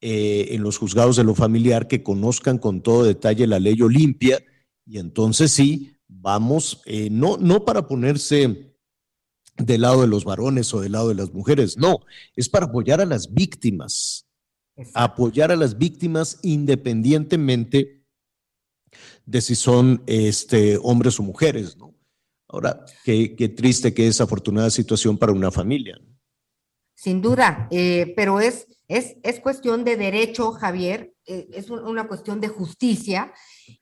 eh, 0.00 0.48
en 0.50 0.62
los 0.62 0.78
juzgados 0.78 1.16
de 1.16 1.24
lo 1.24 1.34
familiar, 1.34 1.88
que 1.88 2.02
conozcan 2.02 2.58
con 2.58 2.82
todo 2.82 3.04
detalle 3.04 3.46
la 3.46 3.58
ley 3.58 3.80
Olimpia, 3.80 4.44
y 4.84 4.98
entonces 4.98 5.52
sí, 5.52 5.96
vamos, 6.06 6.82
eh, 6.84 7.08
no, 7.10 7.38
no 7.38 7.64
para 7.64 7.86
ponerse 7.88 8.74
del 9.56 9.80
lado 9.80 10.02
de 10.02 10.08
los 10.08 10.24
varones 10.24 10.72
o 10.74 10.80
del 10.80 10.92
lado 10.92 11.08
de 11.08 11.14
las 11.14 11.32
mujeres, 11.32 11.78
no, 11.78 12.00
es 12.34 12.48
para 12.48 12.66
apoyar 12.66 13.00
a 13.00 13.06
las 13.06 13.32
víctimas, 13.32 14.26
apoyar 14.94 15.50
a 15.50 15.56
las 15.56 15.78
víctimas 15.78 16.38
independientemente 16.42 18.04
de 19.24 19.40
si 19.40 19.54
son 19.54 20.02
este, 20.06 20.78
hombres 20.82 21.18
o 21.18 21.22
mujeres, 21.22 21.76
¿no? 21.76 21.94
Ahora, 22.48 22.84
qué, 23.04 23.34
qué 23.34 23.48
triste, 23.48 23.92
qué 23.92 24.04
desafortunada 24.04 24.70
situación 24.70 25.18
para 25.18 25.32
una 25.32 25.50
familia. 25.50 25.98
¿no? 26.00 26.15
Sin 26.96 27.20
duda, 27.20 27.68
eh, 27.70 28.14
pero 28.16 28.40
es, 28.40 28.66
es, 28.88 29.16
es 29.22 29.38
cuestión 29.40 29.84
de 29.84 29.96
derecho, 29.96 30.52
Javier, 30.52 31.12
eh, 31.26 31.46
es 31.52 31.68
un- 31.70 31.84
una 31.86 32.08
cuestión 32.08 32.40
de 32.40 32.48
justicia 32.48 33.32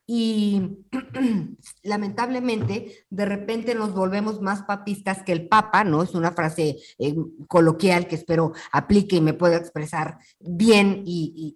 y 0.07 0.63
lamentablemente 1.83 3.07
de 3.11 3.25
repente 3.25 3.75
nos 3.75 3.93
volvemos 3.95 4.41
más 4.41 4.63
papistas 4.63 5.23
que 5.23 5.33
el 5.33 5.49
Papa, 5.49 5.85
¿no? 5.85 6.03
Es 6.03 6.15
una 6.15 6.33
frase 6.33 6.77
eh, 6.99 7.15
coloquial 7.49 8.09
que 8.09 8.17
espero 8.17 8.53
aplique 8.73 9.17
y 9.17 9.21
me 9.21 9.35
pueda 9.35 9.57
expresar 9.57 10.19
bien 10.41 11.03
y, 11.07 11.33
y- 11.37 11.55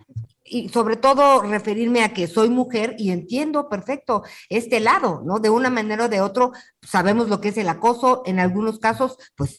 y 0.50 0.68
sobre 0.70 0.96
todo 0.96 1.42
referirme 1.42 2.02
a 2.04 2.14
que 2.14 2.26
soy 2.26 2.48
mujer 2.48 2.94
y 2.98 3.10
entiendo 3.10 3.68
perfecto 3.68 4.22
este 4.48 4.80
lado, 4.80 5.22
¿no? 5.26 5.40
De 5.40 5.50
una 5.50 5.68
manera 5.70 6.06
o 6.06 6.08
de 6.08 6.22
otro 6.22 6.52
sabemos 6.82 7.28
lo 7.28 7.40
que 7.40 7.48
es 7.48 7.58
el 7.58 7.68
acoso, 7.68 8.22
en 8.24 8.38
algunos 8.40 8.78
casos, 8.78 9.18
pues 9.36 9.58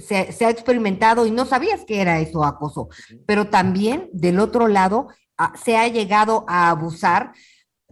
se, 0.00 0.32
se 0.32 0.44
ha 0.44 0.50
experimentado 0.50 1.26
y 1.26 1.30
no 1.30 1.44
sabías 1.44 1.84
que 1.84 2.00
era 2.00 2.20
eso 2.20 2.44
acoso, 2.44 2.88
pero 3.26 3.48
también 3.48 4.08
del 4.12 4.38
otro 4.40 4.68
lado 4.68 5.08
ah, 5.38 5.52
se 5.62 5.76
ha 5.76 5.88
llegado 5.88 6.44
a 6.48 6.70
abusar 6.70 7.32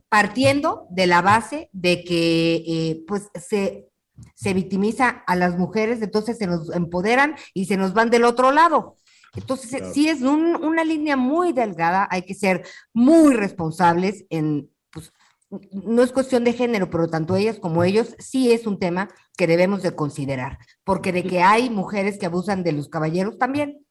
partiendo 0.09 0.87
de 0.91 1.07
la 1.07 1.23
base 1.23 1.69
de 1.73 2.05
que 2.05 2.57
eh, 2.67 3.05
pues 3.07 3.29
se, 3.35 3.89
se 4.35 4.55
victimiza 4.55 5.09
a 5.27 5.37
las 5.37 5.57
mujeres, 5.57 6.03
entonces 6.03 6.37
se 6.39 6.47
nos 6.47 6.75
empoderan 6.75 7.37
y 7.55 7.67
se 7.67 7.77
nos 7.77 7.95
van 7.95 8.11
del 8.11 8.25
otro 8.25 8.51
lado. 8.51 8.97
Entonces, 9.37 9.71
Claro. 9.71 9.95
sí 9.95 10.09
es 10.09 10.23
un- 10.23 10.57
una 10.57 10.83
línea 10.83 11.17
muy 11.17 11.53
delgada, 11.53 12.09
hay 12.11 12.23
que 12.23 12.35
ser 12.35 12.67
muy 12.93 13.35
responsables 13.35 14.25
en, 14.31 14.69
no 15.73 16.03
es 16.03 16.13
cuestión 16.13 16.45
de 16.45 16.53
género, 16.53 16.91
pero 16.91 17.09
tanto 17.09 17.35
ellas 17.37 17.59
como 17.59 17.83
ellos 17.83 18.15
sí 18.19 18.53
es 18.53 18.67
un 18.67 18.79
tema 18.79 19.09
que 19.37 19.47
debemos 19.47 19.83
de 19.83 19.95
considerar, 19.95 20.59
porque 20.85 21.13
de 21.13 21.25
que 21.25 21.41
hay 21.43 21.71
mujeres 21.71 22.19
que 22.19 22.27
abusan 22.27 22.63
de 22.63 22.73
los 22.73 22.89
caballeros 22.89 23.37
también. 23.39 23.85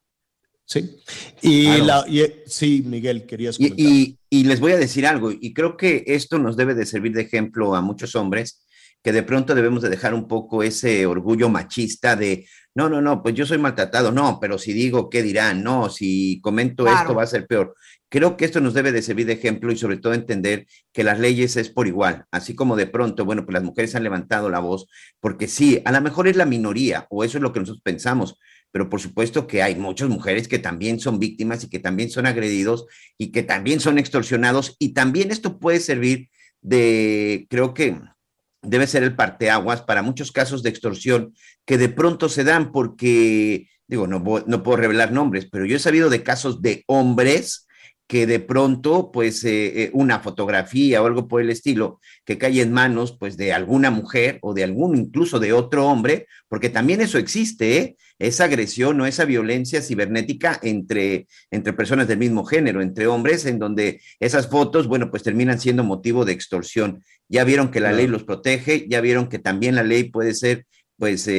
Sí. 0.65 0.97
Y, 1.41 1.65
Claro. 1.65 1.85
la, 1.85 2.05
y, 2.07 2.33
sí, 2.45 2.83
Miguel, 2.85 3.25
querías 3.25 3.59
Y, 3.59 3.69
comentar. 3.71 3.91
y- 3.91 4.19
y 4.29 4.43
les 4.43 4.59
voy 4.59 4.71
a 4.73 4.77
decir 4.77 5.05
algo, 5.07 5.31
y 5.31 5.53
creo 5.53 5.75
que 5.75 6.03
esto 6.07 6.37
nos 6.37 6.55
debe 6.55 6.75
de 6.75 6.85
servir 6.85 7.11
de 7.13 7.23
ejemplo 7.23 7.75
a 7.75 7.81
muchos 7.81 8.15
hombres, 8.15 8.63
que 9.03 9.11
de 9.11 9.23
pronto 9.23 9.55
debemos 9.55 9.81
de 9.81 9.89
dejar 9.89 10.13
un 10.13 10.27
poco 10.27 10.61
ese 10.61 11.05
orgullo 11.07 11.49
machista 11.49 12.15
de, 12.15 12.45
no, 12.75 12.87
no, 12.89 13.01
no, 13.01 13.23
pues 13.23 13.33
yo 13.33 13.45
soy 13.45 13.57
maltratado, 13.57 14.11
no, 14.11 14.37
pero 14.39 14.57
si 14.59 14.71
digo, 14.73 15.09
¿qué 15.09 15.23
dirán? 15.23 15.63
No, 15.63 15.89
si 15.89 16.39
comento 16.41 16.83
Claro. 16.83 16.99
esto 17.01 17.15
va 17.15 17.23
a 17.23 17.27
ser 17.27 17.47
peor. 17.47 17.75
Creo 18.09 18.37
que 18.37 18.45
esto 18.45 18.59
nos 18.59 18.73
debe 18.73 18.91
de 18.91 19.03
servir 19.03 19.27
de 19.27 19.33
ejemplo 19.33 19.71
y 19.71 19.77
sobre 19.77 19.97
todo 19.97 20.13
entender 20.13 20.65
que 20.91 21.03
las 21.03 21.19
leyes 21.19 21.55
es 21.57 21.69
por 21.69 21.87
igual, 21.87 22.25
así 22.31 22.55
como 22.55 22.75
de 22.75 22.87
pronto, 22.87 23.23
bueno, 23.23 23.45
pues 23.45 23.53
las 23.53 23.63
mujeres 23.63 23.93
han 23.93 24.03
levantado 24.03 24.49
la 24.49 24.59
voz, 24.59 24.87
porque 25.19 25.47
sí, 25.47 25.79
a 25.85 25.91
lo 25.91 26.01
mejor 26.01 26.27
es 26.27 26.35
la 26.35 26.45
minoría, 26.45 27.05
o 27.11 27.23
eso 27.23 27.37
es 27.37 27.43
lo 27.43 27.53
que 27.53 27.59
nosotros 27.59 27.83
pensamos, 27.83 28.39
pero 28.71 28.89
por 28.89 28.99
supuesto 28.99 29.45
que 29.45 29.61
hay 29.61 29.75
muchas 29.75 30.09
mujeres 30.09 30.47
que 30.47 30.57
también 30.57 30.99
son 30.99 31.19
víctimas 31.19 31.63
y 31.63 31.69
que 31.69 31.79
también 31.79 32.09
son 32.09 32.25
agredidos 32.25 32.85
y 33.17 33.31
que 33.31 33.43
también 33.43 33.79
son 33.79 33.99
extorsionados 33.99 34.75
y 34.79 34.93
también 34.93 35.31
esto 35.31 35.59
puede 35.59 35.79
servir 35.79 36.29
de, 36.61 37.47
creo 37.49 37.73
que 37.75 37.99
debe 38.61 38.87
ser 38.87 39.03
el 39.03 39.15
parteaguas 39.15 39.83
para 39.83 40.01
muchos 40.01 40.31
casos 40.31 40.63
de 40.63 40.69
extorsión 40.69 41.33
que 41.65 41.77
de 41.77 41.89
pronto 41.89 42.27
se 42.27 42.43
dan 42.43 42.71
porque, 42.71 43.69
digo, 43.87 44.07
no, 44.07 44.19
no 44.19 44.63
puedo 44.63 44.77
revelar 44.77 45.11
nombres, 45.11 45.47
pero 45.49 45.65
yo 45.65 45.77
he 45.77 45.79
sabido 45.79 46.09
de 46.09 46.23
casos 46.23 46.61
de 46.61 46.83
hombres 46.87 47.67
que 48.09 48.25
de 48.25 48.39
pronto, 48.39 49.11
pues, 49.11 49.43
eh, 49.43 49.83
eh, 49.83 49.89
una 49.93 50.19
fotografía 50.19 50.99
o 50.99 51.05
algo 51.05 51.27
por 51.27 51.41
el 51.41 51.51
estilo, 51.51 51.99
que 52.25 52.39
cae 52.39 52.59
en 52.59 52.73
manos, 52.73 53.15
pues, 53.19 53.37
de 53.37 53.53
alguna 53.53 53.91
mujer 53.91 54.39
o 54.41 54.55
de 54.55 54.63
algún, 54.63 54.97
incluso 54.97 55.39
de 55.39 55.53
otro 55.53 55.85
hombre, 55.85 56.25
porque 56.47 56.71
también 56.71 57.01
eso 57.01 57.19
existe, 57.19 57.77
¿eh? 57.77 57.97
Esa 58.17 58.45
agresión 58.45 58.99
o 58.99 59.05
esa 59.05 59.25
violencia 59.25 59.83
cibernética 59.83 60.59
entre, 60.63 61.27
entre 61.51 61.71
personas 61.73 62.07
del 62.07 62.17
mismo 62.17 62.45
género, 62.45 62.81
entre 62.81 63.05
hombres, 63.05 63.45
en 63.45 63.59
donde 63.59 64.01
esas 64.19 64.47
fotos, 64.47 64.87
bueno, 64.87 65.11
pues 65.11 65.21
terminan 65.21 65.59
siendo 65.59 65.83
motivo 65.83 66.25
de 66.25 66.33
extorsión. 66.33 67.03
Ya 67.27 67.43
vieron 67.43 67.69
que 67.69 67.79
la 67.79 67.91
ley 67.91 68.07
los 68.07 68.23
protege, 68.23 68.87
ya 68.89 69.01
vieron 69.01 69.29
que 69.29 69.37
también 69.37 69.75
la 69.75 69.83
ley 69.83 70.05
puede 70.05 70.33
ser, 70.33 70.65
pues, 70.97 71.29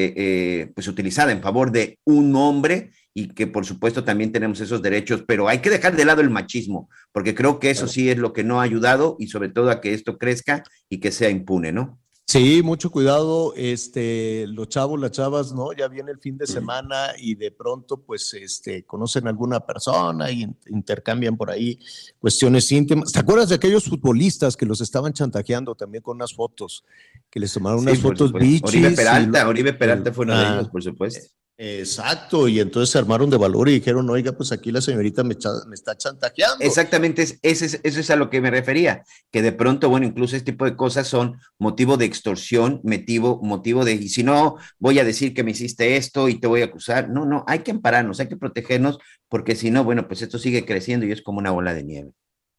pues 0.74 0.88
utilizada 0.88 1.32
en 1.32 1.42
favor 1.42 1.72
de 1.72 1.98
un 2.04 2.34
hombre 2.36 2.92
y 3.14 3.28
que 3.28 3.46
por 3.46 3.66
supuesto 3.66 4.04
también 4.04 4.32
tenemos 4.32 4.60
esos 4.60 4.82
derechos, 4.82 5.24
pero 5.26 5.48
hay 5.48 5.58
que 5.60 5.70
dejar 5.70 5.96
de 5.96 6.04
lado 6.04 6.20
el 6.20 6.30
machismo, 6.30 6.88
porque 7.12 7.34
creo 7.34 7.58
que 7.58 7.70
eso 7.70 7.88
sí 7.88 8.08
es 8.08 8.18
lo 8.18 8.32
que 8.32 8.44
no 8.44 8.60
ha 8.60 8.64
ayudado 8.64 9.16
y 9.18 9.26
sobre 9.26 9.48
todo 9.48 9.70
a 9.70 9.80
que 9.80 9.94
esto 9.94 10.16
crezca 10.18 10.62
y 10.88 10.98
que 11.00 11.10
sea 11.10 11.28
impune, 11.30 11.72
¿no? 11.72 11.98
Sí, 12.26 12.62
mucho 12.62 12.90
cuidado, 12.92 13.54
este, 13.56 14.46
los 14.46 14.68
chavos, 14.68 15.00
las 15.00 15.10
chavas, 15.10 15.52
¿no? 15.52 15.72
Ya 15.72 15.88
viene 15.88 16.12
el 16.12 16.20
fin 16.20 16.38
de 16.38 16.46
semana 16.46 17.08
y 17.18 17.34
de 17.34 17.50
pronto, 17.50 17.96
pues, 18.00 18.32
este, 18.34 18.84
conocen 18.84 19.26
a 19.26 19.30
alguna 19.30 19.58
persona 19.58 20.30
y 20.30 20.42
in- 20.42 20.56
intercambian 20.68 21.36
por 21.36 21.50
ahí 21.50 21.80
cuestiones 22.20 22.70
íntimas. 22.70 23.10
¿Te 23.10 23.18
acuerdas 23.18 23.48
de 23.48 23.56
aquellos 23.56 23.82
futbolistas 23.86 24.56
que 24.56 24.64
los 24.64 24.80
estaban 24.80 25.12
chantajeando 25.12 25.74
también 25.74 26.02
con 26.04 26.18
unas 26.18 26.32
fotos? 26.32 26.84
Que 27.28 27.40
les 27.40 27.52
tomaron 27.52 27.80
unas 27.80 27.96
Sí, 27.96 28.00
fotos 28.02 28.32
bichis. 28.32 28.62
Oribe 28.62 28.90
Peralta, 28.92 29.42
lo- 29.42 29.50
Oribe 29.50 29.72
Peralta 29.72 30.12
fue 30.12 30.24
uno 30.24 30.38
de 30.38 30.44
Ah, 30.44 30.54
ellos, 30.54 30.68
por 30.68 30.82
supuesto. 30.84 31.28
Exacto, 31.62 32.48
y 32.48 32.58
entonces 32.58 32.88
se 32.90 32.96
armaron 32.98 33.28
de 33.28 33.36
valor 33.36 33.68
y 33.68 33.72
dijeron, 33.72 34.08
oiga, 34.08 34.32
pues 34.32 34.50
aquí 34.50 34.72
la 34.72 34.80
señorita 34.80 35.22
me, 35.22 35.34
está 35.34 35.94
chantajeando. 35.94 36.64
Exactamente, 36.64 37.20
es- 37.20 37.38
ese 37.42 37.66
es- 37.66 37.80
eso 37.82 38.00
es 38.00 38.08
a 38.08 38.16
lo 38.16 38.30
que 38.30 38.40
me 38.40 38.50
refería, 38.50 39.04
que 39.30 39.42
de 39.42 39.52
pronto, 39.52 39.90
bueno, 39.90 40.06
incluso 40.06 40.36
este 40.36 40.52
tipo 40.52 40.64
de 40.64 40.74
cosas 40.74 41.06
son 41.06 41.36
motivo 41.58 41.98
de 41.98 42.06
extorsión, 42.06 42.80
motivo, 42.82 43.40
motivo 43.42 43.84
de, 43.84 43.92
y 43.92 44.08
si 44.08 44.22
no, 44.22 44.56
voy 44.78 45.00
a 45.00 45.04
decir 45.04 45.34
que 45.34 45.44
me 45.44 45.50
hiciste 45.50 45.96
esto 45.98 46.30
y 46.30 46.40
te 46.40 46.46
voy 46.46 46.62
a 46.62 46.64
acusar. 46.64 47.10
No, 47.10 47.26
no, 47.26 47.44
hay 47.46 47.58
que 47.58 47.72
ampararnos, 47.72 48.20
hay 48.20 48.28
que 48.28 48.38
protegernos, 48.38 48.98
porque 49.28 49.54
si 49.54 49.70
no, 49.70 49.84
bueno, 49.84 50.08
pues 50.08 50.22
esto 50.22 50.38
sigue 50.38 50.64
creciendo 50.64 51.04
y 51.04 51.12
es 51.12 51.20
como 51.20 51.40
una 51.40 51.50
bola 51.50 51.74
de 51.74 51.84
nieve. 51.84 52.12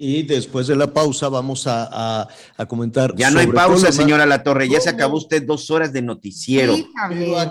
Y 0.03 0.23
después 0.23 0.65
de 0.65 0.75
la 0.75 0.87
pausa 0.91 1.29
vamos 1.29 1.67
a, 1.67 1.87
a- 2.21 2.27
a 2.57 2.65
comentar. 2.65 3.13
Ya 3.15 3.29
no 3.29 3.39
hay 3.39 3.45
pausa, 3.45 3.87
lo 3.87 3.93
señora 3.93 4.25
La 4.25 4.41
Torre, 4.41 4.67
ya 4.67 4.81
se 4.81 4.89
acabó 4.89 5.17
usted 5.17 5.43
dos 5.45 5.69
horas 5.69 5.93
de 5.93 6.01
noticiero. 6.01 6.75
Sí. 6.75 6.87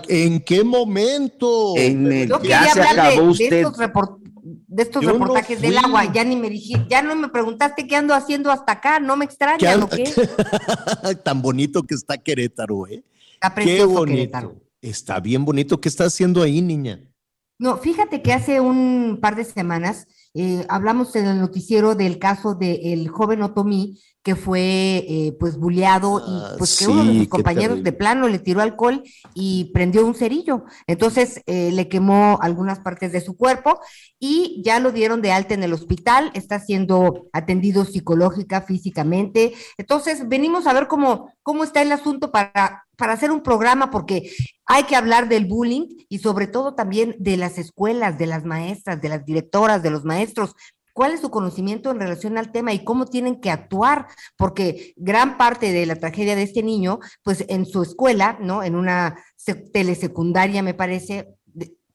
¿En 0.08 0.40
qué 0.40 0.64
momento? 0.64 1.74
En 1.76 2.10
el- 2.10 2.28
Yo 2.28 2.42
ya 2.42 2.62
quería 2.62 2.72
se 2.72 2.80
hablar 2.82 3.06
de- 3.14 3.58
estos, 3.60 3.78
report- 3.78 4.18
de 4.42 4.82
estos 4.82 5.00
Yo 5.00 5.12
no 5.12 5.18
reportajes 5.20 5.60
del 5.62 5.78
agua. 5.78 6.12
Ya 6.12 6.24
ni 6.24 6.34
me 6.34 6.50
dijiste, 6.50 6.86
ya 6.90 7.02
no 7.02 7.14
me 7.14 7.28
preguntaste 7.28 7.86
qué 7.86 7.94
ando 7.94 8.14
haciendo 8.14 8.50
hasta 8.50 8.72
acá, 8.72 8.98
no 8.98 9.16
me 9.16 9.26
¿Qué 9.26 9.30
extraña, 9.30 9.72
an- 9.72 9.82
¿o 9.84 9.88
qué? 9.88 10.12
Tan 11.24 11.42
bonito 11.42 11.84
que 11.84 11.94
está 11.94 12.18
Querétaro, 12.18 12.88
¿eh? 12.88 13.04
Está 13.34 13.54
Qué 13.54 13.84
bonito. 13.84 14.16
Querétaro. 14.16 14.56
Está 14.82 15.20
bien 15.20 15.44
bonito. 15.44 15.80
¿Qué 15.80 15.88
está 15.88 16.06
haciendo 16.06 16.42
ahí, 16.42 16.60
niña? 16.60 16.98
No, 17.60 17.76
fíjate 17.76 18.22
que 18.22 18.32
hace 18.32 18.58
un 18.58 19.18
par 19.20 19.36
de 19.36 19.44
semanas 19.44 20.08
eh, 20.34 20.64
hablamos 20.68 21.16
en 21.16 21.26
el 21.26 21.38
noticiero 21.38 21.94
del 21.94 22.18
caso 22.18 22.54
del 22.54 23.08
joven 23.08 23.42
Otomí 23.42 23.98
que 24.22 24.36
fue 24.36 25.04
eh, 25.08 25.36
pues 25.40 25.56
bulleado 25.56 26.20
y 26.20 26.58
pues 26.58 26.78
que 26.78 26.86
uno 26.86 27.04
de 27.04 27.18
sus 27.20 27.28
compañeros 27.28 27.82
de 27.82 27.92
plano 27.92 28.28
le 28.28 28.38
tiró 28.38 28.60
alcohol 28.60 29.02
y 29.34 29.70
prendió 29.72 30.04
un 30.04 30.14
cerillo. 30.14 30.64
Entonces 30.86 31.42
eh, 31.46 31.70
le 31.72 31.88
quemó 31.88 32.38
algunas 32.42 32.80
partes 32.80 33.12
de 33.12 33.22
su 33.22 33.36
cuerpo 33.36 33.80
y 34.18 34.60
ya 34.62 34.78
lo 34.78 34.92
dieron 34.92 35.22
de 35.22 35.32
alta 35.32 35.54
en 35.54 35.62
el 35.62 35.72
hospital, 35.72 36.30
está 36.34 36.60
siendo 36.60 37.28
atendido 37.32 37.86
psicológica, 37.86 38.60
físicamente. 38.60 39.54
Entonces 39.78 40.28
venimos 40.28 40.66
a 40.66 40.74
ver 40.74 40.86
cómo, 40.86 41.32
cómo 41.42 41.64
está 41.64 41.80
el 41.80 41.92
asunto 41.92 42.30
para, 42.30 42.84
para 42.96 43.14
hacer 43.14 43.30
un 43.30 43.42
programa 43.42 43.90
porque 43.90 44.30
hay 44.66 44.84
que 44.84 44.96
hablar 44.96 45.28
del 45.30 45.46
bullying 45.46 45.86
y 46.10 46.18
sobre 46.18 46.46
todo 46.46 46.74
también 46.74 47.16
de 47.18 47.38
las 47.38 47.56
escuelas, 47.56 48.18
de 48.18 48.26
las 48.26 48.44
maestras, 48.44 49.00
de 49.00 49.08
las 49.08 49.24
directoras, 49.24 49.82
de 49.82 49.90
los 49.90 50.04
maestros. 50.04 50.54
¿Cuál 51.00 51.12
es 51.12 51.22
su 51.22 51.30
conocimiento 51.30 51.90
en 51.90 51.98
relación 51.98 52.36
al 52.36 52.52
tema 52.52 52.74
y 52.74 52.84
cómo 52.84 53.06
tienen 53.06 53.40
que 53.40 53.50
actuar? 53.50 54.06
Porque 54.36 54.92
gran 54.98 55.38
parte 55.38 55.72
de 55.72 55.86
la 55.86 55.96
tragedia 55.96 56.36
de 56.36 56.42
este 56.42 56.62
niño, 56.62 56.98
pues 57.22 57.46
en 57.48 57.64
su 57.64 57.80
escuela, 57.80 58.36
¿no? 58.38 58.62
En 58.62 58.74
una 58.76 59.16
se- 59.34 59.54
telesecundaria, 59.54 60.62
me 60.62 60.74
parece, 60.74 61.30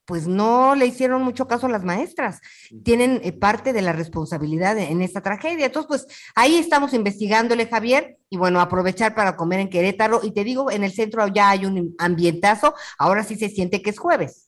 pues 0.05 0.25
no 0.25 0.73
le 0.73 0.87
hicieron 0.87 1.21
mucho 1.21 1.47
caso 1.47 1.67
a 1.67 1.69
las 1.69 1.83
maestras. 1.83 2.39
Tienen 2.83 3.21
eh, 3.23 3.31
parte 3.31 3.73
de 3.73 3.83
la 3.83 3.93
responsabilidad 3.93 4.75
en 4.79 5.03
esta 5.03 5.21
tragedia. 5.21 5.67
Entonces, 5.67 5.87
pues 5.87 6.07
ahí 6.33 6.55
estamos 6.55 6.95
investigándole, 6.95 7.67
Javier, 7.67 8.17
y 8.31 8.37
bueno, 8.37 8.59
aprovechar 8.59 9.13
para 9.13 9.35
comer 9.35 9.59
en 9.59 9.69
Querétaro. 9.69 10.21
Y 10.23 10.31
te 10.31 10.43
digo, 10.43 10.71
en 10.71 10.83
el 10.83 10.91
centro 10.91 11.27
ya 11.27 11.51
hay 11.51 11.67
un 11.67 11.93
ambientazo, 11.99 12.73
ahora 12.97 13.23
sí 13.23 13.35
se 13.35 13.49
siente 13.49 13.83
que 13.83 13.91
es 13.91 13.99
jueves. 13.99 14.44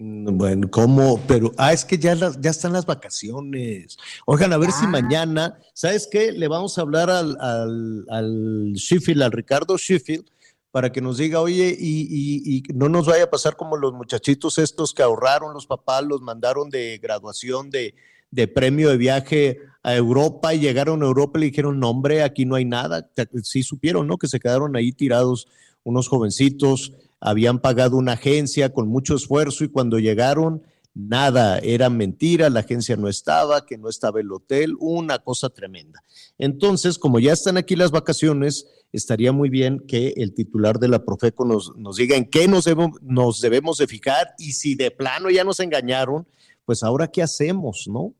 Bueno, 0.00 0.70
¿cómo? 0.70 1.20
Pero, 1.26 1.52
ah, 1.56 1.72
es 1.72 1.84
que 1.84 1.98
ya, 1.98 2.14
las, 2.14 2.40
ya 2.40 2.50
están 2.50 2.72
las 2.72 2.86
vacaciones. 2.86 3.96
Oigan, 4.26 4.52
a 4.52 4.56
ver 4.56 4.70
si 4.70 4.86
mañana, 4.86 5.58
¿sabes 5.74 6.08
qué? 6.08 6.30
Le 6.30 6.46
vamos 6.46 6.78
a 6.78 6.82
hablar 6.82 7.10
al, 7.10 7.36
al, 7.40 8.06
al 8.08 8.72
Sheffield, 8.74 9.22
al 9.24 9.32
Ricardo 9.32 9.76
Sheffield, 9.76 10.24
para 10.70 10.92
que 10.92 11.00
nos 11.00 11.18
diga, 11.18 11.40
oye, 11.40 11.76
y, 11.76 12.02
y- 12.02 12.58
y 12.58 12.62
no 12.74 12.88
nos 12.88 13.06
vaya 13.06 13.24
a 13.24 13.30
pasar 13.30 13.56
como 13.56 13.76
los 13.76 13.92
muchachitos 13.92 14.58
estos 14.58 14.94
que 14.94 15.02
ahorraron 15.02 15.52
los 15.52 15.66
papás, 15.66 16.04
los 16.04 16.20
mandaron 16.20 16.70
de 16.70 16.98
graduación 17.02 17.68
de, 17.68 17.96
de 18.30 18.46
premio 18.46 18.90
de 18.90 18.98
viaje 18.98 19.58
a 19.88 19.96
Europa 19.96 20.52
y 20.52 20.60
llegaron 20.60 21.02
a 21.02 21.06
Europa 21.06 21.38
y 21.38 21.40
le 21.40 21.46
dijeron, 21.46 21.80
no 21.80 21.88
hombre, 21.88 22.22
aquí 22.22 22.44
no 22.44 22.56
hay 22.56 22.66
nada. 22.66 23.10
Sí 23.42 23.62
supieron, 23.62 24.06
¿no? 24.06 24.18
Que 24.18 24.28
se 24.28 24.38
quedaron 24.38 24.76
ahí 24.76 24.92
tirados 24.92 25.48
unos 25.82 26.08
jovencitos, 26.08 26.92
habían 27.20 27.58
pagado 27.60 27.96
una 27.96 28.12
agencia 28.12 28.72
con 28.74 28.88
mucho 28.88 29.16
esfuerzo 29.16 29.64
y 29.64 29.68
cuando 29.68 29.98
llegaron, 29.98 30.62
nada, 30.92 31.58
era 31.60 31.88
mentira, 31.88 32.50
la 32.50 32.60
agencia 32.60 32.96
no 32.96 33.08
estaba, 33.08 33.64
que 33.64 33.78
no 33.78 33.88
estaba 33.88 34.20
el 34.20 34.30
hotel, 34.30 34.74
una 34.78 35.20
cosa 35.20 35.48
tremenda. 35.48 36.02
Entonces, 36.36 36.98
como 36.98 37.18
ya 37.18 37.32
están 37.32 37.56
aquí 37.56 37.74
las 37.74 37.90
vacaciones, 37.90 38.66
estaría 38.92 39.32
muy 39.32 39.48
bien 39.48 39.80
que 39.88 40.12
el 40.16 40.34
titular 40.34 40.78
de 40.78 40.88
la 40.88 41.02
Profeco 41.02 41.46
nos, 41.46 41.74
nos 41.76 41.96
diga 41.96 42.14
en 42.14 42.28
qué 42.28 42.46
nos 42.46 42.64
debemos, 42.64 43.78
de 43.78 43.86
fijar 43.86 44.34
y 44.38 44.52
si 44.52 44.74
de 44.74 44.90
plano 44.90 45.30
ya 45.30 45.44
nos 45.44 45.60
engañaron, 45.60 46.28
pues 46.66 46.82
ahora 46.82 47.08
qué 47.08 47.22
hacemos, 47.22 47.86
¿no? 47.88 48.12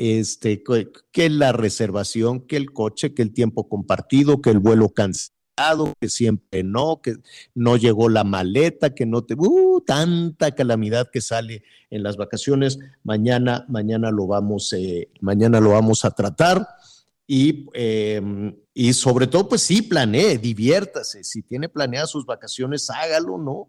Este, 0.00 0.62
que 1.10 1.28
la 1.28 1.50
reservación, 1.50 2.40
que 2.40 2.56
el 2.56 2.72
coche, 2.72 3.14
que 3.14 3.22
el 3.22 3.32
tiempo 3.32 3.68
compartido, 3.68 4.40
que 4.40 4.50
el 4.50 4.60
vuelo 4.60 4.90
cancelado 4.90 5.38
que 6.00 6.08
siempre 6.08 6.62
no, 6.62 7.00
que 7.02 7.16
no 7.54 7.76
llegó 7.76 8.08
la 8.08 8.24
maleta, 8.24 8.94
que 8.94 9.06
no 9.06 9.24
te, 9.24 9.34
uh, 9.36 9.80
tanta 9.84 10.52
calamidad 10.52 11.10
que 11.10 11.20
sale 11.20 11.62
en 11.90 12.02
las 12.02 12.16
vacaciones. 12.16 12.78
Mañana, 13.02 13.64
mañana 13.68 14.10
lo 14.10 14.26
vamos, 14.26 14.72
eh, 14.72 15.10
mañana 15.20 15.60
lo 15.60 15.70
vamos 15.70 16.04
a 16.04 16.10
tratar. 16.10 16.66
Y, 17.26 17.66
em, 17.74 18.56
y 18.72 18.92
sobre 18.94 19.26
todo, 19.26 19.48
pues 19.48 19.62
sí, 19.62 19.82
planee, 19.82 20.38
diviértase. 20.38 21.24
Si 21.24 21.42
tiene 21.42 21.68
planeadas 21.68 22.10
sus 22.10 22.24
vacaciones, 22.24 22.88
hágalo, 22.88 23.36
¿no? 23.36 23.66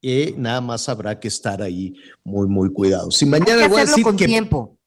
Y 0.00 0.34
nada 0.36 0.60
más 0.60 0.88
habrá 0.88 1.18
que 1.18 1.28
estar 1.28 1.62
ahí 1.62 1.94
muy, 2.22 2.46
muy 2.48 2.72
cuidado. 2.72 3.10
Si 3.10 3.24
mañana 3.24 3.54
Hay 3.54 3.62
que 3.62 3.68
voy 3.68 3.80
a 3.80 3.86
decir 3.86 4.04
con 4.04 4.16
que, 4.16 4.26
tiempo. 4.26 4.77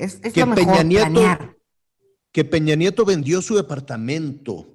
Es, 0.00 0.18
es 0.22 0.32
que 0.32 0.40
lo 0.40 0.46
mejor, 0.46 0.64
Peña 0.64 0.82
Nieto, 0.82 1.10
planear. 1.10 1.56
que 2.32 2.44
Peña 2.44 2.74
Nieto 2.74 3.04
vendió 3.04 3.42
su 3.42 3.54
departamento. 3.56 4.66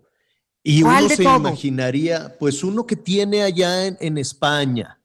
Y 0.63 0.81
¿Cuál 0.81 1.03
uno 1.05 1.09
de 1.09 1.15
se 1.15 1.23
imaginaría, 1.23 2.37
pues 2.39 2.63
uno 2.63 2.85
que 2.87 2.95
tiene 2.95 3.43
allá 3.43 3.85
en, 3.85 3.97
en 3.99 4.17
España. 4.17 4.99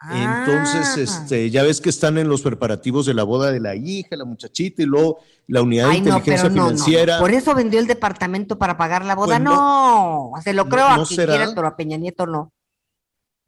Ah. 0.00 0.44
Entonces, 0.46 0.96
este, 0.98 1.50
ya 1.50 1.62
ves 1.62 1.80
que 1.80 1.88
están 1.90 2.18
en 2.18 2.28
los 2.28 2.42
preparativos 2.42 3.06
de 3.06 3.14
la 3.14 3.22
boda 3.22 3.50
de 3.50 3.60
la 3.60 3.74
hija, 3.74 4.16
la 4.16 4.24
muchachita, 4.24 4.82
y 4.82 4.86
luego 4.86 5.18
la 5.46 5.62
unidad 5.62 5.88
Ay, 5.90 6.00
de 6.00 6.08
inteligencia 6.08 6.48
no, 6.48 6.54
no. 6.54 6.62
financiera. 6.68 7.18
Por 7.18 7.32
eso 7.32 7.54
vendió 7.54 7.80
el 7.80 7.86
departamento 7.86 8.58
para 8.58 8.76
pagar 8.76 9.04
la 9.04 9.14
boda. 9.14 9.36
Pues 9.36 9.40
no, 9.40 10.32
se 10.42 10.52
lo 10.52 10.68
creo 10.68 10.86
a 10.86 10.94
quien 10.96 11.06
será. 11.06 11.34
quieras, 11.34 11.52
pero 11.54 11.66
a 11.66 11.76
Peña 11.76 11.96
Nieto 11.96 12.26
no. 12.26 12.52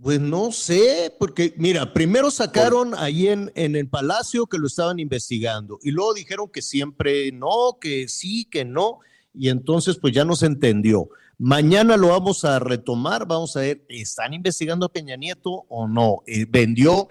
Pues 0.03 0.21
no 0.21 0.53
sé, 0.53 1.15
porque 1.19 1.55
mira, 1.57 1.95
primero 1.95 2.31
sacaron 2.31 2.95
ahí 2.95 3.29
en, 3.29 3.51
en 3.55 3.77
el 3.77 3.89
palacio 3.89 4.47
que 4.47 4.59
lo 4.59 4.67
estaban 4.67 4.99
investigando 4.99 5.79
y 5.83 5.91
luego 5.91 6.13
dijeron 6.13 6.51
que 6.53 6.61
siempre 6.61 7.33
no, 7.33 7.79
que 7.81 8.07
sí, 8.09 8.45
que 8.45 8.67
no, 8.67 8.99
y 9.33 9.49
entonces 9.49 9.97
pues 9.99 10.13
ya 10.13 10.25
no 10.27 10.37
se 10.37 10.47
entendió. 10.47 11.09
Mañana 11.39 11.97
lo 11.97 12.09
vamos 12.09 12.45
a 12.45 12.59
retomar, 12.59 13.27
vamos 13.27 13.57
a 13.57 13.61
ver, 13.61 13.85
¿están 13.89 14.35
investigando 14.35 14.85
a 14.85 14.93
Peña 14.93 15.17
Nieto 15.17 15.65
o 15.69 15.89
no? 15.89 16.23
Eh, 16.27 16.47
vendió 16.47 17.09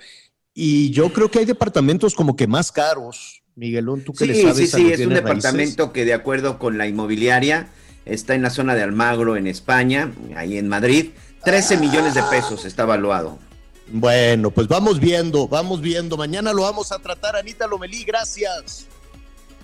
y 0.53 0.91
yo 0.91 1.11
creo 1.11 1.29
que 1.31 1.39
hay 1.39 1.45
departamentos 1.45 2.13
como 2.13 2.35
que 2.35 2.45
más 2.45 2.71
caros. 2.71 3.41
Miguelón, 3.55 4.01
tú 4.03 4.13
que 4.13 4.25
le 4.27 4.35
Sí, 4.35 4.41
sabes 4.43 4.57
sí, 4.57 4.67
sí, 4.77 4.83
los 4.83 4.91
es 4.99 4.99
un 4.99 5.11
raíces. 5.11 5.23
departamento 5.23 5.91
que 5.91 6.05
de 6.05 6.13
acuerdo 6.13 6.59
con 6.59 6.77
la 6.77 6.87
inmobiliaria 6.87 7.69
está 8.05 8.35
en 8.35 8.43
la 8.43 8.49
zona 8.51 8.75
de 8.75 8.83
Almagro, 8.83 9.37
en 9.37 9.47
España, 9.47 10.13
ahí 10.35 10.57
en 10.59 10.67
Madrid. 10.67 11.11
13 11.45 11.77
millones 11.77 12.15
de 12.15 12.23
pesos 12.23 12.65
está 12.65 12.83
evaluado. 12.83 13.37
Bueno, 13.87 14.49
pues 14.49 14.67
vamos 14.67 14.99
viendo, 14.99 15.47
vamos 15.47 15.79
viendo. 15.79 16.17
Mañana 16.17 16.51
lo 16.51 16.63
vamos 16.63 16.91
a 16.91 16.97
tratar, 16.97 17.35
Anita 17.35 17.67
Lomelí, 17.67 18.03
gracias. 18.03 18.87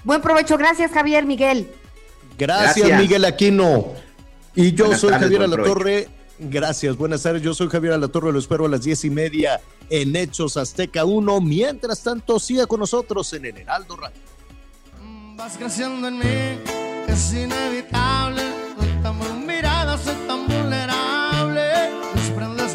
Buen 0.03 0.21
provecho, 0.21 0.57
gracias 0.57 0.91
Javier 0.91 1.25
Miguel. 1.25 1.69
Gracias, 2.37 2.75
Gracias. 2.77 3.01
Miguel 3.01 3.25
Aquino. 3.25 3.87
Y 4.55 4.73
yo 4.73 4.85
Buenas 4.85 5.01
soy 5.01 5.11
tardes, 5.11 5.23
Javier 5.25 5.43
Alatorre. 5.43 6.09
Gracias, 6.39 6.95
buenas 6.97 7.23
tardes. 7.23 7.41
Yo 7.41 7.53
soy 7.53 7.67
Javier 7.69 7.93
Alatorre, 7.93 8.31
lo 8.31 8.39
espero 8.39 8.65
a 8.65 8.69
las 8.69 8.83
diez 8.83 9.03
y 9.05 9.09
media 9.09 9.59
en 9.89 10.15
Hechos 10.15 10.57
Azteca 10.57 11.05
1. 11.05 11.41
Mientras 11.41 12.01
tanto, 12.03 12.39
siga 12.39 12.67
con 12.67 12.79
nosotros 12.79 13.31
en 13.33 13.45
el 13.45 13.57
Heraldo 13.57 13.95
Radio. 13.95 14.17
Vas 15.35 15.57
creciendo 15.57 16.07
en 16.07 16.17
mí, 16.19 16.59
es 17.07 17.33
inevitable. 17.33 18.41
Soy 18.77 19.03
tan 19.03 19.17
muy 19.17 19.45
mirada, 19.45 19.97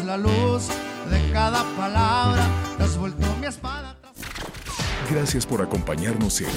la 0.07 0.15
luz 0.15 0.69
de 1.09 1.31
cada 1.33 1.63
palabra. 1.75 2.47
Te 2.77 2.83
has 2.83 2.97
vuelto 2.97 3.27
mi 3.41 3.47
espada. 3.47 3.97
Gracias 5.11 5.45
por 5.45 5.61
acompañarnos 5.61 6.39
en 6.41 6.47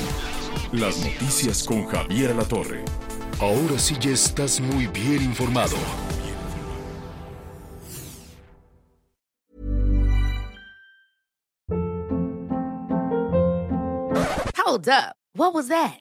Las 0.72 0.98
Noticias 0.98 1.64
con 1.64 1.84
Javier 1.86 2.30
Alatorre. 2.30 2.84
Ahora 3.40 3.78
sí 3.78 3.96
ya 4.00 4.10
estás 4.10 4.60
muy 4.60 4.86
bien 4.86 5.22
informado. 5.22 5.76
Hold 14.64 14.88
up. 14.88 15.16
What 15.34 15.54
was 15.54 15.68
that? 15.68 16.00